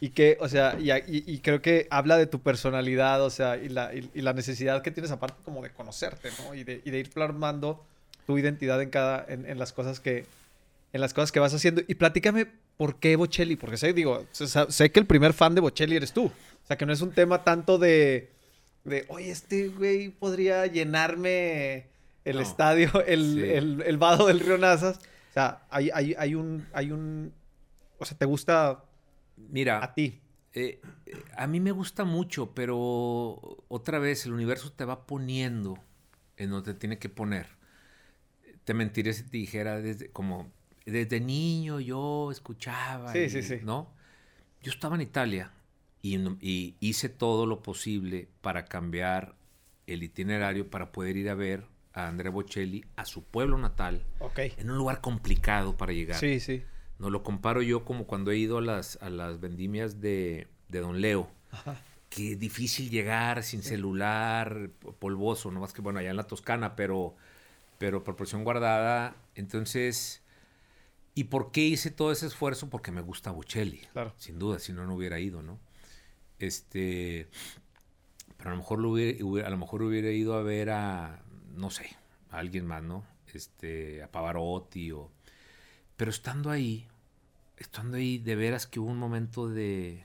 y 0.00 0.08
que, 0.08 0.36
o 0.40 0.48
sea, 0.48 0.76
y, 0.76 1.38
creo 1.38 1.62
que 1.62 1.86
habla 1.88 2.16
de 2.16 2.26
tu 2.26 2.40
personalidad, 2.40 3.22
o 3.22 3.30
sea, 3.30 3.56
y 3.56 3.68
la, 3.68 3.94
y, 3.94 4.20
la 4.20 4.32
necesidad 4.32 4.82
que 4.82 4.90
tienes 4.90 5.12
aparte 5.12 5.36
como 5.44 5.62
de 5.62 5.70
conocerte, 5.70 6.30
¿no? 6.42 6.52
Y 6.54 6.64
de, 6.64 6.80
de 6.80 6.98
ir 6.98 7.10
plasmando 7.10 7.84
tu 8.26 8.38
identidad 8.38 8.82
en 8.82 8.90
cada, 8.90 9.24
en, 9.28 9.56
las 9.56 9.72
cosas 9.72 10.00
que, 10.00 10.26
en 10.92 11.00
las 11.00 11.14
cosas 11.14 11.30
que 11.30 11.38
vas 11.38 11.54
haciendo. 11.54 11.82
Y 11.86 11.94
platícame 11.94 12.48
por 12.76 12.96
qué 12.96 13.14
Bocelli, 13.14 13.54
porque 13.54 13.76
sé, 13.76 13.92
digo, 13.92 14.26
sé 14.32 14.90
que 14.90 14.98
el 14.98 15.06
primer 15.06 15.32
fan 15.32 15.54
de 15.54 15.60
Bocelli 15.60 15.94
eres 15.94 16.12
tú. 16.12 16.24
O 16.24 16.66
sea, 16.66 16.76
que 16.76 16.86
no 16.86 16.92
es 16.92 17.02
un 17.02 17.12
tema 17.12 17.44
tanto 17.44 17.78
de, 17.78 18.30
de 18.82 19.04
oye, 19.08 19.30
este 19.30 19.68
güey 19.68 20.08
podría 20.08 20.66
llenarme 20.66 21.86
el 22.24 22.40
estadio, 22.40 22.90
el, 23.06 23.82
el, 23.84 23.96
vado 23.98 24.26
del 24.26 24.40
río 24.40 24.58
Nazas. 24.58 24.98
O 24.98 25.32
sea, 25.32 25.66
hay, 25.70 25.90
hay, 25.92 26.14
hay, 26.18 26.34
un, 26.34 26.66
hay 26.72 26.92
un... 26.92 27.32
O 27.98 28.04
sea, 28.04 28.18
¿te 28.18 28.26
gusta 28.26 28.84
Mira, 29.36 29.82
a 29.82 29.94
ti? 29.94 30.20
Eh, 30.54 30.80
a 31.36 31.46
mí 31.46 31.60
me 31.60 31.72
gusta 31.72 32.04
mucho, 32.04 32.54
pero 32.54 33.64
otra 33.68 33.98
vez 33.98 34.26
el 34.26 34.32
universo 34.32 34.72
te 34.72 34.84
va 34.84 35.06
poniendo 35.06 35.78
en 36.36 36.50
donde 36.50 36.74
te 36.74 36.78
tiene 36.78 36.98
que 36.98 37.08
poner. 37.08 37.46
Te 38.64 38.74
mentiré 38.74 39.12
si 39.12 39.24
te 39.24 39.38
dijera 39.38 39.80
desde 39.80 40.10
como 40.10 40.50
desde 40.84 41.20
niño 41.20 41.80
yo 41.80 42.30
escuchaba, 42.30 43.12
sí, 43.12 43.30
sí, 43.30 43.42
sí. 43.42 43.60
¿no? 43.62 43.92
Yo 44.62 44.70
estaba 44.72 44.96
en 44.96 45.02
Italia 45.02 45.52
y, 46.02 46.18
y, 46.40 46.76
hice 46.80 47.08
todo 47.08 47.46
lo 47.46 47.62
posible 47.62 48.28
para 48.40 48.64
cambiar 48.64 49.36
el 49.86 50.02
itinerario 50.02 50.68
para 50.68 50.92
poder 50.92 51.16
ir 51.16 51.28
a 51.30 51.34
ver 51.34 51.66
a 51.94 52.08
Andrea 52.08 52.30
Bocelli 52.30 52.84
a 52.96 53.04
su 53.04 53.24
pueblo 53.24 53.58
natal, 53.58 54.04
en 54.36 54.70
un 54.70 54.78
lugar 54.78 55.00
complicado 55.00 55.76
para 55.76 55.92
llegar. 55.92 56.18
Sí, 56.18 56.40
sí. 56.40 56.64
No 56.98 57.10
lo 57.10 57.22
comparo 57.22 57.62
yo 57.62 57.84
como 57.84 58.06
cuando 58.06 58.30
he 58.30 58.36
ido 58.36 58.58
a 58.58 58.62
las, 58.62 58.98
a 59.02 59.10
las 59.10 59.40
vendimias 59.40 60.00
de, 60.00 60.46
de 60.68 60.80
Don 60.80 61.00
Leo. 61.00 61.30
Ajá. 61.50 61.76
Qué 62.08 62.36
difícil 62.36 62.90
llegar 62.90 63.42
sin 63.42 63.62
celular, 63.62 64.70
polvoso, 64.98 65.50
no 65.50 65.60
más 65.60 65.72
que 65.72 65.80
bueno, 65.80 65.98
allá 65.98 66.10
en 66.10 66.16
la 66.16 66.26
Toscana, 66.26 66.76
pero, 66.76 67.16
pero 67.78 68.04
proporción 68.04 68.44
guardada. 68.44 69.16
Entonces, 69.34 70.22
¿y 71.14 71.24
por 71.24 71.52
qué 71.52 71.62
hice 71.62 71.90
todo 71.90 72.12
ese 72.12 72.26
esfuerzo? 72.26 72.68
Porque 72.68 72.92
me 72.92 73.00
gusta 73.00 73.30
Bocelli. 73.30 73.80
Claro. 73.92 74.12
Sin 74.18 74.38
duda, 74.38 74.58
si 74.58 74.74
no, 74.74 74.86
no 74.86 74.94
hubiera 74.94 75.18
ido, 75.20 75.42
¿no? 75.42 75.58
Este, 76.38 77.28
pero 78.36 78.50
a 78.50 78.52
lo 78.52 78.58
mejor, 78.58 78.78
lo 78.78 78.90
hubiera, 78.90 79.46
a 79.46 79.50
lo 79.50 79.56
mejor 79.56 79.82
hubiera 79.82 80.10
ido 80.10 80.34
a 80.34 80.42
ver 80.42 80.68
a, 80.70 81.22
no 81.54 81.70
sé, 81.70 81.96
a 82.30 82.38
alguien 82.38 82.66
más, 82.66 82.82
¿no? 82.82 83.04
Este, 83.32 84.02
a 84.02 84.10
Pavarotti 84.10 84.92
o... 84.92 85.10
Pero 85.96 86.10
estando 86.10 86.50
ahí, 86.50 86.88
estando 87.56 87.96
ahí, 87.96 88.18
de 88.18 88.34
veras 88.34 88.66
que 88.66 88.80
hubo 88.80 88.90
un 88.90 88.98
momento 88.98 89.48
de, 89.48 90.04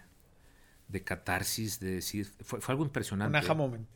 de 0.88 1.04
catarsis, 1.04 1.80
de 1.80 1.92
decir, 1.96 2.28
fue, 2.42 2.60
algo 2.68 2.84
impresionante. 2.84 3.38
Un 3.38 3.44
aha 3.44 3.54
moment. 3.54 3.88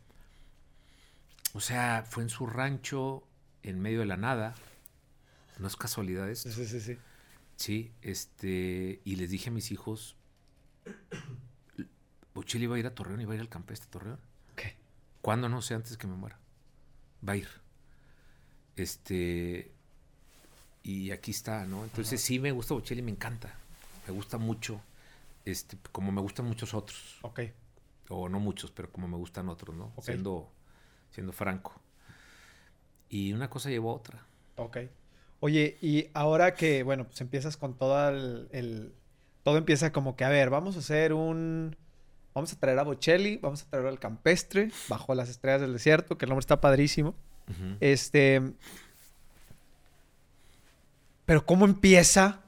O 1.54 1.60
sea, 1.60 2.06
fue 2.10 2.24
en 2.24 2.30
su 2.30 2.48
rancho, 2.48 3.28
en 3.62 3.80
medio 3.80 4.00
de 4.00 4.06
la 4.06 4.18
nada. 4.18 4.56
No 5.60 5.68
es 5.68 5.76
casualidad 5.76 6.30
esto. 6.30 6.50
Sí, 6.50 6.66
sí, 6.66 6.80
sí. 6.80 6.98
Sí, 7.58 7.92
este, 8.02 9.02
y 9.04 9.16
les 9.18 9.30
dije 9.30 9.50
a 9.50 9.54
mis 9.54 9.72
hijos, 9.72 10.16
Bochili 12.34 12.64
iba 12.64 12.78
a 12.78 12.80
ir 12.80 12.88
a 12.88 12.96
Torreón, 12.96 13.22
iba 13.22 13.34
a 13.34 13.36
ir 13.36 13.42
al 13.42 13.50
campestre 13.50 13.90
Torreón. 13.92 14.20
¿Qué? 14.56 14.76
¿Cuándo? 15.22 15.50
No 15.50 15.62
sé, 15.62 15.76
antes 15.76 15.98
que 15.98 16.08
me 16.08 16.16
muera 16.16 16.41
va 17.28 17.34
a 17.34 17.38
ir. 17.38 17.48
Este, 18.76 19.72
y 20.84 21.12
aquí 21.12 21.32
está, 21.32 21.66
¿no? 21.66 21.84
Entonces 21.84 22.22
sí 22.22 22.40
me 22.40 22.52
gusta 22.52 22.74
Bocelli, 22.74 23.02
me 23.02 23.12
encanta. 23.12 23.54
Me 24.08 24.14
gusta 24.14 24.38
mucho, 24.38 24.82
este, 25.46 25.78
como 25.92 26.12
me 26.12 26.22
gustan 26.22 26.46
muchos 26.46 26.74
otros. 26.74 27.20
Ok. 27.22 27.42
O 28.10 28.28
no 28.30 28.40
muchos, 28.40 28.72
pero 28.72 28.92
como 28.92 29.08
me 29.08 29.18
gustan 29.18 29.50
otros, 29.50 29.76
¿no? 29.76 29.94
Siendo, 30.02 30.52
siendo 31.12 31.32
franco. 31.32 31.80
Y 33.10 33.34
una 33.34 33.50
cosa 33.50 33.70
llevó 33.70 33.92
a 33.92 33.96
otra. 33.96 34.26
Ok. 34.56 34.78
Oye, 35.40 35.78
y 35.82 36.08
ahora 36.14 36.54
que, 36.56 36.84
bueno, 36.84 37.06
pues 37.06 37.20
empiezas 37.22 37.58
con 37.58 37.78
todo 37.78 38.10
el, 38.10 38.94
Todo 39.44 39.58
empieza 39.58 39.92
como 39.92 40.16
que, 40.16 40.24
a 40.24 40.30
ver, 40.30 40.50
vamos 40.50 40.76
a 40.76 40.80
hacer 40.80 41.14
un 41.14 41.76
Vamos 42.34 42.54
a 42.54 42.60
traer 42.60 42.80
a 42.80 42.84
Bocelli, 42.84 43.38
vamos 43.38 43.64
a 43.64 43.70
traer 43.70 43.88
al 43.88 44.00
campestre, 44.00 44.72
bajo 44.88 45.14
las 45.16 45.30
estrellas 45.30 45.62
del 45.62 45.74
desierto, 45.74 46.18
que 46.18 46.26
el 46.26 46.30
nombre 46.30 46.42
está 46.42 46.62
padrísimo. 46.62 47.14
Este. 47.80 48.42
Pero, 51.26 51.46
¿cómo 51.46 51.66
empieza 51.66 52.42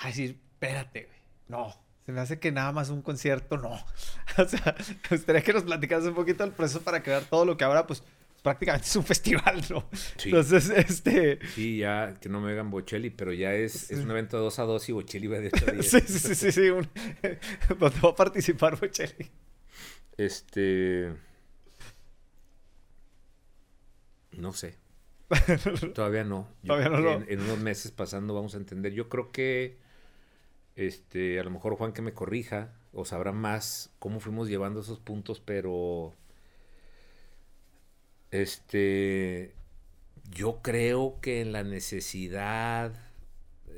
a 0.00 0.06
decir, 0.06 0.38
espérate, 0.52 1.04
güey? 1.04 1.18
No, 1.48 1.74
se 2.06 2.12
me 2.12 2.20
hace 2.20 2.38
que 2.38 2.52
nada 2.52 2.72
más 2.72 2.88
un 2.88 3.02
concierto, 3.02 3.58
no. 3.58 3.72
o 4.38 4.48
sea, 4.48 4.74
me 5.10 5.16
gustaría 5.16 5.42
que 5.42 5.52
nos 5.52 5.64
platicaras 5.64 6.04
un 6.06 6.14
poquito 6.14 6.44
el 6.44 6.52
proceso 6.52 6.80
para 6.80 7.02
crear 7.02 7.24
todo 7.24 7.44
lo 7.44 7.56
que 7.56 7.64
ahora, 7.64 7.86
pues, 7.86 8.02
prácticamente 8.42 8.86
es 8.86 8.96
un 8.96 9.04
festival, 9.04 9.62
¿no? 9.70 9.88
Sí. 10.16 10.30
Entonces, 10.30 10.70
este... 10.70 11.38
Sí, 11.54 11.78
ya, 11.78 12.16
que 12.20 12.28
no 12.28 12.40
me 12.40 12.52
hagan 12.52 12.70
Bocelli, 12.70 13.10
pero 13.10 13.32
ya 13.32 13.54
es, 13.54 13.90
es 13.90 13.98
un 14.00 14.10
evento 14.10 14.36
de 14.36 14.44
2 14.44 14.58
a 14.58 14.62
2 14.64 14.88
y 14.88 14.92
Bocelli 14.92 15.26
va 15.26 15.38
de 15.38 15.50
8 15.52 15.64
a 15.68 15.72
10. 15.72 15.90
sí, 15.90 16.00
sí, 16.06 16.34
sí, 16.34 16.52
sí, 16.52 16.70
un... 16.70 16.88
donde 17.78 18.00
va 18.00 18.10
a 18.10 18.14
participar 18.14 18.78
Bocelli. 18.78 19.30
Este... 20.16 21.12
No 24.32 24.52
sé. 24.52 24.76
Todavía 25.94 26.24
no. 26.24 26.48
Todavía 26.64 26.88
no, 26.88 27.12
en, 27.12 27.26
en, 27.28 27.40
unos 27.40 27.58
meses 27.58 27.90
pasando 27.90 28.34
vamos 28.34 28.54
a 28.54 28.58
entender. 28.58 28.92
Yo 28.92 29.08
creo 29.08 29.32
que, 29.32 29.78
este, 30.76 31.40
a 31.40 31.44
lo 31.44 31.50
mejor 31.50 31.74
Juan 31.74 31.92
que 31.92 32.02
me 32.02 32.14
corrija 32.14 32.72
o 32.92 33.04
sabrá 33.04 33.32
más 33.32 33.90
cómo 33.98 34.20
fuimos 34.20 34.48
llevando 34.48 34.80
esos 34.80 35.00
puntos, 35.00 35.40
pero 35.40 36.14
este, 38.30 39.54
yo 40.30 40.60
creo 40.62 41.18
que 41.20 41.40
en 41.40 41.52
la 41.52 41.62
necesidad, 41.62 42.92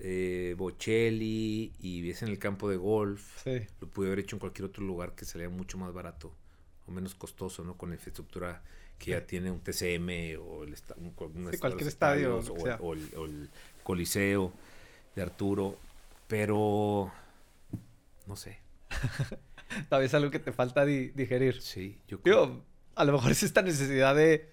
eh, 0.03 0.55
Bocelli 0.57 1.72
y 1.80 2.01
vies 2.01 2.22
en 2.22 2.28
el 2.28 2.38
campo 2.38 2.68
de 2.68 2.76
golf, 2.76 3.46
lo 3.80 3.88
pude 3.88 4.09
haber 4.09 4.20
hecho 4.20 4.36
en 4.36 4.40
cualquier 4.40 4.66
otro 4.66 4.84
lugar 4.84 5.14
que 5.14 5.24
salía 5.24 5.48
mucho 5.48 5.78
más 5.78 5.92
barato 5.92 6.34
o 6.86 6.90
menos 6.90 7.14
costoso, 7.14 7.64
¿no? 7.64 7.76
Con 7.76 7.90
la 7.90 7.96
infraestructura 7.96 8.62
que 8.98 9.12
ya 9.12 9.26
tiene 9.26 9.51
un 9.51 9.61
TCM 9.61 10.38
o 10.40 10.64
el 10.64 10.76
cualquier 11.59 11.88
estadio 11.88 12.38
o, 12.80 12.94
el, 12.94 13.48
Coliseo 13.82 14.53
de 15.16 15.22
Arturo, 15.22 15.76
pero 16.28 17.11
no 18.26 18.36
sé. 18.36 18.59
Tal 19.88 20.03
vez 20.03 20.12
algo 20.12 20.30
que 20.30 20.38
te 20.38 20.53
falta 20.53 20.84
digerir. 20.84 21.62
Sí, 21.62 21.98
yo 22.09 22.20
creo 22.20 22.62
a 23.01 23.05
lo 23.05 23.12
mejor 23.14 23.32
es 23.32 23.42
esta 23.42 23.62
necesidad 23.62 24.14
de, 24.14 24.48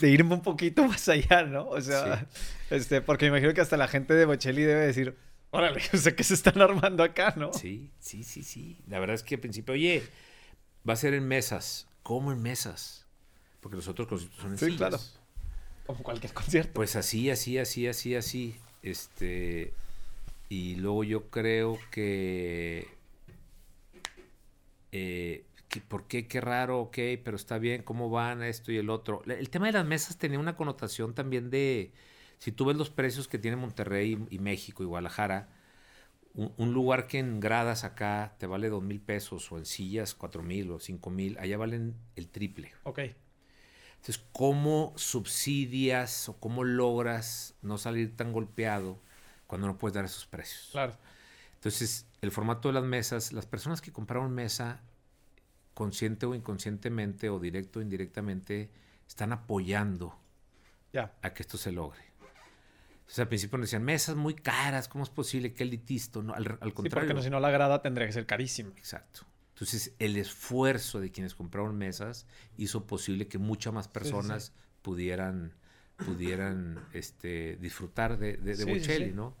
de 0.00 0.10
irme 0.10 0.34
un 0.34 0.42
poquito 0.42 0.86
más 0.86 1.08
allá, 1.08 1.42
¿no? 1.44 1.68
O 1.68 1.80
sea, 1.80 2.26
este, 2.70 3.00
porque 3.02 3.26
me 3.26 3.38
imagino 3.38 3.54
que 3.54 3.60
hasta 3.60 3.76
la 3.76 3.88
gente 3.88 4.14
de 4.14 4.24
Bocelli 4.24 4.62
debe 4.62 4.86
decir, 4.86 5.16
órale, 5.50 5.80
o 5.92 5.96
sea, 5.96 6.14
¿qué 6.16 6.24
se 6.24 6.34
están 6.34 6.60
armando 6.60 7.02
acá, 7.02 7.34
no? 7.36 7.52
Sí, 7.52 7.90
sí, 7.98 8.22
sí, 8.24 8.42
sí. 8.42 8.78
La 8.88 8.98
verdad 8.98 9.14
es 9.14 9.22
que 9.22 9.36
al 9.36 9.40
principio, 9.40 9.74
oye, 9.74 10.02
va 10.88 10.94
a 10.94 10.96
ser 10.96 11.14
en 11.14 11.26
mesas. 11.28 11.86
¿Cómo 12.02 12.32
en 12.32 12.40
mesas? 12.42 13.06
Porque 13.60 13.76
los 13.76 13.88
otros 13.88 14.06
conciertos 14.06 14.40
son 14.40 14.52
en 14.52 14.58
Sí, 14.58 14.64
sillas. 14.66 14.78
claro. 14.78 14.98
Como 15.86 16.02
cualquier 16.02 16.32
concierto. 16.32 16.72
Pues 16.74 16.96
así, 16.96 17.30
así, 17.30 17.58
así, 17.58 17.86
así, 17.88 18.14
así. 18.16 18.56
Este. 18.82 19.72
Y 20.48 20.76
luego 20.76 21.02
yo 21.04 21.28
creo 21.30 21.78
que. 21.90 22.88
eh, 24.92 25.44
que 25.80 25.86
¿Por 25.86 26.06
qué? 26.06 26.26
Qué 26.28 26.40
raro, 26.40 26.80
ok, 26.80 26.98
pero 27.24 27.36
está 27.36 27.58
bien, 27.58 27.82
¿cómo 27.82 28.10
van 28.10 28.42
esto 28.42 28.72
y 28.72 28.76
el 28.76 28.90
otro? 28.90 29.22
El 29.26 29.50
tema 29.50 29.66
de 29.66 29.72
las 29.72 29.86
mesas 29.86 30.18
tenía 30.18 30.38
una 30.38 30.56
connotación 30.56 31.14
también 31.14 31.50
de. 31.50 31.92
Si 32.38 32.52
tú 32.52 32.64
ves 32.66 32.76
los 32.76 32.90
precios 32.90 33.28
que 33.28 33.38
tiene 33.38 33.56
Monterrey 33.56 34.26
y, 34.30 34.36
y 34.36 34.38
México 34.38 34.82
y 34.82 34.86
Guadalajara, 34.86 35.48
un, 36.34 36.52
un 36.58 36.72
lugar 36.72 37.06
que 37.06 37.18
en 37.18 37.40
gradas 37.40 37.84
acá 37.84 38.34
te 38.38 38.46
vale 38.46 38.68
dos 38.68 38.82
mil 38.82 39.00
pesos 39.00 39.50
o 39.50 39.58
en 39.58 39.64
sillas 39.64 40.14
cuatro 40.14 40.42
mil 40.42 40.70
o 40.70 40.78
cinco 40.78 41.10
mil, 41.10 41.38
allá 41.38 41.56
valen 41.56 41.94
el 42.14 42.28
triple. 42.28 42.72
Ok. 42.84 43.00
Entonces, 43.96 44.24
¿cómo 44.32 44.92
subsidias 44.96 46.28
o 46.28 46.38
cómo 46.38 46.62
logras 46.62 47.54
no 47.62 47.78
salir 47.78 48.14
tan 48.14 48.32
golpeado 48.32 49.00
cuando 49.46 49.66
no 49.66 49.78
puedes 49.78 49.94
dar 49.94 50.04
esos 50.04 50.26
precios? 50.26 50.68
Claro. 50.70 50.96
Entonces, 51.54 52.06
el 52.20 52.30
formato 52.30 52.68
de 52.68 52.74
las 52.74 52.84
mesas, 52.84 53.32
las 53.32 53.46
personas 53.46 53.80
que 53.80 53.92
compraron 53.92 54.32
mesa, 54.32 54.80
consciente 55.76 56.24
o 56.24 56.34
inconscientemente 56.34 57.28
o 57.28 57.38
directo 57.38 57.80
o 57.80 57.82
indirectamente, 57.82 58.70
están 59.06 59.34
apoyando 59.34 60.18
Ya. 60.94 61.12
a 61.20 61.34
que 61.34 61.42
esto 61.42 61.58
se 61.58 61.70
logre. 61.70 62.00
Entonces, 63.00 63.18
al 63.18 63.28
principio 63.28 63.58
nos 63.58 63.66
decían, 63.68 63.84
mesas 63.84 64.16
muy 64.16 64.32
caras, 64.34 64.88
¿cómo 64.88 65.04
es 65.04 65.10
posible 65.10 65.52
que 65.52 65.64
elitista? 65.64 66.22
No, 66.22 66.32
al, 66.32 66.44
al 66.44 66.46
Sí, 66.46 66.56
porque 66.58 66.72
contrario. 66.72 67.12
no, 67.14 67.22
si 67.22 67.28
no 67.28 67.40
la 67.40 67.50
grada 67.50 67.82
tendría 67.82 68.06
que 68.06 68.14
ser 68.14 68.24
carísima. 68.24 68.70
Exacto. 68.78 69.26
Entonces, 69.52 69.92
el 69.98 70.16
esfuerzo 70.16 70.98
de 70.98 71.10
quienes 71.12 71.34
compraron 71.34 71.76
mesas 71.76 72.26
hizo 72.56 72.86
posible 72.86 73.28
que 73.28 73.36
muchas 73.36 73.72
más 73.74 73.86
personas 73.86 74.52
pudieran 74.82 75.52
pudieran 76.04 76.78
este, 76.92 77.56
disfrutar 77.60 78.18
de, 78.18 78.36
de, 78.38 78.56
de 78.56 78.64
Bocelli. 78.64 79.12
¿no? 79.12 79.34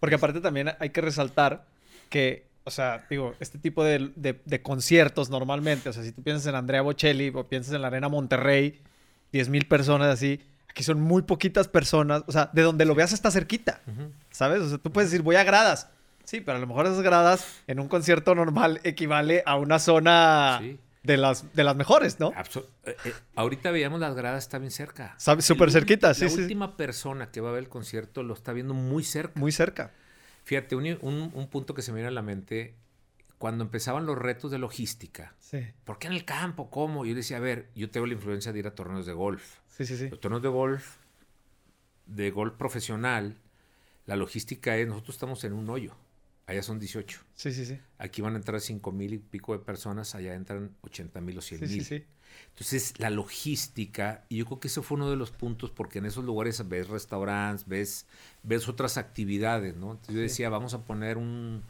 Porque 0.00 0.16
aparte 0.16 0.40
también 0.40 0.70
hay 0.78 0.90
que 0.90 1.00
resaltar 1.00 1.66
que, 2.10 2.46
o 2.64 2.70
sea, 2.70 3.04
digo, 3.10 3.34
este 3.40 3.58
tipo 3.58 3.82
de, 3.84 4.12
de- 4.16 4.40
de 4.44 4.62
conciertos 4.62 5.30
normalmente, 5.30 5.88
o 5.88 5.92
sea, 5.92 6.02
si 6.02 6.12
tú 6.12 6.22
piensas 6.22 6.46
en 6.46 6.54
Andrea 6.54 6.82
Bocelli 6.82 7.30
o 7.34 7.46
piensas 7.48 7.74
en 7.74 7.82
la 7.82 7.88
Arena 7.88 8.08
Monterrey, 8.08 8.80
10 9.32 9.48
mil 9.48 9.66
personas 9.66 10.08
así, 10.08 10.40
aquí 10.68 10.82
son 10.82 11.00
muy 11.00 11.22
poquitas 11.22 11.68
personas, 11.68 12.22
o 12.26 12.32
sea, 12.32 12.50
de 12.52 12.62
donde 12.62 12.84
lo 12.84 12.94
veas 12.94 13.12
está 13.12 13.30
cerquita. 13.30 13.80
¿sabes? 14.30 14.60
O 14.62 14.68
sea, 14.68 14.78
tú 14.78 14.90
puedes 14.92 15.10
decir, 15.10 15.22
voy 15.22 15.36
a 15.36 15.44
gradas. 15.44 15.88
Sí, 16.24 16.40
pero 16.40 16.56
a 16.56 16.60
lo 16.60 16.66
mejor 16.66 16.86
esas 16.86 17.00
gradas 17.02 17.46
en 17.66 17.80
un 17.80 17.88
concierto 17.88 18.34
normal 18.34 18.80
equivale 18.84 19.42
a 19.44 19.56
una 19.56 19.78
zona 19.78 20.58
Sí. 20.62 20.78
de, 21.02 21.16
las, 21.16 21.52
de 21.54 21.64
las 21.64 21.74
mejores, 21.76 22.20
¿no? 22.20 22.32
Eh, 22.84 22.96
eh, 23.04 23.12
ahorita 23.34 23.70
veíamos 23.72 23.98
las 24.00 24.14
gradas, 24.14 24.44
está 24.44 24.58
bien 24.58 24.70
cerca. 24.70 25.16
Súper 25.18 25.72
cerquita, 25.72 26.14
sí, 26.14 26.22
La 26.24 26.30
sí, 26.30 26.36
sí. 26.36 26.42
última 26.42 26.76
persona 26.76 27.30
que 27.32 27.40
va 27.40 27.48
a 27.50 27.52
ver 27.52 27.64
el 27.64 27.68
concierto 27.68 28.22
lo 28.22 28.34
está 28.34 28.52
viendo 28.52 28.72
muy 28.72 29.02
cerca. 29.02 29.38
Muy 29.40 29.50
cerca. 29.50 29.90
Fíjate, 30.44 30.74
un, 30.76 30.86
un- 31.02 31.30
un 31.34 31.48
punto 31.48 31.74
que 31.74 31.82
se 31.82 31.92
me 31.92 31.96
viene 31.96 32.08
a 32.08 32.12
la 32.12 32.22
mente, 32.22 32.74
cuando 33.38 33.64
empezaban 33.64 34.06
los 34.06 34.16
retos 34.18 34.50
de 34.50 34.58
logística, 34.58 35.34
Sí, 35.38 35.58
¿por 35.84 35.98
qué 35.98 36.06
en 36.08 36.12
el 36.12 36.24
campo? 36.24 36.70
¿Cómo? 36.70 37.04
Yo 37.04 37.14
decía, 37.14 37.36
a 37.38 37.40
ver, 37.40 37.68
yo 37.74 37.90
tengo 37.90 38.06
la 38.06 38.12
influencia 38.14 38.52
de 38.52 38.58
ir 38.60 38.66
a 38.66 38.74
torneos 38.74 39.04
de 39.06 39.12
golf. 39.12 39.58
sí, 39.68 39.84
sí. 39.86 39.96
sí. 39.96 40.08
Los 40.08 40.20
torneos 40.20 40.42
de 40.42 40.48
golf, 40.48 40.96
de 42.06 42.30
golf 42.30 42.54
profesional, 42.54 43.36
la 44.06 44.16
logística 44.16 44.76
es, 44.76 44.86
nosotros 44.88 45.16
estamos 45.16 45.44
en 45.44 45.52
un 45.52 45.68
hoyo, 45.70 45.94
allá 46.46 46.62
son 46.62 46.78
18. 46.78 47.20
Sí, 47.34 47.52
sí, 47.52 47.64
sí. 47.64 47.78
Aquí 47.98 48.20
van 48.22 48.34
a 48.34 48.36
entrar 48.36 48.60
5 48.60 48.92
mil 48.92 49.14
y 49.14 49.18
pico 49.18 49.52
de 49.56 49.64
personas, 49.64 50.14
allá 50.14 50.34
entran 50.34 50.74
80 50.82 51.20
mil 51.20 51.38
o 51.38 51.40
100 51.40 51.60
Sí, 51.60 51.66
mil. 51.66 51.84
sí, 51.84 51.98
sí. 51.98 52.04
Entonces, 52.50 52.98
la 52.98 53.10
logística, 53.10 54.24
y 54.28 54.36
yo 54.36 54.46
creo 54.46 54.60
que 54.60 54.68
ese 54.68 54.82
fue 54.82 54.96
uno 54.96 55.10
de 55.10 55.16
los 55.16 55.30
puntos, 55.30 55.70
porque 55.70 55.98
en 55.98 56.06
esos 56.06 56.24
lugares 56.24 56.68
ves 56.68 56.88
restaurantes, 56.88 57.66
ves, 57.66 58.06
ves 58.42 58.68
otras 58.68 58.98
actividades, 58.98 59.76
¿no? 59.76 59.92
Entonces 59.92 60.14
yo 60.14 60.20
decía, 60.20 60.48
vamos 60.48 60.74
a 60.74 60.84
poner 60.84 61.18
un, 61.18 61.62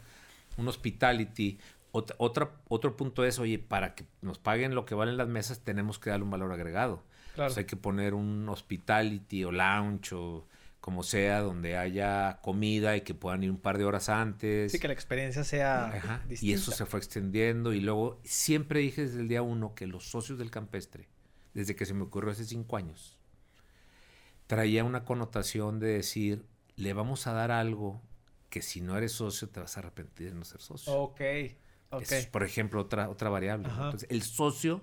un 0.57 0.67
hospitality. 0.67 1.57
Otra, 1.91 2.51
otro 2.67 2.97
punto 2.97 3.23
es, 3.23 3.39
oye, 3.39 3.59
para 3.59 3.95
que 3.95 4.05
nos 4.21 4.39
paguen 4.39 4.73
lo 4.73 4.85
que 4.85 4.95
valen 4.95 5.15
las 5.17 5.27
mesas, 5.27 5.59
tenemos 5.59 5.99
que 5.99 6.09
darle 6.09 6.25
un 6.25 6.31
valor 6.31 6.51
agregado. 6.51 7.03
Claro. 7.35 7.49
Pues 7.49 7.57
hay 7.57 7.65
que 7.65 7.75
poner 7.75 8.13
un 8.13 8.47
hospitality 8.49 9.43
o 9.43 9.51
lounge 9.51 10.13
o 10.13 10.45
como 10.83 11.01
sea, 11.01 11.39
donde 11.39 11.77
haya 11.77 12.41
comida 12.41 12.97
y 12.97 13.01
que 13.01 13.13
puedan 13.13 13.41
ir 13.41 13.49
un 13.49 13.57
par 13.57 13.77
de 13.77 13.85
horas 13.85 14.09
antes. 14.09 14.69
Sí, 14.73 14.79
que 14.79 14.89
la 14.89 14.93
experiencia 14.93 15.45
sea 15.45 15.87
Ajá, 15.87 16.21
distinta. 16.27 16.45
Y 16.45 16.51
eso 16.51 16.73
se 16.73 16.85
fue 16.85 16.99
extendiendo 16.99 17.71
y 17.71 17.79
luego 17.79 18.19
siempre 18.25 18.81
dije 18.81 19.03
desde 19.03 19.21
el 19.21 19.29
día 19.29 19.41
uno 19.43 19.75
que 19.75 19.87
los 19.87 20.03
socios 20.09 20.37
del 20.37 20.51
campestre, 20.51 21.07
desde 21.53 21.77
que 21.77 21.85
se 21.85 21.93
me 21.93 22.03
ocurrió 22.03 22.31
hace 22.33 22.43
cinco 22.43 22.75
años, 22.75 23.17
traía 24.47 24.83
una 24.83 25.05
connotación 25.05 25.79
de 25.79 25.87
decir, 25.87 26.45
le 26.75 26.91
vamos 26.91 27.27
a 27.27 27.31
dar 27.31 27.51
algo 27.51 28.01
que 28.49 28.61
si 28.61 28.81
no 28.81 28.97
eres 28.97 29.13
socio 29.13 29.47
te 29.47 29.61
vas 29.61 29.77
a 29.77 29.79
arrepentir 29.79 30.31
de 30.31 30.35
no 30.35 30.43
ser 30.43 30.59
socio. 30.59 30.93
Ok, 30.93 31.21
ok. 31.91 32.01
Es, 32.11 32.25
por 32.25 32.43
ejemplo, 32.43 32.81
otra, 32.81 33.07
otra 33.09 33.29
variable. 33.29 33.69
Entonces, 33.69 34.05
el 34.11 34.21
socio 34.21 34.81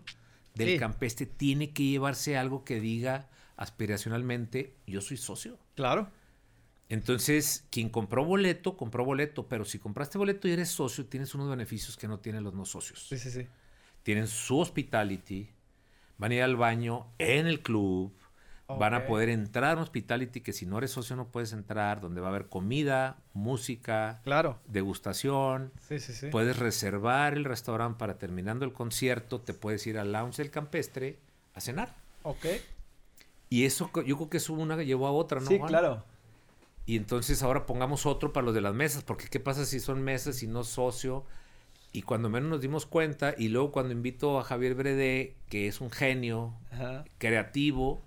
del 0.55 0.71
Sí. 0.71 0.79
campestre 0.79 1.27
tiene 1.27 1.75
que 1.75 1.83
llevarse 1.83 2.39
algo 2.39 2.65
que 2.65 2.81
diga 2.81 3.29
aspiracionalmente, 3.61 4.75
yo 4.87 5.03
soy 5.03 5.19
socio. 5.19 5.59
Claro. 5.77 6.09
Entonces, 6.89 7.67
quien 7.71 7.91
compró 7.91 8.25
boleto, 8.25 8.77
compró 8.77 9.05
boleto, 9.05 9.47
pero 9.47 9.65
si 9.67 9.79
compraste 9.79 10.17
boleto 10.17 10.49
y 10.49 10.53
eres 10.53 10.71
socio, 10.71 11.05
tienes 11.07 11.35
unos 11.35 11.49
beneficios 11.51 11.97
que 11.97 12.09
no 12.09 12.19
tienen 12.19 12.43
los 12.43 12.55
no 12.55 12.65
socios. 12.65 13.07
Sí, 13.07 13.19
sí, 13.19 13.31
sí. 13.31 13.47
Tienen 14.03 14.27
su 14.27 14.59
hospitality, 14.59 15.51
van 16.17 16.33
a 16.33 16.35
ir 16.37 16.43
al 16.43 16.57
baño 16.57 17.07
en 17.19 17.47
el 17.47 17.61
club, 17.61 18.13
van 18.67 18.95
a 18.95 19.05
poder 19.05 19.29
entrar 19.29 19.73
a 19.73 19.77
un 19.77 19.83
hospitality 19.83 20.41
que 20.41 20.55
si 20.55 20.65
no 20.65 20.79
eres 20.79 20.93
socio 20.93 21.15
no 21.15 21.29
puedes 21.29 21.53
entrar, 21.53 22.01
donde 22.01 22.23
va 22.23 22.29
a 22.29 22.31
haber 22.31 22.47
comida, 22.49 23.19
música, 23.35 24.21
Claro. 24.25 24.59
degustación. 24.67 25.71
Sí, 25.87 25.99
sí, 25.99 26.15
sí. 26.15 26.29
Puedes 26.29 26.59
reservar 26.59 27.35
el 27.35 27.45
restaurante 27.45 27.99
para 27.99 28.17
terminando 28.17 28.65
el 28.65 28.73
concierto, 28.73 29.43
te 29.43 29.53
puedes 29.53 29.87
ir 29.87 29.99
al 29.99 30.13
lounge 30.13 30.39
del 30.39 30.51
campestre 30.51 31.19
a 31.55 31.61
cenar. 31.61 31.95
Ok. 32.23 32.47
Y 33.51 33.65
eso 33.65 33.91
yo 34.07 34.17
creo 34.17 34.31
que 34.31 34.37
eso 34.37 34.53
una 34.53 34.81
llevó 34.83 35.09
a 35.09 35.11
otra, 35.13 35.41
¿no? 35.41 35.47
sí, 35.49 35.59
Juan? 35.59 35.69
claro. 35.69 36.05
Y 36.87 36.97
entonces 36.97 37.43
ahora 37.43 37.67
pongamos 37.67 38.07
otro 38.07 38.33
para 38.33 38.45
los 38.47 38.55
de 38.55 38.61
las 38.61 38.75
mesas, 38.75 39.03
porque 39.03 39.27
¿qué 39.29 39.39
pasa 39.41 39.65
si 39.65 39.81
son 39.81 40.03
mesas 40.03 40.43
y 40.43 40.47
no 40.47 40.65
socio? 40.65 41.25
Y 41.93 42.03
cuando 42.03 42.31
menos 42.31 42.49
nos 42.49 42.61
dimos 42.61 42.87
cuenta, 42.87 43.35
y 43.37 43.49
luego 43.49 43.73
cuando 43.73 43.93
invito 43.93 44.39
a 44.39 44.45
Javier 44.45 44.75
Bredé, 44.77 45.35
que 45.49 45.67
es 45.67 45.81
un 45.81 45.91
genio, 45.91 46.55
Ajá. 46.73 47.05
creativo, 47.19 48.01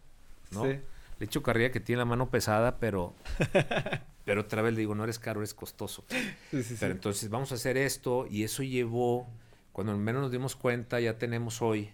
¿no? 0.51 0.63
Sí. 0.63 0.79
Le 1.19 1.25
echo 1.25 1.43
carrilla 1.43 1.71
que 1.71 1.79
tiene 1.81 1.99
la 1.99 2.05
mano 2.05 2.29
pesada, 2.29 2.77
pero, 2.79 3.13
pero 4.25 4.41
otra 4.41 4.61
vez 4.61 4.73
le 4.73 4.79
digo, 4.79 4.95
no 4.95 5.03
eres 5.03 5.19
caro, 5.19 5.41
eres 5.41 5.53
costoso. 5.53 6.05
Sí, 6.09 6.17
sí, 6.51 6.63
sí. 6.63 6.75
Pero 6.79 6.93
entonces 6.93 7.29
vamos 7.29 7.51
a 7.51 7.55
hacer 7.55 7.75
esto, 7.77 8.25
y 8.29 8.43
eso 8.43 8.63
llevó, 8.63 9.27
cuando 9.73 9.95
menos 9.97 10.21
nos 10.23 10.31
dimos 10.31 10.55
cuenta, 10.55 10.99
ya 11.01 11.17
tenemos 11.17 11.61
hoy. 11.61 11.91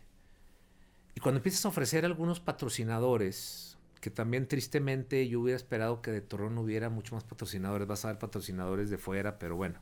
Y 1.19 1.21
cuando 1.21 1.39
empiezas 1.39 1.65
a 1.65 1.67
ofrecer 1.67 2.05
algunos 2.05 2.39
patrocinadores, 2.39 3.77
que 3.99 4.09
también 4.09 4.47
tristemente 4.47 5.27
yo 5.27 5.41
hubiera 5.41 5.57
esperado 5.57 6.01
que 6.01 6.11
de 6.11 6.21
Torreón 6.21 6.57
hubiera 6.57 6.87
mucho 6.89 7.13
más 7.13 7.25
patrocinadores, 7.25 7.85
vas 7.89 8.05
a 8.05 8.07
ver 8.07 8.19
patrocinadores 8.19 8.89
de 8.89 8.97
fuera, 8.97 9.37
pero 9.37 9.57
bueno, 9.57 9.81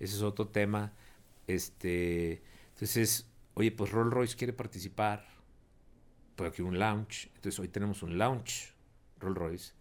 ese 0.00 0.16
es 0.16 0.22
otro 0.22 0.48
tema. 0.48 0.92
Este, 1.46 2.42
entonces, 2.74 3.28
oye, 3.54 3.70
pues 3.70 3.92
Rolls 3.92 4.12
Royce 4.12 4.36
quiere 4.36 4.52
participar, 4.52 5.24
pues 6.34 6.50
aquí 6.50 6.62
un 6.62 6.80
lounge, 6.80 7.28
entonces 7.36 7.60
hoy 7.60 7.68
tenemos 7.68 8.02
un 8.02 8.18
lounge, 8.18 8.72
Rolls 9.20 9.38
Royce. 9.38 9.72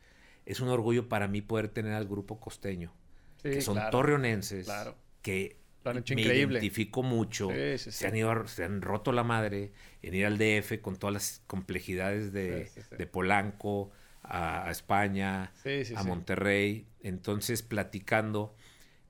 Es 0.46 0.60
un 0.60 0.68
orgullo 0.68 1.10
para 1.10 1.28
mí 1.28 1.42
poder 1.42 1.70
tener 1.70 1.94
al 1.94 2.08
grupo 2.08 2.40
costeño, 2.40 2.94
Sí, 3.42 3.50
que 3.50 3.62
son 3.64 3.74
claro. 3.74 3.90
torreonenses, 3.90 4.66
Claro. 4.66 4.94
que 5.24 5.58
Lo 5.84 5.92
han 5.92 5.98
hecho 5.98 6.14
me 6.14 6.22
increíble. 6.22 6.60
identifico 6.60 7.04
mucho, 7.04 7.64
Sí, 7.78 7.78
sí, 7.78 7.92
sí. 7.92 8.06
se 8.06 8.08
han 8.08 8.16
ido, 8.16 8.48
se 8.48 8.64
han 8.66 8.82
roto 8.82 9.12
la 9.12 9.24
madre 9.24 9.72
en 10.02 10.14
ir 10.16 10.26
al 10.26 10.38
DF 10.38 10.82
con 10.82 10.98
todas 10.98 11.14
las 11.14 11.44
complejidades 11.48 12.34
de, 12.34 12.72
Polanco 13.08 13.92
a, 14.24 14.66
a 14.68 14.72
España, 14.72 15.54
a. 15.94 16.04
Monterrey. 16.04 16.88
Entonces, 17.02 17.64
platicando, 17.64 18.56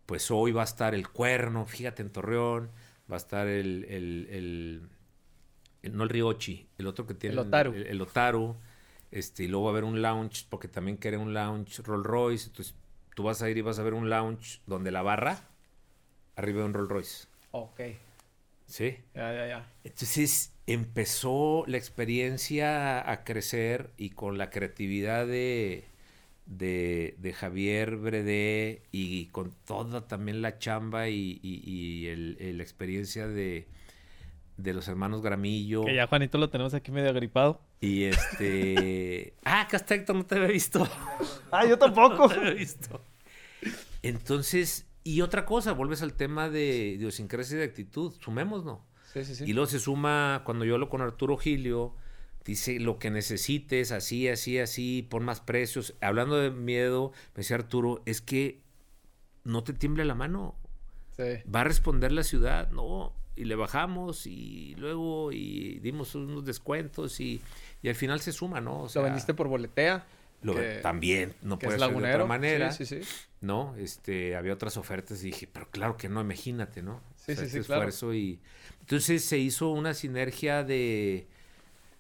pues 0.06 0.32
hoy 0.32 0.52
va 0.52 0.62
a 0.62 0.66
estar 0.66 0.96
el 0.96 1.10
Cuerno, 1.10 1.66
fíjate, 1.66 2.02
en 2.04 2.12
Torreón, 2.12 2.72
va 3.12 3.16
a 3.16 3.18
estar 3.18 3.48
el, 3.48 3.86
el, 3.90 4.28
el- 4.32 4.90
el- 5.82 5.96
no 5.98 6.04
el 6.04 6.10
Riochi, 6.10 6.68
el 6.78 6.88
otro 6.88 7.08
que 7.08 7.14
tiene 7.14 7.34
El 7.34 7.40
Otaru. 7.40 7.74
El 7.74 8.02
Otaru, 8.02 8.56
este, 9.12 9.44
y 9.44 9.48
luego 9.48 9.66
va 9.66 9.72
a 9.72 9.74
haber 9.74 9.84
un 9.84 10.02
lounge, 10.02 10.46
porque 10.50 10.68
también 10.68 10.98
quiere 10.98 11.18
un 11.18 11.34
lounge 11.34 11.82
Rolls 11.84 12.06
Royce, 12.06 12.48
entonces 12.50 12.76
tú 13.16 13.24
vas 13.24 13.42
a 13.42 13.50
ir 13.50 13.58
y 13.58 13.62
vas 13.62 13.80
a 13.80 13.84
ver 13.84 13.94
un 13.94 14.10
lounge 14.10 14.62
donde 14.68 14.92
la 14.92 15.02
barra, 15.02 15.50
arriba 16.42 16.60
de 16.60 16.66
un 16.66 16.74
Rolls 16.74 16.90
Royce, 16.90 17.28
Ok. 17.52 17.82
¿sí? 18.66 18.98
Ya, 19.14 19.34
ya, 19.34 19.48
ya. 19.48 19.68
Entonces, 19.84 20.54
empezó 20.68 21.64
la 21.68 21.78
experiencia 21.78 23.10
a 23.10 23.24
crecer 23.24 23.92
y 23.98 24.12
con 24.12 24.38
la 24.38 24.50
creatividad 24.50 25.28
de, 25.28 25.86
de, 26.46 27.34
Javier 27.34 27.98
Bredé 27.98 28.84
y 28.92 29.26
con 29.28 29.54
toda 29.66 30.08
también 30.08 30.42
la 30.42 30.58
chamba 30.58 31.10
y, 31.10 32.40
la 32.56 32.64
experiencia 32.64 33.28
de, 33.28 33.68
de 34.58 34.74
los 34.74 34.88
hermanos 34.88 35.22
Gramillo. 35.22 35.86
Que 35.86 35.96
ya 35.96 36.08
Juanito 36.08 36.38
lo 36.38 36.50
tenemos 36.50 36.74
aquí 36.74 36.92
medio 36.92 37.10
agripado. 37.10 37.62
Y 37.80 38.04
este... 38.04 39.34
ah, 39.44 39.68
Castecto, 39.70 40.14
no 40.14 40.26
te 40.26 40.36
había 40.36 40.50
visto. 40.50 40.88
ah, 41.52 41.66
yo 41.66 41.78
tampoco. 41.78 42.16
no 42.28 42.30
te 42.30 42.36
había 42.36 42.54
visto. 42.54 43.02
Entonces, 44.02 44.86
y 45.04 45.22
otra 45.22 45.46
cosa, 45.46 45.72
vuelves 45.74 46.02
al 46.02 46.14
tema 46.14 46.50
de 46.50 46.96
idiosincrasia 46.96 47.56
y 47.56 47.60
de 47.60 47.66
actitud. 47.66 48.14
Sumemos, 48.20 48.64
¿no? 48.64 48.86
Sí, 49.14 49.26
sí, 49.26 49.36
sí. 49.36 49.44
Y 49.48 49.54
luego 49.54 49.68
se 49.68 49.80
suma, 49.80 50.42
cuando 50.46 50.66
yo 50.66 50.76
hablo 50.76 50.90
con 50.90 51.02
Arturo 51.02 51.38
Gilio, 51.38 51.96
dice 52.46 52.80
lo 52.80 53.00
que 53.00 53.10
necesites, 53.10 53.92
así, 53.92 54.28
así, 54.28 54.60
así, 54.60 55.08
pon 55.10 55.24
más 55.24 55.42
precios. 55.42 55.96
Hablando 56.02 56.38
de 56.38 56.52
miedo, 56.52 57.12
me 57.36 57.42
decía 57.42 57.58
Arturo, 57.58 58.02
es 58.06 58.22
que 58.22 58.62
no 59.44 59.64
te 59.64 59.74
tiemble 59.74 60.06
la 60.06 60.16
mano. 60.16 60.56
Sí. 61.18 61.50
Va 61.54 61.62
a 61.62 61.64
responder 61.64 62.12
la 62.12 62.24
ciudad, 62.24 62.70
no. 62.72 63.14
Y 63.36 63.46
le 63.46 63.56
bajamos 63.56 64.28
y 64.28 64.76
luego 64.76 65.32
y 65.32 65.80
dimos 65.80 66.16
unos 66.16 66.46
descuentos 66.46 67.20
y, 67.20 67.42
y 67.82 67.90
al 67.90 67.96
final 67.96 68.20
se 68.20 68.32
suma, 68.32 68.62
¿no? 68.62 68.84
O 68.84 68.90
sea, 68.90 69.02
¿Lo 69.02 69.06
vendiste 69.08 69.34
por 69.34 69.48
boletea? 69.48 70.06
Lo, 70.42 70.56
también, 70.82 71.36
no 71.42 71.60
puede 71.60 71.78
ser 71.78 71.90
de 71.90 71.96
otra 71.96 72.26
manera. 72.26 72.72
Sí, 72.72 72.86
sí, 72.86 73.04
sí. 73.04 73.10
¿No? 73.42 73.76
Este, 73.78 74.36
había 74.36 74.54
otras 74.54 74.78
ofertas 74.78 75.22
y 75.24 75.28
dije, 75.28 75.48
pero 75.52 75.70
claro 75.70 75.98
que 75.98 76.10
no, 76.10 76.22
imagínate, 76.22 76.82
¿no? 76.82 77.02
Sí, 77.16 77.36
sí, 77.36 77.48
sí, 77.48 77.60
esfuerzo 77.60 78.14
y 78.14 78.40
entonces 78.80 79.24
se 79.24 79.38
hizo 79.38 79.70
una 79.70 79.94
sinergia 79.94 80.64
de, 80.64 81.28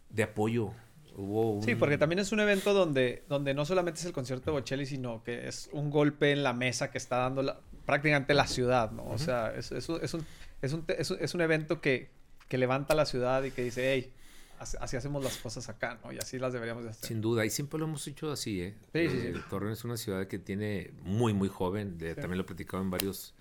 de 0.09 0.23
apoyo. 0.23 0.73
Hubo 1.15 1.61
Sí, 1.63 1.75
porque 1.75 1.97
también 1.97 2.19
es 2.19 2.31
un 2.31 2.39
evento 2.39 2.73
donde, 2.73 3.23
donde 3.29 3.53
no 3.53 3.65
solamente 3.65 3.99
es 3.99 4.05
el 4.05 4.13
concierto 4.13 4.51
de 4.51 4.59
Bocelli, 4.59 4.85
sino 4.85 5.23
que 5.23 5.47
es 5.47 5.69
un 5.71 5.89
golpe 5.89 6.31
en 6.31 6.43
la 6.43 6.53
mesa 6.53 6.89
que 6.89 6.97
está 6.97 7.17
dando 7.17 7.61
prácticamente 7.85 8.33
la 8.33 8.47
ciudad, 8.47 8.91
¿no? 8.91 9.05
O 9.05 9.17
sea, 9.17 9.53
es, 9.55 9.71
es, 9.71 9.89
un, 9.89 9.99
es, 10.01 10.13
un, 10.73 10.85
es, 10.87 11.33
un, 11.33 11.41
evento 11.41 11.81
que, 11.81 12.09
que 12.47 12.57
levanta 12.57 12.95
la 12.95 13.05
ciudad 13.05 13.43
y 13.43 13.51
que 13.51 13.63
dice, 13.63 13.93
hey, 13.93 14.11
así, 14.61 14.95
hacemos 14.97 15.23
las 15.23 15.37
cosas 15.37 15.67
acá, 15.69 15.99
¿no? 16.03 16.11
Y 16.11 16.17
así 16.17 16.37
las 16.37 16.53
deberíamos 16.53 16.83
de 16.83 16.91
hacer. 16.91 17.07
Sin 17.07 17.21
duda, 17.21 17.45
y 17.45 17.49
siempre 17.49 17.79
lo 17.79 17.85
hemos 17.85 18.05
hecho 18.07 18.31
así, 18.31 18.61
¿eh? 18.61 18.75
Sí, 18.93 19.09
sí, 19.09 19.21
sí. 19.21 19.27
Eh, 19.27 19.41
Torreón 19.49 19.73
es 19.73 19.83
una 19.83 19.97
ciudad 19.97 20.27
que 20.27 20.39
tiene 20.39 20.93
muy, 21.03 21.33
muy 21.33 21.49
joven, 21.49 21.97
también 21.97 22.37
lo 22.37 22.41
he 22.41 22.45
platicado 22.45 22.83
en 22.83 22.91
varios, 22.91 23.33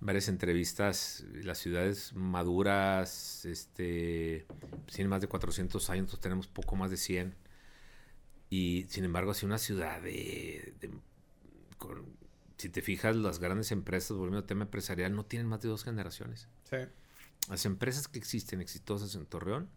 varias 0.00 0.28
entrevistas, 0.28 1.24
las 1.32 1.58
ciudades 1.58 2.12
maduras, 2.14 3.44
este, 3.44 4.46
tienen 4.86 5.10
más 5.10 5.20
de 5.20 5.28
400 5.28 5.90
años, 5.90 6.02
nosotros 6.04 6.22
tenemos 6.22 6.46
poco 6.46 6.76
más 6.76 6.90
de 6.90 6.96
100. 6.96 7.34
Y 8.50 8.86
sin 8.90 9.04
embargo, 9.04 9.30
así 9.30 9.46
una 9.46 9.58
ciudad 9.58 10.02
de, 10.02 10.74
si 12.58 12.68
te 12.68 12.82
fijas, 12.82 13.16
las 13.16 13.38
grandes 13.38 13.72
empresas, 13.72 14.16
volviendo 14.16 14.38
al 14.38 14.46
tema 14.46 14.64
empresarial, 14.64 15.14
no 15.16 15.24
tienen 15.24 15.48
más 15.48 15.62
de 15.62 15.68
dos 15.68 15.84
generaciones. 15.84 16.48
Sí. 16.68 16.76
Las 17.48 17.64
empresas 17.64 18.06
que 18.06 18.18
existen 18.18 18.60
exitosas 18.60 19.14
en 19.14 19.26
Torreón 19.26 19.68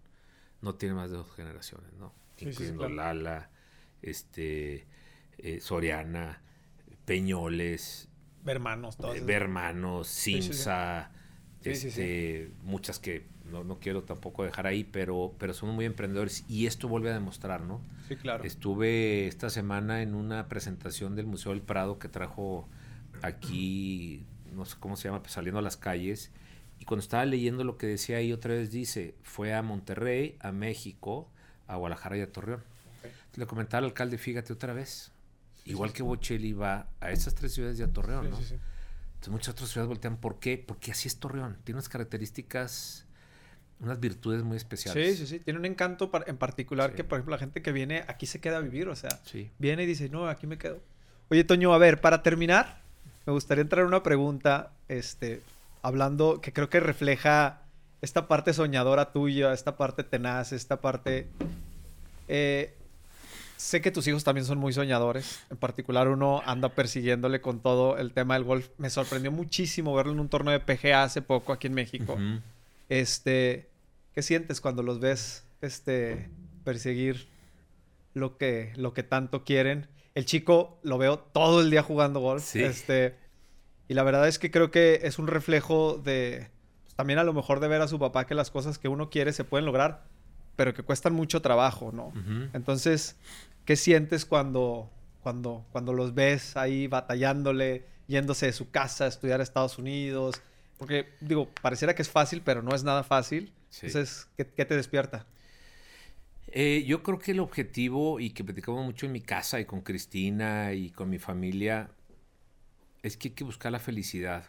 no 0.62 0.76
tiene 0.76 0.96
más 0.96 1.12
de 1.12 1.18
dos 1.18 1.32
generaciones, 1.36 1.94
¿no? 1.94 2.14
Incluyendo 2.38 2.90
Lala, 2.90 3.50
este, 4.02 4.88
eh, 5.38 5.60
Soriana, 5.62 6.42
Peñoles. 7.06 8.10
Bermanos, 8.44 8.98
todos. 8.98 9.26
Bermanos, 9.26 10.08
Simsa, 10.08 11.12
este, 11.64 12.52
muchas 12.64 13.00
que 13.00 13.26
no, 13.46 13.64
no, 13.64 13.80
quiero 13.80 14.04
tampoco 14.04 14.44
dejar 14.44 14.68
ahí, 14.68 14.84
pero, 14.84 15.34
pero 15.40 15.54
son 15.54 15.70
muy 15.70 15.86
emprendedores 15.86 16.46
y 16.48 16.66
esto 16.68 16.88
vuelve 16.88 17.10
a 17.10 17.14
demostrar, 17.14 17.62
¿no? 17.62 17.82
Sí, 18.08 18.16
claro. 18.16 18.44
Estuve 18.44 19.28
esta 19.28 19.50
semana 19.50 20.02
en 20.02 20.16
una 20.16 20.48
presentación 20.48 21.16
del 21.16 21.26
Museo 21.26 21.52
del 21.52 21.62
Prado 21.62 21.98
que 22.00 22.08
trajo 22.08 22.68
aquí, 23.22 24.26
no 24.54 24.66
sé 24.66 24.76
cómo 24.80 24.96
se 24.96 25.08
llama, 25.08 25.22
pues 25.22 25.34
saliendo 25.34 25.60
a 25.60 25.62
las 25.62 25.78
calles 25.78 26.32
y 26.86 26.88
cuando 26.88 27.02
estaba 27.02 27.26
leyendo 27.26 27.64
lo 27.64 27.78
que 27.78 27.88
decía 27.88 28.18
ahí, 28.18 28.32
otra 28.32 28.54
vez 28.54 28.70
dice, 28.70 29.16
fue 29.24 29.56
a 29.56 29.64
Monterrey, 29.64 30.38
a 30.40 30.52
México, 30.52 31.32
a 31.68 31.78
Guadalajara 31.78 32.18
y 32.18 32.22
a 32.22 32.32
Torreón. 32.32 32.64
Le 33.36 33.48
comentaba 33.48 33.80
al 33.80 33.86
alcalde, 33.86 34.20
fíjate 34.20 34.54
otra 34.54 34.74
vez, 34.74 35.12
igual 35.64 35.94
que 35.94 36.04
Bocelli 36.04 36.54
va 36.54 36.88
a 37.00 37.10
esas 37.10 37.34
tres 37.34 37.54
ciudades 37.54 37.80
y 37.80 37.84
a 37.84 37.92
Torreón, 37.92 38.30
¿no? 38.30 38.38
Entonces 38.38 38.60
muchas 39.30 39.54
otras 39.54 39.70
ciudades 39.70 39.88
voltean, 39.88 40.18
¿por 40.18 40.40
qué? 40.40 40.58
Porque 40.58 40.92
así 40.92 41.08
es 41.08 41.18
Torreón, 41.18 41.58
tiene 41.64 41.78
unas 41.78 41.90
características, 41.90 43.06
unas 43.80 44.00
virtudes 44.00 44.44
muy 44.44 44.58
especiales. 44.58 45.18
Sí, 45.18 45.26
sí, 45.26 45.28
sí, 45.28 45.40
tiene 45.40 45.60
un 45.60 45.66
encanto 45.66 46.12
en 46.28 46.38
particular 46.38 46.94
que, 46.94 47.04
por 47.04 47.18
ejemplo, 47.18 47.32
la 47.32 47.40
gente 47.40 47.64
que 47.64 47.72
viene 47.72 48.04
aquí 48.08 48.28
se 48.28 48.40
queda 48.40 48.58
a 48.58 48.62
vivir, 48.62 48.88
o 48.88 48.96
sea, 48.96 49.10
viene 49.58 49.84
y 49.84 49.86
dice, 49.88 50.10
no, 50.10 50.28
aquí 50.28 50.46
me 50.46 50.60
quedo. 50.60 50.80
Oye, 51.30 51.44
Toño, 51.44 51.74
a 51.74 51.80
ver, 51.80 52.00
para 52.00 52.22
terminar, 52.22 52.82
me 53.26 53.34
gustaría 53.34 53.64
entrar 53.64 53.82
en 53.82 53.88
una 53.88 54.04
pregunta, 54.04 54.72
este, 54.88 55.42
hablando, 55.86 56.42
que 56.42 56.52
creo 56.52 56.68
que 56.68 56.80
refleja 56.80 57.62
esta 58.02 58.28
parte 58.28 58.54
soñadora 58.54 59.12
tuya, 59.12 59.54
esta 59.54 59.78
parte 59.78 60.04
tenaz, 60.04 60.52
esta 60.52 60.82
parte... 60.82 61.28
Eh, 62.28 62.74
sé 63.56 63.82
que 63.82 63.92
tus 63.92 64.08
hijos 64.08 64.24
también 64.24 64.46
son 64.46 64.58
muy 64.58 64.74
soñadores. 64.74 65.44
En 65.52 65.58
particular, 65.58 66.08
uno 66.08 66.42
anda 66.46 66.70
persiguiéndole 66.70 67.40
con 67.40 67.60
todo 67.60 67.98
el 67.98 68.14
tema 68.14 68.34
del 68.34 68.44
golf. 68.44 68.70
Me 68.80 68.90
sorprendió 68.90 69.32
muchísimo 69.32 69.94
verlo 69.94 70.12
en 70.14 70.20
un 70.20 70.28
torneo 70.28 70.54
de 70.54 70.60
PGA 70.60 71.04
hace 71.04 71.22
poco 71.22 71.54
aquí 71.54 71.68
en 71.68 71.76
México. 71.76 72.18
Este, 72.90 73.70
¿qué 74.16 74.24
sientes 74.24 74.62
cuando 74.62 74.82
los 74.82 75.00
ves 75.00 75.44
este, 75.62 76.30
perseguir 76.64 77.28
lo 78.16 78.38
que, 78.38 78.74
lo 78.76 78.94
que 78.94 79.04
tanto 79.04 79.44
quieren? 79.44 79.88
El 80.16 80.26
chico 80.26 80.80
lo 80.82 80.98
veo 80.98 81.20
todo 81.20 81.62
el 81.62 81.70
día 81.70 81.84
jugando 81.84 82.22
golf. 82.22 82.56
Este, 82.56 83.16
y 83.88 83.94
la 83.94 84.04
verdad 84.04 84.28
es 84.28 84.40
que 84.40 84.52
creo 84.52 84.72
que 84.72 85.02
es 85.04 85.20
un 85.20 85.28
reflejo 85.28 85.98
de 85.98 86.50
pues, 86.84 86.96
también 86.96 87.20
a 87.20 87.24
lo 87.24 87.34
mejor 87.34 87.60
de 87.60 87.68
ver 87.68 87.82
a 87.82 87.88
su 87.88 88.00
papá 88.00 88.26
que 88.26 88.36
las 88.36 88.52
cosas 88.52 88.78
que 88.78 88.88
uno 88.88 89.10
quiere 89.10 89.34
se 89.34 89.44
pueden 89.44 89.66
lograr, 89.66 90.06
pero 90.56 90.74
que 90.74 90.84
cuestan 90.84 91.14
mucho 91.14 91.42
trabajo, 91.42 91.92
¿no? 91.92 92.14
Entonces, 92.54 93.18
¿qué 93.66 93.76
sientes 93.76 94.26
cuando, 94.26 94.90
cuando, 95.22 95.66
cuando 95.72 95.94
los 95.94 96.16
ves 96.16 96.56
ahí 96.56 96.88
batallándole, 96.88 97.86
yéndose 98.08 98.48
de 98.48 98.54
su 98.54 98.72
casa 98.72 99.06
a 99.06 99.08
estudiar 99.08 99.40
a 99.40 99.44
Estados 99.44 99.78
Unidos? 99.78 100.42
Porque, 100.78 101.14
digo, 101.20 101.50
pareciera 101.62 101.96
que 101.96 102.02
es 102.02 102.10
fácil, 102.10 102.42
pero 102.44 102.62
no 102.62 102.74
es 102.74 102.84
nada 102.84 103.04
fácil. 103.04 103.54
Entonces, 103.82 104.30
¿qué, 104.38 104.46
te 104.46 104.76
despierta? 104.76 105.26
Eh, 106.48 106.86
yo 106.88 107.04
creo 107.04 107.20
que 107.20 107.32
el 107.32 107.42
objetivo, 107.42 108.22
y 108.22 108.30
que 108.30 108.44
platicamos 108.44 108.86
mucho 108.86 109.06
en 109.06 109.12
mi 109.12 109.22
casa 109.22 109.60
y 109.60 109.66
con 109.66 109.82
Cristina 109.82 110.74
y 110.74 110.92
con 110.92 111.10
mi 111.10 111.20
familia, 111.20 111.90
es 113.06 113.18
que 113.18 113.28
hay 113.28 113.34
que 113.36 113.44
buscar 113.44 113.72
la 113.72 113.78
felicidad. 113.78 114.46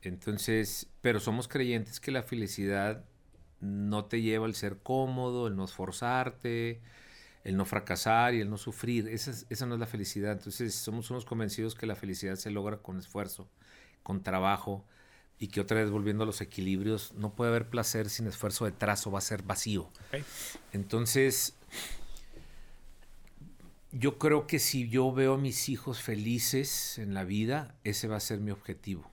Entonces, 0.00 0.88
pero 1.02 1.20
somos 1.20 1.46
creyentes 1.46 2.00
que 2.00 2.10
la 2.10 2.22
felicidad 2.22 3.04
no 3.60 4.06
te 4.06 4.22
lleva 4.22 4.46
al 4.46 4.54
ser 4.54 4.78
cómodo, 4.78 5.46
el 5.46 5.56
no 5.56 5.64
esforzarte, 5.66 6.80
el 7.44 7.56
no 7.58 7.66
fracasar 7.66 8.32
y 8.32 8.40
el 8.40 8.48
no 8.48 8.56
sufrir. 8.56 9.08
Esa, 9.08 9.32
esa 9.50 9.66
no 9.66 9.74
es 9.74 9.80
la 9.80 9.86
felicidad. 9.86 10.32
Entonces, 10.32 10.74
somos 10.74 11.10
unos 11.10 11.26
convencidos 11.26 11.74
que 11.74 11.86
la 11.86 11.96
felicidad 11.96 12.36
se 12.36 12.50
logra 12.50 12.78
con 12.78 12.98
esfuerzo, 12.98 13.46
con 14.02 14.22
trabajo 14.22 14.86
y 15.38 15.48
que 15.48 15.60
otra 15.60 15.82
vez 15.82 15.90
volviendo 15.90 16.22
a 16.22 16.26
los 16.26 16.40
equilibrios, 16.40 17.12
no 17.12 17.34
puede 17.34 17.50
haber 17.50 17.68
placer 17.68 18.08
sin 18.08 18.26
esfuerzo 18.26 18.64
detrás 18.64 19.06
o 19.06 19.10
va 19.10 19.18
a 19.18 19.22
ser 19.22 19.42
vacío. 19.42 19.90
Entonces, 20.72 21.54
yo 23.92 24.18
creo 24.18 24.46
que 24.46 24.58
si 24.58 24.88
yo 24.88 25.12
veo 25.12 25.34
a 25.34 25.38
mis 25.38 25.68
hijos 25.68 26.02
felices 26.02 26.98
en 26.98 27.14
la 27.14 27.24
vida, 27.24 27.74
ese 27.84 28.08
va 28.08 28.16
a 28.16 28.20
ser 28.20 28.40
mi 28.40 28.50
objetivo. 28.50 29.10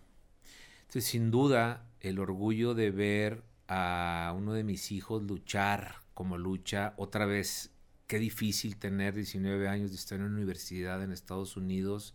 Entonces, 0.81 1.05
sin 1.05 1.31
duda, 1.31 1.87
el 2.01 2.19
orgullo 2.19 2.73
de 2.73 2.91
ver 2.91 3.43
a 3.67 4.33
uno 4.37 4.53
de 4.53 4.63
mis 4.63 4.91
hijos 4.91 5.23
luchar 5.23 5.95
como 6.13 6.37
lucha, 6.37 6.93
otra 6.97 7.25
vez, 7.25 7.71
qué 8.07 8.19
difícil 8.19 8.77
tener 8.77 9.15
19 9.15 9.67
años 9.67 9.91
de 9.91 9.95
estar 9.95 10.19
en 10.19 10.25
una 10.25 10.35
universidad 10.35 11.01
en 11.01 11.11
Estados 11.11 11.57
Unidos 11.57 12.13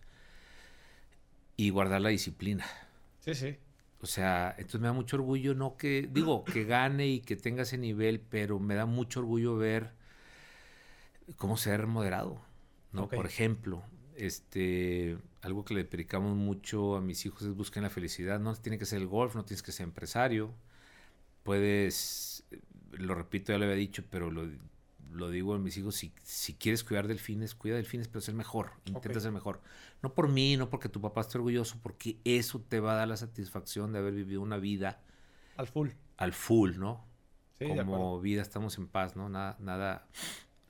y 1.57 1.71
guardar 1.71 2.01
la 2.01 2.11
disciplina. 2.11 2.65
Sí, 3.21 3.35
sí. 3.35 3.57
O 4.01 4.07
sea, 4.07 4.55
entonces 4.59 4.81
me 4.81 4.87
da 4.87 4.93
mucho 4.93 5.17
orgullo, 5.17 5.55
no 5.55 5.77
que, 5.77 6.09
digo, 6.13 6.45
que 6.45 6.65
gane 6.65 7.09
y 7.09 7.21
que 7.21 7.35
tenga 7.35 7.63
ese 7.63 7.79
nivel, 7.79 8.21
pero 8.21 8.61
me 8.61 8.77
da 8.77 8.87
mucho 8.87 9.21
orgullo 9.21 9.57
ver 9.57 9.93
cómo 11.37 11.57
ser 11.57 11.89
moderado. 11.89 12.48
¿No? 12.93 13.09
Por 13.09 13.27
ejemplo, 13.27 13.83
este, 14.17 15.19
algo 15.43 15.65
que 15.65 15.75
le 15.75 15.85
predicamos 15.85 16.37
mucho 16.37 16.97
a 16.97 17.01
mis 17.01 17.25
hijos 17.27 17.43
es 17.43 17.55
busquen 17.55 17.83
la 17.83 17.91
felicidad. 17.91 18.41
No 18.41 18.55
tiene 18.57 18.79
que 18.79 18.87
ser 18.87 19.01
el 19.01 19.07
golf, 19.07 19.35
no 19.35 19.45
tienes 19.45 19.63
que 19.63 19.73
ser 19.73 19.85
empresario. 19.85 20.55
Puedes, 21.43 22.45
lo 22.93 23.15
repito, 23.15 23.53
ya 23.53 23.59
lo 23.59 23.65
había 23.65 23.77
dicho, 23.77 24.05
pero 24.11 24.31
lo, 24.31 24.49
lo 25.13 25.31
digo 25.31 25.55
a 25.55 25.59
mis 25.59 25.77
hijos, 25.77 25.97
si, 25.97 26.13
si 26.23 26.55
quieres 26.55 26.85
cuidar 26.85 27.07
delfines, 27.07 27.55
cuida 27.55 27.77
delfines, 27.77 28.09
pero 28.09 28.21
ser 28.21 28.35
mejor, 28.35 28.73
intenta 28.85 29.21
ser 29.21 29.33
mejor. 29.33 29.61
No 30.03 30.15
por 30.15 30.29
mí, 30.29 30.57
no 30.57 30.69
porque 30.71 30.89
tu 30.89 31.01
papá 31.01 31.23
esté 31.23 31.39
orgulloso, 31.39 31.79
porque 31.83 32.19
eso 32.25 32.61
te 32.61 32.81
va 32.81 32.93
a 32.93 32.97
dar 32.97 33.09
la 33.09 33.17
satisfacción 33.17 33.93
de 33.93 33.99
haber 34.01 34.15
vivido 34.15 34.41
una 34.43 34.59
vida. 34.59 35.01
Al 35.57 35.67
full. 35.67 35.91
Al 36.17 36.33
full, 36.33 36.77
¿no? 36.77 37.07
como 37.59 38.21
vida 38.21 38.43
estamos 38.43 38.79
en 38.79 38.87
paz, 38.87 39.17
¿no? 39.17 39.29
Nada, 39.29 39.57
nada, 39.59 40.07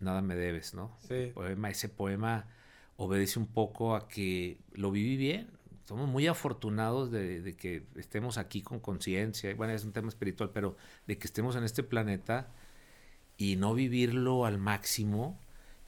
nada 0.00 0.22
me 0.22 0.34
debes, 0.36 0.74
¿no? 0.74 0.96
Sí. 1.06 1.32
poema, 1.34 1.70
ese 1.70 1.88
poema 1.88 2.46
obedece 2.96 3.38
un 3.38 3.46
poco 3.46 3.94
a 3.94 4.08
que 4.08 4.58
lo 4.72 4.90
viví 4.90 5.16
bien. 5.16 5.50
Somos 5.86 6.08
muy 6.08 6.26
afortunados 6.26 7.10
de, 7.10 7.56
que 7.56 7.86
estemos 7.96 8.36
aquí 8.36 8.60
con 8.60 8.78
conciencia. 8.78 9.54
Bueno, 9.54 9.72
es 9.72 9.84
un 9.84 9.92
tema 9.92 10.08
espiritual, 10.08 10.50
pero 10.52 10.76
de 11.06 11.16
que 11.16 11.26
estemos 11.26 11.56
en 11.56 11.64
este 11.64 11.82
planeta 11.82 12.52
y 13.38 13.56
no 13.56 13.72
vivirlo 13.72 14.44
al 14.44 14.58
máximo. 14.58 15.40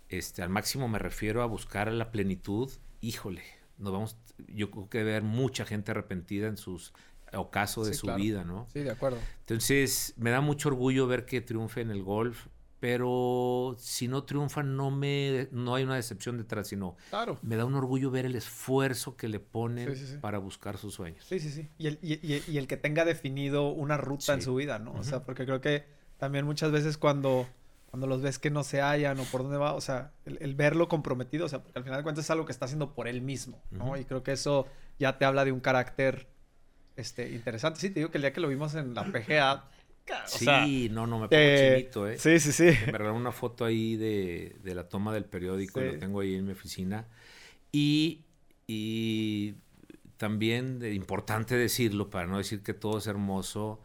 Este, 0.08 0.42
al 0.42 0.48
máximo 0.48 0.88
me 0.88 0.98
refiero 0.98 1.42
a 1.42 1.46
buscar 1.46 1.92
la 1.92 2.10
plenitud. 2.12 2.70
Híjole, 3.02 3.42
nos 3.76 3.92
vamos, 3.92 4.16
yo 4.48 4.70
creo 4.70 4.88
que 4.88 4.98
debe 4.98 5.10
haber 5.10 5.24
mucha 5.24 5.66
gente 5.66 5.90
arrepentida 5.90 6.46
en 6.46 6.56
sus 6.56 6.94
ocaso 7.32 7.84
de 7.84 7.94
su 7.94 8.12
vida, 8.14 8.44
¿no? 8.44 8.66
Sí, 8.72 8.80
de 8.80 8.90
acuerdo. 8.90 9.18
Entonces, 9.40 10.14
me 10.16 10.30
da 10.30 10.40
mucho 10.40 10.68
orgullo 10.68 11.06
ver 11.06 11.26
que 11.26 11.40
triunfe 11.40 11.80
en 11.80 11.90
el 11.90 12.02
golf 12.02 12.46
pero 12.80 13.76
si 13.78 14.08
no 14.08 14.24
triunfan 14.24 14.74
no 14.74 14.90
me 14.90 15.48
no 15.52 15.74
hay 15.74 15.84
una 15.84 15.96
decepción 15.96 16.38
detrás 16.38 16.68
sino 16.68 16.96
claro. 17.10 17.38
me 17.42 17.56
da 17.56 17.66
un 17.66 17.74
orgullo 17.74 18.10
ver 18.10 18.24
el 18.24 18.34
esfuerzo 18.34 19.16
que 19.16 19.28
le 19.28 19.38
ponen 19.38 19.94
para 20.20 20.38
buscar 20.38 20.78
sus 20.78 20.94
sueños. 20.94 21.24
Sí 21.28 21.38
sí 21.38 21.50
sí. 21.50 21.68
Y 21.78 21.86
el, 21.88 21.98
y, 22.02 22.56
el 22.56 22.66
que 22.66 22.78
tenga 22.78 23.04
definido 23.04 23.68
una 23.68 23.98
ruta 23.98 24.32
en 24.32 24.42
su 24.42 24.54
vida 24.54 24.78
no 24.78 24.92
o 24.92 25.04
sea 25.04 25.22
porque 25.24 25.44
creo 25.44 25.60
que 25.60 25.84
también 26.16 26.46
muchas 26.46 26.72
veces 26.72 26.96
cuando 26.96 27.46
cuando 27.90 28.06
los 28.06 28.22
ves 28.22 28.38
que 28.38 28.50
no 28.50 28.64
se 28.64 28.80
hallan 28.80 29.18
o 29.20 29.24
por 29.24 29.42
dónde 29.42 29.58
va 29.58 29.74
o 29.74 29.80
sea 29.80 30.12
el, 30.24 30.54
verlo 30.54 30.88
comprometido 30.88 31.46
o 31.46 31.48
sea 31.48 31.62
porque 31.62 31.78
al 31.78 31.84
final 31.84 31.98
de 31.98 32.02
cuentas 32.02 32.24
es 32.24 32.30
algo 32.30 32.46
que 32.46 32.52
está 32.52 32.64
haciendo 32.64 32.94
por 32.94 33.08
él 33.08 33.20
mismo 33.20 33.62
no 33.70 33.96
y 33.98 34.04
creo 34.04 34.22
que 34.22 34.32
eso 34.32 34.66
ya 34.98 35.18
te 35.18 35.26
habla 35.26 35.44
de 35.44 35.52
un 35.52 35.60
carácter 35.60 36.28
este 36.96 37.30
interesante. 37.30 37.80
Sí 37.80 37.88
te 37.90 38.00
digo 38.00 38.10
que 38.10 38.18
el 38.18 38.22
día 38.22 38.32
que 38.32 38.40
lo 38.40 38.48
vimos 38.48 38.74
en 38.74 38.94
la 38.94 39.04
PGA 39.04 39.64
sí, 40.26 40.88
no, 40.90 41.06
no, 41.06 41.18
me 41.20 41.28
pongo 41.28 41.56
chinito, 41.56 42.08
¿eh? 42.08 42.18
Sí, 42.18 42.40
sí, 42.40 42.52
sí. 42.52 42.64
Me 42.64 42.92
regalaron 42.92 43.16
una 43.16 43.32
foto 43.32 43.64
ahí 43.64 43.96
de, 43.96 44.58
la 44.64 44.88
toma 44.88 45.12
del 45.12 45.24
periódico, 45.24 45.80
lo 45.80 45.98
tengo 45.98 46.20
ahí 46.20 46.34
en 46.34 46.46
mi 46.46 46.52
oficina. 46.52 47.06
Y, 47.72 48.24
y 48.66 49.54
también, 50.16 50.80
importante 50.92 51.56
decirlo, 51.56 52.10
para 52.10 52.26
no 52.26 52.38
decir 52.38 52.62
que 52.62 52.74
todo 52.74 52.98
es 52.98 53.06
hermoso, 53.06 53.80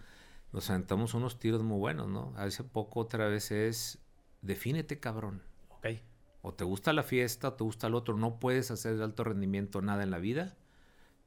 nos 0.51 0.69
aventamos 0.69 1.13
unos 1.13 1.39
tiros 1.39 1.63
muy 1.63 1.77
buenos, 1.77 2.07
¿no? 2.07 2.33
Hace 2.37 2.63
poco 2.63 3.01
otra 3.01 3.27
vez 3.27 3.51
es, 3.51 3.99
defínete, 4.41 4.99
cabrón. 4.99 5.41
Ok. 5.69 5.87
O 6.41 6.53
te 6.53 6.63
gusta 6.63 6.93
la 6.93 7.03
fiesta 7.03 7.49
o 7.49 7.53
te 7.53 7.63
gusta 7.63 7.87
el 7.87 7.95
otro, 7.95 8.17
no 8.17 8.39
puedes 8.39 8.71
hacer 8.71 8.97
de 8.97 9.03
alto 9.03 9.23
rendimiento 9.23 9.81
nada 9.81 10.03
en 10.03 10.11
la 10.11 10.19
vida, 10.19 10.57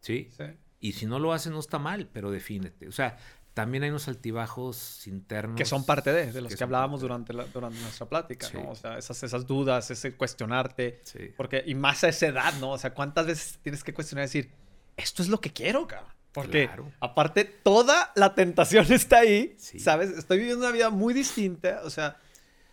¿sí? 0.00 0.28
Sí. 0.36 0.44
Y 0.80 0.92
si 0.92 1.06
no 1.06 1.18
lo 1.18 1.32
haces, 1.32 1.52
no 1.52 1.58
está 1.58 1.78
mal, 1.78 2.08
pero 2.12 2.30
defínete. 2.30 2.86
O 2.86 2.92
sea, 2.92 3.18
también 3.58 3.82
hay 3.82 3.90
unos 3.90 4.06
altibajos 4.06 5.04
internos. 5.08 5.56
Que 5.56 5.64
son 5.64 5.84
parte 5.84 6.12
de, 6.12 6.30
de 6.30 6.40
los 6.42 6.54
que, 6.54 6.62
hablábamos 6.62 7.00
durante, 7.00 7.32
durante 7.32 7.80
nuestra 7.80 8.08
plática, 8.08 8.48
¿no? 8.54 8.70
O 8.70 8.76
sea, 8.76 8.96
esas, 8.96 9.20
esas 9.24 9.48
dudas, 9.48 9.90
ese 9.90 10.14
cuestionarte. 10.14 11.00
Sí. 11.02 11.32
Porque, 11.36 11.64
y 11.66 11.74
más 11.74 12.04
a 12.04 12.08
esa 12.10 12.28
edad, 12.28 12.54
¿no? 12.60 12.70
O 12.70 12.78
sea, 12.78 12.94
¿cuántas 12.94 13.26
veces 13.26 13.58
tienes 13.60 13.82
que 13.82 13.92
cuestionar 13.92 14.22
y 14.22 14.26
decir, 14.26 14.52
esto 14.96 15.24
es 15.24 15.28
lo 15.28 15.40
que 15.40 15.52
quiero, 15.52 15.88
cabrón? 15.88 16.12
Porque, 16.30 16.70
aparte, 17.00 17.44
toda 17.46 18.12
la 18.14 18.36
tentación 18.36 18.86
está 18.92 19.18
ahí, 19.18 19.56
¿sabes? 19.58 20.10
Estoy 20.10 20.38
viviendo 20.38 20.64
una 20.64 20.72
vida 20.72 20.90
muy 20.90 21.12
distinta, 21.12 21.80
o 21.82 21.90
sea, 21.90 22.16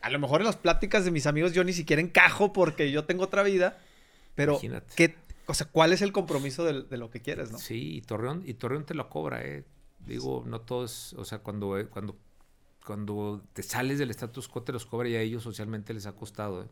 a 0.02 0.12
lo 0.12 0.20
mejor 0.20 0.42
en 0.42 0.46
las 0.46 0.58
pláticas 0.58 1.04
de 1.04 1.10
mis 1.10 1.26
amigos 1.26 1.54
yo 1.54 1.64
ni 1.64 1.74
siquiera 1.74 2.00
encajo 2.00 2.54
porque 2.54 2.92
yo 2.92 3.06
tengo 3.06 3.24
otra 3.24 3.42
vida, 3.42 3.80
pero 4.36 4.62
¿qué, 4.96 5.16
o 5.48 5.56
sea, 5.56 5.66
¿cuál 5.66 5.94
es 5.94 6.04
el 6.04 6.12
compromiso 6.12 6.64
de, 6.64 6.84
de, 6.84 6.98
lo 6.98 7.10
que 7.10 7.22
quieres, 7.22 7.52
no? 7.52 7.58
Sí, 7.58 7.96
y 7.96 8.02
Torreón, 8.02 8.44
y 8.46 8.54
Torreón 8.54 8.86
te 8.86 8.94
lo 8.94 9.10
cobra, 9.10 9.44
¿eh? 9.44 9.64
Digo, 10.08 10.44
no 10.46 10.62
todos, 10.62 11.14
o 11.14 11.26
sea, 11.26 11.40
cuando, 11.40 11.78
eh, 11.80 11.88
cuando, 11.88 12.16
cuando 12.86 13.44
te 13.54 13.64
sales 13.64 13.98
del 13.98 14.12
status 14.12 14.48
quo 14.48 14.64
te 14.64 14.72
los 14.72 14.86
cobra 14.86 15.10
y 15.10 15.16
a 15.16 15.22
ellos 15.22 15.44
socialmente 15.44 15.94
les 15.94 16.06
ha 16.06 16.14
costado. 16.14 16.64
¿eh? 16.64 16.68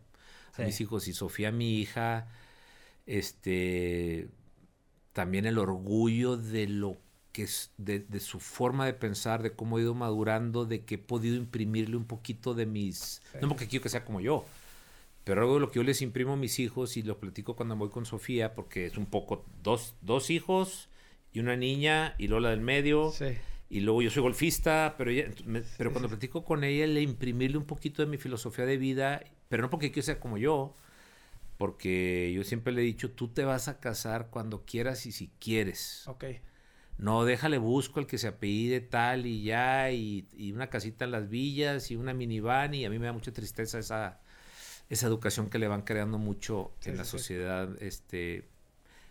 A 0.57 0.61
mis 0.61 0.80
hijos 0.81 1.07
y 1.07 1.14
Sofía, 1.14 1.51
mi 1.51 1.80
hija, 1.80 2.27
este, 3.07 4.30
también 5.14 5.45
el 5.45 5.57
orgullo 5.57 6.38
de 6.38 6.68
lo 6.68 6.97
que 7.31 7.43
es, 7.43 7.72
de, 7.77 8.05
su 8.19 8.39
forma 8.39 8.85
de 8.85 8.93
pensar, 8.93 9.41
de 9.41 9.53
cómo 9.53 9.80
he 9.80 9.81
ido 9.81 9.95
madurando, 9.95 10.65
de 10.65 10.85
que 10.85 10.95
he 10.95 10.99
podido 10.99 11.35
imprimirle 11.35 11.97
un 11.97 12.05
poquito 12.05 12.53
de 12.53 12.68
mis, 12.68 13.23
no 13.41 13.47
porque 13.47 13.68
quiero 13.68 13.81
que 13.81 13.89
sea 13.89 14.05
como 14.05 14.22
yo, 14.22 14.45
pero 15.23 15.41
algo 15.41 15.55
de 15.55 15.60
lo 15.61 15.72
que 15.72 15.80
yo 15.80 15.84
les 15.84 16.03
imprimo 16.03 16.34
a 16.34 16.38
mis 16.38 16.60
hijos 16.60 16.95
y 16.95 17.01
lo 17.01 17.18
platico 17.18 17.55
cuando 17.55 17.76
voy 17.76 17.89
con 17.89 18.05
Sofía, 18.05 18.53
porque 18.53 18.85
es 18.85 18.97
un 18.97 19.07
poco 19.07 19.43
dos, 19.64 19.95
dos 20.01 20.30
hijos 20.30 20.89
y 21.34 21.39
una 21.39 21.55
niña 21.55 22.15
y 22.18 22.27
Lola 22.27 22.51
del 22.51 22.61
medio. 22.61 23.11
Sí. 23.11 23.26
Y 23.69 23.80
luego 23.80 24.03
yo 24.03 24.11
soy 24.11 24.22
golfista, 24.22 24.93
pero, 24.97 25.10
ella, 25.10 25.31
pero 25.77 25.91
cuando 25.91 26.07
platico 26.07 26.45
con 26.45 26.64
ella, 26.64 26.85
le 26.85 27.01
imprimirle 27.01 27.57
un 27.57 27.65
poquito 27.65 28.03
de 28.03 28.07
mi 28.07 28.18
filosofía 28.18 28.65
de 28.65 28.77
vida, 28.77 29.23
pero 29.49 29.64
no 29.64 29.72
porque 29.72 29.91
quiero 29.91 30.05
ser 30.05 30.19
como 30.19 30.38
yo, 30.38 30.76
porque 31.57 32.31
yo 32.35 32.43
siempre 32.43 32.72
le 32.72 32.81
he 32.81 32.85
dicho, 32.85 33.10
tú 33.11 33.30
te 33.30 33.45
vas 33.45 33.68
a 33.68 33.80
casar 33.80 34.30
cuando 34.30 34.64
quieras 34.64 35.07
y 35.07 35.11
si 35.11 35.31
quieres. 35.39 36.07
Ok. 36.07 36.26
No, 36.99 37.26
déjale 37.26 37.57
busco 37.57 37.99
el 37.99 38.05
que 38.05 38.19
se 38.19 38.27
apellide 38.27 38.80
tal 38.80 39.26
y 39.26 39.41
ya, 39.41 39.89
y, 39.89 40.27
y, 40.38 40.51
una 40.51 40.69
casita 40.69 41.05
en 41.05 41.11
las 41.11 41.27
villas 41.27 41.89
y 41.89 41.95
una 41.95 42.14
minivan, 42.14 42.76
y 42.76 42.85
a 42.85 42.91
mí 42.91 42.99
me 42.99 43.07
da 43.07 43.14
mucha 43.14 43.34
tristeza 43.34 43.80
esa, 43.80 44.22
esa 44.89 45.07
educación 45.07 45.49
que 45.49 45.57
le 45.57 45.68
van 45.68 45.81
creando 45.81 46.19
mucho 46.19 46.76
en 46.85 46.97
la 46.97 47.05
sociedad 47.05 47.76
este, 47.81 48.47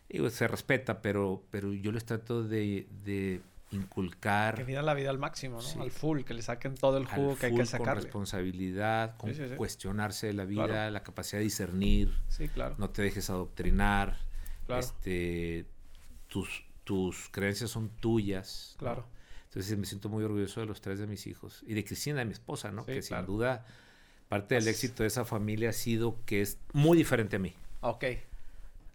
digo, 0.08 0.28
se 0.30 0.46
respeta, 0.48 1.02
pero, 1.02 1.42
pero 1.50 1.72
yo 1.72 1.92
les 1.92 2.04
trato 2.04 2.42
de, 2.42 2.86
de 3.04 3.40
inculcar. 3.72 4.54
Que 4.54 4.64
vivan 4.64 4.86
la 4.86 4.94
vida 4.94 5.10
al 5.10 5.18
máximo, 5.18 5.60
¿no? 5.60 5.82
Al 5.82 5.90
full, 5.90 6.22
que 6.22 6.34
le 6.34 6.42
saquen 6.42 6.74
todo 6.74 6.98
el 6.98 7.06
jugo 7.06 7.36
que 7.36 7.46
hay 7.46 7.54
que 7.54 7.66
sacarle. 7.66 7.94
Con 7.94 8.02
responsabilidad, 8.04 9.16
con 9.16 9.32
cuestionarse 9.56 10.28
de 10.28 10.34
la 10.34 10.44
vida, 10.44 10.90
la 10.90 11.02
capacidad 11.02 11.38
de 11.38 11.44
discernir. 11.44 12.14
Sí, 12.28 12.48
claro. 12.48 12.76
No 12.78 12.90
te 12.90 13.02
dejes 13.02 13.30
adoctrinar. 13.30 14.18
Claro. 14.66 14.80
Este, 14.80 15.66
tus, 16.28 16.64
tus 16.84 17.28
creencias 17.30 17.70
son 17.70 17.88
tuyas. 17.88 18.76
Claro. 18.78 19.06
Entonces 19.44 19.76
me 19.76 19.84
siento 19.84 20.08
muy 20.08 20.24
orgulloso 20.24 20.60
de 20.60 20.66
los 20.66 20.80
tres 20.80 20.98
de 20.98 21.06
mis 21.06 21.26
hijos. 21.26 21.62
Y 21.66 21.74
de 21.74 21.84
Cristina, 21.84 22.20
de 22.20 22.24
mi 22.24 22.32
esposa, 22.32 22.70
¿no? 22.70 22.86
que 22.86 23.02
sin 23.02 23.24
duda 23.26 23.66
parte 24.28 24.54
del 24.54 24.66
éxito 24.68 25.02
de 25.02 25.08
esa 25.08 25.26
familia 25.26 25.70
ha 25.70 25.74
sido 25.74 26.16
que 26.24 26.40
es 26.40 26.58
muy 26.72 26.96
diferente 26.96 27.36
a 27.36 27.38
mí. 27.38 27.54
Ok 27.82 28.04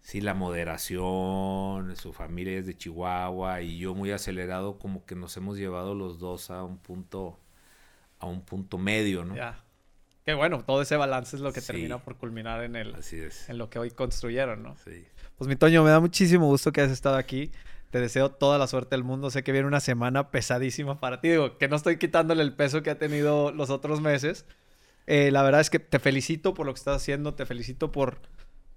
sí, 0.00 0.20
la 0.20 0.34
moderación, 0.34 1.96
su 1.96 2.12
familia 2.12 2.58
es 2.58 2.66
de 2.66 2.76
Chihuahua 2.76 3.62
y 3.62 3.78
yo 3.78 3.94
muy 3.94 4.10
acelerado, 4.10 4.78
como 4.78 5.04
que 5.04 5.14
nos 5.14 5.36
hemos 5.36 5.58
llevado 5.58 5.94
los 5.94 6.18
dos 6.18 6.50
a 6.50 6.64
un 6.64 6.78
punto, 6.78 7.38
a 8.18 8.26
un 8.26 8.42
punto 8.42 8.78
medio, 8.78 9.24
¿no? 9.24 9.36
Ya. 9.36 9.64
Qué 10.24 10.34
bueno, 10.34 10.62
todo 10.62 10.82
ese 10.82 10.96
balance 10.96 11.36
es 11.36 11.40
lo 11.40 11.52
que 11.54 11.62
termina 11.62 11.98
por 11.98 12.16
culminar 12.16 12.62
en 12.62 12.76
el, 12.76 12.94
Así 12.94 13.18
es. 13.18 13.48
en 13.48 13.56
lo 13.56 13.70
que 13.70 13.78
hoy 13.78 13.90
construyeron, 13.90 14.62
¿no? 14.62 14.76
Sí. 14.84 15.06
Pues 15.38 15.48
mi 15.48 15.56
Toño, 15.56 15.82
me 15.82 15.90
da 15.90 16.00
muchísimo 16.00 16.46
gusto 16.46 16.70
que 16.70 16.82
hayas 16.82 16.92
estado 16.92 17.16
aquí. 17.16 17.50
Te 17.90 18.00
deseo 18.00 18.30
toda 18.30 18.58
la 18.58 18.66
suerte 18.66 18.90
del 18.90 19.04
mundo. 19.04 19.30
Sé 19.30 19.42
que 19.42 19.52
viene 19.52 19.66
una 19.66 19.80
semana 19.80 20.30
pesadísima 20.30 21.00
para 21.00 21.22
ti. 21.22 21.28
Digo, 21.30 21.56
que 21.56 21.68
no 21.68 21.76
estoy 21.76 21.96
quitándole 21.96 22.42
el 22.42 22.52
peso 22.52 22.82
que 22.82 22.90
ha 22.90 22.98
tenido 22.98 23.52
los 23.52 23.70
otros 23.70 24.02
meses. 24.02 24.44
Eh, 25.06 25.30
la 25.30 25.42
verdad 25.42 25.62
es 25.62 25.70
que 25.70 25.78
te 25.78 25.98
felicito 25.98 26.52
por 26.52 26.66
lo 26.66 26.74
que 26.74 26.78
estás 26.78 26.96
haciendo. 26.96 27.32
Te 27.34 27.46
felicito 27.46 27.90
por 27.90 28.18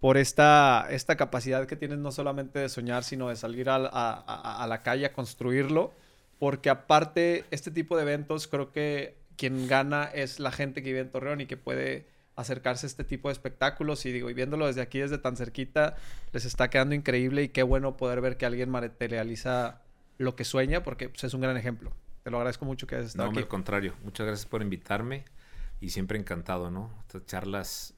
por 0.01 0.17
esta, 0.17 0.87
esta 0.89 1.15
capacidad 1.15 1.67
que 1.67 1.75
tienes 1.75 1.99
no 1.99 2.11
solamente 2.11 2.57
de 2.57 2.69
soñar, 2.69 3.03
sino 3.03 3.29
de 3.29 3.35
salir 3.35 3.69
a, 3.69 3.75
a, 3.75 4.67
la 4.67 4.81
calle 4.81 5.05
a 5.05 5.13
construirlo, 5.13 5.93
porque 6.39 6.71
aparte 6.71 7.45
este 7.51 7.69
tipo 7.69 7.95
de 7.95 8.01
eventos 8.01 8.47
creo 8.47 8.71
que 8.71 9.15
quien 9.37 9.67
gana 9.67 10.05
es 10.05 10.39
la 10.39 10.51
gente 10.51 10.81
que 10.81 10.89
vive 10.89 11.01
en 11.01 11.11
Torreón 11.11 11.41
y 11.41 11.45
que 11.45 11.55
puede 11.55 12.07
acercarse 12.35 12.87
a 12.87 12.89
este 12.89 13.03
tipo 13.03 13.29
de 13.29 13.33
espectáculos 13.33 14.03
y 14.07 14.11
digo, 14.11 14.31
y 14.31 14.33
viéndolo 14.33 14.65
desde 14.65 14.81
aquí, 14.81 14.97
desde 14.97 15.19
tan 15.19 15.37
cerquita, 15.37 15.95
les 16.33 16.45
está 16.45 16.71
quedando 16.71 16.95
increíble 16.95 17.43
y 17.43 17.49
qué 17.49 17.61
bueno 17.61 17.95
poder 17.95 18.21
ver 18.21 18.37
que 18.37 18.47
alguien 18.47 18.71
materializa 18.71 19.83
lo 20.17 20.35
que 20.35 20.45
sueña, 20.45 20.81
porque 20.81 21.09
pues, 21.09 21.23
es 21.25 21.35
un 21.35 21.41
gran 21.41 21.57
ejemplo. 21.57 21.91
Te 22.23 22.31
lo 22.31 22.37
agradezco 22.37 22.65
mucho 22.65 22.87
que 22.87 22.95
hayas 22.95 23.09
estado 23.09 23.25
no, 23.25 23.31
aquí. 23.33 23.39
al 23.41 23.47
contrario. 23.47 23.93
Muchas 24.03 24.25
gracias 24.25 24.47
por 24.47 24.63
invitarme 24.63 25.25
y 25.79 25.91
siempre 25.91 26.17
encantado, 26.17 26.71
¿no? 26.71 26.91
Estas 27.01 27.27
charlas 27.27 27.93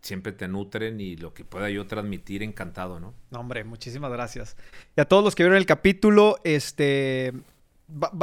siempre 0.00 0.32
te 0.32 0.48
nutren 0.48 1.00
y 1.00 1.16
lo 1.16 1.34
que 1.34 1.44
pueda 1.44 1.70
yo 1.70 1.86
transmitir, 1.86 2.42
encantado, 2.42 3.00
¿no? 3.00 3.14
No, 3.30 3.40
hombre, 3.40 3.64
muchísimas 3.64 4.10
gracias. 4.12 4.56
Y 4.96 5.00
a 5.00 5.04
todos 5.04 5.24
los 5.24 5.34
que 5.34 5.42
vieron 5.42 5.56
el 5.56 5.66
capítulo, 5.66 6.38
este 6.44 7.32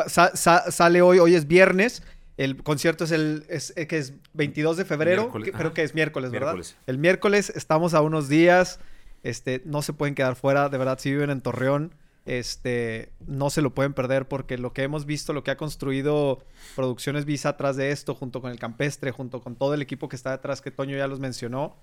sale 0.07 1.01
hoy, 1.01 1.19
hoy 1.19 1.35
es 1.35 1.47
viernes. 1.47 2.03
El 2.37 2.63
concierto 2.63 3.05
es 3.05 3.11
el 3.11 3.45
es, 3.49 3.73
eh, 3.77 3.87
que 3.87 3.97
es 3.97 4.13
22 4.33 4.77
de 4.77 4.85
febrero, 4.85 5.31
creo 5.31 5.73
que 5.73 5.83
es 5.83 5.95
miércoles, 5.95 6.31
¿verdad? 6.31 6.55
El 6.85 6.97
miércoles 6.97 7.51
estamos 7.55 7.93
a 7.93 8.01
unos 8.01 8.27
días, 8.27 8.79
este, 9.23 9.61
no 9.65 9.81
se 9.81 9.93
pueden 9.93 10.15
quedar 10.15 10.35
fuera, 10.35 10.67
de 10.67 10.77
verdad, 10.77 10.99
si 10.99 11.11
viven 11.11 11.29
en 11.29 11.41
Torreón, 11.41 11.93
este, 12.25 13.13
no 13.27 13.49
se 13.49 13.61
lo 13.61 13.73
pueden 13.73 13.93
perder 13.93 14.27
porque 14.27 14.57
lo 14.57 14.73
que 14.73 14.83
hemos 14.83 15.05
visto, 15.05 15.33
lo 15.33 15.43
que 15.43 15.51
ha 15.51 15.57
construido 15.57 16.43
Producciones 16.75 17.25
Visa 17.25 17.49
atrás 17.49 17.75
de 17.75 17.91
esto, 17.91 18.15
junto 18.15 18.41
con 18.41 18.51
el 18.51 18.59
Campestre, 18.59 19.11
junto 19.11 19.41
con 19.41 19.55
todo 19.55 19.73
el 19.73 19.81
equipo 19.81 20.09
que 20.09 20.15
está 20.15 20.31
detrás, 20.31 20.61
que 20.61 20.71
Toño 20.71 20.97
ya 20.97 21.07
los 21.07 21.19
mencionó, 21.19 21.77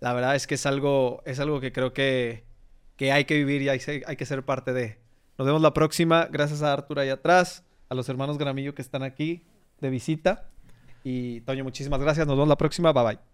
la 0.00 0.12
verdad 0.12 0.36
es 0.36 0.46
que 0.46 0.54
es 0.54 0.66
algo, 0.66 1.22
es 1.24 1.40
algo 1.40 1.60
que 1.60 1.72
creo 1.72 1.92
que, 1.92 2.44
que 2.96 3.12
hay 3.12 3.24
que 3.24 3.34
vivir 3.36 3.62
y 3.62 3.68
hay, 3.68 3.80
hay 4.06 4.16
que 4.16 4.26
ser 4.26 4.42
parte 4.44 4.72
de. 4.72 4.98
Nos 5.38 5.46
vemos 5.46 5.62
la 5.62 5.74
próxima. 5.74 6.28
Gracias 6.30 6.62
a 6.62 6.72
Arturo 6.72 7.00
ahí 7.00 7.08
atrás, 7.08 7.64
a 7.88 7.94
los 7.94 8.08
hermanos 8.08 8.38
Gramillo 8.38 8.74
que 8.74 8.82
están 8.82 9.02
aquí. 9.02 9.44
de 9.80 9.90
visita. 9.90 10.48
Y 11.02 11.40
Toño, 11.42 11.64
muchísimas 11.64 12.00
gracias. 12.00 12.26
Nos 12.26 12.36
vemos 12.36 12.48
la 12.48 12.56
próxima. 12.56 12.92
Bye 12.92 13.04
bye. 13.04 13.33